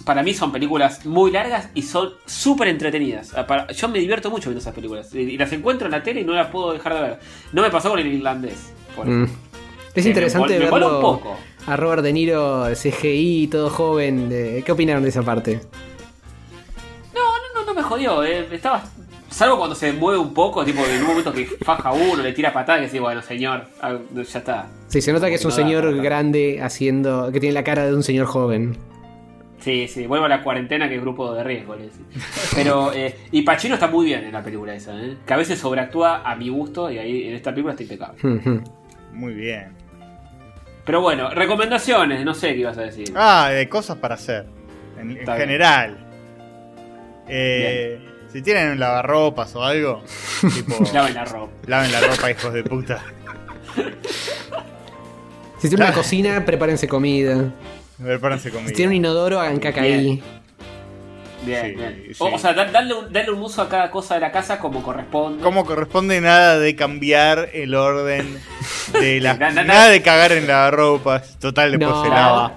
para 0.04 0.22
mí 0.22 0.32
son 0.34 0.50
películas 0.52 1.04
muy 1.06 1.30
largas 1.30 1.68
y 1.74 1.82
son 1.82 2.10
súper 2.26 2.68
entretenidas. 2.68 3.32
Ah, 3.36 3.66
Yo 3.72 3.88
me 3.88 3.98
divierto 3.98 4.30
mucho 4.30 4.48
viendo 4.50 4.60
esas 4.60 4.74
películas. 4.74 5.14
Y 5.14 5.36
las 5.36 5.52
encuentro 5.52 5.86
en 5.86 5.92
la 5.92 6.02
tele 6.02 6.20
y 6.22 6.24
no 6.24 6.32
las 6.32 6.48
puedo 6.48 6.72
dejar 6.72 6.94
de 6.94 7.00
ver. 7.02 7.18
No 7.52 7.62
me 7.62 7.70
pasó 7.70 7.90
con 7.90 7.98
el 7.98 8.06
irlandés. 8.06 8.72
por 8.96 9.06
Mm. 9.06 9.28
Es 9.94 10.06
interesante 10.06 10.54
me 10.58 10.64
me 10.64 10.70
verlo 10.70 10.96
un 10.96 11.00
poco. 11.02 11.36
a 11.66 11.76
Robert 11.76 12.02
De 12.02 12.12
Niro, 12.12 12.66
CGI, 12.74 13.46
todo 13.48 13.70
joven. 13.70 14.28
de- 14.28 14.62
¿Qué 14.66 14.72
opinaron 14.72 15.02
de 15.04 15.08
esa 15.10 15.22
parte? 15.22 15.60
No, 17.14 17.20
no, 17.20 17.60
no, 17.60 17.66
no 17.66 17.74
me 17.74 17.82
jodió. 17.82 18.24
eh. 18.24 18.48
Estaba. 18.50 18.82
Salvo 19.30 19.56
cuando 19.58 19.74
se 19.74 19.92
mueve 19.92 20.18
un 20.18 20.32
poco, 20.32 20.64
tipo 20.64 20.80
en 20.86 21.00
un 21.00 21.06
momento 21.08 21.32
que 21.32 21.44
faja 21.46 21.92
uno, 21.92 22.22
le 22.22 22.32
tira 22.32 22.52
patada 22.52 22.78
y 22.78 22.82
decís, 22.82 23.00
bueno, 23.00 23.20
señor, 23.20 23.64
ah, 23.82 23.96
ya 24.14 24.38
está. 24.38 24.66
Sí, 24.88 25.00
se 25.00 25.12
nota 25.12 25.28
que 25.28 25.34
es 25.34 25.44
un 25.44 25.50
No 25.50 25.56
señor 25.56 25.84
no 25.84 26.02
grande 26.02 26.60
haciendo. 26.62 27.32
que 27.32 27.40
tiene 27.40 27.52
la 27.52 27.64
cara 27.64 27.84
de 27.86 27.94
un 27.94 28.02
señor 28.04 28.26
joven. 28.26 28.76
Sí, 29.64 29.88
sí, 29.88 30.06
vuelvo 30.06 30.26
a 30.26 30.28
la 30.28 30.42
cuarentena 30.42 30.90
que 30.90 30.96
es 30.96 31.00
grupo 31.00 31.32
de 31.32 31.42
riesgo. 31.42 31.74
le. 31.74 31.88
Pero, 32.54 32.92
eh, 32.94 33.16
y 33.32 33.40
Pacino 33.40 33.74
está 33.74 33.88
muy 33.88 34.04
bien 34.04 34.24
en 34.24 34.32
la 34.32 34.42
película 34.42 34.74
esa, 34.74 34.94
¿eh? 35.02 35.16
que 35.26 35.32
a 35.32 35.38
veces 35.38 35.58
sobreactúa 35.58 36.20
a 36.22 36.36
mi 36.36 36.50
gusto 36.50 36.90
y 36.90 36.98
ahí 36.98 37.28
en 37.28 37.34
esta 37.34 37.50
película 37.50 37.72
está 37.72 37.82
impecable. 37.82 38.20
Muy 39.12 39.32
bien. 39.32 39.68
Pero 40.84 41.00
bueno, 41.00 41.30
recomendaciones, 41.30 42.24
no 42.24 42.34
sé 42.34 42.48
qué 42.48 42.60
ibas 42.60 42.76
a 42.76 42.82
decir. 42.82 43.10
Ah, 43.14 43.48
de 43.50 43.68
cosas 43.68 43.96
para 43.96 44.16
hacer. 44.16 44.44
En, 44.98 45.16
general. 45.24 45.96
Eh, 47.26 47.98
si 48.30 48.42
tienen 48.42 48.72
un 48.72 48.80
lavarropas 48.80 49.54
o 49.54 49.62
algo, 49.62 50.02
tipo, 50.54 50.74
Laven 50.92 51.14
la 51.14 51.24
ropa. 51.24 51.52
laven 51.66 51.92
la 51.92 52.00
ropa, 52.00 52.30
hijos 52.30 52.52
de 52.52 52.64
puta. 52.64 53.02
Si 55.58 55.68
tienen 55.68 55.86
una 55.86 55.94
cocina, 55.94 56.44
prepárense 56.44 56.86
comida. 56.86 57.50
Prepárense 58.02 58.50
comida. 58.50 58.68
Si 58.68 58.74
tienen 58.74 58.90
un 58.90 58.96
inodoro, 58.96 59.40
hagan 59.40 59.58
caca 59.60 59.82
ahí. 59.82 60.22
Bien, 61.44 61.62
Sí, 61.66 61.72
bien. 61.76 62.02
sí. 62.08 62.16
O, 62.20 62.34
o 62.34 62.38
sea, 62.38 62.54
da- 62.54 62.64
darle 62.70 62.94
un, 62.94 63.12
darle 63.12 63.30
un 63.32 63.42
uso 63.42 63.60
a 63.62 63.68
cada 63.68 63.90
cosa 63.90 64.14
de 64.14 64.20
la 64.22 64.32
casa 64.32 64.58
como 64.58 64.82
corresponde. 64.82 65.42
Como 65.42 65.64
corresponde 65.66 66.20
nada 66.22 66.58
de 66.58 66.74
cambiar 66.74 67.50
el 67.52 67.74
orden 67.74 68.40
de 68.98 69.20
la 69.20 69.34
Na- 69.34 69.50
na- 69.50 69.54
na- 69.56 69.64
nada 69.64 69.88
de 69.90 70.00
cagar 70.02 70.32
en 70.32 70.46
lavarropas. 70.46 71.38
Total, 71.38 71.70
después 71.72 71.90
No. 71.90 72.02
se 72.02 72.08
lava. 72.08 72.52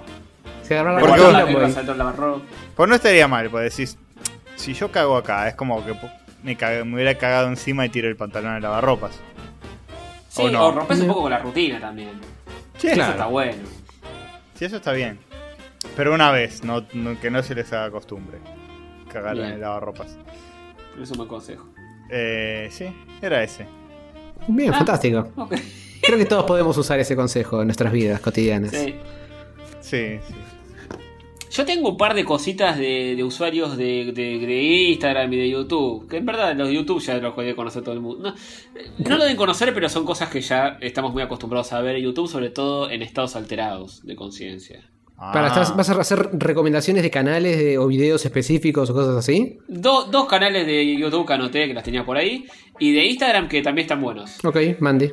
Se 0.62 0.74
agarraron 0.74 0.96
la 0.96 1.00
Porque 1.06 1.20
vos- 1.22 1.32
pues. 1.52 2.42
Pues 2.76 2.88
no 2.88 2.94
estaría 2.94 3.28
mal, 3.28 3.50
pues 3.50 3.76
decís, 3.76 3.98
si 4.56 4.72
yo 4.74 4.90
cago 4.90 5.16
acá, 5.16 5.48
es 5.48 5.54
como 5.54 5.84
que 5.84 5.94
me, 6.42 6.56
cagué- 6.56 6.84
me 6.84 6.94
hubiera 6.94 7.14
cagado 7.16 7.48
encima 7.48 7.84
y 7.84 7.90
tiro 7.90 8.08
el 8.08 8.16
pantalón 8.16 8.56
en 8.56 8.62
lavarropas. 8.62 9.12
Sí, 10.30 10.42
¿O 10.54 10.70
rompes 10.72 11.00
un 11.00 11.08
poco 11.08 11.22
con 11.22 11.30
la 11.30 11.38
rutina 11.40 11.78
también. 11.80 12.10
Sí, 12.78 12.86
Eso 12.86 12.96
Claro. 12.96 13.12
está 13.12 13.26
bueno. 13.26 13.62
sí, 14.54 14.64
eso 14.64 14.76
está 14.76 14.92
bien. 14.92 15.18
Pero 15.96 16.14
una 16.14 16.30
vez, 16.32 16.64
no, 16.64 16.84
no- 16.92 17.18
que 17.20 17.30
no 17.30 17.42
se 17.42 17.54
les 17.54 17.72
haga 17.72 17.90
costumbre. 17.90 18.38
Cagar 19.12 19.36
en 19.36 19.42
Bien. 19.42 19.52
el 19.54 19.60
lavarropas. 19.60 20.18
Es 21.00 21.10
un 21.10 21.16
buen 21.18 21.28
consejo. 21.28 21.68
Eh, 22.10 22.68
sí, 22.70 22.86
era 23.22 23.42
ese. 23.42 23.66
Bien, 24.48 24.72
Ah. 24.72 24.78
fantástico. 24.78 25.28
Ok. 25.36 25.54
Creo 26.02 26.18
que 26.18 26.24
todos 26.26 26.44
podemos 26.44 26.76
usar 26.76 26.98
ese 27.00 27.14
consejo 27.16 27.60
en 27.60 27.66
nuestras 27.68 27.92
vidas 27.92 28.20
cotidianas. 28.20 28.70
Sí. 28.72 28.94
Sí, 29.80 30.18
sí. 30.26 30.34
Yo 31.50 31.64
tengo 31.64 31.88
un 31.90 31.96
par 31.96 32.14
de 32.14 32.24
cositas 32.24 32.76
de, 32.78 33.14
de 33.16 33.24
usuarios 33.24 33.76
de, 33.76 34.12
de- 34.12 34.38
de 34.38 34.62
Instagram 34.90 35.32
y 35.32 35.36
de 35.38 35.50
YouTube. 35.50 36.06
Que 36.08 36.18
en 36.18 36.26
verdad 36.26 36.54
los 36.54 36.68
de 36.68 36.74
YouTube 36.74 37.00
ya 37.00 37.16
los 37.18 37.34
puede 37.34 37.54
conocer 37.54 37.82
todo 37.82 37.94
el 37.94 38.00
mundo. 38.00 38.30
No, 38.30 39.08
no 39.08 39.16
lo 39.16 39.22
deben 39.22 39.36
conocer, 39.36 39.72
pero 39.74 39.88
son 39.88 40.04
cosas 40.04 40.28
que 40.28 40.40
ya 40.40 40.76
estamos 40.80 41.12
muy 41.12 41.22
acostumbrados 41.22 41.72
a 41.72 41.80
ver 41.80 41.96
en 41.96 42.04
YouTube, 42.04 42.28
sobre 42.28 42.50
todo 42.50 42.90
en 42.90 43.02
estados 43.02 43.34
alterados 43.34 44.04
de 44.04 44.14
conciencia. 44.14 44.88
Para, 45.18 45.46
Ah. 45.46 45.48
¿estás- 45.48 45.76
¿Vas 45.76 45.90
a 45.90 46.00
hacer 46.00 46.30
recomendaciones 46.32 47.02
de 47.02 47.10
canales 47.10 47.58
de- 47.58 47.76
o 47.76 47.88
videos 47.88 48.24
específicos 48.24 48.88
o 48.90 48.94
cosas 48.94 49.16
así? 49.16 49.58
Do- 49.66 50.04
dos 50.04 50.26
canales 50.28 50.64
de 50.64 50.96
YouTube 50.96 51.26
que 51.26 51.32
anoté, 51.32 51.66
que 51.66 51.74
las 51.74 51.82
tenía 51.82 52.04
por 52.04 52.16
ahí. 52.16 52.46
Y 52.78 52.92
de 52.94 53.04
Instagram 53.06 53.48
que 53.48 53.60
también 53.60 53.86
están 53.86 54.00
buenos. 54.00 54.38
Ok, 54.44 54.56
Mandy. 54.78 55.12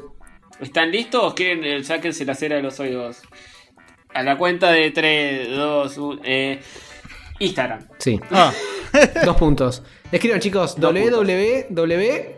¿Están 0.61 0.91
listos? 0.91 1.33
¿Quieren? 1.33 1.63
eh, 1.65 1.83
sáquense 1.83 2.23
la 2.23 2.35
cera 2.35 2.55
de 2.57 2.61
los 2.61 2.79
oídos. 2.79 3.21
A 4.13 4.21
la 4.23 4.37
cuenta 4.37 4.71
de 4.71 4.91
3, 4.91 5.49
2, 5.49 5.97
1. 5.97 6.21
Eh, 6.23 6.59
Instagram. 7.39 7.79
Sí. 7.97 8.19
Ah, 8.31 8.53
Dos 9.25 9.35
puntos. 9.37 9.83
Escriban, 10.11 10.39
chicos. 10.39 10.77
Www. 10.79 12.35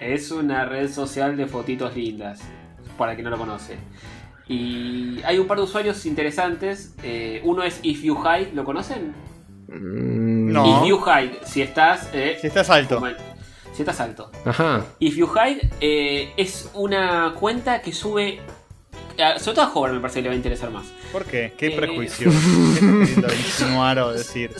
Es 0.00 0.30
una 0.30 0.64
red 0.66 0.88
social 0.90 1.36
de 1.36 1.46
fotitos 1.46 1.96
lindas, 1.96 2.40
para 2.96 3.14
quien 3.14 3.24
no 3.24 3.30
lo 3.30 3.38
conoce. 3.38 3.76
Y 4.48 5.20
hay 5.24 5.38
un 5.38 5.46
par 5.46 5.58
de 5.58 5.64
usuarios 5.64 6.06
interesantes. 6.06 6.94
eh, 7.02 7.40
uno 7.44 7.62
es 7.62 7.80
If 7.82 8.02
You 8.02 8.16
Hide, 8.18 8.52
¿lo 8.54 8.64
conocen? 8.64 9.12
Mm, 9.68 10.52
No. 10.52 10.82
If 10.82 10.88
You 10.88 11.00
Hide, 11.04 11.40
si 11.44 11.62
estás... 11.62 12.08
eh, 12.12 12.38
si 12.40 12.46
estás 12.46 12.70
alto. 12.70 13.02
si 13.74 13.82
estás 13.82 14.00
alto. 14.00 14.30
Ajá. 14.44 14.84
If 14.98 15.16
You 15.16 15.28
Hide 15.28 15.68
eh, 15.80 16.32
es 16.36 16.70
una 16.74 17.34
cuenta 17.38 17.82
que 17.82 17.92
sube... 17.92 18.40
sobre 19.38 19.54
todo 19.54 19.62
a 19.62 19.66
joven 19.68 19.92
me 19.94 20.00
parece 20.00 20.18
que 20.20 20.22
le 20.22 20.28
va 20.28 20.32
a 20.34 20.36
interesar 20.36 20.70
más. 20.70 20.86
¿Por 21.12 21.24
qué? 21.26 21.52
¿Qué 21.58 21.66
Eh, 21.68 21.76
prejuicio? 21.76 22.30
¿Qué 22.80 23.36
insinuar 23.36 23.98
o 23.98 24.12
decir? 24.12 24.50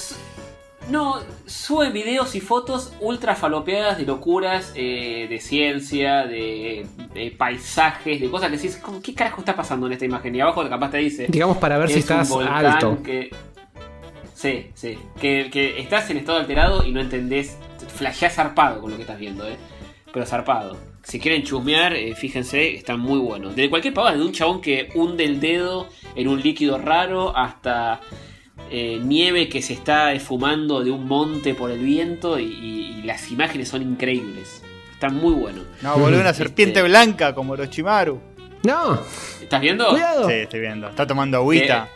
No, 0.88 1.16
sube 1.46 1.90
videos 1.90 2.34
y 2.34 2.40
fotos 2.40 2.92
ultra 3.00 3.34
falopeadas 3.34 3.98
de 3.98 4.06
locuras, 4.06 4.72
eh, 4.74 5.26
de 5.28 5.38
ciencia, 5.38 6.26
de, 6.26 6.86
de 7.12 7.30
paisajes, 7.30 8.20
de 8.20 8.30
cosas 8.30 8.50
que 8.50 8.56
decís, 8.56 8.76
¿cómo- 8.82 9.02
¿qué 9.02 9.14
carajo 9.14 9.40
está 9.40 9.54
pasando 9.54 9.86
en 9.86 9.92
esta 9.92 10.06
imagen? 10.06 10.34
Y 10.34 10.40
abajo 10.40 10.66
capaz 10.68 10.90
te 10.90 10.98
dice... 10.98 11.26
Digamos 11.28 11.58
para 11.58 11.76
ver 11.76 11.88
si 11.88 11.94
es 11.94 12.00
estás 12.00 12.30
alto. 12.32 13.02
Que... 13.02 13.30
Sí, 14.34 14.70
sí. 14.74 14.98
Que, 15.20 15.50
que 15.52 15.80
estás 15.80 16.08
en 16.10 16.16
estado 16.18 16.38
alterado 16.38 16.84
y 16.86 16.92
no 16.92 17.00
entendés. 17.00 17.56
Flasheás 17.94 18.34
zarpado 18.36 18.80
con 18.80 18.90
lo 18.90 18.96
que 18.96 19.02
estás 19.02 19.18
viendo, 19.18 19.46
¿eh? 19.48 19.56
Pero 20.12 20.24
zarpado. 20.24 20.76
Si 21.02 21.18
quieren 21.18 21.42
chusmear, 21.42 21.92
eh, 21.94 22.14
fíjense, 22.14 22.74
están 22.74 23.00
muy 23.00 23.18
buenos. 23.18 23.56
De 23.56 23.68
cualquier 23.68 23.92
pavada, 23.94 24.16
de 24.16 24.22
un 24.24 24.32
chabón 24.32 24.60
que 24.60 24.88
hunde 24.94 25.24
el 25.24 25.40
dedo 25.40 25.88
en 26.14 26.28
un 26.28 26.40
líquido 26.40 26.78
raro 26.78 27.36
hasta 27.36 28.00
eh, 28.70 29.00
nieve 29.02 29.48
que 29.48 29.62
se 29.62 29.72
está 29.72 30.12
esfumando 30.12 30.82
de 30.84 30.90
un 30.90 31.06
monte 31.08 31.54
por 31.54 31.70
el 31.70 31.78
viento 31.80 32.38
y, 32.38 32.44
y- 32.44 32.98
y 32.98 33.02
las 33.02 33.30
imágenes 33.30 33.68
son 33.68 33.82
increíbles. 33.82 34.62
Están 34.92 35.14
muy 35.16 35.32
buenos. 35.34 35.64
No, 35.82 35.96
boludo, 35.96 36.20
una 36.20 36.34
serpiente 36.34 36.80
Este- 36.80 36.88
blanca 36.88 37.34
como 37.34 37.52
Orochimaru. 37.54 38.20
No, 38.64 39.00
¿Estás 39.40 39.60
viendo? 39.60 39.88
cuidado. 39.90 40.28
Sí, 40.28 40.34
estoy 40.34 40.60
viendo. 40.60 40.88
Está 40.88 41.06
tomando 41.06 41.36
agüita. 41.38 41.88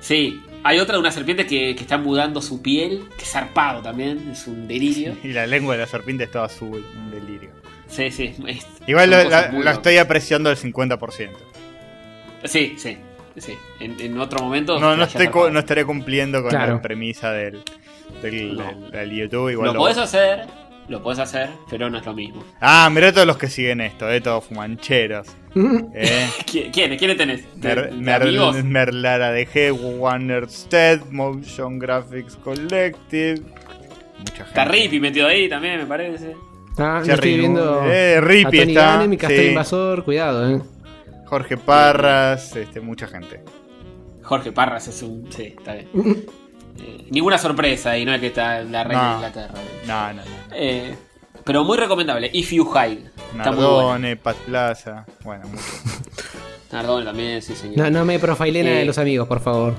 Sí. 0.00 0.42
Hay 0.62 0.78
otra 0.80 0.94
de 0.96 1.00
una 1.00 1.12
serpiente 1.12 1.46
que, 1.46 1.76
que 1.76 1.82
está 1.82 1.96
mudando 1.96 2.42
su 2.42 2.60
piel, 2.60 3.04
que 3.16 3.22
es 3.24 3.30
zarpado 3.30 3.82
también, 3.82 4.30
es 4.32 4.46
un 4.48 4.66
delirio. 4.66 5.16
Y 5.22 5.28
la 5.28 5.46
lengua 5.46 5.74
de 5.76 5.82
la 5.82 5.86
serpiente 5.86 6.24
es 6.24 6.30
toda 6.30 6.46
azul. 6.46 6.84
Un 6.96 7.10
delirio. 7.10 7.50
Sí, 7.88 8.10
sí. 8.10 8.34
es- 8.46 8.66
Igual 8.86 9.10
lo- 9.10 9.24
la, 9.62 9.70
estoy 9.72 9.96
apreciando 9.98 10.50
al 10.50 10.56
50%. 10.56 11.30
Sí, 12.44 12.74
sí. 12.76 12.96
Sí. 13.38 13.54
En, 13.80 14.00
en 14.00 14.18
otro 14.18 14.40
momento. 14.42 14.78
No, 14.78 14.96
no, 14.96 15.04
estaré 15.04 15.84
cumpliendo 15.84 16.40
con 16.42 16.50
Claro. 16.50 16.74
la 16.74 16.82
premisa 16.82 17.32
del, 17.32 17.62
del, 18.22 18.56
No. 18.56 18.64
del- 18.64 18.90
del 18.90 19.10
YouTube. 19.10 19.50
Igual 19.50 19.68
Lo 19.68 19.72
lo- 19.74 19.78
podés 19.80 19.98
hacer, 19.98 20.46
lo 20.88 21.02
podés 21.02 21.18
hacer, 21.18 21.50
pero 21.70 21.90
no 21.90 21.98
es 21.98 22.06
lo 22.06 22.14
mismo. 22.14 22.44
Ah, 22.60 22.88
mirá 22.92 23.12
todos 23.12 23.26
los 23.26 23.36
que 23.38 23.48
siguen 23.48 23.80
esto, 23.80 24.10
eh, 24.10 24.20
todos 24.20 24.44
fumancheros. 24.44 25.28
Eh. 25.94 26.28
¿Qui- 26.44 26.70
¿Quiénes? 26.70 26.98
¿Quiénes 26.98 27.16
tenés? 27.16 27.44
¿De- 27.60 27.74
Mer, 27.74 27.92
Mer- 27.94 28.22
amigos? 28.22 28.62
Merlara 28.62 29.32
de 29.32 29.48
G, 29.48 29.72
Wannerstead, 29.72 31.00
Motion 31.10 31.78
Graphics 31.78 32.36
Collective. 32.36 33.40
Mucha 34.18 34.30
gente. 34.36 34.42
Está 34.48 34.64
Rippy 34.66 35.00
metido 35.00 35.26
ahí 35.26 35.48
también, 35.48 35.78
me 35.78 35.86
parece. 35.86 36.36
Ah, 36.78 37.02
yo 37.06 37.14
estoy 37.14 37.38
viendo. 37.38 37.84
Eh, 37.90 38.20
Rippy 38.20 38.58
está, 38.60 38.80
Gannem 38.96 39.12
y 39.14 39.16
Castor 39.16 39.38
sí. 39.38 39.46
Invasor, 39.48 40.04
cuidado, 40.04 40.56
eh. 40.56 40.60
Jorge 41.26 41.56
Parras, 41.56 42.54
este, 42.56 42.80
mucha 42.80 43.06
gente. 43.06 43.42
Jorge 44.22 44.52
Parras 44.52 44.88
es 44.88 45.02
un. 45.02 45.30
Sí, 45.30 45.54
está 45.58 45.74
bien. 45.74 45.88
Eh, 46.78 47.06
ninguna 47.10 47.38
sorpresa 47.38 47.96
y 47.96 48.04
no 48.04 48.12
es 48.14 48.20
que 48.20 48.26
está 48.28 48.60
en 48.60 48.72
la 48.72 48.84
reina 48.84 49.02
No. 49.02 49.08
de 49.08 49.14
Inglaterra. 49.16 49.54
No, 49.86 50.12
no, 50.12 50.22
no. 50.22 50.30
Eh, 50.52 50.94
pero 51.44 51.64
muy 51.64 51.76
recomendable. 51.78 52.30
If 52.32 52.52
You 52.52 52.64
Hide. 52.70 53.00
Muy 53.00 53.10
bueno. 53.32 53.44
Nardone, 53.44 54.16
Pat 54.16 54.36
Plaza. 54.38 55.06
Bueno, 55.24 55.46
mucho. 55.48 55.62
Nardone 56.72 57.04
también, 57.06 57.40
sí, 57.42 57.54
señor. 57.54 57.78
No, 57.78 57.90
no 57.90 58.04
me 58.04 58.18
profilen 58.18 58.66
a 58.66 58.80
Eh. 58.80 58.84
los 58.84 58.98
amigos, 58.98 59.26
por 59.28 59.40
favor. 59.40 59.74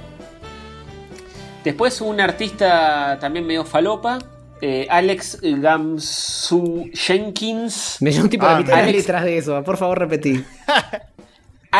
Después 1.64 2.00
un 2.02 2.20
artista 2.22 3.18
también 3.20 3.46
medio 3.46 3.66
falopa. 3.66 4.20
eh, 4.62 4.88
Alex 4.90 5.40
Gamsu 5.42 6.90
Jenkins. 6.94 7.98
Me 8.00 8.10
dio 8.10 8.24
un 8.24 8.30
tipo 8.30 8.46
Ah, 8.48 8.54
de 8.56 8.64
mitad 8.64 8.76
de 8.78 8.82
Alex- 8.84 8.98
letras 8.98 9.24
de 9.24 9.38
eso. 9.38 9.64
Por 9.64 9.78
favor, 9.78 10.00
repetí. 10.00 10.44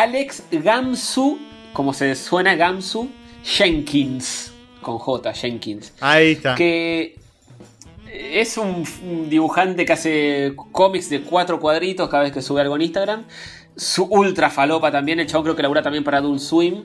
Alex 0.02 0.44
Gamsu, 0.52 1.38
como 1.72 1.92
se 1.92 2.14
suena 2.14 2.54
Gamsu, 2.54 3.08
Jenkins, 3.42 4.52
con 4.80 4.98
J, 4.98 5.32
Jenkins. 5.34 5.92
Ahí 6.00 6.32
está. 6.32 6.54
Que 6.54 7.16
es 8.12 8.56
un, 8.58 8.84
un 9.04 9.28
dibujante 9.28 9.84
que 9.84 9.92
hace 9.92 10.52
cómics 10.72 11.10
de 11.10 11.22
cuatro 11.22 11.58
cuadritos 11.58 12.08
cada 12.08 12.22
vez 12.24 12.32
que 12.32 12.42
sube 12.42 12.60
algo 12.60 12.76
en 12.76 12.82
Instagram. 12.82 13.24
su 13.76 14.04
ultra 14.04 14.50
falopa 14.50 14.90
también. 14.92 15.18
El 15.20 15.26
chabón 15.26 15.44
creo 15.44 15.56
que 15.56 15.62
labura 15.62 15.82
también 15.82 16.04
para 16.04 16.18
Adult 16.18 16.40
Swim. 16.40 16.84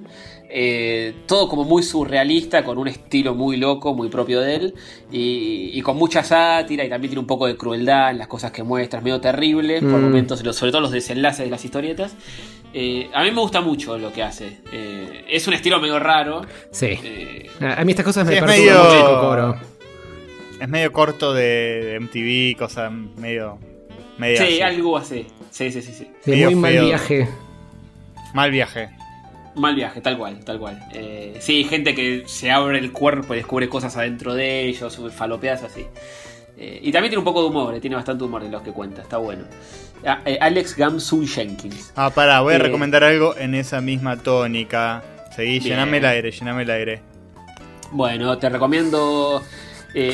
Eh, 0.56 1.14
todo 1.28 1.48
como 1.50 1.64
muy 1.64 1.82
surrealista, 1.84 2.64
con 2.64 2.78
un 2.78 2.88
estilo 2.88 3.34
muy 3.36 3.58
loco, 3.58 3.94
muy 3.96 4.10
propio 4.10 4.42
de 4.42 4.56
él. 4.56 4.74
Y, 5.12 5.72
y 5.74 5.82
con 5.82 5.98
mucha 5.98 6.24
sátira 6.24 6.84
y 6.84 6.90
también 6.90 7.10
tiene 7.12 7.20
un 7.22 7.28
poco 7.28 7.46
de 7.48 7.58
crueldad 7.58 8.10
en 8.12 8.18
las 8.18 8.28
cosas 8.28 8.52
que 8.52 8.64
muestra. 8.64 9.00
Es 9.00 9.04
medio 9.06 9.22
terrible 9.22 9.82
por 9.82 10.00
Mm. 10.00 10.04
momentos, 10.04 10.40
sobre 10.56 10.72
todo 10.72 10.82
los 10.82 10.92
desenlaces 10.92 11.46
de 11.46 11.52
las 11.52 11.64
historietas. 11.66 12.16
Eh, 12.74 13.10
a 13.14 13.24
mí 13.24 13.32
me 13.32 13.40
gusta 13.42 13.62
mucho 13.62 13.98
lo 13.98 14.12
que 14.12 14.24
hace. 14.24 14.58
Eh, 14.72 15.26
es 15.30 15.48
un 15.48 15.54
estilo 15.54 15.80
medio 15.80 16.00
raro. 16.00 16.42
Sí. 16.72 16.88
Eh, 17.04 17.50
A 17.62 17.84
mí 17.86 17.92
estas 17.92 18.06
cosas 18.06 18.26
me 18.26 18.36
Sí, 18.36 18.42
medio- 18.42 18.84
mucho 18.84 18.96
el 18.98 19.04
cocoro. 19.16 19.56
Es 20.60 20.70
medio 20.70 20.92
corto 20.92 21.34
de, 21.34 21.98
MTV, 22.00 22.58
cosa 22.58 22.90
medio. 22.90 23.60
medio 24.18 24.38
sí, 24.38 24.44
así. 24.44 24.62
algo 24.62 24.98
así. 24.98 25.28
Sí, 25.52 25.72
sí, 25.72 25.82
sí, 25.82 25.94
sí. 25.94 26.08
De 26.26 26.46
muy 26.46 26.56
mal 26.56 26.72
viaje. 26.86 27.28
Mal 28.34 28.50
viaje. 28.52 28.90
Mal 29.56 29.76
viaje, 29.76 30.02
tal 30.02 30.18
cual, 30.18 30.44
tal 30.44 30.58
cual. 30.58 30.80
Eh, 30.94 31.36
sí, 31.40 31.64
gente 31.66 31.94
que 31.94 32.24
se 32.26 32.50
abre 32.50 32.80
el 32.80 32.92
cuerpo 32.92 33.36
y 33.36 33.38
descubre 33.38 33.70
cosas 33.70 33.96
adentro 33.98 34.34
de 34.34 34.62
ellos, 34.68 35.00
falopeas 35.16 35.62
así. 35.62 35.86
Eh, 36.58 36.80
y 36.84 36.92
también 36.92 37.10
tiene 37.10 37.20
un 37.20 37.26
poco 37.26 37.42
de 37.42 37.50
humor, 37.50 37.74
eh, 37.74 37.80
tiene 37.80 37.96
bastante 37.96 38.24
humor 38.24 38.44
de 38.44 38.50
los 38.50 38.62
que 38.62 38.72
cuenta, 38.72 39.02
está 39.02 39.18
bueno. 39.18 39.44
Ah, 40.06 40.22
eh, 40.26 40.38
Alex 40.40 40.76
Gamsun 40.76 41.28
Jenkins. 41.28 41.94
Ah, 41.96 42.10
pará, 42.10 42.42
voy 42.42 42.54
a 42.54 42.60
recomendar 42.60 43.04
algo 43.04 43.36
en 43.38 43.56
esa 43.56 43.82
misma 43.82 44.18
tónica. 44.18 45.04
Seguí, 45.36 45.60
Bien. 45.60 45.64
llename 45.64 45.98
el 45.98 46.06
aire, 46.06 46.32
llename 46.32 46.64
el 46.64 46.70
aire. 46.70 47.02
Bueno, 47.92 48.38
te 48.38 48.50
recomiendo 48.50 49.42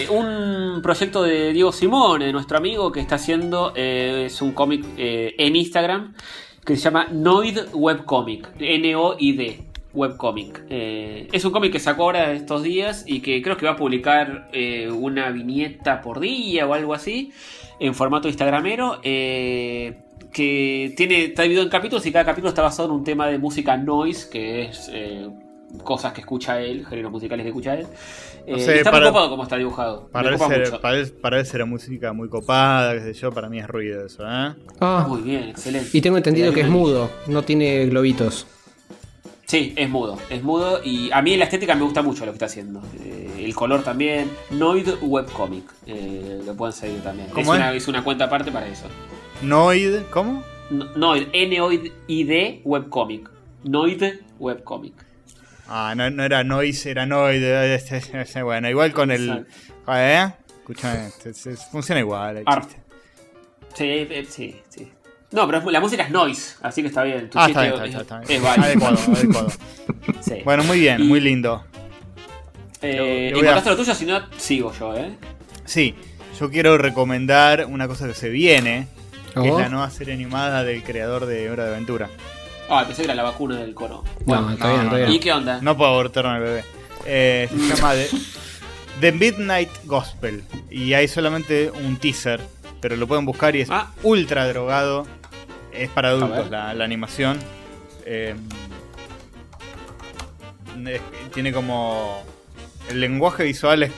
un 0.09 0.79
proyecto 0.83 1.23
de 1.23 1.53
Diego 1.53 1.71
Simone, 1.71 2.31
nuestro 2.31 2.57
amigo, 2.57 2.91
que 2.91 2.99
está 2.99 3.15
haciendo, 3.15 3.73
es 3.75 4.41
un 4.41 4.51
cómic 4.51 4.85
en 4.97 5.55
Instagram, 5.55 6.13
que 6.65 6.75
se 6.75 6.83
llama 6.83 7.07
Noid 7.11 7.59
Webcomic, 7.73 8.49
N-O-I-D. 8.59 9.68
Webcomic. 9.99 10.63
Eh, 10.69 11.27
es 11.31 11.43
un 11.45 11.51
cómic 11.51 11.71
que 11.73 11.79
sacó 11.79 12.03
ahora 12.03 12.31
estos 12.33 12.63
días 12.63 13.03
y 13.07 13.19
que 13.21 13.41
creo 13.41 13.57
que 13.57 13.65
va 13.65 13.73
a 13.73 13.75
publicar 13.75 14.49
eh, 14.53 14.89
una 14.89 15.29
viñeta 15.29 16.01
por 16.01 16.19
día 16.19 16.65
o 16.67 16.73
algo 16.73 16.93
así 16.93 17.31
en 17.79 17.93
formato 17.93 18.27
instagramero. 18.27 18.99
eh, 19.03 19.99
que 20.31 20.93
tiene, 20.95 21.25
está 21.25 21.41
dividido 21.41 21.63
en 21.63 21.69
capítulos 21.69 22.05
y 22.05 22.11
cada 22.11 22.23
capítulo 22.23 22.49
está 22.49 22.61
basado 22.61 22.87
en 22.89 22.93
un 22.95 23.03
tema 23.03 23.25
de 23.27 23.39
música 23.39 23.75
noise, 23.77 24.29
que 24.29 24.65
es 24.65 24.87
eh, 24.93 25.27
cosas 25.83 26.13
que 26.13 26.21
escucha 26.21 26.61
él, 26.61 26.85
géneros 26.85 27.11
musicales 27.11 27.43
que 27.43 27.49
escucha 27.49 27.73
él. 27.73 27.87
Eh, 28.45 28.51
No 28.51 28.59
sé, 28.59 28.75
y 28.75 28.77
está 28.77 28.91
para- 28.91 29.05
muy 29.05 29.11
copado 29.13 29.29
como 29.31 29.41
está 29.43 29.55
dibujado. 29.57 30.07
Para 30.11 30.29
él, 30.29 30.37
copa 30.37 30.47
ser, 30.49 30.59
mucho. 30.69 30.81
para, 30.81 30.97
él, 30.99 31.11
para 31.19 31.39
él 31.39 31.45
será 31.47 31.65
música 31.65 32.13
muy 32.13 32.29
copada, 32.29 32.93
qué 32.93 33.01
sé 33.01 33.13
yo, 33.13 33.31
para 33.31 33.49
mí 33.49 33.57
es 33.59 33.67
ruido 33.67 34.05
eso, 34.05 34.23
¿eh? 34.23 34.53
Ah, 34.79 35.05
Muy 35.09 35.21
bien, 35.21 35.49
excelente. 35.49 35.89
y 35.93 36.01
tengo 36.01 36.17
entendido 36.17 36.53
que 36.53 36.61
es 36.61 36.69
mudo, 36.69 37.09
no 37.25 37.41
tiene 37.41 37.87
globitos. 37.87 38.45
Sí, 39.49 39.73
es 39.75 39.89
mudo, 39.89 40.19
es 40.29 40.43
mudo 40.43 40.79
y 40.83 41.09
a 41.11 41.23
mí 41.23 41.35
la 41.35 41.45
estética 41.45 41.73
me 41.73 41.81
gusta 41.81 42.03
mucho 42.03 42.23
lo 42.23 42.31
que 42.31 42.35
está 42.35 42.45
haciendo. 42.45 42.83
Eh, 43.03 43.31
el 43.45 43.55
color 43.55 43.81
también. 43.81 44.29
Noid 44.51 44.87
Webcomic, 45.01 45.63
eh, 45.87 46.39
lo 46.45 46.53
pueden 46.55 46.71
seguir 46.71 47.01
también. 47.01 47.29
¿Cómo 47.29 47.55
es, 47.55 47.59
es? 47.59 47.65
Una, 47.65 47.73
es 47.73 47.87
una 47.87 48.03
cuenta 48.03 48.25
aparte 48.25 48.51
para 48.51 48.67
eso. 48.67 48.85
Noid, 49.41 50.01
¿cómo? 50.11 50.43
No- 50.69 50.85
Noid, 50.95 51.29
N-O-I-D 51.33 52.61
Webcomic. 52.63 53.27
Noid 53.63 54.03
Webcomic. 54.37 54.93
Ah, 55.67 55.95
no, 55.97 56.11
no 56.11 56.23
era 56.23 56.43
noise, 56.43 56.91
era 56.91 57.07
noid. 57.07 57.41
Bueno, 58.43 58.69
igual 58.69 58.93
con 58.93 59.09
el. 59.09 59.47
¿Eh? 59.87 60.27
Escuchame, 60.59 61.09
funciona 61.71 62.01
igual 62.01 62.37
el 62.37 62.45
chiste. 62.45 62.75
Sí, 63.73 63.83
eh, 63.87 64.25
sí, 64.29 64.55
sí. 64.69 64.91
No, 65.31 65.45
pero 65.45 65.59
es- 65.59 65.65
la 65.65 65.79
música 65.79 66.03
es 66.03 66.09
noise, 66.11 66.55
así 66.61 66.81
que 66.81 66.87
está 66.87 67.03
bien. 67.03 67.29
Tu 67.29 67.37
Ah, 67.39 67.47
está 67.47 67.61
bien, 67.61 67.73
está, 67.73 67.85
es, 67.85 67.91
está, 67.91 68.01
está 68.01 68.19
bien. 68.19 68.31
es 68.31 68.41
válido. 68.43 68.65
Adecuado, 68.65 68.97
adecuado. 69.15 69.49
Sí. 70.21 70.33
Bueno, 70.43 70.63
muy 70.63 70.79
bien, 70.79 71.01
Y- 71.01 71.03
muy 71.03 71.19
lindo. 71.19 71.63
Eh, 72.81 72.95
Lo- 72.95 73.03
lo 73.03 73.09
voy 73.09 73.19
a- 73.19 73.29
¿Encontraste 73.51 73.69
lo 73.69 73.75
tuyo? 73.77 73.95
Si 73.95 74.05
no, 74.05 74.21
sigo 74.37 74.73
yo, 74.79 74.95
¿eh? 74.95 75.15
Sí, 75.65 75.95
yo 76.39 76.49
quiero 76.49 76.77
recomendar 76.77 77.65
una 77.65 77.87
cosa 77.87 78.07
que 78.07 78.13
se 78.13 78.29
viene, 78.29 78.87
que 79.35 79.47
es 79.47 79.53
la 79.55 79.69
nueva 79.69 79.89
serie 79.91 80.13
animada 80.13 80.63
del 80.63 80.83
creador 80.83 81.25
de 81.25 81.49
Hora 81.51 81.65
de 81.65 81.71
Aventura. 81.75 82.09
Ah, 82.69 82.83
pensé 82.85 83.01
que 83.01 83.05
era 83.07 83.15
la 83.15 83.23
vacuna 83.23 83.57
del 83.57 83.73
coro. 83.73 84.03
No, 84.19 84.25
Bueno, 84.25 84.51
está 84.51 84.67
bien, 84.69 84.77
no, 84.89 84.95
está 84.95 84.99
¿y 85.01 85.09
bien. 85.09 85.21
qué 85.21 85.31
onda? 85.33 85.59
No 85.61 85.75
puedo 85.77 85.89
abortar 85.91 86.25
al 86.25 86.41
bebé. 86.41 86.63
Eh, 87.05 87.49
se 87.49 87.57
llama 87.75 87.93
The, 87.93 88.09
The 89.01 89.11
Midnight 89.11 89.69
Gospel. 89.85 90.43
Y 90.69 90.93
hay 90.93 91.07
solamente 91.07 91.71
un 91.71 91.97
teaser, 91.97 92.39
pero 92.79 92.95
lo 92.95 93.07
pueden 93.07 93.25
buscar 93.25 93.55
y 93.55 93.61
es 93.61 93.69
Ah. 93.71 93.91
ultra 94.03 94.47
drogado. 94.47 95.05
Es 95.71 95.89
para 95.89 96.09
adultos 96.09 96.49
la, 96.49 96.73
la 96.73 96.83
animación. 96.85 97.39
Eh, 98.05 98.35
es- 100.87 101.01
tiene 101.33 101.51
como. 101.53 102.23
El 102.89 102.99
lenguaje 103.01 103.43
visual 103.43 103.83
es 103.83 103.91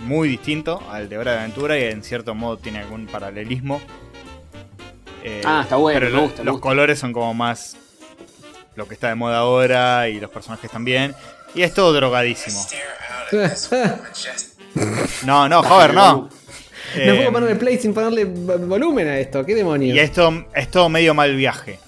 muy 0.00 0.28
distinto 0.28 0.82
al 0.90 1.08
de 1.08 1.16
Hora 1.16 1.32
de 1.32 1.38
Aventura 1.38 1.78
y 1.78 1.84
en 1.84 2.02
cierto 2.04 2.34
modo 2.34 2.58
tiene 2.58 2.80
algún 2.80 3.06
paralelismo. 3.06 3.80
Eh, 5.22 5.40
Ah, 5.44 5.60
está 5.62 5.76
bueno, 5.76 5.98
pero 5.98 6.10
me 6.10 6.16
lo- 6.16 6.22
gusta, 6.24 6.42
me 6.42 6.44
los 6.46 6.52
gusta. 6.56 6.68
colores 6.68 6.98
son 6.98 7.12
como 7.14 7.32
más 7.32 7.76
lo 8.76 8.86
que 8.86 8.94
está 8.94 9.08
de 9.08 9.14
moda 9.14 9.38
ahora 9.38 10.08
y 10.08 10.20
los 10.20 10.30
personajes 10.30 10.70
también. 10.70 11.14
Y 11.54 11.62
es 11.62 11.72
todo 11.72 11.92
drogadísimo. 11.94 12.60
No, 15.24 15.48
no, 15.48 15.62
joder, 15.62 15.94
no. 15.94 16.28
No 16.96 17.02
Eh, 17.02 17.16
puedo 17.16 17.32
ponerle 17.32 17.56
play 17.56 17.78
sin 17.78 17.92
ponerle 17.94 18.24
volumen 18.24 19.08
a 19.08 19.18
esto, 19.18 19.44
qué 19.44 19.54
demonios. 19.54 19.96
y 19.96 20.00
esto 20.00 20.44
es 20.54 20.70
todo 20.70 20.88
medio 20.88 21.14
mal 21.14 21.34
viaje. 21.36 21.78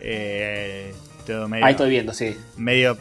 Eh, 0.00 0.92
todo 1.26 1.48
medio, 1.48 1.64
Ahí 1.64 1.72
estoy 1.72 1.90
viendo, 1.90 2.12
sí. 2.12 2.36
medio 2.56 2.98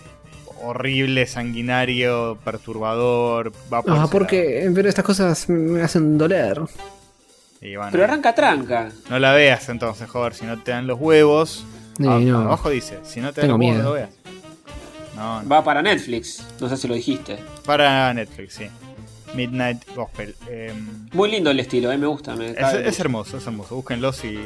horrible, 0.63 1.25
sanguinario, 1.25 2.37
perturbador. 2.43 3.51
Va 3.73 3.81
por 3.81 3.97
Ah, 3.97 4.07
porque. 4.11 4.69
Pero 4.73 4.87
estas 4.89 5.05
cosas 5.05 5.49
me 5.49 5.81
hacen 5.81 6.17
doler. 6.17 6.57
lado. 6.57 6.69
Y 7.61 7.75
bueno, 7.75 7.91
Pero 7.91 8.03
arranca 8.03 8.33
tranca. 8.35 8.89
no 9.09 9.19
la 9.19 9.33
veas 9.33 9.69
entonces, 9.69 10.09
joder, 10.09 10.33
si 10.33 10.45
no 10.45 10.61
te 10.61 10.71
dan 10.71 10.87
los 10.87 10.99
huevos. 10.99 11.63
Sí, 11.97 12.07
a- 12.07 12.17
no. 12.19 12.39
Abajo 12.41 12.69
dice, 12.69 12.99
si 13.03 13.21
no 13.21 13.33
te 13.33 13.41
dan 13.41 13.49
Tengo 13.49 13.57
los 13.57 13.67
huevos, 13.67 13.83
no 13.83 13.83
miedo. 13.83 13.89
lo 13.89 13.93
veas. 13.93 14.09
No, 15.15 15.43
no. 15.43 15.49
Va 15.49 15.63
para 15.63 15.81
Netflix. 15.81 16.43
No 16.59 16.69
sé 16.69 16.77
si 16.77 16.87
lo 16.87 16.95
dijiste. 16.95 17.37
Para 17.65 18.13
Netflix, 18.13 18.53
sí. 18.55 18.65
Midnight 19.35 19.83
Gospel. 19.95 20.35
Eh, 20.47 20.73
Muy 21.13 21.31
lindo 21.31 21.51
el 21.51 21.59
estilo, 21.59 21.91
eh, 21.91 21.97
me 21.97 22.07
gusta. 22.07 22.35
Me 22.35 22.51
es, 22.51 22.99
hermoso, 22.99 23.37
es 23.37 23.47
hermoso. 23.47 23.75
Búsquenlo 23.75 24.11
si, 24.13 24.37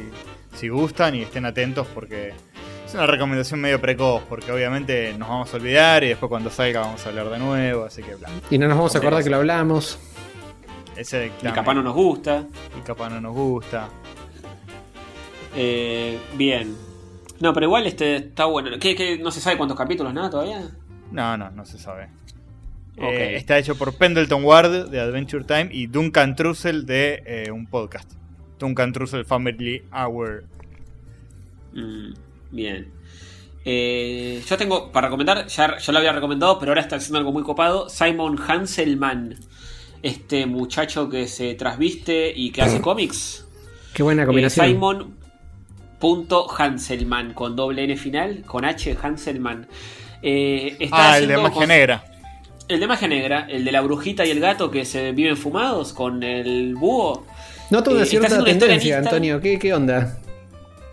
si 0.55 0.69
gustan 0.69 1.15
y 1.15 1.21
estén 1.21 1.45
atentos 1.45 1.87
porque 1.93 2.33
es 2.85 2.93
una 2.93 3.07
recomendación 3.07 3.59
medio 3.61 3.79
precoz. 3.81 4.23
Porque 4.29 4.51
obviamente 4.51 5.13
nos 5.17 5.29
vamos 5.29 5.53
a 5.53 5.57
olvidar 5.57 6.03
y 6.03 6.09
después 6.09 6.29
cuando 6.29 6.49
salga 6.49 6.81
vamos 6.81 7.05
a 7.05 7.09
hablar 7.09 7.29
de 7.29 7.39
nuevo. 7.39 7.85
Así 7.85 8.03
que, 8.03 8.15
bla. 8.15 8.29
Y 8.49 8.57
no 8.57 8.67
nos 8.67 8.77
vamos 8.77 8.95
a 8.95 8.99
acordar 8.99 9.23
que 9.23 9.29
lo 9.29 9.37
hablamos. 9.37 9.99
Ese 10.95 11.31
Y 11.41 11.47
capaz 11.47 11.73
no 11.73 11.83
nos 11.83 11.93
gusta. 11.93 12.45
y 12.77 12.81
capaz 12.81 13.09
no 13.09 13.19
nos 13.21 13.33
gusta. 13.33 13.89
Eh, 15.55 16.19
bien. 16.35 16.75
No, 17.39 17.53
pero 17.53 17.65
igual 17.65 17.85
este 17.87 18.15
está 18.17 18.45
bueno. 18.45 18.69
¿Qué, 18.79 18.95
qué, 18.95 19.17
no 19.17 19.31
se 19.31 19.41
sabe 19.41 19.57
cuántos 19.57 19.77
capítulos, 19.77 20.13
nada 20.13 20.29
todavía? 20.29 20.69
No, 21.11 21.37
no, 21.37 21.49
no 21.51 21.65
se 21.65 21.77
sabe. 21.77 22.09
Eh, 22.97 23.35
está 23.35 23.57
hecho 23.57 23.75
por 23.77 23.93
Pendleton 23.97 24.43
Ward 24.43 24.89
de 24.89 24.99
Adventure 24.99 25.43
Time 25.43 25.69
y 25.71 25.87
Duncan 25.87 26.35
Trussell 26.35 26.85
de 26.85 27.21
eh, 27.25 27.51
un 27.51 27.67
podcast. 27.67 28.09
Duncan 28.59 28.93
Trussell 28.93 29.25
Family 29.25 29.83
Hour. 29.91 30.45
Mm, 31.73 32.13
bien. 32.51 32.87
Eh, 33.65 34.41
yo 34.47 34.57
tengo 34.57 34.91
para 34.91 35.07
recomendar, 35.07 35.47
ya 35.47 35.77
yo 35.77 35.91
lo 35.91 35.97
había 35.97 36.13
recomendado, 36.13 36.57
pero 36.59 36.71
ahora 36.71 36.81
está 36.81 36.95
haciendo 36.97 37.17
algo 37.17 37.31
muy 37.33 37.43
copado. 37.43 37.89
Simon 37.89 38.39
Hanselman. 38.47 39.35
Este 40.03 40.45
muchacho 40.45 41.09
que 41.09 41.27
se 41.27 41.55
trasviste 41.55 42.31
y 42.35 42.51
que 42.51 42.61
hace 42.61 42.79
cómics. 42.79 43.45
Qué 43.93 44.03
buena 44.03 44.25
combinación. 44.25 44.67
Simon 44.67 45.15
punto 45.99 46.45
Hanselman 46.55 47.33
con 47.33 47.55
doble 47.55 47.83
N 47.85 47.97
final, 47.97 48.43
con 48.45 48.65
H 48.65 48.95
Hanselman. 49.01 49.67
Eh, 50.21 50.77
está 50.79 51.13
Ah, 51.13 51.17
el 51.17 51.27
de 51.27 51.33
haciendo 51.33 51.41
magia 51.41 51.59
con- 51.59 51.67
negra. 51.67 52.03
El 52.67 52.79
de 52.79 52.87
magia 52.87 53.07
negra, 53.07 53.45
el 53.49 53.63
de 53.63 53.71
la 53.71 53.81
brujita 53.81 54.25
y 54.25 54.31
el 54.31 54.39
gato 54.39 54.71
que 54.71 54.85
se 54.85 55.11
viven 55.11 55.37
fumados 55.37 55.93
con 55.93 56.23
el 56.23 56.75
búho. 56.75 57.23
Noto 57.69 57.91
eh, 57.91 57.93
una 57.93 58.03
está 58.03 58.09
cierta 58.09 58.35
una 58.37 58.45
tendencia. 58.45 58.97
Antonio. 58.97 59.39
¿Qué, 59.39 59.59
¿Qué 59.59 59.73
onda? 59.73 60.17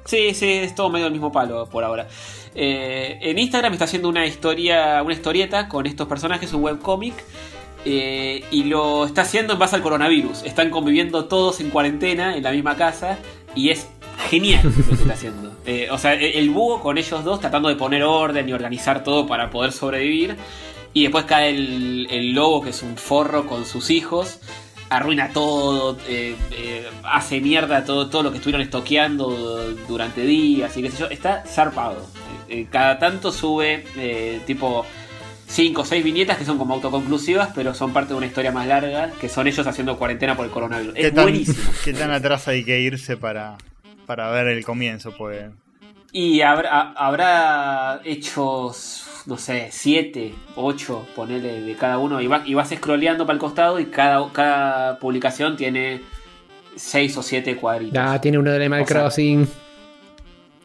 Sí, 0.05 0.35
sí, 0.35 0.51
es 0.51 0.75
todo 0.75 0.91
medio 0.91 1.07
el 1.07 1.13
mismo 1.13 1.33
palo 1.33 1.67
por 1.69 1.85
ahora. 1.85 2.09
Eh, 2.55 3.19
en 3.23 3.39
Instagram 3.39 3.73
está 3.73 3.85
haciendo 3.87 4.09
una 4.09 4.27
historia, 4.27 5.03
una 5.03 5.15
historieta 5.15 5.69
con 5.69 5.87
estos 5.87 6.07
personajes, 6.09 6.53
un 6.53 6.63
webcómic. 6.63 7.15
eh, 7.85 8.45
y 8.51 8.65
lo 8.65 9.07
está 9.07 9.23
haciendo 9.23 9.55
en 9.55 9.59
base 9.59 9.75
al 9.77 9.83
coronavirus. 9.83 10.43
Están 10.45 10.71
conviviendo 10.71 11.25
todos 11.25 11.61
en 11.61 11.71
cuarentena 11.71 12.37
en 12.37 12.43
la 12.43 12.51
misma 12.53 12.77
casa. 12.77 13.19
Y 13.55 13.71
es 13.71 13.87
genial 14.29 14.61
lo 14.65 14.97
que 14.97 15.03
está 15.03 15.15
haciendo. 15.15 15.53
Eh, 15.65 15.87
o 15.93 15.97
sea, 15.97 16.15
el, 16.15 16.25
el 16.25 16.51
búho 16.51 16.81
con 16.81 16.99
ellos 16.99 17.23
dos 17.23 17.39
tratando 17.39 17.69
de 17.69 17.77
poner 17.77 18.03
orden 18.03 18.49
y 18.49 18.53
organizar 18.53 19.05
todo 19.05 19.29
para 19.29 19.49
poder 19.49 19.71
sobrevivir. 19.71 20.37
Y 20.93 21.03
después 21.03 21.25
cae 21.25 21.51
el, 21.51 22.07
el 22.11 22.33
lobo, 22.33 22.63
que 22.63 22.71
es 22.71 22.83
un 22.83 22.97
forro 22.97 23.47
con 23.47 23.65
sus 23.65 23.91
hijos, 23.91 24.41
arruina 24.93 25.31
todo, 25.31 25.97
eh, 26.07 26.37
eh, 26.53 26.87
hace 27.03 27.41
mierda 27.41 27.85
todo, 27.85 28.11
todo 28.11 28.23
lo 28.23 28.31
que 28.31 28.37
estuvieron 28.37 28.61
estoqueando 28.61 29.75
durante 29.89 30.23
días 30.23 30.77
y 30.77 30.83
qué 30.83 30.91
sé 30.91 30.99
yo. 30.99 31.07
Está 31.07 31.45
zarpado. 31.47 32.07
Eh, 32.49 32.67
cada 32.71 32.99
tanto 32.99 33.33
sube 33.33 33.85
tipo 34.47 34.85
5 35.47 35.81
o 35.81 35.85
6 35.85 36.05
viñetas 36.05 36.37
que 36.37 36.45
son 36.45 36.59
como 36.59 36.75
autoconclusivas, 36.75 37.51
pero 37.55 37.75
son 37.75 37.93
parte 37.93 38.13
de 38.13 38.19
una 38.19 38.27
historia 38.27 38.53
más 38.53 38.67
larga, 38.67 39.11
que 39.19 39.29
son 39.29 39.47
ellos 39.47 39.67
haciendo 39.67 39.97
cuarentena 39.97 40.37
por 40.37 40.45
el 40.45 40.53
coronavirus. 40.53 40.95
¿Qué 40.95 41.07
Es 41.07 41.15
tan, 41.15 41.25
buenísimo. 41.25 41.71
¿Qué 41.85 41.93
tan 41.95 42.11
atrás 42.11 42.47
hay 42.49 42.65
que 42.65 42.81
irse 42.81 43.17
para, 43.17 43.57
para 44.07 44.31
ver 44.31 44.49
el 44.49 44.65
comienzo? 44.65 45.15
Pues 45.17 45.51
Y 46.13 46.43
habrá, 46.43 46.93
habrá 46.93 48.03
hechos, 48.05 49.07
no 49.27 49.37
sé, 49.39 49.69
7, 49.71 50.35
8, 50.57 51.07
ponele 51.15 51.61
de 51.63 51.77
cada 51.77 51.99
uno. 51.99 52.21
Y, 52.21 52.27
va- 52.27 52.43
y 52.45 52.55
vas 52.55 52.71
scrolleando 52.71 53.25
para 53.27 53.35
el 53.35 53.41
costado 53.41 53.79
y 53.81 53.87
cada, 53.87 54.31
cada 54.33 54.99
publicación 54.99 55.57
tiene 55.57 56.03
6 56.77 57.17
o 57.17 57.23
7 57.23 57.57
cuadritos. 57.57 57.99
Ah, 58.01 58.21
tiene 58.21 58.39
uno 58.39 58.51
de 58.51 58.57
Animal 58.57 58.83
O 58.83 58.87
sea, 58.87 59.01
Crossing. 59.01 59.49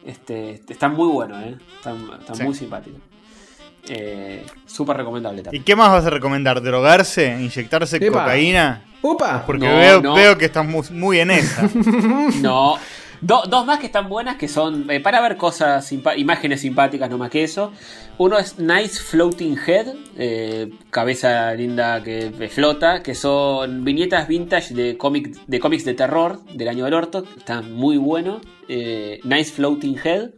Este, 0.04 0.62
está 0.68 0.88
muy 0.88 1.08
bueno, 1.08 1.38
¿eh? 1.40 1.56
Está, 1.76 1.94
está 2.20 2.34
Sí. 2.34 2.42
muy 2.42 2.54
simpático. 2.54 2.96
Eh, 3.90 4.44
Súper 4.66 4.96
recomendable 4.98 5.40
¿Y 5.40 5.44
también. 5.44 5.64
qué 5.64 5.76
más 5.76 5.90
vas 5.90 6.04
a 6.04 6.10
recomendar? 6.10 6.60
¿Drogarse? 6.62 7.36
¿Inyectarse 7.40 7.96
Epa. 7.96 8.20
cocaína? 8.20 8.84
¡Upa! 9.00 9.44
Porque 9.46 9.66
No, 9.66 9.76
veo, 9.78 10.00
no. 10.02 10.14
veo 10.14 10.36
que 10.36 10.46
estás 10.46 10.66
muy, 10.66 10.82
muy 10.90 11.20
en 11.20 11.30
esa. 11.30 11.68
No. 12.42 12.76
Do- 13.20 13.42
dos 13.48 13.66
más 13.66 13.80
que 13.80 13.86
están 13.86 14.08
buenas, 14.08 14.36
que 14.36 14.46
son 14.48 14.88
eh, 14.90 15.00
para 15.00 15.20
ver 15.20 15.36
cosas, 15.36 15.90
imágenes 16.16 16.60
simpáticas, 16.60 17.10
no 17.10 17.18
más 17.18 17.30
que 17.30 17.42
eso. 17.42 17.72
Uno 18.16 18.38
es 18.38 18.58
Nice 18.58 19.00
Floating 19.00 19.56
Head, 19.66 19.86
eh, 20.16 20.70
cabeza 20.90 21.52
linda 21.54 22.02
que 22.02 22.30
flota, 22.52 23.02
que 23.02 23.14
son 23.14 23.84
viñetas 23.84 24.28
vintage 24.28 24.74
de, 24.74 24.96
cómic, 24.96 25.36
de 25.46 25.60
cómics 25.60 25.84
de 25.84 25.94
terror 25.94 26.44
del 26.54 26.68
año 26.68 26.84
del 26.84 26.94
orto, 26.94 27.24
que 27.24 27.38
está 27.38 27.60
muy 27.62 27.96
bueno. 27.96 28.40
Eh, 28.68 29.20
nice 29.24 29.52
Floating 29.52 29.96
Head. 30.02 30.30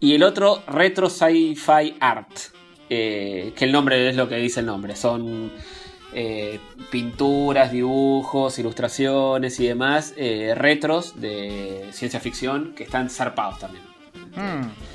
Y 0.00 0.14
el 0.14 0.22
otro, 0.22 0.62
Retro 0.66 1.10
Sci-Fi 1.10 1.96
Art, 2.00 2.30
que 2.88 3.52
el 3.58 3.70
nombre 3.70 4.08
es 4.08 4.16
lo 4.16 4.28
que 4.28 4.36
dice 4.36 4.60
el 4.60 4.66
nombre. 4.66 4.96
Son 4.96 5.52
eh, 6.12 6.60
pinturas, 6.90 7.72
dibujos, 7.72 8.58
ilustraciones 8.58 9.60
y 9.60 9.66
demás 9.66 10.14
eh, 10.16 10.54
retros 10.56 11.20
de 11.20 11.88
ciencia 11.92 12.20
ficción 12.20 12.74
que 12.74 12.84
están 12.84 13.10
zarpados 13.10 13.58
también. 13.58 13.84
Mm. 14.36 14.89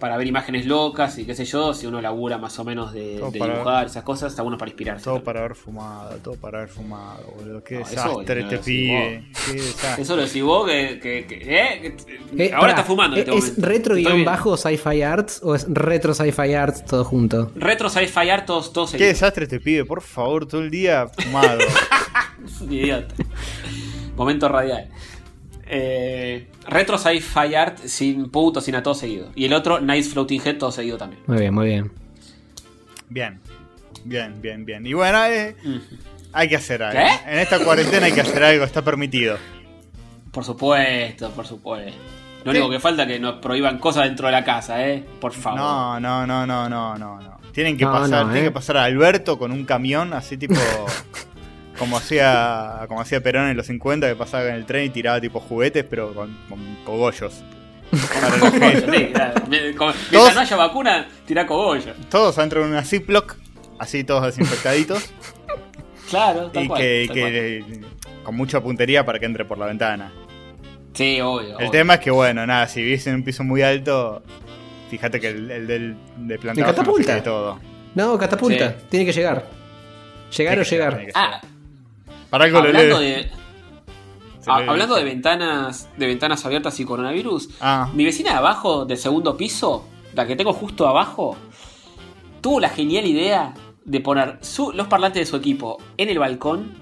Para 0.00 0.16
ver 0.16 0.26
imágenes 0.26 0.64
locas 0.66 1.18
y 1.18 1.26
qué 1.26 1.34
sé 1.34 1.44
yo, 1.44 1.74
si 1.74 1.86
uno 1.86 2.00
labura 2.00 2.38
más 2.38 2.58
o 2.58 2.64
menos 2.64 2.92
de, 2.92 3.20
para- 3.38 3.52
dibujar 3.54 3.86
esas 3.86 4.02
cosas, 4.02 4.32
está 4.32 4.40
bueno 4.42 4.56
para 4.56 4.70
inspirarse. 4.70 5.04
Todo 5.04 5.22
para 5.22 5.40
haber 5.40 5.54
fumado, 5.54 6.16
todo 6.24 6.36
para 6.36 6.58
haber 6.60 6.70
fumado, 6.70 7.22
boludo. 7.36 7.62
Qué 7.62 7.74
No, 7.80 7.86
desastre 7.86 8.40
este 8.40 8.58
pibe. 8.58 9.24
Qué 9.46 9.52
desastre. 9.52 10.02
Eso 10.02 10.16
lo 10.16 10.22
decís 10.22 10.42
vos 10.42 10.66
que, 10.66 10.98
que- 11.02 11.26
que- 11.26 11.42
eh, 11.44 11.96
Eh, 12.38 12.46
ahora 12.46 12.60
pará, 12.60 12.72
está 12.72 12.84
fumando 12.84 13.16
en 13.16 13.22
¿es- 13.22 13.28
este 13.28 13.38
¿Es 13.38 13.44
momento. 13.58 13.66
retro 13.68 13.94
guion 13.96 14.24
bajo 14.24 14.56
sci-fi 14.56 15.02
arts 15.02 15.40
o 15.44 15.54
es 15.54 15.66
retro 15.68 16.14
sci-fi 16.14 16.54
arts 16.54 16.84
todo 16.86 17.04
junto? 17.04 17.52
Retro 17.54 17.90
Sci-Fi 17.90 18.30
Art 18.30 18.46
todos, 18.46 18.72
todos 18.72 18.92
Qué 18.92 18.98
seguidos. 18.98 19.14
desastre 19.20 19.44
este 19.44 19.60
pibe, 19.60 19.84
por 19.84 20.00
favor, 20.00 20.46
todo 20.46 20.62
el 20.62 20.70
día 20.70 21.08
fumado. 21.08 21.58
Es 22.44 22.58
un 22.62 22.72
idiota. 22.72 23.14
Momento 24.16 24.48
radial. 24.48 24.88
Eh, 25.72 26.48
retro 26.66 26.98
Sci-Fi 26.98 27.54
Art 27.54 27.78
sin 27.84 28.28
puto, 28.30 28.60
sin 28.60 28.74
a 28.74 28.82
todo 28.82 28.94
seguido. 28.94 29.30
Y 29.36 29.44
el 29.44 29.52
otro, 29.52 29.80
Nice 29.80 30.10
Floating 30.10 30.42
Head, 30.44 30.58
todo 30.58 30.72
seguido 30.72 30.98
también. 30.98 31.22
Muy 31.26 31.38
bien, 31.38 31.54
muy 31.54 31.66
bien. 31.68 31.92
bien, 33.08 33.40
bien, 34.04 34.40
bien, 34.42 34.64
bien. 34.64 34.86
Y 34.86 34.92
bueno, 34.94 35.24
eh, 35.26 35.54
hay 36.32 36.48
que 36.48 36.56
hacer 36.56 36.82
algo. 36.82 36.98
¿Qué? 37.00 37.32
En 37.32 37.38
esta 37.38 37.62
cuarentena 37.64 38.06
hay 38.06 38.12
que 38.12 38.20
hacer 38.20 38.42
algo, 38.42 38.64
está 38.64 38.82
permitido. 38.82 39.36
Por 40.32 40.44
supuesto, 40.44 41.30
por 41.30 41.46
supuesto. 41.46 41.92
Lo 42.44 42.52
¿Qué? 42.52 42.58
único 42.58 42.70
que 42.70 42.80
falta 42.80 43.02
es 43.02 43.08
que 43.08 43.20
nos 43.20 43.34
prohíban 43.34 43.78
cosas 43.78 44.04
dentro 44.04 44.26
de 44.26 44.32
la 44.32 44.44
casa, 44.44 44.84
¿eh? 44.86 45.04
Por 45.20 45.32
favor. 45.32 45.60
No, 45.60 46.00
no, 46.00 46.26
no, 46.26 46.46
no, 46.46 46.68
no, 46.68 46.96
no, 46.98 47.20
no. 47.20 47.40
Tienen 47.52 47.76
que 47.76 47.84
No, 47.84 47.92
pasar, 47.92 48.26
no, 48.26 48.32
tiene 48.32 48.46
eh. 48.46 48.48
que 48.48 48.52
pasar 48.52 48.76
a 48.78 48.84
Alberto 48.84 49.38
con 49.38 49.52
un 49.52 49.64
camión 49.64 50.12
así 50.14 50.36
tipo 50.36 50.54
como 51.80 51.96
hacía 51.96 52.84
como 52.86 53.00
hacía 53.00 53.20
Perón 53.20 53.48
en 53.48 53.56
los 53.56 53.66
50 53.66 54.08
que 54.08 54.14
pasaba 54.14 54.44
en 54.48 54.54
el 54.54 54.66
tren 54.66 54.84
y 54.84 54.90
tiraba 54.90 55.20
tipo 55.20 55.40
juguetes 55.40 55.84
pero 55.90 56.14
con, 56.14 56.36
con 56.48 56.76
cogollos. 56.84 57.42
Sí, 57.90 57.98
claro. 59.12 59.34
Todos- 59.76 59.96
Mientras 60.12 60.34
no 60.36 60.40
haya 60.42 60.56
vacuna, 60.56 61.08
tira 61.26 61.44
cogollo. 61.46 61.92
Todos 62.08 62.38
adentro 62.38 62.62
de 62.62 62.70
una 62.70 62.84
Ziploc, 62.84 63.34
así 63.80 64.04
todos 64.04 64.26
desinfectaditos 64.26 65.10
Claro, 66.08 66.50
tal 66.52 66.64
y 66.64 66.68
cual, 66.68 66.80
que, 66.80 67.04
tal 67.08 67.14
que- 67.16 67.80
con 68.22 68.36
mucha 68.36 68.60
puntería 68.60 69.04
para 69.04 69.18
que 69.18 69.26
entre 69.26 69.44
por 69.44 69.58
la 69.58 69.66
ventana. 69.66 70.12
Sí, 70.92 71.20
obvio. 71.20 71.50
El 71.50 71.54
obvio. 71.56 71.70
tema 71.70 71.94
es 71.94 72.00
que 72.00 72.10
bueno, 72.10 72.46
nada, 72.46 72.68
si 72.68 72.82
vivís 72.82 73.06
en 73.06 73.14
un 73.16 73.24
piso 73.24 73.42
muy 73.44 73.62
alto, 73.62 74.22
fíjate 74.90 75.18
que 75.20 75.28
el, 75.28 75.50
el 75.50 75.66
del 75.66 75.96
de 76.16 76.38
planta 76.38 76.60
no 76.60 76.66
se 76.68 76.74
catapulta. 76.74 77.12
quede 77.14 77.22
todo. 77.22 77.58
No, 77.94 78.18
catapulta. 78.18 78.70
Sí. 78.70 78.86
Tiene 78.90 79.06
que 79.06 79.12
llegar. 79.12 79.46
Llegar 80.36 80.54
Tiene 80.54 80.60
o 80.60 80.70
llegar. 80.70 80.98
que 81.06 81.12
Ah, 81.14 81.40
Para 82.30 82.44
algo 82.44 82.60
lo 82.60 82.66
hablando 82.68 82.98
de. 83.00 83.30
Ah, 84.46 84.62
hablando 84.66 84.94
de 84.96 85.04
ventanas, 85.04 85.88
de 85.98 86.06
ventanas 86.06 86.44
abiertas 86.46 86.80
y 86.80 86.84
coronavirus, 86.84 87.50
Ah, 87.60 87.90
mi 87.94 88.04
vecina 88.04 88.30
de 88.32 88.36
abajo, 88.38 88.84
del 88.86 88.96
segundo 88.96 89.36
piso, 89.36 89.86
la 90.14 90.26
que 90.26 90.34
tengo 90.34 90.52
justo 90.54 90.88
abajo, 90.88 91.36
tuvo 92.40 92.58
la 92.58 92.70
genial 92.70 93.04
idea 93.06 93.52
de 93.84 94.00
poner 94.00 94.38
su- 94.40 94.72
los 94.72 94.86
parlantes 94.86 95.20
de 95.20 95.26
su 95.26 95.36
equipo 95.36 95.76
en 95.98 96.08
el 96.08 96.18
balcón, 96.18 96.72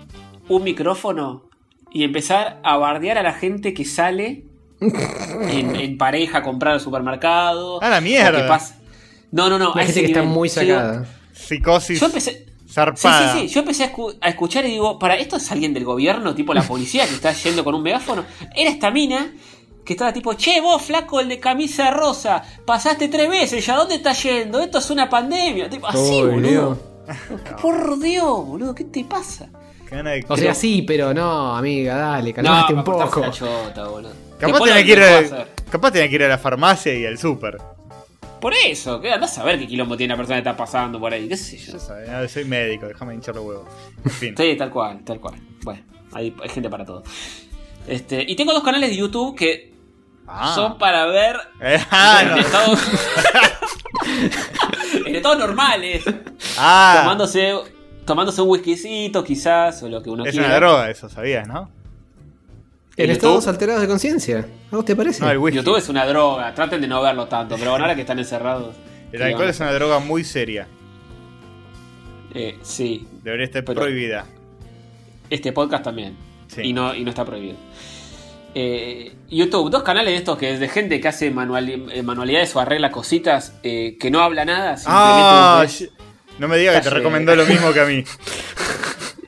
un 0.48 0.62
micrófono 0.62 1.42
y 1.90 2.04
empezar 2.04 2.60
a 2.62 2.76
bardear 2.76 3.18
a 3.18 3.22
la 3.24 3.32
gente 3.32 3.74
que 3.74 3.84
sale 3.84 4.44
en, 4.80 5.74
en 5.76 5.98
pareja 5.98 6.38
a 6.38 6.42
comprar 6.44 6.74
al 6.74 6.80
supermercado. 6.80 7.82
¡A 7.82 7.88
la 7.90 8.00
mierda! 8.00 8.38
o 8.38 8.42
que 8.42 8.48
pasa- 8.48 8.76
No, 9.32 9.50
no, 9.50 9.58
no. 9.58 9.70
a 9.74 9.80
Hay 9.80 9.86
gente 9.86 9.90
ese 9.90 10.00
que 10.02 10.06
está 10.06 10.22
muy 10.22 10.48
sacada. 10.48 11.06
psicosis 11.32 11.98
Yo 12.00 12.06
empecé. 12.06 12.46
Sí, 12.96 13.02
zarpada. 13.02 13.32
sí, 13.34 13.40
sí. 13.40 13.48
Yo 13.48 13.60
empecé 13.60 13.84
a, 13.84 13.92
escu- 13.92 14.16
a 14.20 14.28
escuchar 14.28 14.64
y 14.66 14.70
digo, 14.70 14.98
¿para 14.98 15.16
esto 15.16 15.36
es 15.36 15.50
alguien 15.52 15.72
del 15.74 15.84
gobierno, 15.84 16.34
tipo 16.34 16.54
la 16.54 16.62
policía 16.62 17.06
que 17.06 17.14
está 17.14 17.32
yendo 17.32 17.64
con 17.64 17.74
un 17.74 17.82
megáfono? 17.82 18.24
Era 18.54 18.70
esta 18.70 18.90
mina 18.90 19.32
que 19.84 19.94
estaba 19.94 20.12
tipo, 20.12 20.34
che, 20.34 20.60
vos, 20.60 20.82
flaco, 20.82 21.18
el 21.20 21.28
de 21.28 21.40
camisa 21.40 21.90
rosa, 21.90 22.42
pasaste 22.66 23.08
tres 23.08 23.28
veces, 23.30 23.64
¿ya 23.64 23.74
dónde 23.76 23.94
estás 23.94 24.22
yendo? 24.22 24.60
Esto 24.60 24.78
es 24.78 24.90
una 24.90 25.08
pandemia. 25.08 25.70
Tipo, 25.70 25.86
así, 25.86 26.22
boludo. 26.22 26.78
Por 27.62 27.98
Dios, 27.98 28.46
boludo, 28.46 28.74
¿qué 28.74 28.84
te 28.84 29.04
pasa? 29.04 29.48
O 30.28 30.36
sea, 30.36 30.54
sí, 30.54 30.82
pero 30.82 31.14
no, 31.14 31.56
amiga, 31.56 31.96
dale, 31.96 32.30
No, 32.30 32.34
calmate 32.34 32.74
un 32.74 32.84
poco. 32.84 33.30
chota, 33.30 33.88
boludo. 33.88 34.12
Capaz 34.38 34.58
lo 34.58 34.64
que 34.66 34.80
ir 34.82 35.00
capaz 35.70 35.90
tenía 35.90 36.08
que 36.08 36.14
ir 36.14 36.22
a 36.24 36.28
la 36.28 36.38
farmacia 36.38 36.94
y 36.94 37.06
al 37.06 37.18
súper. 37.18 37.56
Por 38.40 38.54
eso, 38.54 39.00
que 39.00 39.12
andás 39.12 39.36
a 39.38 39.44
ver 39.44 39.58
qué 39.58 39.66
quilombo 39.66 39.96
tiene 39.96 40.12
la 40.12 40.16
persona 40.16 40.36
que 40.42 40.48
está 40.48 40.56
pasando 40.56 41.00
por 41.00 41.12
ahí, 41.12 41.28
qué 41.28 41.36
sé 41.36 41.56
yo. 41.58 41.72
Yo 41.72 41.78
sabía, 41.78 42.20
no, 42.20 42.28
soy 42.28 42.44
médico, 42.44 42.86
déjame 42.86 43.14
hinchar 43.14 43.34
los 43.34 43.44
huevos. 43.44 43.66
En 44.04 44.10
fin. 44.10 44.34
Sí, 44.36 44.56
tal 44.56 44.70
cual, 44.70 45.00
tal 45.04 45.20
cual. 45.20 45.34
Bueno, 45.62 45.82
hay, 46.12 46.34
hay 46.42 46.48
gente 46.48 46.68
para 46.70 46.84
todo. 46.84 47.02
Este, 47.86 48.24
y 48.28 48.36
tengo 48.36 48.52
dos 48.52 48.62
canales 48.62 48.90
de 48.90 48.96
YouTube 48.96 49.36
que 49.36 49.68
Ah. 50.30 50.52
son 50.54 50.76
para 50.76 51.06
ver 51.06 51.36
Eh, 51.62 51.78
ah, 51.90 52.18
en, 52.22 52.28
no. 52.28 52.36
estados, 52.36 52.78
en 55.06 55.16
estados 55.16 55.38
normales, 55.38 56.04
Ah, 56.58 56.98
tomándose, 57.00 57.54
tomándose 58.04 58.42
un 58.42 58.50
whiskycito 58.50 59.24
quizás, 59.24 59.82
o 59.82 59.88
lo 59.88 60.02
que 60.02 60.10
uno 60.10 60.26
es 60.26 60.32
quiera. 60.32 60.48
una 60.48 60.56
droga 60.56 60.90
eso, 60.90 61.08
¿sabías, 61.08 61.48
no? 61.48 61.70
En 62.98 63.04
¿El 63.04 63.10
estados 63.12 63.46
alterados 63.46 63.80
de 63.80 63.88
conciencia. 63.88 64.46
¿A 64.72 64.76
vos 64.76 64.84
te 64.84 64.94
parece? 64.96 65.22
No, 65.24 65.30
el 65.30 65.38
whisky. 65.38 65.58
YouTube 65.58 65.76
es 65.78 65.88
una 65.88 66.04
droga, 66.04 66.52
traten 66.52 66.80
de 66.80 66.88
no 66.88 67.00
verlo 67.00 67.26
tanto, 67.28 67.56
pero 67.56 67.70
bueno, 67.70 67.84
ahora 67.84 67.94
que 67.94 68.00
están 68.02 68.18
encerrados. 68.18 68.74
El 69.12 69.18
¿qué 69.20 69.24
alcohol 69.24 69.48
es 69.48 69.60
una 69.60 69.72
droga 69.72 70.00
muy 70.00 70.24
seria. 70.24 70.66
Eh, 72.34 72.58
sí, 72.62 73.06
Debería 73.22 73.46
estar 73.46 73.64
Pero- 73.64 73.80
prohibida. 73.80 74.26
este 75.30 75.52
podcast 75.52 75.84
también. 75.84 76.16
Sí. 76.48 76.62
Y, 76.62 76.72
no, 76.72 76.94
y 76.94 77.04
no 77.04 77.10
está 77.10 77.24
prohibido. 77.24 77.56
Eh, 78.54 79.14
YouTube, 79.30 79.70
dos 79.70 79.82
canales 79.82 80.12
de 80.12 80.16
estos 80.16 80.36
que 80.38 80.54
es 80.54 80.58
de 80.60 80.68
gente 80.68 81.00
que 81.00 81.06
hace 81.08 81.30
manuali- 81.32 81.86
eh, 81.92 82.02
manualidades 82.02 82.54
o 82.56 82.60
arregla 82.60 82.90
cositas 82.90 83.54
eh, 83.62 83.96
que 84.00 84.10
no 84.10 84.20
habla 84.22 84.44
nada. 84.44 84.76
Simplemente 84.76 85.20
Ah, 85.22 85.66
no 86.38 86.48
me 86.48 86.56
digas 86.58 86.76
que 86.76 86.82
te 86.82 86.90
recomendó 86.90 87.36
lo 87.36 87.46
mismo 87.46 87.72
que 87.72 87.80
a 87.80 87.84
mí. 87.86 88.02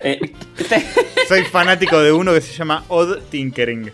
eh, 0.01 0.19
este- 0.59 0.87
Soy 1.29 1.43
fanático 1.45 1.99
de 2.01 2.13
uno 2.13 2.33
que 2.33 2.41
se 2.41 2.53
llama 2.53 2.85
Odd 2.89 3.19
Tinkering. 3.31 3.91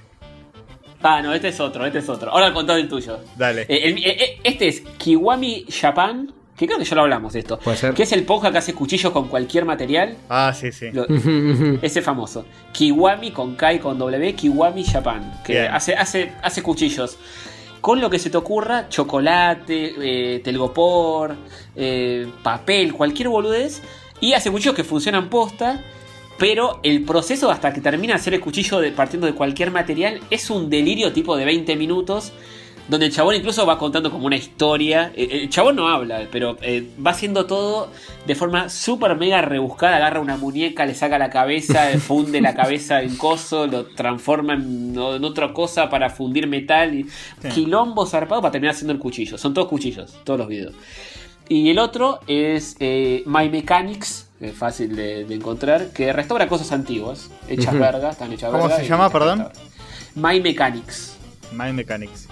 ah, 1.03 1.20
no, 1.23 1.33
este 1.35 1.49
es 1.49 1.61
otro, 1.61 1.85
este 1.87 1.99
es 1.99 2.09
otro. 2.09 2.31
Ahora 2.31 2.53
contad 2.53 2.78
el 2.78 2.89
tuyo. 2.89 3.19
Dale. 3.37 3.62
Eh, 3.62 3.81
el- 3.89 3.99
eh, 4.05 4.39
este 4.45 4.69
es 4.69 4.81
Kiwami 4.99 5.66
Japan, 5.70 6.33
que 6.57 6.66
creo 6.66 6.78
que 6.78 6.85
ya 6.85 6.97
lo 6.97 7.03
hablamos 7.03 7.35
de 7.35 7.41
esto. 7.41 7.59
Puede 7.59 7.77
ser. 7.77 7.93
Que 7.95 8.05
es 8.05 8.12
el 8.12 8.24
ponja 8.24 8.51
que 8.51 8.59
hace 8.59 8.73
cuchillos 8.74 9.12
con 9.12 9.28
cualquier 9.28 9.65
material. 9.66 10.16
Ah, 10.31 10.55
sí, 10.59 10.73
sí. 10.73 10.87
Lo- 10.93 11.07
ese 11.83 12.01
famoso. 12.03 12.47
Kiwami 12.73 13.31
con 13.33 13.55
K 13.57 13.74
y 13.74 13.78
con 13.78 13.99
W, 13.99 14.35
Kiwami 14.35 14.85
Japan. 14.85 15.41
Que 15.45 15.53
Bien. 15.53 15.66
hace, 15.73 15.95
hace, 15.95 16.33
hace 16.43 16.62
cuchillos. 16.62 17.19
Con 17.83 18.01
lo 18.01 18.09
que 18.11 18.19
se 18.19 18.31
te 18.31 18.37
ocurra, 18.39 18.89
chocolate, 18.89 19.95
eh, 20.01 20.41
telgopor, 20.41 21.37
eh, 21.77 22.27
papel, 22.43 22.93
cualquier 22.95 23.28
boludez. 23.28 23.83
Y 24.20 24.32
hace 24.32 24.51
cuchillos 24.51 24.74
que 24.74 24.84
funcionan 24.84 25.28
posta. 25.28 25.82
Pero 26.38 26.80
el 26.82 27.02
proceso 27.05 27.51
hasta 27.51 27.72
que 27.72 27.80
termina 27.80 28.12
de 28.12 28.20
hacer 28.20 28.34
el 28.34 28.40
cuchillo 28.40 28.78
de, 28.80 28.93
partiendo 28.93 29.26
de 29.26 29.32
cualquier 29.32 29.70
material 29.70 30.20
es 30.30 30.51
un 30.51 30.68
delirio 30.68 31.12
tipo 31.12 31.34
de 31.36 31.47
20 31.47 31.76
minutos. 31.76 32.32
Donde 32.88 33.06
el 33.06 33.12
chabón 33.12 33.34
incluso 33.34 33.66
va 33.66 33.78
contando 33.78 34.12
como 34.12 34.26
una 34.26 34.36
historia. 34.36 35.10
Eh, 35.16 35.40
El 35.43 35.48
chabón 35.48 35.74
no 35.74 35.88
habla, 35.88 36.28
pero 36.30 36.56
eh, 36.62 36.86
va 37.05 37.10
haciendo 37.12 37.47
todo 37.47 37.90
de 38.26 38.34
forma 38.36 38.68
súper 38.68 39.16
mega 39.16 39.43
rebuscada. 39.43 39.97
Agarra 39.97 40.20
una 40.20 40.36
muñeca, 40.36 40.86
le 40.86 40.94
saca 40.94 41.18
la 41.18 41.30
cabeza, 41.30 41.88
funde 41.98 42.40
la 42.40 42.55
cabeza 42.55 43.02
en 43.02 43.16
coso, 43.16 43.66
lo 43.66 43.86
transforma 43.86 44.52
en, 44.55 44.94
en 44.94 45.24
otra 45.24 45.52
cosa 45.52 45.88
para 45.88 46.10
fundir 46.10 46.47
metal. 46.47 46.94
Y 46.94 47.05
Sí. 47.43 47.48
Quilombo 47.48 48.06
zarpado 48.06 48.40
para 48.43 48.52
terminar 48.52 48.74
haciendo 48.74 48.93
el 48.93 48.98
cuchillo. 49.01 49.36
Son 49.38 49.52
todos 49.55 49.66
cuchillos, 49.68 50.14
todos 50.22 50.38
los 50.38 50.48
videos. 50.48 50.74
Y 51.48 51.70
el 51.70 51.78
otro 51.78 52.20
es 52.27 52.77
eh, 52.81 53.23
My 53.27 53.48
Mechanics, 53.48 54.28
que 54.39 54.48
es 54.48 54.55
fácil 54.55 54.97
de, 54.97 55.24
de 55.24 55.35
encontrar, 55.35 55.89
que 55.90 56.12
restaura 56.12 56.48
cosas 56.48 56.73
antiguas, 56.73 57.31
hechas 57.48 57.74
Ujú. 57.74 57.82
verga, 57.82 58.10
están 58.10 58.32
hechas 58.32 58.51
¿Cómo 58.51 58.64
verga 58.64 58.77
se 58.78 58.89
llama, 58.89 59.10
perdón? 59.10 59.48
My 60.14 60.40
Mechanics. 60.40 61.16
Mind 61.52 61.74
Mechanics. 61.74 62.28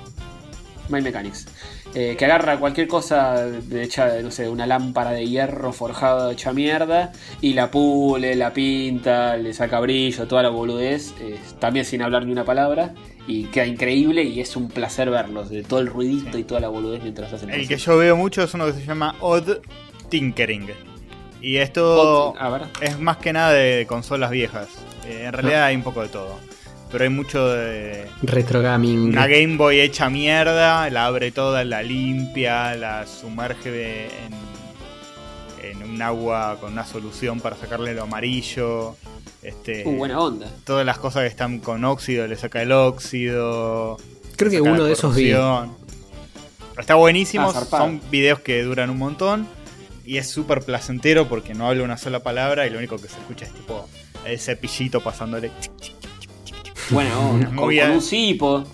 My 0.89 1.01
Mechanics. 1.01 1.47
Eh, 1.95 2.16
que 2.19 2.24
agarra 2.24 2.59
cualquier 2.59 2.89
cosa 2.89 3.36
de 3.47 3.85
hecha, 3.85 4.07
de, 4.07 4.23
no 4.24 4.32
sé, 4.32 4.49
una 4.49 4.66
lámpara 4.66 5.12
de 5.12 5.28
hierro 5.28 5.73
forjada 5.73 6.32
hecha 6.32 6.53
mierda 6.53 7.12
y 7.41 7.53
la 7.53 7.70
pule, 7.70 8.35
la 8.35 8.53
pinta, 8.53 9.36
le 9.36 9.55
saca 9.55 9.78
brillo, 9.78 10.27
toda 10.27 10.43
la 10.43 10.49
boludez, 10.49 11.15
eh, 11.20 11.39
también 11.61 11.85
sin 11.85 12.03
hablar 12.03 12.27
ni 12.27 12.32
una 12.32 12.45
palabra, 12.45 12.95
y 13.27 13.45
queda 13.45 13.67
increíble 13.67 14.23
y 14.23 14.41
es 14.41 14.55
un 14.57 14.69
placer 14.69 15.09
verlos, 15.11 15.49
de 15.51 15.63
todo 15.63 15.81
el 15.81 15.87
ruidito 15.87 16.33
Sí. 16.33 16.39
y 16.41 16.45
toda 16.45 16.61
la 16.61 16.69
boludez 16.69 17.03
mientras 17.03 17.33
hacen 17.33 17.51
El 17.51 17.67
que 17.67 17.77
yo 17.77 17.97
veo 17.97 18.17
mucho 18.17 18.43
es 18.43 18.53
uno 18.55 18.67
que 18.67 18.73
se 18.75 18.85
llama 18.85 19.17
Odd 19.21 19.59
Tinkering. 20.11 20.69
Y 21.41 21.57
esto 21.59 22.35
A 22.39 22.49
ver. 22.49 22.63
es 22.81 22.99
más 22.99 23.19
que 23.19 23.33
nada 23.33 23.51
de 23.53 23.87
consolas 23.87 24.31
viejas. 24.31 24.69
Eh, 25.07 25.25
en 25.27 25.33
realidad 25.33 25.65
hay 25.65 25.77
un 25.77 25.83
poco 25.83 26.01
de 26.03 26.09
todo. 26.09 26.39
Pero 26.91 27.05
hay 27.05 27.11
mucho 27.11 27.49
de 27.49 28.07
Retro 28.23 28.63
gaming. 28.63 29.09
una 29.09 29.27
Game 29.27 29.57
Boy 29.57 29.81
hecha 29.81 30.09
mierda, 30.09 30.89
la 30.91 31.07
abre 31.07 31.33
toda, 31.33 31.65
la 31.65 31.83
limpia, 31.83 32.77
la 32.77 33.05
sumerge 33.07 34.07
en, 35.61 35.83
en 35.83 35.91
un 35.91 36.01
agua 36.01 36.57
con 36.61 36.73
una 36.73 36.87
solución 36.87 37.41
para 37.41 37.57
sacarle 37.57 37.95
lo 37.95 38.05
amarillo. 38.05 38.97
Este, 39.45 39.83
Uh, 39.87 39.93
buena 39.97 40.19
onda. 40.21 40.51
todas 40.65 40.85
las 40.87 40.99
cosas 40.99 41.23
que 41.23 41.29
están 41.29 41.59
con 41.61 41.85
óxido, 41.85 42.27
le 42.27 42.35
saca 42.37 42.62
el 42.62 42.73
óxido. 42.73 43.99
Creo 44.37 44.51
que 44.51 44.61
uno 44.61 44.85
de 44.85 44.93
esos 44.95 45.15
vi. 45.15 45.33
corrosión. 45.33 45.77
Está 46.79 46.95
buenísimo, 46.97 47.53
Ah, 47.55 47.65
son 47.71 48.01
videos 48.11 48.41
que 48.41 48.62
duran 48.65 48.91
un 48.91 48.99
montón 48.99 49.47
y 50.05 50.16
es 50.16 50.29
súper 50.29 50.62
placentero 50.62 51.29
porque 51.29 51.55
no 51.55 51.69
habla 51.69 51.85
una 51.85 51.97
sola 51.97 52.21
palabra 52.25 52.66
y 52.66 52.71
lo 52.71 52.79
único 52.79 52.97
que 52.97 53.07
se 53.09 53.19
escucha 53.21 53.45
es 53.45 53.53
tipo 53.53 53.89
el 54.27 54.41
cepillito 54.41 55.01
pasándole 55.01 55.53
Buena 56.91 57.19
onda. 57.21 57.47
Con, 57.47 57.55
Muy 57.57 57.79
con 57.79 57.91
a- 57.91 57.93
un 57.95 58.03
cipo. 58.03 58.65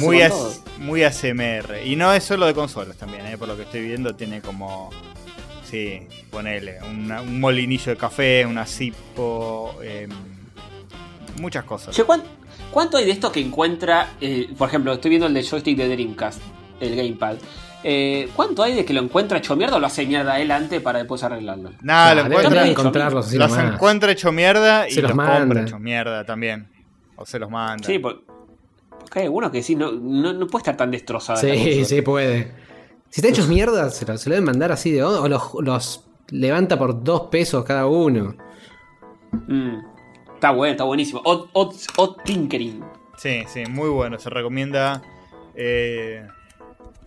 muy, 0.00 0.22
as- 0.22 0.62
muy 0.78 1.02
ASMR. 1.02 1.82
Y 1.84 1.96
no 1.96 2.12
es 2.12 2.22
solo 2.22 2.46
de 2.46 2.54
consolas 2.54 2.96
también, 2.96 3.26
¿eh? 3.26 3.36
por 3.36 3.48
lo 3.48 3.56
que 3.56 3.62
estoy 3.62 3.80
viendo 3.82 4.14
tiene 4.14 4.40
como, 4.40 4.90
sí, 5.70 6.06
ponele, 6.30 6.78
una- 6.82 7.20
un 7.22 7.40
molinillo 7.40 7.92
de 7.92 7.96
café, 7.96 8.44
una 8.46 8.64
cipo, 8.66 9.76
em, 9.82 10.10
muchas 11.40 11.64
cosas. 11.64 11.94
Che, 11.94 12.04
¿cuán- 12.04 12.22
¿Cuánto 12.70 12.96
hay 12.98 13.04
de 13.06 13.12
esto 13.12 13.32
que 13.32 13.40
encuentra? 13.40 14.10
eh, 14.20 14.48
por 14.56 14.68
ejemplo, 14.68 14.92
estoy 14.92 15.08
viendo 15.10 15.26
el 15.26 15.34
de 15.34 15.42
joystick 15.42 15.76
de 15.76 15.88
Dreamcast, 15.88 16.40
el 16.80 16.94
Gamepad. 16.96 17.36
Eh, 17.84 18.28
¿Cuánto 18.34 18.62
hay 18.62 18.74
de 18.74 18.84
que 18.84 18.92
lo 18.92 19.00
encuentra 19.00 19.38
hecho 19.38 19.54
mierda 19.56 19.76
o 19.76 19.80
lo 19.80 19.86
hace 19.86 20.04
mierda 20.04 20.38
él 20.40 20.50
antes 20.50 20.80
para 20.82 20.98
después 20.98 21.22
arreglarlo? 21.22 21.70
Nada, 21.80 22.14
lo 22.14 22.20
Ah, 22.22 22.24
debe 22.24 22.34
encuentra, 22.36 22.62
hecho, 22.62 22.70
encontrarlos 22.80 23.32
los 23.32 23.56
encuentra 23.74 24.12
hecho 24.12 24.32
mierda 24.32 24.88
y 24.88 24.92
Se 24.92 25.00
los 25.02 25.10
los, 25.10 25.16
manda. 25.16 25.38
compra 25.38 25.62
hecho 25.62 25.78
mierda 25.78 26.24
también. 26.24 26.68
O 27.16 27.24
se 27.24 27.38
los 27.38 27.48
manda. 27.50 27.86
Sí, 27.86 27.98
por- 28.00 28.22
porque 28.98 29.20
hay 29.20 29.24
algunos 29.26 29.50
que 29.52 29.62
sí, 29.62 29.76
no, 29.76 29.92
no, 29.92 30.32
no 30.32 30.46
puede 30.48 30.62
estar 30.62 30.76
tan 30.76 30.90
destrozada. 30.90 31.40
la 31.42 31.54
Sí, 31.54 31.84
sí, 31.84 32.02
puede. 32.02 32.52
Si 33.10 33.20
está 33.20 33.28
hechos 33.28 33.48
mierda, 33.48 33.90
se 33.90 34.04
lo, 34.06 34.16
se 34.18 34.28
lo 34.28 34.34
deben 34.34 34.44
mandar 34.46 34.70
así 34.72 34.92
de 34.92 35.02
onda, 35.02 35.20
o 35.22 35.28
los, 35.28 35.54
los 35.60 36.08
levanta 36.30 36.78
por 36.78 37.02
dos 37.02 37.22
pesos 37.22 37.64
cada 37.64 37.86
uno. 37.86 38.34
Mm. 39.46 39.78
Está 40.34 40.50
bueno, 40.50 40.72
está 40.72 40.84
buenísimo. 40.84 41.20
Odd, 41.24 41.48
odd, 41.52 41.74
odd 41.96 42.16
Tinkering. 42.24 42.84
Sí, 43.16 43.42
sí, 43.48 43.64
muy 43.68 43.88
bueno. 43.88 44.18
Se 44.18 44.30
recomienda 44.30 45.02
eh, 45.54 46.26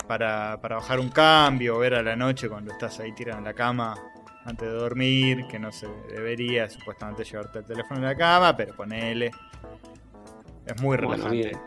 para, 0.07 0.60
para 0.61 0.76
bajar 0.78 0.99
un 0.99 1.10
cambio, 1.10 1.78
ver 1.78 1.95
a 1.95 2.03
la 2.03 2.15
noche 2.15 2.49
cuando 2.49 2.72
estás 2.73 2.99
ahí 2.99 3.14
tirado 3.14 3.38
en 3.40 3.45
la 3.45 3.53
cama 3.53 3.95
antes 4.44 4.68
de 4.68 4.73
dormir, 4.73 5.45
que 5.49 5.60
no 5.60 5.72
se 5.72 5.88
debería 6.10 6.68
supuestamente 6.69 7.23
llevarte 7.23 7.60
el 7.60 7.65
teléfono 7.65 7.99
en 7.99 8.06
la 8.07 8.15
cama, 8.15 8.57
pero 8.57 8.76
ponele. 8.76 9.32
Es 10.65 10.82
muy 10.82 10.98
Bueno, 10.98 11.11
relajante. 11.14 11.36
bien. 11.38 11.60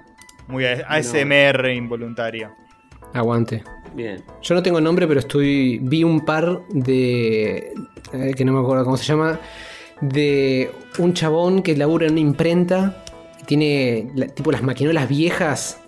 muy 0.49 0.67
A- 0.67 0.87
ASMR 0.89 1.73
involuntario. 1.73 2.53
Aguante. 3.15 3.63
Bien. 3.95 4.23
Yo 4.43 4.55
no 4.55 4.63
tengo 4.63 4.81
nombre, 4.81 5.07
pero 5.07 5.21
estoy. 5.21 5.79
Vi 5.83 6.03
un 6.05 6.25
par 6.25 6.61
de. 6.71 7.73
eh, 8.13 8.35
que 8.37 8.45
no 8.45 8.53
me 8.53 8.61
acuerdo 8.61 8.85
cómo 8.85 8.97
se 8.97 9.05
llama. 9.05 9.39
De 10.01 10.71
un 10.99 11.15
chabón 11.15 11.63
que 11.63 11.77
labura 11.77 12.07
en 12.07 12.13
una 12.13 12.21
imprenta. 12.21 13.05
Tiene 13.47 14.11
la- 14.15 14.27
tipo 14.27 14.51
las 14.51 14.63
maquinolas 14.63 15.09
viejas. 15.09 15.81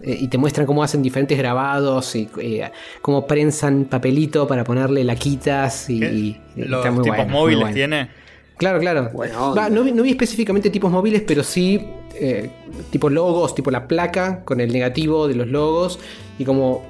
eh, 0.00 0.18
y 0.20 0.28
te 0.28 0.36
muestran 0.38 0.66
cómo 0.66 0.82
hacen 0.82 1.02
diferentes 1.02 1.36
grabados. 1.38 2.14
Y 2.16 2.28
eh, 2.40 2.70
cómo 3.00 3.26
prensan 3.26 3.84
papelito 3.84 4.46
para 4.46 4.64
ponerle 4.64 5.04
laquitas. 5.04 5.88
Y, 5.90 6.02
y- 6.04 6.40
Los 6.56 6.78
está 6.80 6.90
muy 6.90 7.04
tipos 7.04 7.16
bueno, 7.16 7.24
muy 7.32 7.40
móviles 7.40 7.60
bueno. 7.60 7.74
tiene. 7.74 8.08
Claro, 8.56 8.78
claro. 8.80 9.10
Va, 9.56 9.68
no, 9.68 9.82
vi, 9.82 9.92
no 9.92 10.02
vi 10.02 10.10
específicamente 10.10 10.70
tipos 10.70 10.90
móviles, 10.90 11.22
pero 11.26 11.42
sí 11.42 11.84
eh, 12.14 12.48
tipo 12.90 13.10
logos, 13.10 13.54
tipo 13.54 13.70
la 13.70 13.88
placa 13.88 14.44
con 14.44 14.60
el 14.60 14.72
negativo 14.72 15.26
de 15.26 15.34
los 15.34 15.48
logos 15.48 15.98
y 16.38 16.44
como 16.44 16.84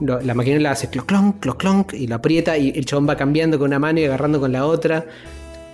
lo- 0.00 0.20
la 0.20 0.34
maquinela 0.34 0.70
hace 0.72 0.88
clonk, 0.88 1.40
clonk 1.56 1.92
y 1.94 2.06
lo 2.06 2.16
aprieta 2.16 2.56
y 2.58 2.70
el 2.70 2.84
chabón 2.86 3.08
va 3.08 3.16
cambiando 3.16 3.58
con 3.58 3.68
una 3.68 3.78
mano 3.78 4.00
y 4.00 4.04
agarrando 4.04 4.40
con 4.40 4.52
la 4.52 4.66
otra. 4.66 5.04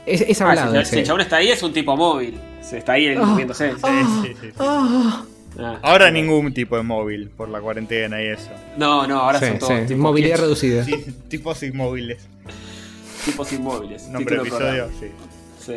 Es, 0.07 0.21
es 0.23 0.41
Ah, 0.41 0.49
hablado. 0.51 0.85
si, 0.85 0.91
si 0.91 0.99
el 1.01 1.07
chabón 1.07 1.21
está 1.21 1.37
ahí, 1.37 1.49
es 1.51 1.63
un 1.63 1.73
tipo 1.73 1.97
móvil. 1.97 2.39
Se 2.61 2.79
está 2.79 2.93
ahí 2.93 3.09
Ah. 3.17 3.23
moviéndose. 3.25 3.73
Ah, 3.83 4.23
sí, 4.23 4.29
sí, 4.29 4.37
sí. 4.41 4.49
ah. 4.59 5.25
Ah. 5.59 5.79
Ahora 5.83 6.11
ningún 6.11 6.55
tipo 6.55 6.77
de 6.77 6.83
móvil 6.83 7.29
por 7.29 7.49
la 7.51 7.61
cuarentena 7.61 8.23
y 8.23 8.29
eso. 8.29 8.49
No, 8.79 9.07
no, 9.07 9.21
ahora 9.21 9.39
Sí, 9.39 9.47
son 9.49 9.59
todos 9.59 9.73
sí, 9.81 9.87
tipos 9.89 9.99
movilidad 10.03 10.39
reducida. 10.39 10.83
Sí, 10.85 10.95
tipos 11.29 11.63
inmóviles. 11.63 12.27
tipos 13.25 13.53
inmóviles. 13.53 14.09
Nombre 14.09 14.37
del 14.37 14.47
episodio, 14.47 14.89
programa. 14.89 14.93
sí. 14.99 15.07
Sí. 15.65 15.75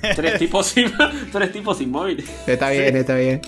tres, 0.16 0.38
tipos, 0.38 0.74
tres 1.32 1.52
tipos 1.52 1.80
inmóviles. 1.80 2.24
Está 2.48 2.70
bien, 2.70 2.96
está 2.96 3.14
bien. 3.14 3.40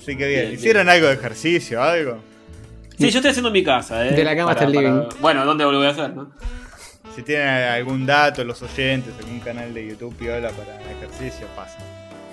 Así 0.00 0.16
que 0.16 0.26
bien. 0.26 0.40
Bien, 0.42 0.54
¿Hicieron 0.54 0.88
algo 0.88 1.06
de 1.08 1.14
ejercicio, 1.14 1.82
algo? 1.82 2.18
Sí, 2.98 3.10
yo 3.10 3.18
estoy 3.18 3.30
haciendo 3.30 3.48
en 3.48 3.54
mi 3.54 3.64
casa, 3.64 4.06
¿eh? 4.06 4.12
De 4.12 4.24
la 4.24 4.36
cama 4.36 4.52
hasta 4.52 4.64
el 4.64 4.72
living. 4.72 5.02
Bueno, 5.20 5.44
¿dónde 5.44 5.64
lo 5.64 5.72
voy 5.76 5.86
a 5.86 5.90
hacer, 5.90 6.10
no? 6.14 6.30
Si 7.16 7.22
tienen 7.22 7.48
algún 7.48 8.06
dato, 8.06 8.44
los 8.44 8.60
oyentes, 8.62 9.12
algún 9.18 9.40
canal 9.40 9.72
de 9.74 9.88
YouTube 9.88 10.14
piola 10.16 10.50
para 10.50 10.80
ejercicio, 10.92 11.46
pasa. 11.56 11.78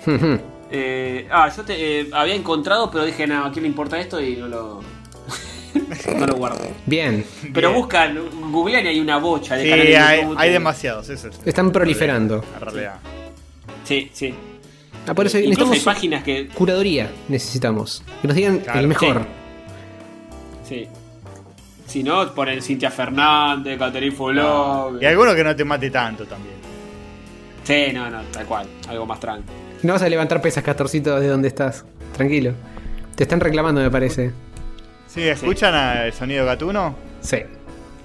Eh, 0.70 1.26
ah, 1.30 1.50
yo 1.56 1.62
te 1.64 2.00
eh, 2.00 2.10
había 2.12 2.34
encontrado, 2.34 2.90
pero 2.90 3.06
dije, 3.06 3.26
no, 3.26 3.42
¿a 3.46 3.50
quién 3.50 3.62
le 3.62 3.68
importa 3.70 3.98
esto? 3.98 4.20
Y 4.20 4.36
no 4.36 4.48
lo. 4.48 4.80
no 6.18 6.26
lo 6.26 6.34
guardé. 6.34 6.74
Bien. 6.84 7.24
Pero 7.54 7.70
Bien. 7.70 7.80
buscan, 7.80 8.18
googlean 8.52 8.84
y 8.84 8.88
hay 8.88 9.00
una 9.00 9.16
bocha 9.16 9.56
de 9.56 9.62
Sí, 9.62 9.70
canales 9.70 9.88
de 9.88 9.96
hay, 9.96 10.20
YouTube 10.20 10.36
hay 10.38 10.48
que- 10.48 10.52
demasiados, 10.52 11.08
eso 11.08 11.28
es. 11.28 11.40
Están 11.46 11.72
proliferando. 11.72 12.44
En 12.54 12.60
realidad. 12.60 12.96
Sí, 13.84 14.10
sí. 14.12 14.34
Ah, 15.08 15.14
por 15.14 15.26
eso 15.26 15.38
Incluso 15.38 15.62
hay 15.64 15.68
necesitamos 15.70 15.80
páginas 15.96 16.22
que. 16.24 16.48
curaduría. 16.48 17.10
Necesitamos. 17.28 18.02
Que 18.22 18.28
nos 18.28 18.36
digan 18.36 18.58
Claro, 18.58 18.80
el 18.80 18.86
mejor. 18.88 19.26
Sí. 20.64 20.86
Si 21.86 22.02
no, 22.02 22.34
ponen 22.34 22.60
Cintia 22.60 22.90
Fernández, 22.90 23.78
Catherine 23.78 24.14
Fulop. 24.14 25.00
Y 25.02 25.06
alguno 25.06 25.34
que 25.34 25.42
no 25.44 25.56
te 25.56 25.64
mate 25.64 25.90
tanto 25.90 26.26
también. 26.26 26.54
Sí, 27.64 27.86
no, 27.94 28.10
no, 28.10 28.20
tal 28.30 28.44
cual. 28.46 28.66
Algo 28.88 29.06
más 29.06 29.20
tranquilo. 29.20 29.52
No 29.82 29.92
vas 29.94 30.02
a 30.02 30.08
levantar 30.08 30.40
pesas, 30.42 30.62
Castorcito, 30.64 31.18
de 31.20 31.28
donde 31.28 31.48
estás. 31.48 31.84
Tranquilo. 32.14 32.52
Te 33.14 33.22
están 33.24 33.40
reclamando, 33.40 33.80
me 33.80 33.90
parece. 33.90 34.32
Sí, 35.06 35.22
¿escuchan 35.22 35.74
a- 35.74 36.04
el 36.06 36.12
sonido 36.12 36.44
gatuno? 36.44 36.94
Sí. 37.20 37.38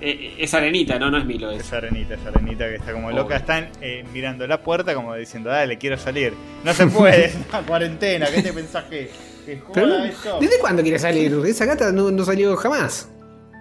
Eh, 0.06 0.36
es 0.38 0.54
arenita, 0.54 1.00
no, 1.00 1.10
no 1.10 1.18
es 1.18 1.26
Milo. 1.26 1.50
Es. 1.52 1.62
Esa 1.62 1.78
arenita, 1.78 2.16
esa 2.16 2.28
arenita 2.30 2.68
que 2.68 2.76
está 2.76 2.92
como 2.92 3.08
Obvio. 3.08 3.18
loca. 3.20 3.38
Están 3.38 3.70
eh, 3.80 4.04
mirando 4.12 4.46
la 4.46 4.62
puerta 4.62 4.94
como 4.94 5.16
diciendo, 5.16 5.50
dale, 5.50 5.78
quiero 5.78 5.98
salir. 5.98 6.34
No 6.66 6.74
se 6.74 6.88
puede, 6.88 7.26
es 7.28 7.38
una 7.50 7.62
cuarentena. 7.62 8.26
¿Qué 8.34 8.42
te 8.42 8.52
pensás 8.52 8.84
que, 8.86 9.10
que 9.46 9.62
Pero, 9.74 9.88
joda 9.88 10.06
esto? 10.08 10.40
¿Desde 10.42 10.60
cuándo 10.60 10.82
quiere 10.84 11.00
salir? 11.00 11.34
Esa 11.48 11.66
gata 11.66 11.92
no, 11.94 12.12
no 12.12 12.26
salió 12.26 12.56
jamás. 12.58 13.10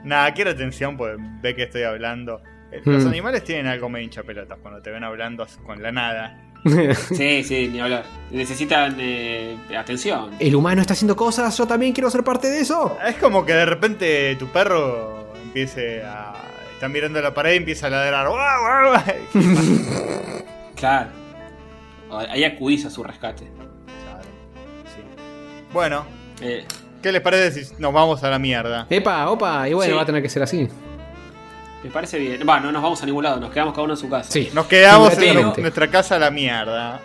Nada, 0.05 0.35
quiero 0.35 0.51
atención 0.51 0.97
porque 0.97 1.17
ve 1.43 1.55
que 1.55 1.63
estoy 1.63 1.85
hablando. 1.85 2.43
Eh, 2.73 2.81
Los 2.85 3.05
Hmm. 3.05 3.09
animales 3.09 3.45
tienen 3.45 3.69
algo 3.69 3.89
medio 3.89 4.05
hincha 4.05 4.25
pelotas 4.25 4.59
cuando 4.61 4.83
te 4.83 4.91
ven 4.91 5.05
hablando 5.05 5.47
con 5.65 5.81
la 5.81 5.93
nada. 5.93 6.39
Sí, 7.13 7.43
sí, 7.45 7.69
ni 7.73 7.81
hablar. 7.81 8.05
Necesitan 8.31 8.97
eh, 9.01 9.57
atención. 9.77 10.31
El 10.39 10.55
humano 10.55 10.81
está 10.81 10.93
haciendo 10.93 11.15
cosas, 11.17 11.57
yo 11.59 11.67
también 11.67 11.93
quiero 11.93 12.09
ser 12.11 12.23
parte 12.25 12.49
de 12.49 12.61
eso. 12.61 12.99
Es 13.07 13.17
como 13.17 13.45
que 13.45 13.53
de 13.53 13.67
repente 13.67 14.37
tu 14.37 14.47
perro 14.49 15.22
empiece 15.53 16.03
a 16.03 16.33
está 16.75 16.89
mirando 16.89 17.21
la 17.21 17.35
pared 17.35 17.53
y 17.53 17.57
empieza 17.59 17.87
a 17.89 17.91
ladrar. 17.91 18.27
Claro. 20.77 21.11
Ahí 22.29 22.43
acudís 22.45 22.85
a 22.87 22.91
su 22.91 23.05
rescate. 23.05 23.45
Claro, 24.05 24.23
sí. 24.85 25.03
Bueno, 25.73 26.05
Eh, 26.41 26.65
¿qué 27.01 27.13
les 27.13 27.21
parece 27.21 27.65
si 27.65 27.75
nos 27.79 27.93
vamos 27.93 28.25
a 28.25 28.31
la 28.31 28.39
mierda? 28.41 28.87
Epa, 28.91 29.31
opa, 29.31 29.69
y 29.69 29.75
bueno, 29.75 29.93
Sí. 29.93 29.97
va 29.97 30.03
a 30.03 30.07
tener 30.07 30.23
que 30.23 30.29
ser 30.29 30.43
así. 30.43 30.69
me 31.85 31.91
parece 31.91 32.19
bien. 32.19 32.41
Va, 32.49 32.59
no 32.61 32.73
nos 32.73 32.83
vamos 32.83 33.01
a 33.03 33.07
ningún 33.07 33.23
lado, 33.25 33.39
nos 33.41 33.51
quedamos 33.53 33.73
cada 33.75 33.85
uno 33.85 33.93
en 33.95 33.99
su 33.99 34.09
casa. 34.11 34.31
Sí. 34.33 34.51
Nos 34.55 34.67
quedamos 34.67 35.17
en 35.19 35.53
nuestra 35.63 35.89
casa 35.89 36.17
a 36.17 36.19
la 36.19 36.31
mierda. 36.31 37.01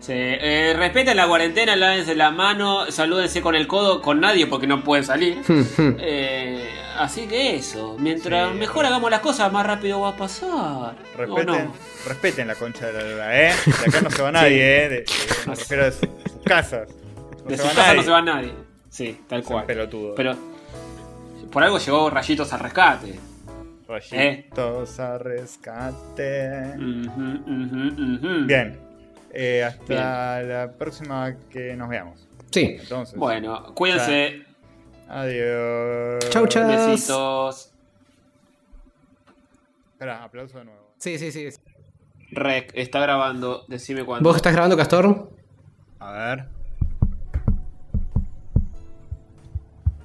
Sí, 0.00 0.12
eh, 0.14 0.74
respeten 0.76 1.16
la 1.16 1.26
cuarentena, 1.28 1.76
lávense 1.76 2.14
la 2.14 2.30
mano, 2.30 2.90
salúdense 2.90 3.40
con 3.42 3.54
el 3.54 3.66
codo 3.68 4.00
con 4.02 4.20
nadie 4.20 4.46
porque 4.46 4.66
no 4.66 4.82
pueden 4.82 5.04
salir. 5.04 5.38
Eh, 5.98 6.66
así 6.98 7.26
que 7.26 7.56
eso, 7.56 7.96
mientras 7.98 8.52
Sí. 8.52 8.58
mejor 8.58 8.86
hagamos 8.86 9.10
las 9.10 9.20
cosas, 9.20 9.52
más 9.52 9.66
rápido 9.66 10.00
va 10.00 10.10
a 10.10 10.16
pasar. 10.16 10.48
¿O 10.50 11.16
Respeten, 11.16 11.46
no? 11.46 11.74
respeten 12.06 12.46
la 12.48 12.54
concha 12.54 12.86
de 12.86 12.92
la 12.92 13.02
lora, 13.02 13.48
¿eh? 13.48 13.52
De 13.66 13.88
acá 13.88 14.00
no 14.02 14.10
se 14.10 14.22
va 14.22 14.32
nadie, 14.32 14.84
¿eh? 14.84 14.88
De, 14.88 14.94
de- 14.96 15.06
refiero 15.46 15.84
de 15.84 15.92
sus, 15.92 16.08
sus 16.32 16.42
casas. 16.44 16.88
No 17.44 17.50
De 17.50 17.56
se 17.56 17.62
su 17.62 17.68
va 17.68 17.74
casa 17.74 17.86
nadie. 17.88 17.96
no 17.96 18.02
se 18.04 18.10
va 18.10 18.22
nadie. 18.22 18.52
Sí, 18.90 19.20
tal 19.28 19.42
cual. 19.42 19.64
pelotudos. 19.66 20.14
Pero 20.16 20.36
por 21.50 21.62
algo 21.64 21.78
llegó 21.78 22.08
Rayitos 22.10 22.52
al 22.52 22.60
rescate. 22.60 23.18
Rayitos 23.88 25.00
a 25.00 25.18
rescate. 25.18 26.74
Ujú, 26.76 27.10
ujú, 27.46 28.16
ujú. 28.16 28.46
Bien. 28.46 28.78
Eh, 29.34 29.64
hasta 29.64 30.42
la 30.42 30.72
próxima 30.72 31.34
que 31.50 31.74
nos 31.74 31.88
veamos. 31.88 32.18
Sí. 32.50 32.76
Entonces. 32.80 33.16
Bueno, 33.18 33.72
cuídense. 33.74 34.42
Adiós. 35.12 36.30
Chau, 36.30 36.46
chau. 36.46 36.66
Besitos. 36.66 37.70
Espera, 39.92 40.24
aplauso 40.24 40.56
de 40.58 40.64
nuevo. 40.64 40.80
Sí, 40.98 41.18
sí, 41.18 41.30
sí. 41.30 41.48
Rec, 42.30 42.70
está 42.74 42.98
grabando. 43.00 43.64
Decime 43.68 44.04
cuándo. 44.06 44.26
¿Vos 44.26 44.36
estás 44.36 44.52
grabando, 44.54 44.74
Castor? 44.76 45.28
A 46.00 46.12
ver. 46.12 46.44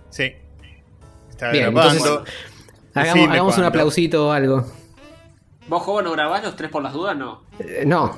Sí. 0.09 0.33
Está 1.29 1.51
Bien, 1.51 1.73
grabando. 1.73 1.93
entonces- 2.03 2.33
Hagamos, 2.93 3.57
un 3.57 3.63
aplausito 3.63 4.27
o 4.27 4.31
algo. 4.31 4.65
¿Vos, 5.69 5.83
Jobo, 5.83 6.01
no 6.01 6.11
grabás 6.11 6.43
los 6.43 6.55
tres 6.55 6.69
por 6.71 6.81
las 6.83 6.93
dudas? 6.93 7.15
No. 7.15 7.43
Eh, 7.59 7.83
no, 7.85 8.15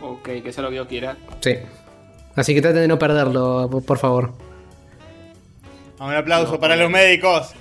Ok, 0.00 0.22
que 0.42 0.52
sea 0.52 0.62
lo 0.62 0.70
que 0.70 0.76
yo 0.76 0.88
quiera. 0.88 1.16
sí. 1.40 1.54
Así 2.36 2.54
que 2.54 2.62
traten 2.62 2.82
de 2.82 2.88
no 2.88 2.98
perderlo, 3.00 3.68
por 3.84 3.98
favor. 3.98 4.32
Un 6.00 6.14
aplauso 6.14 6.52
No, 6.52 6.60
para 6.60 6.76
los 6.76 6.90
médicos. 6.90 7.54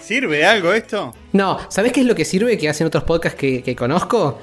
¿Sirve 0.00 0.44
algo 0.44 0.72
esto? 0.72 1.14
No, 1.32 1.58
¿sabés 1.70 1.92
qué 1.92 2.00
es 2.00 2.06
lo 2.06 2.14
que 2.14 2.24
sirve 2.24 2.58
que 2.58 2.68
hacen 2.68 2.86
otros 2.86 3.04
podcasts 3.04 3.38
que, 3.38 3.62
que 3.62 3.74
conozco? 3.74 4.38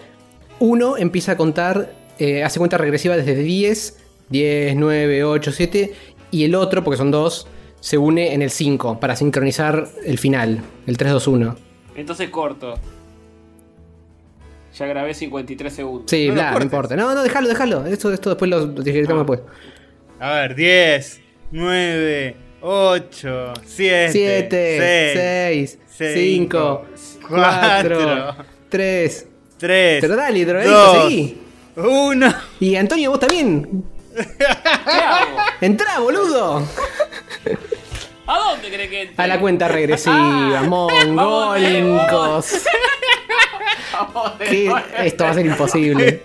Uno 0.60 0.98
empieza 0.98 1.34
a 1.34 1.38
contar, 1.38 1.94
eh, 2.18 2.44
hace 2.44 2.60
cuenta 2.60 2.78
regresiva 2.78 3.16
desde 3.16 3.36
10, 3.36 4.00
10, 4.30 4.76
9, 4.76 5.24
8, 5.24 5.52
7, 5.52 5.94
y 6.32 6.46
el 6.46 6.56
otro, 6.56 6.84
porque 6.84 6.98
son 6.98 7.12
dos, 7.12 7.48
se 7.80 7.98
une 7.98 8.34
en 8.34 8.42
el 8.42 8.50
5 8.50 9.00
para 9.00 9.16
sincronizar 9.16 9.88
el 10.06 10.18
final, 10.18 10.62
el 10.88 10.98
3, 10.98 11.12
2, 11.14 11.28
1. 11.28 11.56
Entonces 11.96 12.30
corto. 12.30 12.76
Ya 14.78 14.86
grabé 14.88 15.14
53 15.14 15.74
segundos. 15.74 16.10
Sí, 16.10 16.28
No 16.28 16.34
bla, 16.36 16.52
no 16.54 16.62
importa. 16.64 16.96
No, 16.96 17.14
no, 17.14 17.24
déjalo, 17.24 17.48
déjalo. 17.50 17.86
Esto, 17.86 18.12
esto 18.14 18.30
después 18.30 18.50
lo 18.50 18.68
digitamos 18.68 19.26
Ah. 19.28 19.32
después. 19.32 19.40
A 20.20 20.34
ver, 20.36 20.56
10, 20.56 21.22
9, 21.52 22.36
8, 22.62 23.54
7, 23.66 24.10
7, 24.12 25.68
6, 25.88 26.14
5, 26.14 26.86
4, 27.28 27.98
4, 28.00 28.36
3. 28.70 29.28
3, 29.58 30.02
Pero 30.02 30.16
dale, 30.16 30.46
drogadicto, 30.46 30.78
dos, 30.78 31.04
seguí. 31.04 31.38
1. 31.76 32.34
Y 32.60 32.76
Antonio, 32.76 33.12
vos 33.12 33.20
también. 33.20 33.84
¿Qué 34.16 34.44
hago? 34.46 35.38
Entrá, 35.62 36.00
boludo. 36.00 36.66
¿A 38.34 38.38
dónde 38.40 38.68
cree 38.70 38.90
que 38.90 39.02
entre? 39.02 39.24
A 39.24 39.28
la 39.28 39.40
cuenta 39.40 39.68
regresiva, 39.68 40.62
Que 40.62 40.68
nuevo. 41.08 41.56
esto 45.00 45.24
va 45.26 45.30
a 45.30 45.34
ser 45.34 45.46
imposible. 45.46 46.24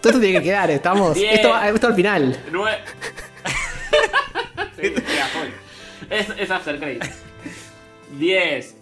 Todo 0.00 0.10
esto 0.10 0.20
tiene 0.20 0.38
que 0.38 0.44
quedar, 0.44 0.70
estamos. 0.70 1.14
Diez. 1.14 1.34
Esto, 1.34 1.50
va- 1.50 1.68
esto 1.68 1.86
al 1.88 1.94
final. 1.94 2.40
Sí. 4.80 4.92
Es, 6.10 6.28
es 6.36 6.50
After 6.50 6.78
Credit. 6.78 7.04
10, 8.18 8.76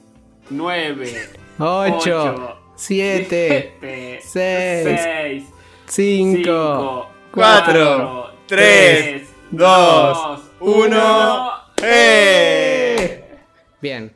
9, 0.51 1.28
8, 1.59 2.59
7, 2.77 4.20
6, 4.23 4.24
6, 4.32 5.44
5, 5.86 7.10
4, 7.32 8.31
3, 8.47 9.23
2, 9.52 10.41
1. 10.64 11.52
¡Eh! 11.82 13.24
Bien. 13.80 14.14